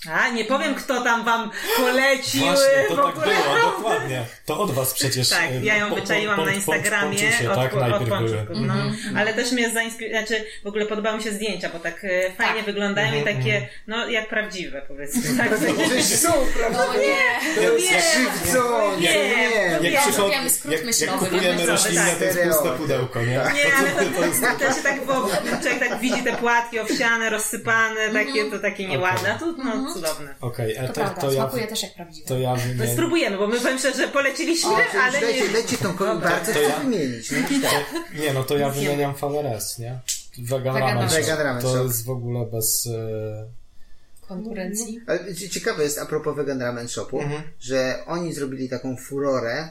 A, 0.08 0.28
nie 0.28 0.44
powiem, 0.44 0.74
kto 0.74 1.00
tam 1.00 1.24
wam 1.24 1.50
polecił 1.76 2.40
Właśnie, 2.44 2.84
to 2.88 2.94
w 2.94 3.14
tak 3.14 3.14
było, 3.14 3.70
dokładnie. 3.72 4.24
To 4.46 4.58
od 4.60 4.70
was 4.70 4.94
przecież. 4.94 5.28
Tak, 5.28 5.50
e, 5.50 5.60
ja 5.64 5.76
ją 5.76 5.88
po- 5.88 5.94
wyczaiłam 5.94 6.36
po- 6.36 6.42
na 6.44 6.50
po- 6.50 6.54
Instagramie 6.56 7.18
ponczusie, 7.18 7.50
od, 7.50 7.56
tak, 7.56 7.74
od 7.74 7.80
najpierw 7.80 8.04
były. 8.08 8.10
pączków, 8.20 8.56
no. 8.60 8.74
Ale 9.16 9.34
też 9.34 9.52
mnie 9.52 9.70
zainspirowało, 9.70 10.26
znaczy 10.26 10.44
w 10.64 10.66
ogóle 10.66 10.86
podobały 10.86 11.16
mi 11.16 11.22
się 11.22 11.32
zdjęcia, 11.32 11.68
bo 11.72 11.78
tak 11.78 12.04
e, 12.04 12.32
fajnie 12.32 12.54
Tak. 12.56 12.64
wyglądają 12.64 13.08
Mhm, 13.14 13.22
i 13.36 13.38
takie, 13.38 13.68
no 13.86 14.08
jak 14.08 14.28
prawdziwe 14.28 14.82
powiedzmy. 14.88 15.22
Tak, 15.38 15.50
Przecież 15.58 16.04
są, 16.04 16.32
prawda? 16.58 16.86
No 16.86 16.94
nie, 17.00 17.66
To 17.68 17.78
nie, 17.78 17.84
jak- 17.92 18.02
Krzywdzą, 18.04 18.96
Nie, 19.00 19.12
nie, 19.14 19.78
nie. 19.80 19.90
Jak, 19.90 20.02
przychod... 20.02 20.32
Jak, 20.32 20.42
jak 20.72 20.84
myślowy, 20.84 21.26
kupujemy 21.26 21.66
roślinne, 21.66 22.06
tak. 22.06 22.18
to 22.18 22.24
jest 22.24 22.38
puste 22.38 22.52
Stereo. 22.58 22.78
pudełko, 22.78 23.20
nie? 23.20 23.26
Nie, 23.26 23.74
ale 23.78 23.90
to, 23.90 24.00
to 24.58 24.74
się 24.74 24.82
tak 24.82 25.00
człowiek 25.62 25.78
tak 25.88 25.98
widzi 26.00 26.22
te 26.22 26.36
płatki 26.36 26.80
owsiane, 26.80 27.30
rozsypane, 27.30 28.08
takie, 28.12 28.44
to 28.50 28.58
takie 28.58 28.88
nieładne, 28.88 29.34
a 29.34 29.38
tu 29.38 29.56
no 29.64 29.89
cudowne. 29.94 30.34
Okej, 30.40 30.74
to 30.74 30.80
okay, 30.80 30.94
prawda, 30.94 31.20
to, 31.20 31.32
ja, 31.32 31.42
smakuje 31.42 31.66
też 31.66 31.82
jak 31.82 31.94
prawdziwe. 31.94 32.28
to 32.28 32.38
ja 32.38 32.54
To 32.56 32.60
wymienię... 32.60 32.92
spróbujemy, 32.92 33.38
bo 33.38 33.46
my 33.46 33.60
powiem 33.60 33.78
szczerze, 33.78 33.96
że 33.96 34.08
poleciliśmy, 34.08 34.70
O, 34.70 34.76
ale 35.02 35.20
leci, 35.20 35.48
leci 35.52 35.76
tą 35.76 35.94
kolą, 35.94 36.20
bardzo 36.20 36.52
to 36.52 36.58
chcę 36.58 36.62
ja- 36.62 36.78
wymienić. 36.78 37.30
No, 37.30 37.38
i 37.38 37.60
tak. 37.60 37.84
Nie, 38.20 38.32
no 38.32 38.44
to 38.44 38.58
ja 38.58 38.68
wymieniam 38.70 39.14
VRS, 39.14 39.78
nie? 39.78 39.98
Vegan, 40.38 40.74
Vegan 40.74 40.74
Ramen 40.74 40.96
Ramen 40.96 41.08
Shop. 41.10 41.20
Vegan 41.20 41.38
Ramen 41.38 41.62
To 41.62 41.74
Shop. 41.74 41.84
jest 41.84 42.04
w 42.06 42.10
ogóle 42.10 42.46
bez... 42.46 42.86
E... 42.86 43.59
Konkurencji. 44.34 45.00
Ale 45.06 45.34
cie- 45.34 45.48
ciekawe 45.48 45.82
jest 45.82 45.98
a 45.98 46.06
propos 46.06 46.36
Vegan 46.36 46.60
Ramen 46.62 46.88
Shopu, 46.88 47.20
Mhm. 47.20 47.42
że 47.60 47.98
oni 48.06 48.32
zrobili 48.32 48.68
taką 48.68 48.96
furorę 48.96 49.68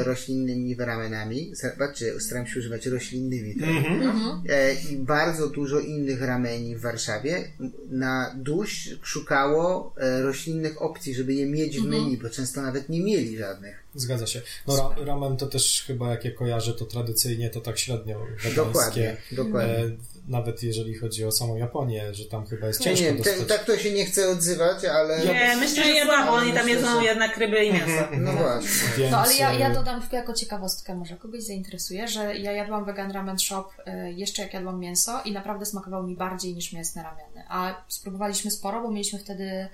e, 0.00 0.04
roślinnymi 0.04 0.74
ramenami. 0.74 1.52
Zobaczcie, 1.54 2.20
staram 2.20 2.46
się 2.46 2.58
używać 2.58 2.86
roślinnymi. 2.86 3.54
teraz. 3.54 3.74
Mhm. 3.76 4.42
E, 4.48 4.74
I 4.74 4.96
bardzo 4.96 5.48
dużo 5.48 5.80
innych 5.80 6.22
rameni 6.22 6.76
w 6.76 6.80
Warszawie 6.80 7.48
na 7.90 8.34
duś 8.36 8.88
szukało 9.02 9.94
e, 9.96 10.22
roślinnych 10.22 10.82
opcji, 10.82 11.14
żeby 11.14 11.34
je 11.34 11.46
mieć 11.46 11.78
w 11.80 11.84
menu, 11.84 12.16
bo 12.22 12.30
często 12.30 12.62
nawet 12.62 12.88
nie 12.88 13.00
mieli 13.00 13.38
żadnych. 13.38 13.76
Zgadza 13.94 14.26
się. 14.26 14.42
No 14.66 14.76
ra, 14.96 15.04
ramen 15.04 15.36
to 15.36 15.46
też 15.46 15.84
chyba, 15.86 16.10
jak 16.10 16.24
je 16.24 16.32
kojarzę, 16.32 16.74
to 16.74 16.84
tradycyjnie 16.84 17.50
to 17.50 17.60
tak 17.60 17.78
średnio 17.78 18.18
wegańskie. 18.20 18.54
Dokładnie, 18.56 19.16
dokładnie. 19.32 19.90
Nawet 20.28 20.62
jeżeli 20.62 20.94
chodzi 20.94 21.24
o 21.24 21.32
samą 21.32 21.56
Japonię, 21.56 22.14
że 22.14 22.24
tam 22.24 22.46
chyba 22.46 22.66
jest 22.66 22.80
Nie, 22.80 22.86
ciężko 22.86 23.04
nie, 23.04 23.24
te, 23.24 23.30
dostać. 23.30 23.48
tak 23.48 23.64
to 23.64 23.76
się 23.78 23.92
nie 23.92 24.04
chce 24.04 24.28
odzywać, 24.28 24.84
ale 24.84 25.18
Nie, 25.26 25.56
myślę, 25.56 25.84
że 25.84 25.90
Ja 25.90 26.04
słabo, 26.04 26.32
oni 26.32 26.52
tam 26.52 26.68
jedzą 26.68 27.00
że- 27.00 27.06
jednak 27.06 27.36
ryby 27.36 27.64
i 27.64 27.72
mięso. 27.72 28.08
no 28.18 28.32
właśnie. 28.32 28.68
Więc, 28.98 29.12
No 29.12 29.18
ale 29.18 29.34
ja, 29.34 29.52
ja 29.52 29.70
e, 29.70 29.74
dodam 29.74 30.00
tylko 30.00 30.16
jako 30.16 30.32
ciekawostkę, 30.32 30.94
może 30.94 31.16
kogoś 31.16 31.42
zainteresuje, 31.42 32.08
że 32.08 32.36
ja 32.38 32.52
jadłam 32.52 32.84
vegan 32.84 33.10
ramen 33.10 33.38
shop 33.38 33.64
e, 33.86 34.12
jeszcze 34.12 34.42
jak 34.42 34.54
jadłam 34.54 34.80
mięso 34.80 35.20
i 35.24 35.32
naprawdę 35.32 35.66
smakowało 35.66 36.02
mi 36.02 36.16
bardziej 36.16 36.54
niż 36.54 36.72
mięsne 36.72 37.02
ramiony. 37.02 37.44
A 37.48 37.84
spróbowaliśmy 37.88 38.50
sporo, 38.50 38.82
bo 38.82 38.90
mieliśmy 38.90 39.18
wtedy 39.18 39.68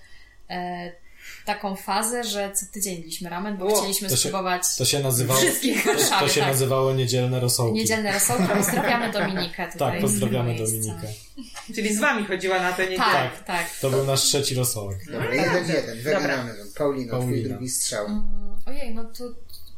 e, 0.51 0.93
taką 1.45 1.77
fazę, 1.77 2.25
że 2.25 2.53
co 2.55 2.67
tydzień 2.73 2.95
jedliśmy 2.97 3.31
ramen, 3.31 3.57
bo 3.57 3.67
O, 3.67 3.77
chcieliśmy 3.81 4.09
to 4.09 4.17
się- 4.17 4.21
spróbować 4.29 4.77
To 4.79 4.85
się 4.85 5.01
nazywało, 5.01 5.41
wszystkich 5.41 5.85
to, 5.85 6.19
to 6.21 6.29
się 6.29 6.41
tak. 6.41 6.49
nazywało 6.51 6.93
niedzielne 6.93 7.41
rosołki. 7.41 7.75
Niedzielne 7.75 8.13
rosołki. 8.13 8.45
Pozdrawiamy 8.57 9.13
Dominikę 9.13 9.73
tutaj. 9.73 9.93
Tak, 9.93 10.01
pozdrawiamy. 10.01 10.55
Dominikę. 10.59 11.09
Czyli 11.75 11.95
z 11.95 12.01
wami 12.01 12.27
chodziła 12.27 12.63
na 12.63 12.73
tę 12.73 12.83
niedzielę. 12.83 13.05
Tak, 13.13 13.45
tak. 13.45 13.67
To 13.81 13.91
był 13.91 14.05
nasz 14.07 14.21
trzeci 14.23 14.55
rosołek. 14.55 14.99
Dobra, 15.13 15.35
jeden, 15.35 15.69
jeden. 15.69 15.97
Dobra. 16.05 16.21
Weganamy. 16.21 16.55
Paulino, 16.79 17.13
twój 17.19 17.21
Paulina. 17.27 17.49
drugi 17.49 17.69
strzał. 17.69 18.07
Mm, 18.07 18.25
Ojej, 18.67 18.95
no 18.95 19.05
to 19.05 19.25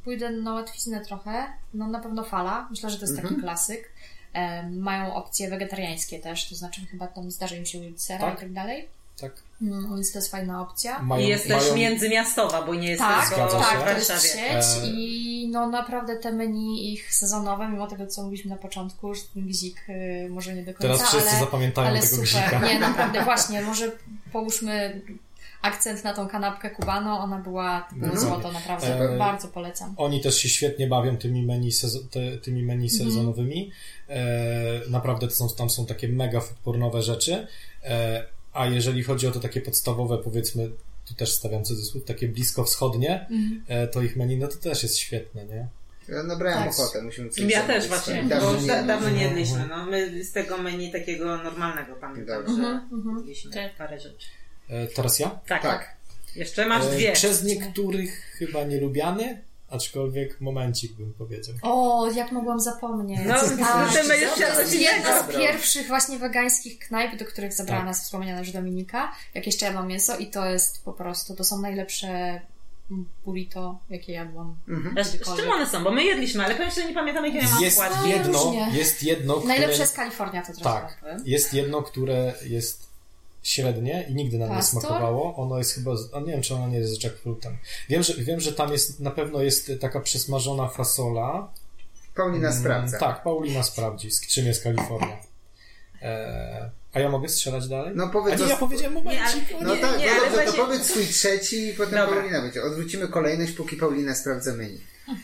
pójdę 0.04 0.30
na 0.30 0.54
łatwiznę 0.54 1.04
trochę. 1.04 1.46
No 1.74 1.86
na 1.86 2.00
pewno 2.00 2.24
fala. 2.24 2.66
Myślę, 2.70 2.90
że 2.90 2.96
to 2.98 3.02
jest 3.06 3.16
taki 3.22 3.34
klasyk. 3.34 3.88
Em, 4.32 4.78
mają 4.78 5.14
opcje 5.14 5.50
wegetariańskie 5.50 6.18
też, 6.18 6.48
to 6.48 6.54
znaczy 6.54 6.80
chyba 6.90 7.06
tam 7.06 7.30
zdarzy 7.30 7.56
im 7.56 7.66
się 7.66 7.78
użyć 7.78 8.02
sera 8.02 8.20
Tak. 8.20 8.34
i 8.38 8.40
tak 8.40 8.52
dalej. 8.52 8.88
Tak. 9.20 9.32
Mm, 9.62 9.94
więc 9.94 10.12
to 10.12 10.18
jest 10.18 10.30
fajna 10.30 10.62
opcja. 10.62 11.02
Mają, 11.02 11.26
I 11.26 11.28
jest 11.28 11.48
też 11.48 11.62
mają, 11.62 11.76
międzymiastowa, 11.76 12.62
bo 12.62 12.74
nie 12.74 12.88
jest 12.88 13.00
Tak, 13.00 13.28
tylko 13.28 13.50
się. 13.50 13.58
tak, 13.58 13.82
to 13.84 13.90
jest 13.98 14.08
Warszawie. 14.10 14.28
sieć 14.62 14.84
E, 14.84 14.86
i 14.86 15.48
no 15.52 15.66
naprawdę 15.70 16.16
te 16.16 16.32
menu 16.32 16.92
ich 16.92 17.14
sezonowe, 17.14 17.68
mimo 17.68 17.86
tego 17.86 18.06
co 18.06 18.22
mówiliśmy 18.22 18.50
na 18.50 18.56
początku, 18.56 19.14
że 19.14 19.20
ten 19.34 19.46
gzik 19.46 19.76
y, 19.88 20.28
może 20.30 20.54
nie 20.54 20.62
do 20.62 20.74
końca, 20.74 20.82
Teraz 20.82 21.02
wszyscy 21.08 21.30
ale, 21.30 21.40
zapamiętają 21.40 21.88
ale 21.88 22.00
tego 22.00 22.10
super. 22.10 22.24
gzika. 22.24 22.60
Nie, 22.68 22.78
naprawdę, 22.88 23.24
właśnie, 23.24 23.62
może 23.62 23.92
połóżmy 24.32 25.00
akcent 25.62 26.04
na 26.04 26.14
tą 26.14 26.28
kanapkę 26.28 26.70
Cubano, 26.76 27.18
ona 27.20 27.38
była, 27.38 27.86
to 27.90 27.96
było 27.96 28.14
No. 28.14 28.20
złoto, 28.20 28.52
naprawdę, 28.52 29.14
E, 29.14 29.18
bardzo 29.18 29.48
polecam. 29.48 29.94
Oni 29.96 30.20
też 30.20 30.38
się 30.38 30.48
świetnie 30.48 30.86
bawią 30.86 31.16
tymi 31.16 31.42
menu, 31.46 31.70
sezo- 31.70 32.08
te, 32.10 32.36
tymi 32.38 32.62
menu 32.62 32.84
Mhm. 32.92 33.10
sezonowymi. 33.10 33.70
E, 34.08 34.16
naprawdę 34.90 35.28
to 35.28 35.34
są, 35.34 35.48
tam 35.48 35.70
są 35.70 35.86
takie 35.86 36.08
mega 36.08 36.40
foodpornowe 36.40 37.02
rzeczy. 37.02 37.46
E, 37.84 38.35
a 38.56 38.66
jeżeli 38.66 39.02
chodzi 39.02 39.26
o 39.26 39.30
to 39.30 39.40
takie 39.40 39.60
podstawowe, 39.60 40.18
powiedzmy, 40.18 40.70
tu 41.08 41.14
też 41.14 41.32
stawiam 41.32 41.64
cudzysłów, 41.64 42.04
takie 42.04 42.28
blisko 42.28 42.64
wschodnie, 42.64 43.20
Mhm. 43.30 43.64
e, 43.68 43.88
to 43.88 44.02
ich 44.02 44.16
menu, 44.16 44.36
no 44.36 44.48
to 44.48 44.56
też 44.56 44.82
jest 44.82 44.98
świetne, 44.98 45.44
nie? 45.46 45.66
Ja 46.08 46.22
nabrałem 46.22 46.58
Tak. 46.58 46.68
ochotę, 46.72 47.02
musimy 47.02 47.30
coś 47.30 47.44
Ja 47.50 47.62
też 47.66 47.88
właśnie, 47.88 48.24
Dawno 48.24 48.52
bo 48.54 48.60
nie 48.60 48.66
da, 48.66 48.82
dawno 48.82 49.08
nie 49.10 49.14
Mhm. 49.16 49.28
jedliśmy. 49.38 49.66
No, 49.68 49.86
my 49.86 50.24
z 50.24 50.32
tego 50.32 50.58
menu 50.58 50.92
takiego 50.92 51.24
normalnego 51.36 51.94
pamiętam, 52.00 52.44
Dobrze. 52.44 52.62
że 52.62 52.80
Mhm, 52.96 53.16
jedliśmy 53.18 53.50
Tak. 53.52 53.76
parę 53.76 54.00
rzeczy. 54.00 54.26
E, 54.68 54.86
teraz 54.86 55.18
ja? 55.18 55.30
Tak, 55.46 55.62
Tak. 55.62 55.96
Jeszcze 56.36 56.66
masz 56.66 56.84
E, 56.86 56.90
dwie. 56.90 57.12
Przez 57.12 57.44
niektórych 57.44 58.20
chyba 58.38 58.64
nielubiany, 58.64 59.42
aczkolwiek 59.70 60.40
momencik 60.40 60.92
bym 60.92 61.12
powiedział. 61.12 61.54
O, 61.62 62.10
jak 62.14 62.32
mogłam 62.32 62.60
zapomnieć. 62.60 63.20
No, 63.26 63.34
tak. 63.34 63.48
będziesz 64.08 64.34
To 64.54 64.60
jest 64.60 64.80
jedna 64.80 65.22
z 65.22 65.26
pierwszych 65.36 65.86
właśnie 65.86 66.18
wegańskich 66.18 66.78
knajp, 66.78 67.16
do 67.18 67.24
których 67.24 67.52
zabrała 67.52 67.80
Tak. 67.80 67.88
nas 67.88 68.02
wspomniana 68.04 68.38
już 68.38 68.50
Dominika, 68.50 69.12
jak 69.34 69.46
jeszcze 69.46 69.66
jadłam 69.66 69.88
mięso 69.88 70.16
i 70.18 70.26
to 70.26 70.46
jest 70.46 70.84
po 70.84 70.92
prostu, 70.92 71.34
to 71.34 71.44
są 71.44 71.60
najlepsze 71.60 72.40
burrito, 73.24 73.78
jakie 73.90 74.12
jadłam. 74.12 74.56
Mhm. 74.68 75.04
Z, 75.04 75.08
z 75.26 75.36
czym 75.36 75.50
one 75.50 75.66
są? 75.66 75.84
Bo 75.84 75.90
my 75.90 76.04
jedliśmy, 76.04 76.44
ale 76.44 76.54
szczerze, 76.70 76.88
nie 76.88 76.94
pamiętam 76.94 77.24
jakie 77.26 77.38
ja 77.38 77.48
mam 77.50 77.62
Jest 77.62 77.76
składki. 77.76 78.10
jedno, 78.10 78.44
różnie. 78.44 78.68
jest 78.72 79.02
jedno, 79.02 79.34
które... 79.34 79.48
Najlepsze 79.48 79.80
jest 79.80 79.96
Kalifornia, 79.96 80.40
to 80.42 80.46
teraz 80.46 80.62
Tak, 80.62 81.04
jest 81.24 81.54
jedno, 81.54 81.82
które 81.82 82.34
jest 82.44 82.86
średnie 83.46 84.06
i 84.08 84.14
nigdy 84.14 84.38
nam 84.38 84.48
nie 84.48 84.54
Pastor? 84.56 84.80
smakowało. 84.82 85.36
Ono 85.36 85.58
jest 85.58 85.74
chyba, 85.74 85.90
a 86.12 86.20
nie 86.20 86.26
wiem, 86.32 86.42
czy 86.42 86.54
ono 86.54 86.68
nie 86.68 86.78
jest 86.78 87.00
z 87.00 87.04
jackfruitem. 87.04 87.56
Wiem, 87.88 88.02
że, 88.02 88.14
wiem, 88.14 88.40
że 88.40 88.52
tam 88.52 88.72
jest, 88.72 89.00
na 89.00 89.10
pewno 89.10 89.42
jest 89.42 89.70
taka 89.80 90.00
przesmażona 90.00 90.68
fasola. 90.68 91.52
Paulina 92.14 92.48
Mm, 92.48 92.60
sprawdza. 92.60 92.98
Tak, 92.98 93.22
Paulina 93.22 93.62
sprawdzi, 93.62 94.10
z 94.10 94.26
czym 94.26 94.46
jest 94.46 94.62
Kalifornia. 94.62 95.16
E, 96.02 96.70
a 96.92 97.00
ja 97.00 97.08
mogę 97.08 97.28
strzelać 97.28 97.68
dalej? 97.68 97.92
No 97.96 98.04
a 98.04 98.08
powiedz... 98.08 98.40
nie, 98.40 98.46
ja 98.46 98.54
o- 98.54 98.58
powiedziałem 98.58 98.94
Nie, 98.94 99.00
momencik. 99.02 99.44
ale- 99.54 99.64
No 99.64 99.74
Nie, 99.74 99.80
tak, 99.80 99.98
nie, 99.98 100.06
no 100.06 100.24
dobrze, 100.36 100.52
to 100.52 100.52
powiedz 100.66 100.82
swój 100.90 101.06
trzeci 101.06 101.66
i 101.68 101.72
potem 101.74 101.94
Dobra. 101.98 102.14
Paulina 102.16 102.42
będzie. 102.42 102.62
Odwrócimy 102.62 103.08
kolejność, 103.08 103.52
póki 103.52 103.76
Paulina 103.76 104.14
sprawdza 104.14 104.52
menu. 104.54 104.80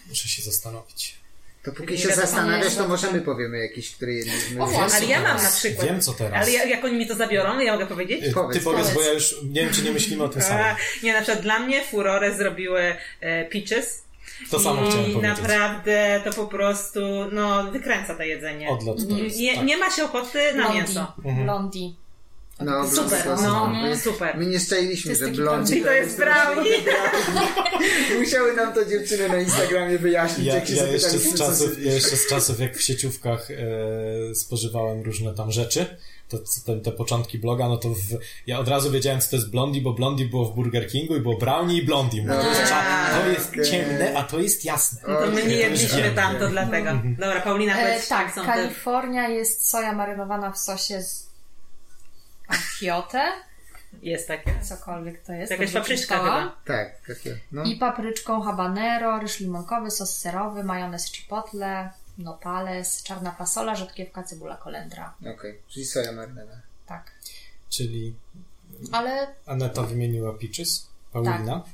Muszę 0.08 0.28
się 0.28 0.42
zastanowić. 0.42 1.21
To 1.64 1.72
póki 1.72 1.98
się 1.98 2.08
zastanawiasz, 2.08 2.74
to 2.74 2.82
nie, 2.82 2.88
możemy 2.88 3.18
nie. 3.18 3.24
powiemy 3.24 3.58
jakieś, 3.58 3.96
które 3.96 4.12
jedliśmy. 4.12 4.62
O, 4.62 4.66
właśnie. 4.66 4.96
Ale 4.98 5.06
ja 5.06 5.20
mam 5.22 5.42
na 5.42 5.50
przykład. 5.50 5.86
Wiem, 5.86 6.00
co 6.00 6.12
teraz. 6.12 6.42
Ale 6.42 6.50
ja, 6.52 6.64
jak 6.64 6.84
oni 6.84 6.96
mi 6.98 7.06
to 7.06 7.14
zabiorą, 7.14 7.58
ja 7.60 7.72
mogę 7.72 7.86
powiedzieć? 7.86 8.34
Powiedz, 8.34 8.58
Ty 8.58 8.64
powiedz, 8.64 8.64
powiedz. 8.64 8.94
bo 8.94 9.02
ja 9.02 9.12
już 9.12 9.34
nie 9.42 9.60
wiem, 9.62 9.72
czy 9.72 9.82
nie 9.82 9.92
myślimy 9.92 10.24
o 10.24 10.28
tym 10.28 10.42
samym. 10.48 10.64
nie, 11.02 11.12
na 11.12 11.20
przykład 11.22 11.42
dla 11.42 11.58
mnie 11.58 11.84
furorę 11.84 12.34
zrobiły 12.34 12.96
e, 13.20 13.44
peaches. 13.44 14.02
To 14.50 14.60
samo 14.60 14.82
I 14.82 14.86
chciałem 14.88 15.04
powiedzieć. 15.12 15.22
naprawdę 15.22 16.20
to 16.24 16.32
po 16.32 16.46
prostu, 16.46 17.00
no, 17.32 17.70
wykręca 17.70 18.14
to 18.14 18.22
jedzenie. 18.22 18.68
Odlot 18.70 19.08
to 19.08 19.16
jest, 19.18 19.38
nie, 19.38 19.54
tak. 19.56 19.64
nie 19.64 19.76
ma 19.76 19.90
się 19.90 20.04
ochoty 20.04 20.38
na 20.54 20.62
Blondi. 20.62 20.78
mięso. 20.78 21.12
Blondi. 21.44 21.96
No, 22.64 22.90
Super, 22.90 23.26
no, 23.26 23.36
sauce. 23.36 24.00
super. 24.00 24.36
My 24.38 24.46
nie 24.46 24.60
szczęliśmy, 24.60 25.14
że 25.16 25.28
blondzi 25.28 25.82
to 25.82 25.92
jest 25.92 26.16
brownie. 26.16 26.70
Musiały 28.20 28.56
nam 28.56 28.72
to 28.74 28.84
dziewczyny 28.84 29.28
na 29.28 29.40
Instagramie 29.40 29.98
wyjaśnić, 29.98 30.46
Ja, 30.46 30.54
jak 30.54 30.66
się 30.66 30.74
ja, 30.74 30.86
jeszcze 30.86 31.18
z 31.18 31.34
czasów, 31.38 31.84
ja 31.84 31.92
jeszcze 31.92 32.16
z 32.16 32.26
czasów, 32.26 32.60
jak 32.60 32.76
w 32.76 32.82
sieciówkach 32.82 33.48
e, 33.50 34.34
spożywałem 34.34 35.02
różne 35.02 35.34
tam 35.34 35.52
rzeczy, 35.52 35.86
to, 36.28 36.38
te, 36.66 36.80
te 36.80 36.92
początki 36.92 37.38
bloga, 37.38 37.68
no 37.68 37.76
to 37.76 37.88
w, 37.88 37.98
ja 38.46 38.58
od 38.58 38.68
razu 38.68 38.90
wiedziałem, 38.90 39.20
co 39.20 39.30
to 39.30 39.36
jest 39.36 39.50
Blondie, 39.50 39.82
bo 39.82 39.92
Blondie 39.92 40.24
było 40.26 40.44
w 40.44 40.54
Burger 40.54 40.88
Kingu 40.88 41.16
i 41.16 41.20
było 41.20 41.36
Brownie 41.38 41.78
i 41.78 41.82
Blondie. 41.82 42.22
Mówię, 42.22 42.34
to, 42.34 42.48
jest, 42.48 42.62
cza- 42.72 43.20
to 43.22 43.28
jest 43.28 43.48
okej. 43.50 43.64
ciemne, 43.64 44.14
a 44.16 44.22
to 44.22 44.38
jest 44.40 44.64
jasne. 44.64 45.00
No 45.08 45.20
to 45.20 45.26
my 45.26 45.46
nie 45.46 45.56
jedliśmy 45.56 46.10
tam, 46.16 46.36
to 46.38 46.48
dlatego. 46.48 46.90
Dobra, 47.04 47.40
Paulina, 47.40 47.78
E, 47.78 47.86
powiedz, 47.86 48.08
tak, 48.08 48.34
są 48.34 48.40
te... 48.40 48.46
Kalifornia 48.46 49.28
jest 49.28 49.70
soja 49.70 49.92
marynowana 49.92 50.50
w 50.52 50.58
sosie 50.58 51.02
z 51.02 51.31
achiote, 52.48 53.32
Jest 54.02 54.28
takie. 54.28 54.60
cokolwiek 54.62 55.22
to 55.22 55.32
jest. 55.32 55.50
Jakaś 55.50 55.72
papryczka 55.72 56.18
chyba. 56.18 56.56
Tak, 56.64 57.06
takie. 57.06 57.38
No. 57.52 57.62
I 57.62 57.76
papryczką 57.76 58.40
habanero, 58.42 59.18
ryż 59.18 59.40
limonkowy, 59.40 59.90
sos 59.90 60.18
serowy, 60.18 60.64
majonez 60.64 61.12
chipotle, 61.12 61.90
nopales, 62.18 63.02
czarna 63.02 63.32
fasola, 63.32 63.74
rzodkiewka, 63.76 64.22
cebula, 64.22 64.56
kolendra. 64.56 65.14
Okej, 65.34 65.58
czyli 65.68 65.86
soja 65.86 66.12
marynowana. 66.12 66.60
Tak. 66.86 67.10
Czyli 67.70 68.14
Ale, 68.92 69.26
Aneta 69.46 69.82
wymieniła 69.82 70.32
Peaches, 70.32 70.86
Paulina. 71.12 71.64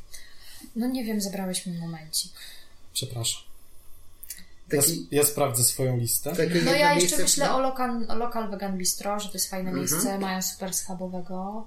no 0.77 0.87
nie 0.87 1.05
wiem, 1.05 1.21
zabrałeś 1.21 1.67
mi 1.67 1.79
momencik. 1.79 2.33
Przepraszam. 2.93 3.43
Ja, 4.73 4.81
Taki, 4.83 5.07
ja 5.11 5.25
sprawdzę 5.25 5.65
swoją 5.65 5.97
listę. 5.97 6.31
takie 6.37 6.63
No 6.65 6.71
ja 6.73 6.95
jeszcze 6.95 6.99
miejsce- 7.17 7.23
myślę 7.23 7.55
o 7.55 7.61
lokal, 7.61 8.07
o 8.09 8.15
lokal 8.15 8.51
Vegan 8.51 8.79
Bistro, 8.79 9.21
że 9.21 9.29
to 9.29 9.35
jest 9.35 9.51
fajne 9.51 9.71
Mhm. 9.71 9.79
miejsce, 9.91 10.19
mają 10.19 10.43
super 10.43 10.75
schabowego. 10.75 11.67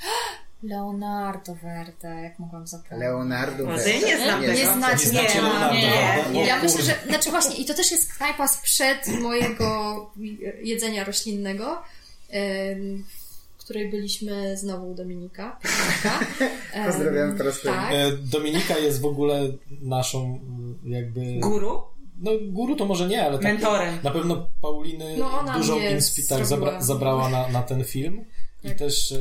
Leonardo 0.62 1.54
Verde, 1.54 2.22
jak 2.22 2.38
mogłam 2.38 2.66
zapomnieć. 2.66 3.00
Leonardo 3.00 3.64
No, 3.66 3.70
Verde. 3.76 3.98
nie 4.00 4.16
znam 4.16 4.40
Nie 4.42 4.48
tego. 4.48 4.58
Nie 4.60 4.72
znacie, 4.74 5.06
Nie 5.10 5.22
nie, 5.22 5.42
Leonardo 5.42 5.74
nie, 5.74 6.40
nie. 6.40 6.46
Ja 6.46 6.62
myślę, 6.62 6.82
że, 6.82 6.94
znaczy 7.08 7.30
właśnie, 7.30 7.56
i 7.56 7.64
to 7.64 7.74
też 7.74 7.90
jest 7.90 8.14
knajpa 8.14 8.48
sprzed 8.48 9.08
mojego 9.20 10.10
jedzenia 10.62 11.04
roślinnego, 11.04 11.82
w 13.58 13.64
której 13.68 13.90
byliśmy 13.90 14.56
znowu 14.56 14.90
u 14.90 14.94
Dominika. 14.94 15.56
Pozdrawiam 16.86 17.36
po 17.36 17.42
raz 17.44 17.58
kolejny. 17.58 17.82
Tak. 17.82 17.92
E, 17.92 18.10
Dominika 18.16 18.78
jest 18.78 19.00
w 19.00 19.04
ogóle 19.06 19.40
naszą 19.82 20.40
jakby... 20.84 21.20
Guru? 21.40 21.82
No 22.20 22.30
guru 22.42 22.76
to 22.76 22.84
może 22.84 23.06
nie, 23.08 23.24
ale 23.26 23.34
tak, 23.38 23.42
Mentorem. 23.42 23.98
na 24.02 24.10
pewno 24.10 24.48
Pauliny 24.62 25.16
No, 25.18 25.44
dużą 25.56 25.80
inspirację 25.80 26.36
tak, 26.36 26.46
zabra, 26.46 26.80
zabrała 26.82 27.28
na, 27.28 27.48
na 27.48 27.62
ten 27.62 27.84
film 27.84 28.24
i 28.64 28.68
Tak. 28.68 28.78
też 28.78 29.12
e, 29.12 29.16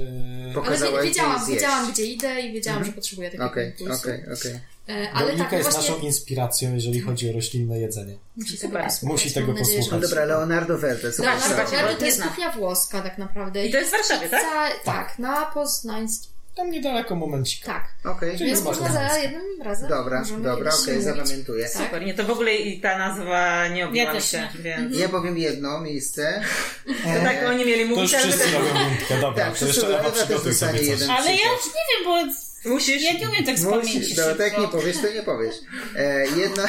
Ale 0.46 0.54
Pokazałaś, 0.54 1.02
wie- 1.04 1.08
wiedziałam, 1.10 1.48
wiedziałam, 1.48 1.92
gdzie 1.92 2.06
idę 2.06 2.42
i 2.42 2.54
wiedziałam, 2.54 2.86
że 2.86 2.92
potrzebuję 2.92 3.28
takiego 3.30 3.46
Okej, 3.46 3.70
impulsu. 3.72 3.94
okej, 4.02 4.24
okej. 4.40 4.60
E, 4.90 5.12
Ale 5.12 5.26
Dominika 5.26 5.50
tak, 5.50 5.60
jest 5.60 5.72
właśnie 5.72 5.92
naszą 5.92 6.04
inspiracją, 6.06 6.74
jeżeli 6.74 7.02
chodzi 7.02 7.30
o 7.30 7.34
roślinne 7.34 7.80
jedzenie. 7.80 8.18
musi 8.38 8.58
tego 8.58 8.80
posłuchać. 8.80 9.04
Musi 9.04 9.32
tego 9.34 9.48
nadzieję, 9.54 9.68
że 9.68 9.76
posłuchać. 9.78 10.02
No 10.02 10.08
dobra, 10.08 10.26
Leonardo 10.26 10.78
Verde, 10.78 11.12
super. 11.12 11.26
Leonardo 11.40 11.72
Verde 11.72 11.96
to 12.00 12.06
jest 12.06 12.24
kuchnia 12.24 12.52
włoska 12.52 13.02
tak 13.02 13.18
naprawdę. 13.18 13.66
I 13.68 13.72
to 13.72 13.78
jest 13.78 13.90
w 13.90 13.94
Warszawie, 13.98 14.30
tak? 14.30 14.42
Za, 14.42 14.92
tak, 14.92 15.20
na 15.20 15.46
Poznańskim. 15.46 16.35
Tam 16.56 16.72
niedaleko 16.72 17.16
momencika. 17.16 17.66
Tak. 18.04 18.16
Okej, 18.16 18.38
Czyli 18.38 18.50
Więc 18.50 18.64
można 18.64 18.94
za 18.94 19.18
jednym 19.18 19.62
razem. 19.62 19.90
dobra, 19.90 20.24
dobra, 20.44 20.72
okej, 20.74 20.94
mówić. 20.96 21.04
zapamiętuję. 21.04 21.70
Tak. 21.70 21.84
Super. 21.86 22.06
Nie, 22.06 22.14
to 22.14 22.24
w 22.24 22.30
ogóle 22.30 22.56
i 22.56 22.82
ta 22.82 22.98
nazwa 22.98 23.68
nie 23.68 23.88
obiła 23.88 24.14
Ja 24.14 24.22
się, 24.22 24.38
nie. 24.56 24.62
więc... 24.64 24.98
Ja 24.98 25.10
powiem 25.10 25.38
jedno 25.38 25.82
miejsce. 25.82 26.42
To 26.86 27.24
tak 27.24 27.38
oni 27.50 27.66
mieli 27.66 27.84
To 27.90 27.96
mówić, 27.96 28.12
już 28.12 28.14
ale 28.14 28.24
wszyscy 28.34 28.46
my 28.48 28.52
też... 28.52 28.54
robią 28.74 28.90
rundkę, 28.90 29.22
dobra, 29.22 29.46
Tak, 29.46 29.58
to 29.60 29.66
jeszcze 29.66 30.00
Ewa 30.00 30.12
przygotuj 30.12 30.54
sobie 30.54 30.80
coś. 30.80 30.88
jeden. 30.88 31.10
Ale 31.10 31.26
ja 31.32 31.52
już 31.54 31.66
nie 31.66 31.82
wiem, 31.96 32.06
bo 32.06 32.70
Musisz... 32.70 33.04
ja 33.04 33.14
nie 33.14 33.30
umiem 33.30 33.46
tak 33.46 33.60
z 33.60 33.66
pamięci 33.66 34.00
Musisz, 34.00 34.18
no 34.18 34.24
tak 34.36 34.48
szybko. 34.48 34.62
nie 34.62 34.68
powiesz, 34.68 34.98
to 34.98 35.10
nie 35.14 35.24
powiesz. 35.24 35.56
E, 35.96 36.26
jedno, 36.28 36.64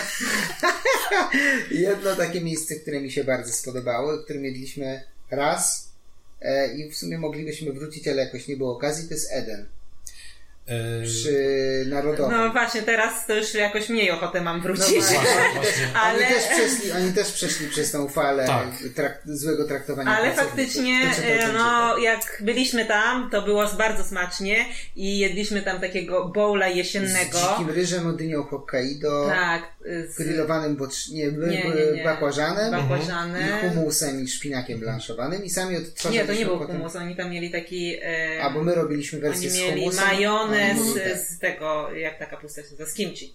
jedno 1.71 2.17
takie 2.17 2.41
miejsce, 2.41 2.75
które 2.77 3.01
mi 3.01 3.11
się 3.11 3.25
bardzo 3.25 3.53
spodobało, 3.53 4.19
które 4.19 4.39
mieliśmy 4.39 5.03
raz 5.31 5.89
e, 6.43 6.75
i 6.75 6.91
w 6.91 6.97
sumie 6.97 7.19
moglibyśmy 7.19 7.73
wrócić, 7.73 8.09
ale 8.09 8.23
jakoś 8.25 8.49
nie 8.49 8.57
było 8.57 8.77
okazji, 8.77 9.09
to 9.09 9.15
jest 9.15 9.33
Eden. 9.33 9.67
E, 10.67 11.03
przy 11.07 11.35
Narodowym. 11.89 12.37
No 12.39 12.51
właśnie, 12.53 12.83
teraz 12.83 13.27
to 13.27 13.35
już 13.35 13.55
jakoś 13.55 13.89
mniej 13.89 14.11
ochotę 14.11 14.41
mam 14.41 14.57
No 14.57 14.63
wrócić. 14.63 14.89
właśnie, 14.95 15.19
właśnie. 15.55 15.89
Ale- 16.03 16.19
Oni, 16.19 16.35
też 16.35 16.45
przeszli, 16.47 16.93
oni 16.93 17.13
też 17.13 17.33
przeszli 17.33 17.69
przez 17.69 17.91
tą 17.93 18.09
falę 18.09 18.47
Tak. 18.47 18.67
trak, 18.95 19.19
złego 19.25 19.65
traktowania 19.69 20.11
Ale 20.17 20.33
faktycznie, 20.35 21.01
e, 21.25 21.53
no 21.53 21.99
jak 21.99 22.39
byliśmy 22.41 22.85
tam, 22.87 23.31
to 23.31 23.43
było 23.43 23.67
bardzo 23.79 24.05
smacznie 24.05 24.65
i 24.97 25.19
jedliśmy 25.19 25.63
tam 25.63 25.81
takiego 25.81 26.25
bowla 26.29 26.73
Z 26.73 26.77
jesiennego. 26.77 27.39
dzikim 27.51 27.71
ryżem, 27.75 28.07
odynią 28.07 28.43
Hokkaido, 28.43 29.27
Tak, 29.29 29.63
z 30.09 30.15
grillowanym 30.17 30.77
bocz... 30.77 31.09
nie, 31.09 31.33
Nie, 31.33 31.65
nie, 31.95 32.05
bakłażanem 32.05 32.71
bakłażanem. 32.71 33.43
i 33.49 33.69
humusem 33.69 34.23
i 34.25 34.29
szpinakiem 34.29 34.81
blanszowanym 34.81 35.45
i 35.45 35.51
sami 35.51 35.77
odtwarzaliśmy 35.77 36.23
Nie, 36.23 36.33
to 36.35 36.39
nie 36.41 36.47
był 36.47 36.59
potem... 36.59 36.77
humus, 36.77 36.97
oni 36.97 37.17
tam 37.17 37.31
mieli 37.31 37.51
taki... 37.51 37.97
E, 38.03 38.43
A, 38.43 38.51
bo 38.51 38.63
my 38.63 38.75
robiliśmy 38.75 39.19
wersję 39.21 39.49
Oni 39.51 39.59
z 39.59 39.63
mieli 39.63 39.81
humusem. 39.81 40.05
majonez 40.05 40.79
a 40.79 40.83
oni 40.83 40.95
tak. 40.95 41.19
z 41.19 41.39
tego, 41.39 41.91
jak 41.93 42.19
ta 42.19 42.27
kapusta 42.27 42.63
się 42.63 42.69
nazywa, 42.71 42.91
z 42.91 42.95
kimchi. 42.95 43.35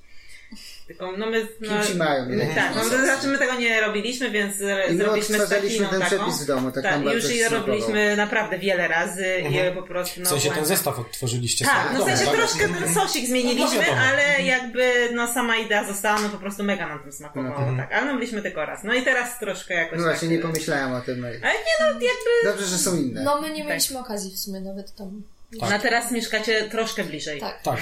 Tylko, 0.88 1.12
no 1.18 1.26
my... 1.26 1.48
No, 1.62 1.68
Kimchi 1.70 1.95
mają, 1.98 2.30
nie? 2.30 2.48
Tak, 2.56 2.76
no, 2.76 2.82
to 2.82 2.90
znaczy 3.06 3.28
my 3.28 3.38
tego 3.38 3.53
nie 3.56 3.82
robiliśmy, 3.82 4.32
więc 4.32 4.60
I 4.60 4.64
my 4.94 4.98
zrobiliśmy 4.98 5.38
ten 5.40 5.90
taką. 6.02 6.06
przepis 6.06 6.44
w 6.44 6.45
domu, 6.45 6.72
tak, 6.72 6.84
Tak, 6.84 7.02
już 7.03 7.30
je 7.36 7.49
robiliśmy 7.49 8.16
naprawdę 8.16 8.60
wiele 8.60 8.88
razy 8.88 9.26
i 9.49 9.76
po 9.76 9.84
prostu... 9.84 10.20
No, 10.20 10.26
W 10.26 10.30
sensie 10.30 10.52
ten 10.52 10.66
zestaw 10.66 10.99
odtworzyliście 10.99 11.66
Tak, 11.66 11.88
sobie 11.88 11.99
no 11.99 12.06
w 12.06 12.10
sensie 12.10 12.26
domu, 12.26 12.38
tak? 12.38 12.48
troszkę 12.49 12.70
ten 12.80 12.94
sosik 12.94 13.28
zmieniliśmy, 13.28 13.78
No 13.78 13.82
wiadomo. 13.84 14.02
ale 14.02 14.41
jakby 14.41 15.10
no 15.14 15.34
sama 15.34 15.58
idea 15.58 15.88
została, 15.88 16.20
no 16.22 16.30
po 16.30 16.38
prostu 16.38 16.64
mega 16.64 16.88
nam 16.88 16.99
tym 17.03 17.12
smakowało, 17.12 17.56
Mhm. 17.58 17.78
tak. 17.78 17.94
Ale 17.94 18.06
no 18.06 18.14
byliśmy 18.20 18.41
tylko 18.41 18.66
raz. 18.66 18.84
No 18.84 18.94
i 18.94 19.03
teraz 19.03 19.40
troszkę 19.40 19.74
jakoś 19.74 19.98
No 19.99 20.03
właśnie, 20.06 20.28
tak, 20.28 20.38
nie 20.38 20.44
pomyślałem 20.44 20.94
o 20.94 21.02
tym. 21.02 21.26
Ale 21.26 21.34
nie 21.40 21.76
no, 21.80 21.86
jakby... 21.86 22.03
Dobrze, 22.52 22.66
że 22.66 22.78
są 22.78 22.95
inne. 22.98 23.24
No 23.24 23.41
my 23.41 23.49
nie 23.53 23.64
mieliśmy 23.64 23.99
okazji 23.99 24.32
w 24.32 24.40
sumie 24.40 24.62
nawet 24.62 24.95
tam. 24.95 25.22
No 25.60 25.80
teraz 25.80 26.11
mieszkacie 26.11 26.69
troszkę 26.69 27.03
bliżej. 27.03 27.40
Tak. 27.40 27.61
Tak, 27.61 27.80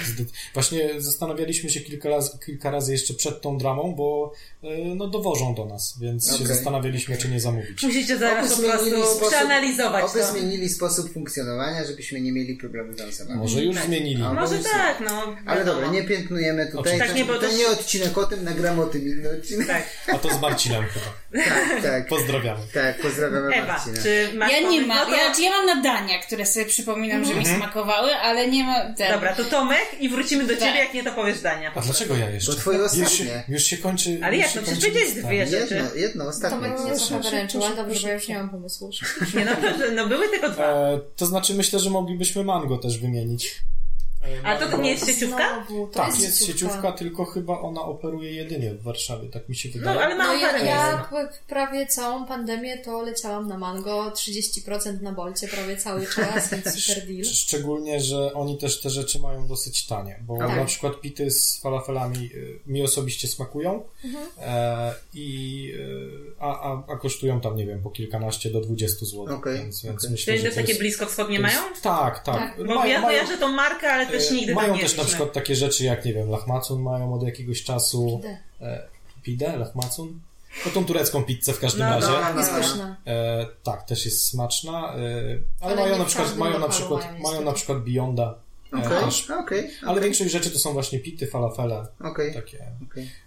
właśnie 0.54 1.02
zastanawialiśmy 1.02 1.70
się 1.70 1.80
kilka 1.80 2.10
razy, 2.10 2.40
kilka 2.46 2.72
razy 2.72 2.92
jeszcze 2.92 3.14
przed 3.14 3.42
tą 3.42 3.58
dramą, 3.58 3.96
bo 3.96 4.34
no, 4.96 5.08
dowożą 5.08 5.56
do 5.56 5.66
nas, 5.66 5.96
więc 6.02 6.28
się 6.28 6.34
Okej. 6.36 6.48
zastanawialiśmy, 6.48 7.18
czy 7.18 7.30
nie 7.30 7.40
zamówić. 7.40 7.84
Musicie 7.84 8.18
zaraz 8.18 8.54
po 8.56 8.62
prostu 8.62 9.28
przeanalizować 9.30 10.04
oby 10.04 10.20
to. 10.20 10.26
zmienili 10.32 10.70
sposób 10.70 11.14
funkcjonowania, 11.14 11.86
żebyśmy 11.86 12.22
nie 12.22 12.32
mieli 12.32 12.56
problemu 12.56 12.94
z 12.98 13.02
ansambami. 13.02 13.40
Może 13.40 13.64
już 13.64 13.76
Tak. 13.76 13.86
zmienili. 13.86 14.24
A, 14.24 14.34
Może 14.34 14.60
tak, 14.60 15.00
no. 15.10 15.36
Ale 15.46 15.66
dobra, 15.66 15.88
nie 15.88 16.04
piętnujemy 16.04 16.68
tutaj. 16.72 17.00
Tak, 17.00 17.16
nie, 17.16 17.26
to 17.26 17.40
też- 17.40 17.58
nie 17.58 17.68
odcinek 17.68 18.18
o 18.18 18.26
tym, 18.26 18.44
nagramy 18.44 18.82
o 18.82 18.86
tym 18.86 19.08
inny 19.08 19.30
odcinek. 19.40 19.68
Tak. 19.68 19.84
A 20.16 20.18
to 20.18 20.34
z 20.34 20.42
Marcinem 20.42 20.84
chyba. 20.84 21.46
Tak, 21.46 21.82
tak. 21.84 22.08
Pozdrawiamy. 22.08 22.60
Tak, 22.74 23.02
pozdrawiamy 23.02 23.56
Ewa, 23.56 23.68
Marcina. 23.74 24.02
czy 24.04 24.30
masz 24.38 24.52
Ja 24.52 24.70
nie 24.70 24.82
mam, 24.82 24.98
No 24.98 25.06
to... 25.06 25.12
ja, 25.12 25.34
ja 25.40 25.50
mam 25.52 25.66
nadania, 25.66 26.20
które 26.20 26.46
sobie 26.46 26.66
przypominam, 26.66 27.26
że 27.26 27.36
mi 27.36 27.46
smakowały, 27.46 28.12
ale 28.16 28.48
nie 28.48 28.64
ma... 28.64 28.94
Ten. 28.94 29.12
Dobra, 29.14 29.36
to 29.36 29.44
Tomek 29.44 29.86
i 30.00 30.10
wrócimy 30.10 30.44
do 30.44 30.54
ciebie, 30.54 30.66
Tak. 30.66 30.76
jak 30.76 30.94
nie 30.94 31.04
to 31.04 31.12
powiesz 31.12 31.42
Dania. 31.42 31.72
A 31.76 31.82
dlaczego 31.82 32.16
ja 32.18 32.30
jeszcze? 32.30 32.52
Bo 32.52 32.58
twoje 32.58 32.78
Już 32.78 32.86
ostatnie. 32.88 33.10
się, 33.10 33.44
już 33.50 33.64
się 33.64 33.78
kończy. 33.78 34.20
Ale 34.24 34.38
już 34.38 34.49
się 34.50 34.60
no 34.60 34.64
przecież 34.66 34.82
powiedziałeś 34.82 35.12
dwie 35.12 35.48
rzeczy. 35.48 35.76
Jedno, 35.76 35.96
jedno, 35.96 36.28
ostatnie. 36.28 36.58
Tomek 36.58 36.82
mnie 36.82 36.96
trochę 36.96 37.20
wyręczył, 37.20 37.64
ale 37.64 37.76
proszę, 37.76 37.88
dobrze, 37.88 38.02
bo 38.02 38.08
ja 38.08 38.14
już 38.14 38.28
nie 38.28 38.38
mam 38.38 38.50
pomysłu. 38.50 38.90
Nie, 39.36 39.46
no, 39.46 39.52
proszę, 39.62 39.92
no 39.92 40.08
były 40.08 40.30
tylko 40.30 40.50
dwa. 40.50 40.64
E, 40.64 41.00
to 41.16 41.26
znaczy 41.26 41.54
myślę, 41.54 41.80
że 41.80 41.90
moglibyśmy 41.90 42.44
mango 42.44 42.78
też 42.78 43.00
wymienić. 43.00 43.62
E, 44.24 44.46
Ale 44.46 44.60
to, 44.60 44.66
to 44.66 44.72
mango- 44.78 44.82
nie 44.82 44.92
jest 44.92 45.06
sieciówka? 45.08 45.66
Znowu, 45.68 45.88
to 45.88 45.94
Tak, 45.94 46.08
jest, 46.08 46.22
jest 46.22 46.46
sieciówka, 46.48 46.92
tylko 46.92 47.26
chyba 47.26 47.60
ona 47.60 47.82
operuje 47.82 48.32
jedynie 48.34 48.74
w 48.74 48.84
Warszawie, 48.84 49.30
tak 49.30 49.50
mi 49.50 49.56
się 49.56 49.70
No, 49.70 49.74
wydaje. 49.80 50.00
ale 50.00 50.16
No 50.16 50.24
mam 50.24 50.40
ja, 50.40 50.48
parę 50.52 50.66
ja 50.66 51.08
p- 51.10 51.30
prawie 51.48 51.88
całą 51.88 52.26
pandemię 52.26 52.78
to 52.78 53.02
leciałam 53.02 53.48
na 53.48 53.58
mango, 53.58 54.12
30% 54.12 55.02
na 55.02 55.12
bolcie 55.12 55.48
prawie 55.48 55.78
cały 55.78 56.08
czas, 56.08 56.50
więc 56.52 56.66
super 56.86 57.04
deal. 57.08 57.22
Szcz- 57.22 57.34
Szczególnie, 57.50 58.00
że 58.02 58.34
oni 58.34 58.58
też 58.58 58.82
te 58.82 58.90
rzeczy 58.90 59.20
mają 59.20 59.48
dosyć 59.48 59.86
tanie, 59.86 60.20
bo 60.22 60.38
Tak. 60.38 60.56
na 60.58 60.66
przykład 60.66 61.02
pity 61.02 61.32
z 61.32 61.60
falafelami 61.62 62.30
y, 62.34 62.60
mi 62.68 62.82
osobiście 62.84 63.28
smakują 63.28 63.84
Mhm. 64.06 64.26
e, 64.42 64.94
i 65.14 65.72
y, 65.76 66.32
a, 66.40 66.62
a, 66.74 66.84
a 66.94 66.96
kosztują 66.98 67.42
tam, 67.42 67.56
nie 67.56 67.66
wiem, 67.66 67.82
po 67.82 67.90
kilkanaście 67.90 68.50
do 68.50 68.62
20 68.62 69.06
zł. 69.06 69.36
Okej, 69.36 69.58
Więc, 69.58 69.84
więc 69.84 69.98
okej. 69.98 70.12
myślę, 70.12 70.34
Czyli 70.34 70.46
że 70.46 70.50
to 70.50 70.56
takie 70.56 70.68
jest, 70.68 70.80
bliskowschodnie 70.80 71.40
to 71.40 71.46
jest- 71.46 71.58
mają? 71.58 71.74
Tak, 71.82 72.24
tak. 72.24 72.36
Tak. 72.58 72.68
Bo 72.68 72.86
ja 72.86 73.02
kojarzę 73.02 73.38
tą 73.38 73.48
markę, 73.48 73.94
ale 73.94 74.09
też 74.10 74.32
nigdy 74.32 74.54
mają 74.56 74.76
nie 74.76 74.82
też 74.82 74.98
na 74.98 75.04
przykład 75.04 75.34
takie 75.34 75.56
rzeczy 75.56 75.84
jak, 75.84 76.06
nie 76.06 76.14
wiem, 76.14 76.30
lahmacun 76.30 76.82
mają 76.82 77.14
od 77.14 77.24
jakiegoś 77.24 77.64
czasu. 77.64 78.20
Idę. 78.20 78.38
E, 78.62 78.88
pide, 79.24 79.58
lahmacun? 79.58 80.20
No 80.66 80.72
tą 80.72 80.86
turecką 80.86 81.24
pizzę 81.24 81.54
w 81.54 81.60
każdym 81.60 81.80
No, 81.90 81.96
razie. 81.96 82.08
no, 82.08 82.34
no, 82.34 82.40
Jest 82.40 82.52
no. 82.52 82.58
pyszna. 82.60 82.98
E, 83.08 83.46
tak, 83.64 83.84
też 83.84 84.06
jest 84.06 84.26
smaczna, 84.26 84.96
e, 84.96 85.00
ale, 85.62 85.74
Ale 85.76 85.76
mają 85.76 85.98
na 85.98 86.06
przykład, 86.06 86.38
mają 86.38 86.60
na 86.60 86.70
przykład, 86.70 87.02
mają 87.12 87.20
mają 87.24 87.42
na 87.42 87.54
przykład 87.54 87.84
Beyonda. 87.84 88.36
e, 88.74 88.78
Okej, 88.78 88.90
też. 89.06 89.30
okej. 89.32 89.70
Ale 89.86 90.02
większość 90.02 90.32
rzeczy 90.32 90.52
to 90.52 90.60
są 90.60 90.74
właśnie 90.74 91.00
pity, 91.00 91.28
falafele, 91.28 91.88
Okej, 92.04 92.34
takie. 92.34 92.66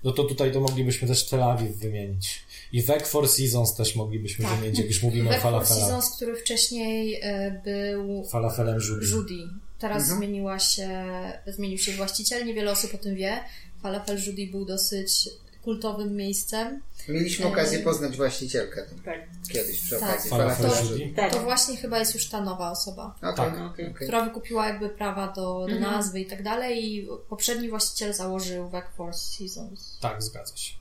No 0.05 0.13
to 0.13 0.25
tutaj 0.25 0.53
to 0.53 0.61
moglibyśmy 0.61 1.09
też 1.09 1.27
Tel 1.29 1.43
Awiw 1.43 1.77
wymienić. 1.77 2.43
I 2.73 2.83
Vec 2.83 3.09
Four 3.09 3.29
Seasons 3.29 3.75
też 3.75 3.97
moglibyśmy 3.97 4.45
Tak. 4.45 4.55
wymienić, 4.57 4.79
jak 4.79 4.89
już 4.89 5.03
mówimy 5.03 5.29
o 5.29 5.33
Back 5.33 5.43
Four 5.43 5.53
falafelach. 5.53 5.83
Seasons, 5.85 6.17
który 6.17 6.37
wcześniej 6.37 7.21
e, 7.23 7.61
był 7.65 8.25
Falafelem 8.25 8.79
Judy. 8.89 9.07
Judy. 9.07 9.49
Teraz 9.83 10.03
Mhm. 10.03 10.19
zmieniła 10.19 10.59
się, 10.59 11.05
zmienił 11.47 11.79
się 11.79 11.93
właściciel, 11.93 12.47
niewiele 12.47 12.73
osób 12.73 12.95
o 12.95 12.99
tym 12.99 13.15
wie. 13.15 13.41
Falafel 13.83 14.19
Judy 14.27 14.47
był 14.47 14.65
dosyć 14.65 15.29
kultowym 15.63 16.17
miejscem. 16.17 16.83
Mieliśmy 17.09 17.47
okazję 17.47 17.79
poznać 17.79 18.17
właścicielkę 18.17 18.83
tam 18.83 18.99
Tak. 19.05 19.21
kiedyś 19.53 19.81
przy 19.81 20.01
Tak. 20.01 20.11
okazji. 20.11 20.31
Falafel 20.31 20.71
To- 20.71 20.83
Judy. 20.93 21.13
Tak. 21.17 21.33
To 21.33 21.43
właśnie 21.43 21.77
chyba 21.77 21.99
jest 21.99 22.15
już 22.15 22.29
ta 22.29 22.41
nowa 22.41 22.71
osoba, 22.71 23.15
Okej, 23.19 23.35
Tak. 23.37 23.49
okej, 23.55 23.87
okej. 23.91 23.95
która 23.95 24.25
wykupiła 24.25 24.67
jakby 24.69 24.89
prawa 24.89 25.27
do, 25.27 25.43
do 25.43 25.73
Mhm. 25.75 25.83
nazwy 25.83 26.21
i 26.21 26.27
tak 26.27 26.43
dalej 26.43 26.85
i 26.95 27.09
poprzedni 27.29 27.69
właściciel 27.69 28.15
założył 28.15 28.69
Back 28.71 28.95
Four 28.97 29.15
Seasons. 29.15 29.99
Tak, 30.01 30.23
zgadza 30.23 30.57
się. 30.57 30.75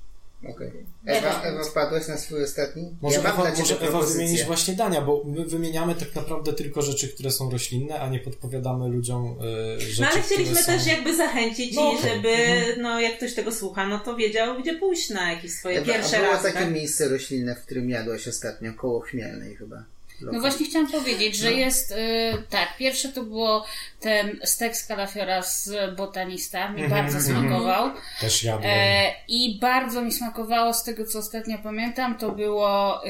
Okej. 0.49 0.71
Ewa, 1.05 1.41
Ewa, 1.43 1.63
wpadłaś 1.63 2.07
na 2.07 2.17
swój 2.17 2.43
ostatni? 2.43 2.95
Może 3.01 3.15
ja 3.15 3.21
Ewa, 3.33 3.51
może 3.59 3.79
Ewa 3.79 4.01
wymienić 4.01 4.43
właśnie 4.43 4.73
dania, 4.73 5.01
bo 5.01 5.23
my 5.25 5.45
wymieniamy 5.45 5.95
tak 5.95 6.15
naprawdę 6.15 6.53
tylko 6.53 6.81
rzeczy, 6.81 7.07
które 7.07 7.31
są 7.31 7.51
roślinne, 7.51 7.99
a 7.99 8.09
nie 8.09 8.19
podpowiadamy 8.19 8.89
ludziom 8.89 9.35
e, 9.75 9.79
rzeczy, 9.79 10.01
No 10.01 10.07
ale 10.07 10.21
chcieliśmy 10.21 10.55
które 10.55 10.65
też 10.77 10.83
są... 10.83 10.89
jakby 10.89 11.15
zachęcić 11.17 11.75
No 11.75 11.93
i 11.93 11.97
okej. 11.97 12.09
żeby, 12.15 12.29
Mhm. 12.29 12.81
no 12.81 12.99
jak 13.01 13.17
ktoś 13.17 13.33
tego 13.33 13.51
słucha, 13.51 13.87
no 13.87 13.99
to 13.99 14.15
wiedział, 14.15 14.61
gdzie 14.61 14.73
pójść 14.79 15.09
na 15.09 15.31
jakieś 15.33 15.51
swoje 15.51 15.77
Ewa, 15.77 15.93
pierwsze 15.93 16.17
a 16.17 16.19
było 16.21 16.31
razy. 16.33 16.43
takie 16.43 16.59
Tak? 16.59 16.71
miejsce 16.73 17.07
roślinne, 17.09 17.55
w 17.55 17.59
którym 17.65 17.89
jadłaś 17.89 18.27
ostatnio, 18.27 18.73
koło 18.73 18.99
Chmielnej 18.99 19.55
chyba. 19.55 19.83
No 20.21 20.39
właśnie 20.39 20.65
chciałam 20.65 20.91
powiedzieć, 20.91 21.35
że 21.35 21.51
No. 21.51 21.57
jest, 21.57 21.91
y, 21.91 21.95
tak, 22.49 22.77
pierwsze 22.77 23.09
to 23.09 23.23
było 23.23 23.65
ten 23.99 24.39
stek 24.43 24.77
z 24.77 24.85
kalafiora 24.87 25.41
z 25.41 25.95
botanista, 25.95 26.69
mi 26.69 26.83
Mhm, 26.83 27.03
bardzo 27.03 27.17
mhm. 27.17 27.47
smakował. 27.47 27.91
Też 28.21 28.43
jadłem. 28.43 28.71
E, 28.73 29.11
I 29.27 29.59
bardzo 29.61 30.01
mi 30.01 30.11
smakowało, 30.11 30.73
z 30.73 30.83
tego 30.83 31.05
co 31.05 31.19
ostatnio 31.19 31.57
pamiętam, 31.57 32.17
to 32.17 32.31
było 32.31 33.05
y, 33.05 33.09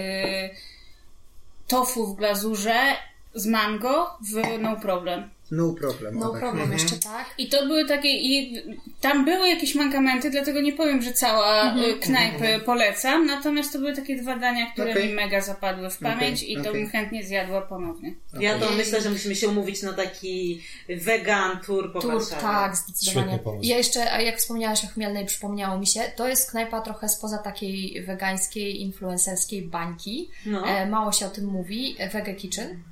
tofu 1.68 2.08
w 2.08 2.18
glazurze 2.18 2.96
z 3.34 3.46
mango 3.46 4.18
w 4.32 4.60
No 4.60 4.76
Problem. 4.76 5.30
No 5.52 5.74
problem. 5.74 6.20
No 6.20 6.30
tak. 6.30 6.40
problem 6.40 6.64
Mhm. 6.64 6.80
jeszcze 6.80 6.96
tak. 6.96 7.26
I 7.38 7.50
to 7.50 7.66
były 7.66 7.86
takie, 7.86 8.10
i 8.10 8.62
tam 9.02 9.26
były 9.26 9.50
jakieś 9.50 9.76
mankamenty, 9.76 10.30
dlatego 10.30 10.62
nie 10.62 10.74
powiem, 10.74 11.02
że 11.02 11.14
cała 11.14 11.76
y, 11.76 11.94
knajpy 11.94 12.60
polecam, 12.66 13.26
natomiast 13.26 13.74
to 13.74 13.80
były 13.80 13.96
takie 13.96 14.16
dwa 14.22 14.38
dania, 14.38 14.72
które 14.72 14.92
Okej. 14.92 15.08
mi 15.10 15.14
mega 15.14 15.42
zapadły 15.42 15.90
w 15.90 15.98
pamięć 15.98 16.44
Okej, 16.44 16.54
i 16.54 16.64
to 16.64 16.72
bym 16.72 16.90
chętnie 16.90 17.24
zjadła 17.24 17.62
ponownie. 17.62 18.14
Ja 18.40 18.60
to 18.60 18.72
myślę, 18.72 19.02
że 19.02 19.10
musimy 19.10 19.36
się 19.36 19.48
umówić 19.48 19.84
na 19.84 19.94
taki 19.94 20.62
vegan 20.90 21.60
tour 21.66 21.94
po 21.94 22.02
Warszawie. 22.02 22.42
tak, 22.42 22.76
zdecydowanie. 22.76 23.40
Ja 23.62 23.78
jeszcze, 23.78 24.12
a 24.14 24.22
jak 24.22 24.38
wspomniałaś 24.38 24.86
o 24.86 24.88
Chmielnej, 24.88 25.26
przypomniało 25.26 25.80
mi 25.80 25.88
się, 25.88 26.02
to 26.16 26.28
jest 26.28 26.52
knajpa 26.52 26.82
trochę 26.82 27.10
spoza 27.10 27.38
takiej 27.38 28.02
wegańskiej, 28.04 28.82
influencerskiej 28.82 29.62
bańki. 29.62 30.30
No. 30.46 30.68
E, 30.68 30.86
mało 30.86 31.12
się 31.12 31.26
o 31.26 31.30
tym 31.30 31.46
mówi. 31.46 31.96
Vega 32.14 32.34
Kitchen 32.34 32.84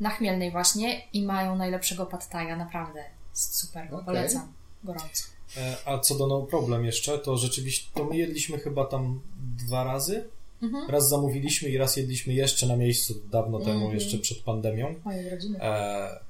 na 0.00 0.10
Chmielnej 0.10 0.50
właśnie 0.50 1.02
i 1.12 1.24
mają 1.24 1.56
najlepszego 1.56 2.06
pattaja, 2.06 2.56
naprawdę. 2.56 3.04
Jest 3.30 3.54
super, 3.56 3.86
Okej. 3.94 4.04
polecam. 4.06 4.52
Gorąco. 4.84 5.24
E, 5.56 5.76
A 5.84 5.98
co 5.98 6.14
do 6.14 6.26
No 6.26 6.42
Problem 6.42 6.84
jeszcze, 6.84 7.18
to 7.18 7.36
rzeczywiście, 7.36 7.88
to 7.94 8.04
my 8.04 8.16
jedliśmy 8.16 8.58
chyba 8.58 8.84
tam 8.84 9.20
dwa 9.66 9.84
razy. 9.84 10.28
Mhm. 10.62 10.90
Raz 10.90 11.08
zamówiliśmy 11.08 11.68
i 11.68 11.78
raz 11.78 11.96
jedliśmy 11.96 12.32
jeszcze 12.32 12.66
na 12.66 12.76
miejscu 12.76 13.14
dawno 13.30 13.58
temu, 13.58 13.74
Mhm. 13.74 13.94
jeszcze 13.94 14.18
przed 14.18 14.38
pandemią. 14.38 14.94
Moje 15.04 15.30
rodziny. 15.30 15.58
E, 15.62 16.20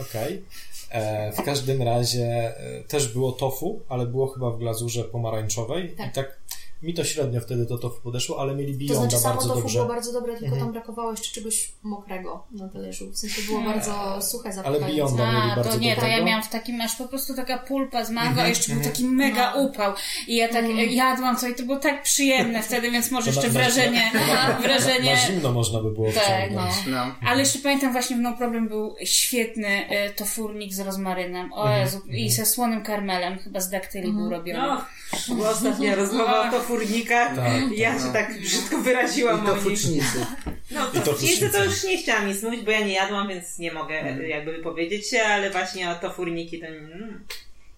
Okej. 0.00 0.42
E, 0.90 1.32
W 1.32 1.42
każdym 1.42 1.82
razie 1.82 2.26
e, 2.60 2.84
też 2.84 3.08
było 3.12 3.32
tofu, 3.32 3.80
ale 3.88 4.06
było 4.06 4.26
chyba 4.26 4.50
w 4.50 4.58
glazurze 4.58 5.04
pomarańczowej. 5.04 5.94
Tak. 5.96 6.08
I 6.10 6.12
tak 6.12 6.38
Mi 6.82 6.94
to 6.94 7.04
średnio 7.04 7.40
wtedy 7.40 7.66
do 7.66 7.78
tofu 7.78 8.00
podeszło, 8.02 8.40
ale 8.40 8.54
mieli 8.54 8.72
To 8.72 8.78
Beyonda 8.78 9.00
znaczy 9.00 9.16
samo 9.22 9.34
bardzo 9.34 9.48
tofu 9.48 9.60
dobrze. 9.60 9.78
było 9.78 9.88
bardzo 9.94 10.12
dobre, 10.12 10.32
tylko 10.32 10.44
Mhm. 10.46 10.62
tam 10.62 10.72
brakowało 10.72 11.10
jeszcze 11.10 11.32
czegoś 11.34 11.72
mokrego 11.82 12.46
na 12.52 12.68
talerzu. 12.68 13.10
W 13.10 13.18
sensie 13.18 13.42
było 13.42 13.60
bardzo 13.60 14.22
suche, 14.22 14.44
Ale 14.48 14.54
zapychające. 14.54 15.16
Beyonda 15.16 15.32
mieli 15.40 15.52
A, 15.52 15.56
bardzo 15.56 15.70
to 15.70 15.78
nie, 15.78 15.94
to 15.96 16.00
ja 16.00 16.06
dobrego. 16.06 16.26
miałam 16.26 16.42
w 16.42 16.48
takim, 16.48 16.80
aż 16.80 16.96
po 16.96 17.08
prostu 17.08 17.34
taka 17.34 17.58
pulpa 17.58 18.04
z 18.04 18.10
mango, 18.10 18.28
Mhm, 18.30 18.46
a 18.46 18.48
jeszcze 18.48 18.72
był 18.74 18.82
taki 18.82 19.04
mega 19.04 19.52
No. 19.56 19.62
upał. 19.62 19.92
I 20.26 20.36
ja 20.36 20.48
tak 20.48 20.64
jadłam 20.90 21.36
to 21.36 21.48
i 21.48 21.54
to 21.54 21.62
było 21.62 21.78
tak 21.78 22.02
przyjemne 22.02 22.62
wtedy, 22.62 22.90
więc 22.90 23.10
może 23.10 23.32
To 23.32 23.40
jeszcze 23.40 23.48
na- 23.52 23.54
na- 23.60 23.60
wrażenie, 23.60 24.10
Na, 24.48 24.58
wrażenie... 24.60 25.16
zimno 25.26 25.52
można 25.52 25.82
by 25.82 25.90
było 25.90 26.12
Tak, 26.12 26.22
wciągnąć. 26.22 26.74
No. 26.86 27.14
Ale 27.28 27.40
jeszcze 27.40 27.58
pamiętam 27.58 27.92
właśnie 27.92 28.16
w 28.16 28.20
No 28.20 28.36
Problem 28.36 28.68
był 28.68 28.94
świetny 29.04 29.68
e, 29.88 30.10
tofurnik 30.10 30.74
z 30.74 30.80
rozmarynem. 30.80 31.52
O 31.52 31.62
Mhm, 31.62 31.80
Jezu, 31.80 32.00
i 32.08 32.30
ze 32.30 32.46
słonym 32.46 32.82
karmelem, 32.82 33.38
chyba 33.38 33.60
z 33.60 33.70
daktyli 33.70 34.12
był 34.12 34.30
robiony. 34.30 34.58
No, 34.58 34.84
była 35.28 35.50
ostatnia 35.50 35.94
rozmowa 35.94 36.48
o 36.48 36.52
to 36.52 36.60
furnikach. 36.62 37.36
Tak, 37.36 37.62
ja 37.76 37.98
się 37.98 38.12
tak 38.12 38.40
brzydko 38.40 38.78
wyraziłam 38.78 39.42
I 39.42 39.46
to 39.46 39.52
o 39.52 39.54
nich. 39.54 39.64
fucznicy. 39.64 40.26
No, 40.70 40.88
I 40.90 40.92
to 41.00 41.00
to 41.00 41.52
to 41.52 41.64
już 41.64 41.84
nie 41.84 41.96
chciałam 42.02 42.28
nic 42.28 42.42
mówić, 42.42 42.62
bo 42.62 42.70
ja 42.70 42.80
nie 42.80 42.92
jadłam, 42.94 43.28
więc 43.28 43.58
nie 43.58 43.72
mogę 43.72 43.94
Mhm. 43.98 44.20
e, 44.20 44.28
jakby 44.28 44.52
wypowiedzieć 44.52 45.10
się, 45.10 45.22
ale 45.22 45.50
właśnie 45.50 45.90
o 45.90 45.94
to 45.94 46.10
furniki 46.12 46.60
to 46.60 46.66
mm, 46.66 47.24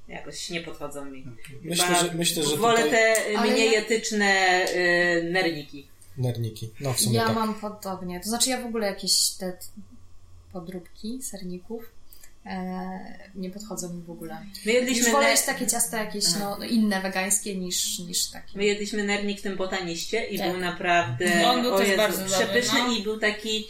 jakoś 0.08 0.50
nie 0.50 0.60
podchodzą 0.60 1.04
mi. 1.04 1.24
Myślę, 1.64 1.84
Chyba 1.86 2.00
że, 2.04 2.14
myślę, 2.14 2.42
że 2.42 2.56
Wolę 2.56 2.82
tutaj... 2.82 2.90
te 3.14 3.38
Ale 3.38 3.50
mniej 3.50 3.72
ja- 3.72 3.78
etyczne 3.78 4.64
y, 4.76 5.30
nerniki. 5.32 5.86
Nerniki. 6.18 6.70
No 6.80 6.92
w 6.92 7.00
sumie 7.00 7.16
Ja 7.16 7.26
tak. 7.26 7.34
mam 7.34 7.54
podobnie. 7.54 8.20
To 8.20 8.28
znaczy 8.28 8.50
ja 8.50 8.60
w 8.62 8.66
ogóle 8.66 8.86
jakieś 8.86 9.30
te 9.30 9.56
podróbki 10.52 11.22
serników 11.22 11.84
nie 13.34 13.50
podchodzą 13.50 13.94
mi 13.94 14.02
w 14.02 14.10
ogóle. 14.10 14.34
My 14.66 14.72
Już 14.72 14.80
jedliśmy, 14.80 15.12
wolę 15.12 15.24
ne- 15.24 15.30
jeść 15.30 15.42
takie 15.42 15.66
ciasta 15.66 15.98
jakieś 16.04 16.24
no, 16.40 16.58
inne, 16.64 17.00
wegańskie 17.02 17.56
niż, 17.56 17.98
niż 17.98 18.26
takie. 18.30 18.58
my 18.58 18.64
jedliśmy 18.64 19.04
nernik 19.04 19.38
w 19.40 19.42
tym 19.42 19.56
botaniście 19.56 20.24
i 20.24 20.38
Tak. 20.38 20.50
był 20.50 20.60
naprawdę 20.60 21.46
On 21.50 21.62
był 21.62 21.74
o 21.74 21.80
Jezu, 21.82 21.96
bardzo 21.96 22.18
dobry, 22.18 22.34
przepyszny 22.34 22.78
no. 22.78 22.92
i 22.92 23.02
był 23.02 23.18
taki 23.18 23.68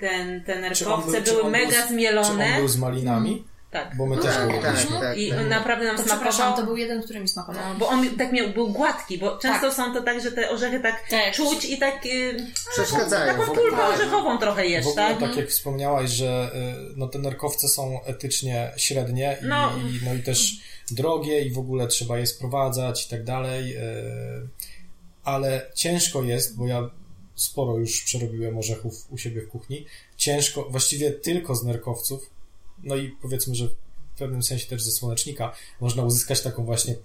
ten, 0.00 0.44
te 0.44 0.60
nerkowce 0.60 1.20
był- 1.20 1.22
były 1.32 1.42
był 1.42 1.50
mega 1.50 1.70
z- 1.70 1.74
Czy 1.74 1.82
on 1.82 1.88
zmielone. 1.88 2.56
był 2.58 2.68
z 2.68 2.76
malinami? 2.76 3.44
Tak. 3.70 3.96
Bo 3.96 4.06
my 4.06 4.16
też 4.16 4.24
Tak, 4.24 4.48
tak, 4.48 4.64
jedliśmy. 4.64 5.00
tak. 5.00 5.18
I 5.18 5.30
tak. 5.30 5.46
naprawdę 5.48 5.84
nam 5.84 5.96
To 5.96 6.02
smakował. 6.02 6.56
to 6.56 6.64
był 6.64 6.76
jeden, 6.76 7.02
który 7.02 7.20
mi 7.20 7.28
smakował. 7.28 7.62
No, 7.72 7.78
bo 7.78 7.88
on 7.88 8.16
tak 8.16 8.32
miał, 8.32 8.48
był 8.50 8.68
gładki, 8.68 9.18
bo 9.18 9.38
często 9.38 9.66
Tak. 9.66 9.76
są 9.76 9.94
to 9.94 10.02
tak, 10.02 10.20
że 10.22 10.32
te 10.32 10.50
orzechy 10.50 10.80
tak, 10.80 11.02
Tak. 11.10 11.34
czuć 11.34 11.64
i 11.64 11.78
tak 11.78 12.06
y, 12.06 12.36
Przeszkadzają. 12.72 13.26
taką 13.38 13.54
pulpę 13.54 13.84
orzechową 13.94 14.38
trochę 14.38 14.66
jesz, 14.66 14.84
W 14.84 14.88
ogóle 14.88 15.06
tak? 15.08 15.20
tak 15.20 15.36
jak 15.36 15.48
wspomniałaś, 15.48 16.10
że 16.10 16.50
y, 16.90 16.94
no, 16.96 17.08
te 17.08 17.18
nerkowce 17.18 17.68
są 17.68 18.00
etycznie 18.04 18.72
średnie 18.76 19.38
i, 19.42 19.46
No. 19.46 19.72
i, 19.78 20.04
no, 20.04 20.14
i 20.14 20.22
też 20.22 20.52
drogie 20.90 21.40
i 21.42 21.50
w 21.50 21.58
ogóle 21.58 21.86
trzeba 21.86 22.18
je 22.18 22.26
sprowadzać 22.26 23.06
i 23.06 23.10
tak 23.10 23.24
dalej, 23.24 23.76
y, 23.76 24.48
ale 25.24 25.70
ciężko 25.74 26.22
jest, 26.22 26.56
bo 26.56 26.66
ja 26.66 26.90
sporo 27.34 27.78
już 27.78 28.02
przerobiłem 28.04 28.58
orzechów 28.58 28.94
u 29.10 29.18
siebie 29.18 29.40
w 29.42 29.48
kuchni, 29.48 29.86
ciężko, 30.16 30.66
właściwie 30.70 31.10
tylko 31.10 31.54
z 31.54 31.64
nerkowców, 31.64 32.30
no 32.82 32.96
i 32.96 33.16
powiedzmy, 33.22 33.54
że 33.54 33.68
w 33.68 34.18
pewnym 34.18 34.42
sensie 34.42 34.66
też 34.66 34.82
ze 34.82 34.90
słonecznika, 34.90 35.52
można 35.80 36.02
uzyskać 36.02 36.40
taką 36.42 36.64
właśnie 36.64 36.96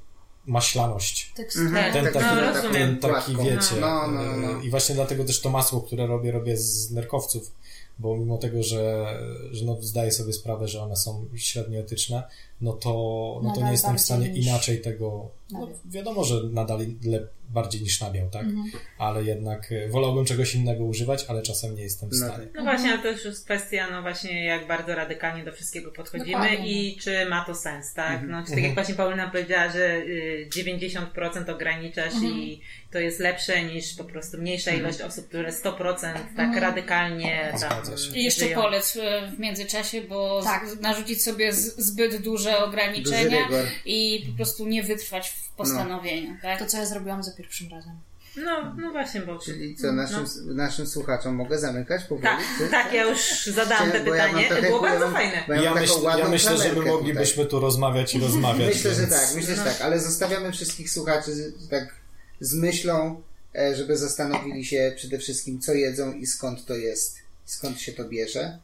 maślaność. 0.46 1.34
Mhm, 1.58 1.94
Ten 1.94 2.04
tak, 2.04 2.14
taki, 2.14 2.36
no, 2.36 2.54
rozumiem. 2.54 2.74
ten 2.74 2.98
taki 2.98 3.34
gładką. 3.34 3.56
wiecie. 3.56 3.76
No, 3.82 4.08
no, 4.08 4.38
no. 4.38 4.52
e, 4.62 4.64
I 4.66 4.70
właśnie 4.70 4.96
dlatego 4.96 5.24
też 5.26 5.42
to 5.42 5.50
masło, 5.50 5.82
które 5.82 6.08
robię, 6.08 6.32
robię 6.32 6.58
z 6.58 6.92
nerkowców, 6.92 7.52
bo 8.00 8.18
mimo 8.18 8.38
tego, 8.38 8.64
że, 8.64 9.16
że 9.52 9.66
no 9.66 9.78
zdaję 9.82 10.12
sobie 10.12 10.34
sprawę, 10.34 10.68
że 10.68 10.82
one 10.82 10.96
są 10.96 11.26
średnio 11.36 11.80
etyczne, 11.80 12.24
no 12.62 12.74
to, 12.74 13.40
no 13.44 13.54
to 13.56 13.62
nie 13.66 13.72
jestem 13.72 13.98
w 13.98 14.02
stanie 14.02 14.28
inaczej 14.28 14.82
tego. 14.82 15.30
No, 15.52 15.68
wiadomo, 15.86 16.24
że 16.24 16.36
nadal 16.52 16.80
le, 17.06 17.28
bardziej 17.50 17.82
niż 17.82 18.02
nabiał, 18.02 18.30
tak? 18.30 18.44
Mhm. 18.44 18.72
Ale 18.98 19.24
jednak 19.24 19.72
e, 19.72 19.88
wolałbym 19.90 20.26
czegoś 20.26 20.56
innego 20.56 20.84
używać, 20.84 21.26
ale 21.28 21.42
czasem 21.42 21.76
nie 21.76 21.84
jestem 21.84 22.10
w 22.10 22.12
No 22.12 22.28
stanie. 22.28 22.48
No 22.56 22.64
właśnie, 22.64 22.90
ale 22.94 23.02
to 23.02 23.12
już 23.12 23.26
jest 23.26 23.46
kwestia, 23.46 23.88
no 23.92 24.02
właśnie, 24.02 24.46
jak 24.46 24.68
bardzo 24.68 24.96
radykalnie 24.96 25.44
do 25.44 25.52
wszystkiego 25.52 25.92
podchodzimy 25.92 26.32
Dokładnie. 26.32 26.72
i 26.88 26.98
czy 26.98 27.26
ma 27.26 27.46
to 27.46 27.56
sens, 27.56 27.94
tak? 27.94 28.12
Mhm. 28.24 28.32
No, 28.32 28.44
czy 28.46 28.52
tak 28.52 28.64
jak 28.64 28.74
właśnie 28.74 28.96
Paulina 28.96 29.30
powiedziała, 29.30 29.72
że 29.72 29.96
y, 29.98 30.50
90% 30.56 31.52
ograniczasz 31.52 32.14
i 32.24 32.62
to 32.92 33.00
jest 33.00 33.20
lepsze 33.20 33.64
niż 33.64 33.94
po 33.94 34.04
prostu 34.04 34.38
mniejsza 34.38 34.72
ilość 34.72 35.02
osób, 35.02 35.28
które 35.28 35.52
100% 35.52 36.14
tak 36.36 36.56
radykalnie 36.56 37.54
tam. 37.62 37.84
I 38.16 38.24
jeszcze 38.24 38.46
żyją. 38.46 38.62
polec 38.62 38.98
e, 39.02 39.32
w 39.36 39.40
międzyczasie, 39.40 40.02
bo 40.02 40.42
Tak. 40.44 40.66
narzucić 40.82 41.24
sobie 41.24 41.54
zbyt 41.54 42.22
duże 42.22 42.51
Duży 42.54 42.64
ograniczenia 42.66 43.48
rygor. 43.48 43.66
i 43.86 44.26
po 44.32 44.36
prostu 44.36 44.68
nie 44.68 44.84
wytrwać 44.84 45.30
w 45.30 45.50
postanowieniu, 45.50 46.36
tak? 46.42 46.60
To, 46.60 46.66
co 46.66 46.78
ja 46.78 46.86
zrobiłam 46.86 47.24
za 47.24 47.32
pierwszym 47.32 47.70
razem. 47.70 47.94
No, 48.38 48.76
no 48.82 48.92
właśnie, 48.92 49.22
bo... 49.22 49.40
Czyli 49.40 49.76
co, 49.76 49.92
naszym, 49.92 50.26
naszym 50.56 50.88
słuchaczom 50.88 51.36
mogę 51.36 51.60
zamykać 51.60 52.04
powoli? 52.04 52.24
Tak, 52.24 52.40
Czy- 52.58 52.68
tak, 52.70 52.94
ja 52.94 53.04
już 53.04 53.46
zadałam 53.46 53.92
te 53.92 53.98
ja 53.98 54.04
pytanie. 54.04 54.48
trochę- 54.48 54.62
Było 54.62 54.86
ja 54.86 54.92
bardzo 54.92 55.12
fajne. 55.12 55.44
bo 55.48 55.54
ja 55.54 55.62
Ja, 55.62 55.74
myśl, 55.74 55.94
ja 56.18 56.28
myślę, 56.28 56.58
że 56.58 56.74
my 56.74 56.86
moglibyśmy 56.86 57.46
tu 57.46 57.60
rozmawiać 57.60 58.16
i 58.16 58.20
rozmawiać. 58.20 58.68
Myślę, 58.76 58.94
że 58.96 59.02
więc... 59.02 59.14
tak, 59.14 59.36
myślę, 59.36 59.56
że 59.56 59.64
tak, 59.64 59.82
ale 59.82 60.00
zostawiamy 60.00 60.52
wszystkich 60.52 60.92
słuchaczy 60.92 61.54
tak 61.70 61.96
z 62.40 62.54
myślą, 62.56 63.22
e, 63.56 63.76
żeby 63.76 63.98
zastanowili 63.98 64.66
się 64.66 64.94
przede 64.96 65.18
wszystkim, 65.20 65.60
co 65.60 65.74
jedzą 65.74 66.14
i 66.14 66.26
skąd 66.26 66.66
to 66.66 66.76
jest, 66.76 67.18
skąd 67.46 67.80
się 67.82 67.92
to 67.92 68.06
bierze. 68.06 68.60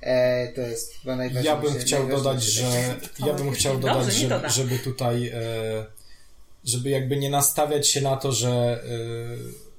E, 0.00 0.48
to 0.52 0.60
jest 0.60 0.94
chyba 0.94 1.16
najważniejsze. 1.16 1.50
Ja 1.50 1.56
bym 1.56 1.74
chciał 1.74 2.08
dodać, 2.08 2.42
że 2.42 2.96
ja 3.26 3.34
bym 3.34 3.52
chciał 3.52 3.78
Dobrze, 3.78 3.94
dodać, 3.94 4.14
nie 4.14 4.20
żeby, 4.20 4.34
doda. 4.34 4.48
żeby 4.48 4.78
tutaj 4.78 5.28
e, 5.28 5.86
żeby 6.64 6.90
jakby 6.90 7.16
nie 7.16 7.30
nastawiać 7.30 7.88
się 7.88 8.00
na 8.00 8.16
to, 8.16 8.32
że 8.32 8.82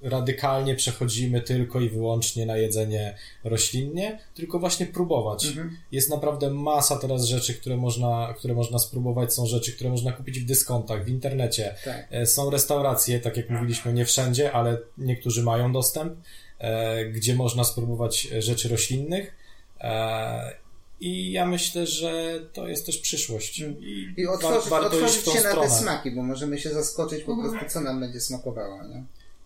e, 0.03 0.09
radykalnie 0.09 0.75
przechodzimy 0.75 1.41
tylko 1.41 1.81
i 1.81 1.89
wyłącznie 1.89 2.45
na 2.45 2.57
jedzenie 2.57 3.15
roślinnie, 3.43 4.19
tylko 4.33 4.59
właśnie 4.59 4.85
próbować. 4.85 5.45
Mhm. 5.45 5.77
Jest 5.91 6.09
naprawdę 6.09 6.49
masa 6.49 6.97
teraz 6.97 7.25
rzeczy, 7.25 7.53
które 7.53 7.77
można, 7.77 8.33
które 8.37 8.53
można 8.53 8.79
spróbować, 8.79 9.33
są 9.33 9.45
rzeczy, 9.45 9.73
które 9.73 9.89
można 9.89 10.11
kupić 10.11 10.39
w 10.39 10.45
dyskontach, 10.45 11.05
w 11.05 11.09
internecie. 11.09 11.75
Tak. 11.85 12.07
E, 12.11 12.25
Są 12.25 12.49
restauracje, 12.49 13.19
tak 13.19 13.37
jak 13.37 13.49
mówiliśmy, 13.49 13.93
nie 13.93 14.05
wszędzie, 14.05 14.51
ale 14.51 14.77
niektórzy 14.97 15.43
mają 15.43 15.71
dostęp, 15.71 16.13
e, 16.59 17.05
gdzie 17.05 17.35
można 17.35 17.63
spróbować 17.63 18.21
rzeczy 18.39 18.69
roślinnych. 18.69 19.38
E, 19.81 20.53
I 20.99 21.31
ja 21.31 21.45
myślę, 21.45 21.87
że 21.87 22.39
to 22.53 22.67
jest 22.67 22.85
też 22.85 22.97
przyszłość. 22.97 23.59
I, 23.59 24.13
I 24.17 24.25
wa- 24.25 24.31
otworzyć, 24.33 24.69
warto 24.69 24.87
iść 24.87 24.95
otworzyć 25.17 25.21
w 25.21 25.25
tą 25.25 25.31
się 25.31 25.41
na 25.41 25.61
te 25.61 25.69
smaki, 25.69 26.11
bo 26.11 26.23
możemy 26.23 26.59
się 26.59 26.69
zaskoczyć 26.69 27.23
po 27.23 27.31
Mhm. 27.31 27.49
prostu, 27.51 27.69
co 27.73 27.81
nam 27.81 27.99
będzie 27.99 28.19
smakowało. 28.19 28.83
Nie? 28.83 29.03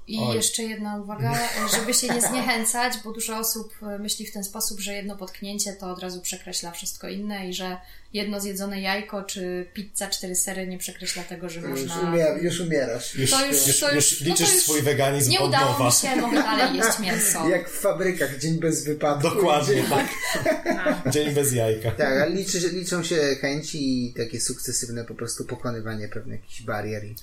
I 0.08 0.20
Oj. 0.20 0.36
jeszcze 0.36 0.64
jedna 0.64 0.98
uwaga, 1.02 1.40
żeby 1.78 1.94
się 1.94 2.08
nie 2.08 2.22
zniechęcać, 2.22 2.94
bo 3.04 3.12
dużo 3.12 3.38
osób 3.38 3.74
e, 3.82 4.00
myśli 4.00 4.26
w 4.26 4.32
ten 4.34 4.44
sposób, 4.44 4.80
że 4.80 4.94
jedno 4.94 5.18
potknięcie 5.18 5.74
to 5.74 5.92
od 5.92 6.00
razu 6.00 6.22
przekreśla 6.22 6.72
wszystko 6.72 7.10
inne 7.10 7.50
i 7.50 7.54
że 7.54 7.78
jedno 8.14 8.42
zjedzone 8.42 8.82
jajko 8.82 9.24
czy 9.24 9.66
pizza 9.74 10.08
cztery 10.08 10.36
sery 10.36 10.68
nie 10.68 10.78
przekreśla 10.78 11.24
tego, 11.24 11.50
że 11.50 11.60
Już, 11.60 11.70
można... 11.70 11.96
umier- 11.96 12.44
już 12.44 12.60
umierasz. 12.60 13.16
Już, 13.16 13.32
To 13.32 13.46
już- 13.46 13.68
już, 13.68 13.80
to 13.80 13.92
już 13.96 14.12
już- 14.12 14.22
no 14.22 14.28
liczysz 14.28 14.48
to 14.50 14.54
już 14.56 14.64
swój 14.64 14.82
weganizm 14.82 15.32
Nie 15.32 15.40
od 15.40 15.48
udało 15.50 15.72
nowa. 15.72 15.86
mi 15.86 15.92
się, 15.92 16.16
mogę 16.16 16.44
dalej 16.44 16.78
jeść 16.78 17.00
mięso. 17.00 17.48
Jak 17.50 17.70
w 17.70 17.80
fabrykach, 17.80 18.38
dzień 18.40 18.60
bez 18.60 18.84
wypadku. 18.86 19.30
Dokładnie, 19.30 19.76
Dzień... 19.76 19.86
tak. 19.90 21.10
Dzień 21.14 21.34
bez 21.34 21.54
jajka. 21.54 21.92
Tak, 21.92 22.08
ale 22.22 22.30
liczy, 22.30 22.60
liczą 22.74 23.04
się 23.04 23.16
chęci 23.42 24.08
i 24.08 24.14
takie 24.14 24.42
sukcesywne 24.42 25.06
po 25.06 25.16
prostu 25.16 25.46
pokonywanie 25.46 26.08
pewnych 26.08 26.42
jakichś 26.42 26.62
barier 26.62 27.06
i, 27.06 27.16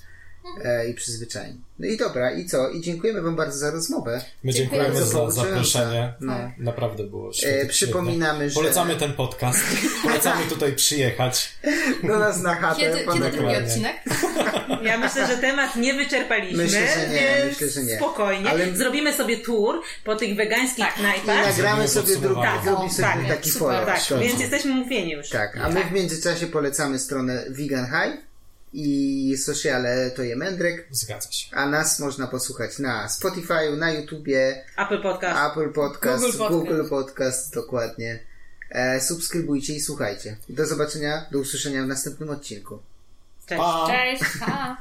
e, 0.63 0.89
i 0.89 0.93
przyzwyczajeń. 0.93 1.61
No 1.79 1.87
i 1.87 1.97
dobra, 1.97 2.31
i 2.31 2.45
co? 2.45 2.69
I 2.69 2.81
dziękujemy 2.81 3.21
Wam 3.21 3.35
bardzo 3.35 3.57
za 3.57 3.71
rozmowę. 3.71 4.21
My 4.43 4.53
Dziękuję 4.53 4.81
dziękujemy 4.81 5.11
za 5.11 5.31
zaproszenie. 5.31 6.13
No. 6.19 6.51
Naprawdę 6.57 7.03
było 7.03 7.33
świetnie. 7.33 7.61
E, 7.61 7.65
przypominamy, 7.65 8.49
że 8.49 8.55
Polecamy 8.55 8.95
ten 8.95 9.13
podcast. 9.13 9.59
Polecamy 10.03 10.45
tutaj 10.49 10.73
przyjechać. 10.73 11.55
do 12.03 12.19
nas 12.19 12.41
na 12.41 12.55
chatę. 12.55 12.79
Kiedy, 12.79 13.05
kiedy 13.13 13.31
drugi 13.37 13.55
odcinek? 13.55 13.95
Ja 14.83 14.97
myślę, 14.97 15.27
że 15.27 15.37
temat 15.37 15.75
nie 15.75 15.93
wyczerpaliśmy, 15.93 16.63
Myślę, 16.63 16.79
że 16.95 17.09
nie, 17.09 17.19
więc 17.37 17.49
myślę, 17.61 17.69
że 17.69 17.83
nie. 17.83 17.95
spokojnie. 17.97 18.49
Ale- 18.49 18.75
Zrobimy 18.75 19.13
sobie 19.13 19.37
tour 19.37 19.81
po 20.03 20.15
tych 20.15 20.35
wegańskich 20.35 20.85
Tak. 20.85 20.97
I 20.97 20.99
knajpach. 20.99 21.45
nagramy 21.47 21.87
sobie 21.87 22.07
drugi, 22.07 22.21
podsumowanie. 22.27 22.63
zrobi 22.63 22.89
sobie 22.89 23.03
Tak, 23.07 23.27
taki 23.27 23.51
super, 23.51 23.67
follow. 23.85 24.07
Tak, 24.09 24.19
więc 24.19 24.39
jesteśmy 24.39 24.71
mówieni 24.73 25.11
już. 25.11 25.29
Tak, 25.29 25.57
a 25.57 25.69
my 25.69 25.83
w 25.83 25.91
międzyczasie 25.91 26.47
polecamy 26.47 26.99
stronę 26.99 27.43
Vegan 27.49 27.85
High 27.85 28.30
i 28.73 29.37
sociale 29.37 30.11
to 30.11 30.23
je 30.23 30.35
Mędrek, 30.35 30.87
Zgadza 30.91 31.31
się. 31.31 31.55
a 31.55 31.65
nas 31.65 31.99
można 31.99 32.27
posłuchać 32.27 32.79
na 32.79 33.09
Spotify, 33.09 33.77
na 33.77 33.91
YouTubie, 33.91 34.63
Apple 34.77 35.01
Podcast. 35.01 35.51
Apple 35.51 35.73
Podcast, 35.73 36.23
Google 36.23 36.37
Podcast. 36.37 36.51
Google 36.69 36.89
Podcast, 36.89 37.53
dokładnie. 37.53 38.19
E, 38.69 39.01
subskrybujcie 39.01 39.73
i 39.73 39.79
słuchajcie. 39.79 40.37
Do 40.49 40.65
zobaczenia, 40.65 41.25
do 41.31 41.39
usłyszenia 41.39 41.83
w 41.83 41.87
następnym 41.87 42.29
odcinku. 42.29 42.79
Cześć. 43.45 43.61
Pa! 43.61 43.87
Cześć! 43.87 44.23
Pa. 44.39 44.77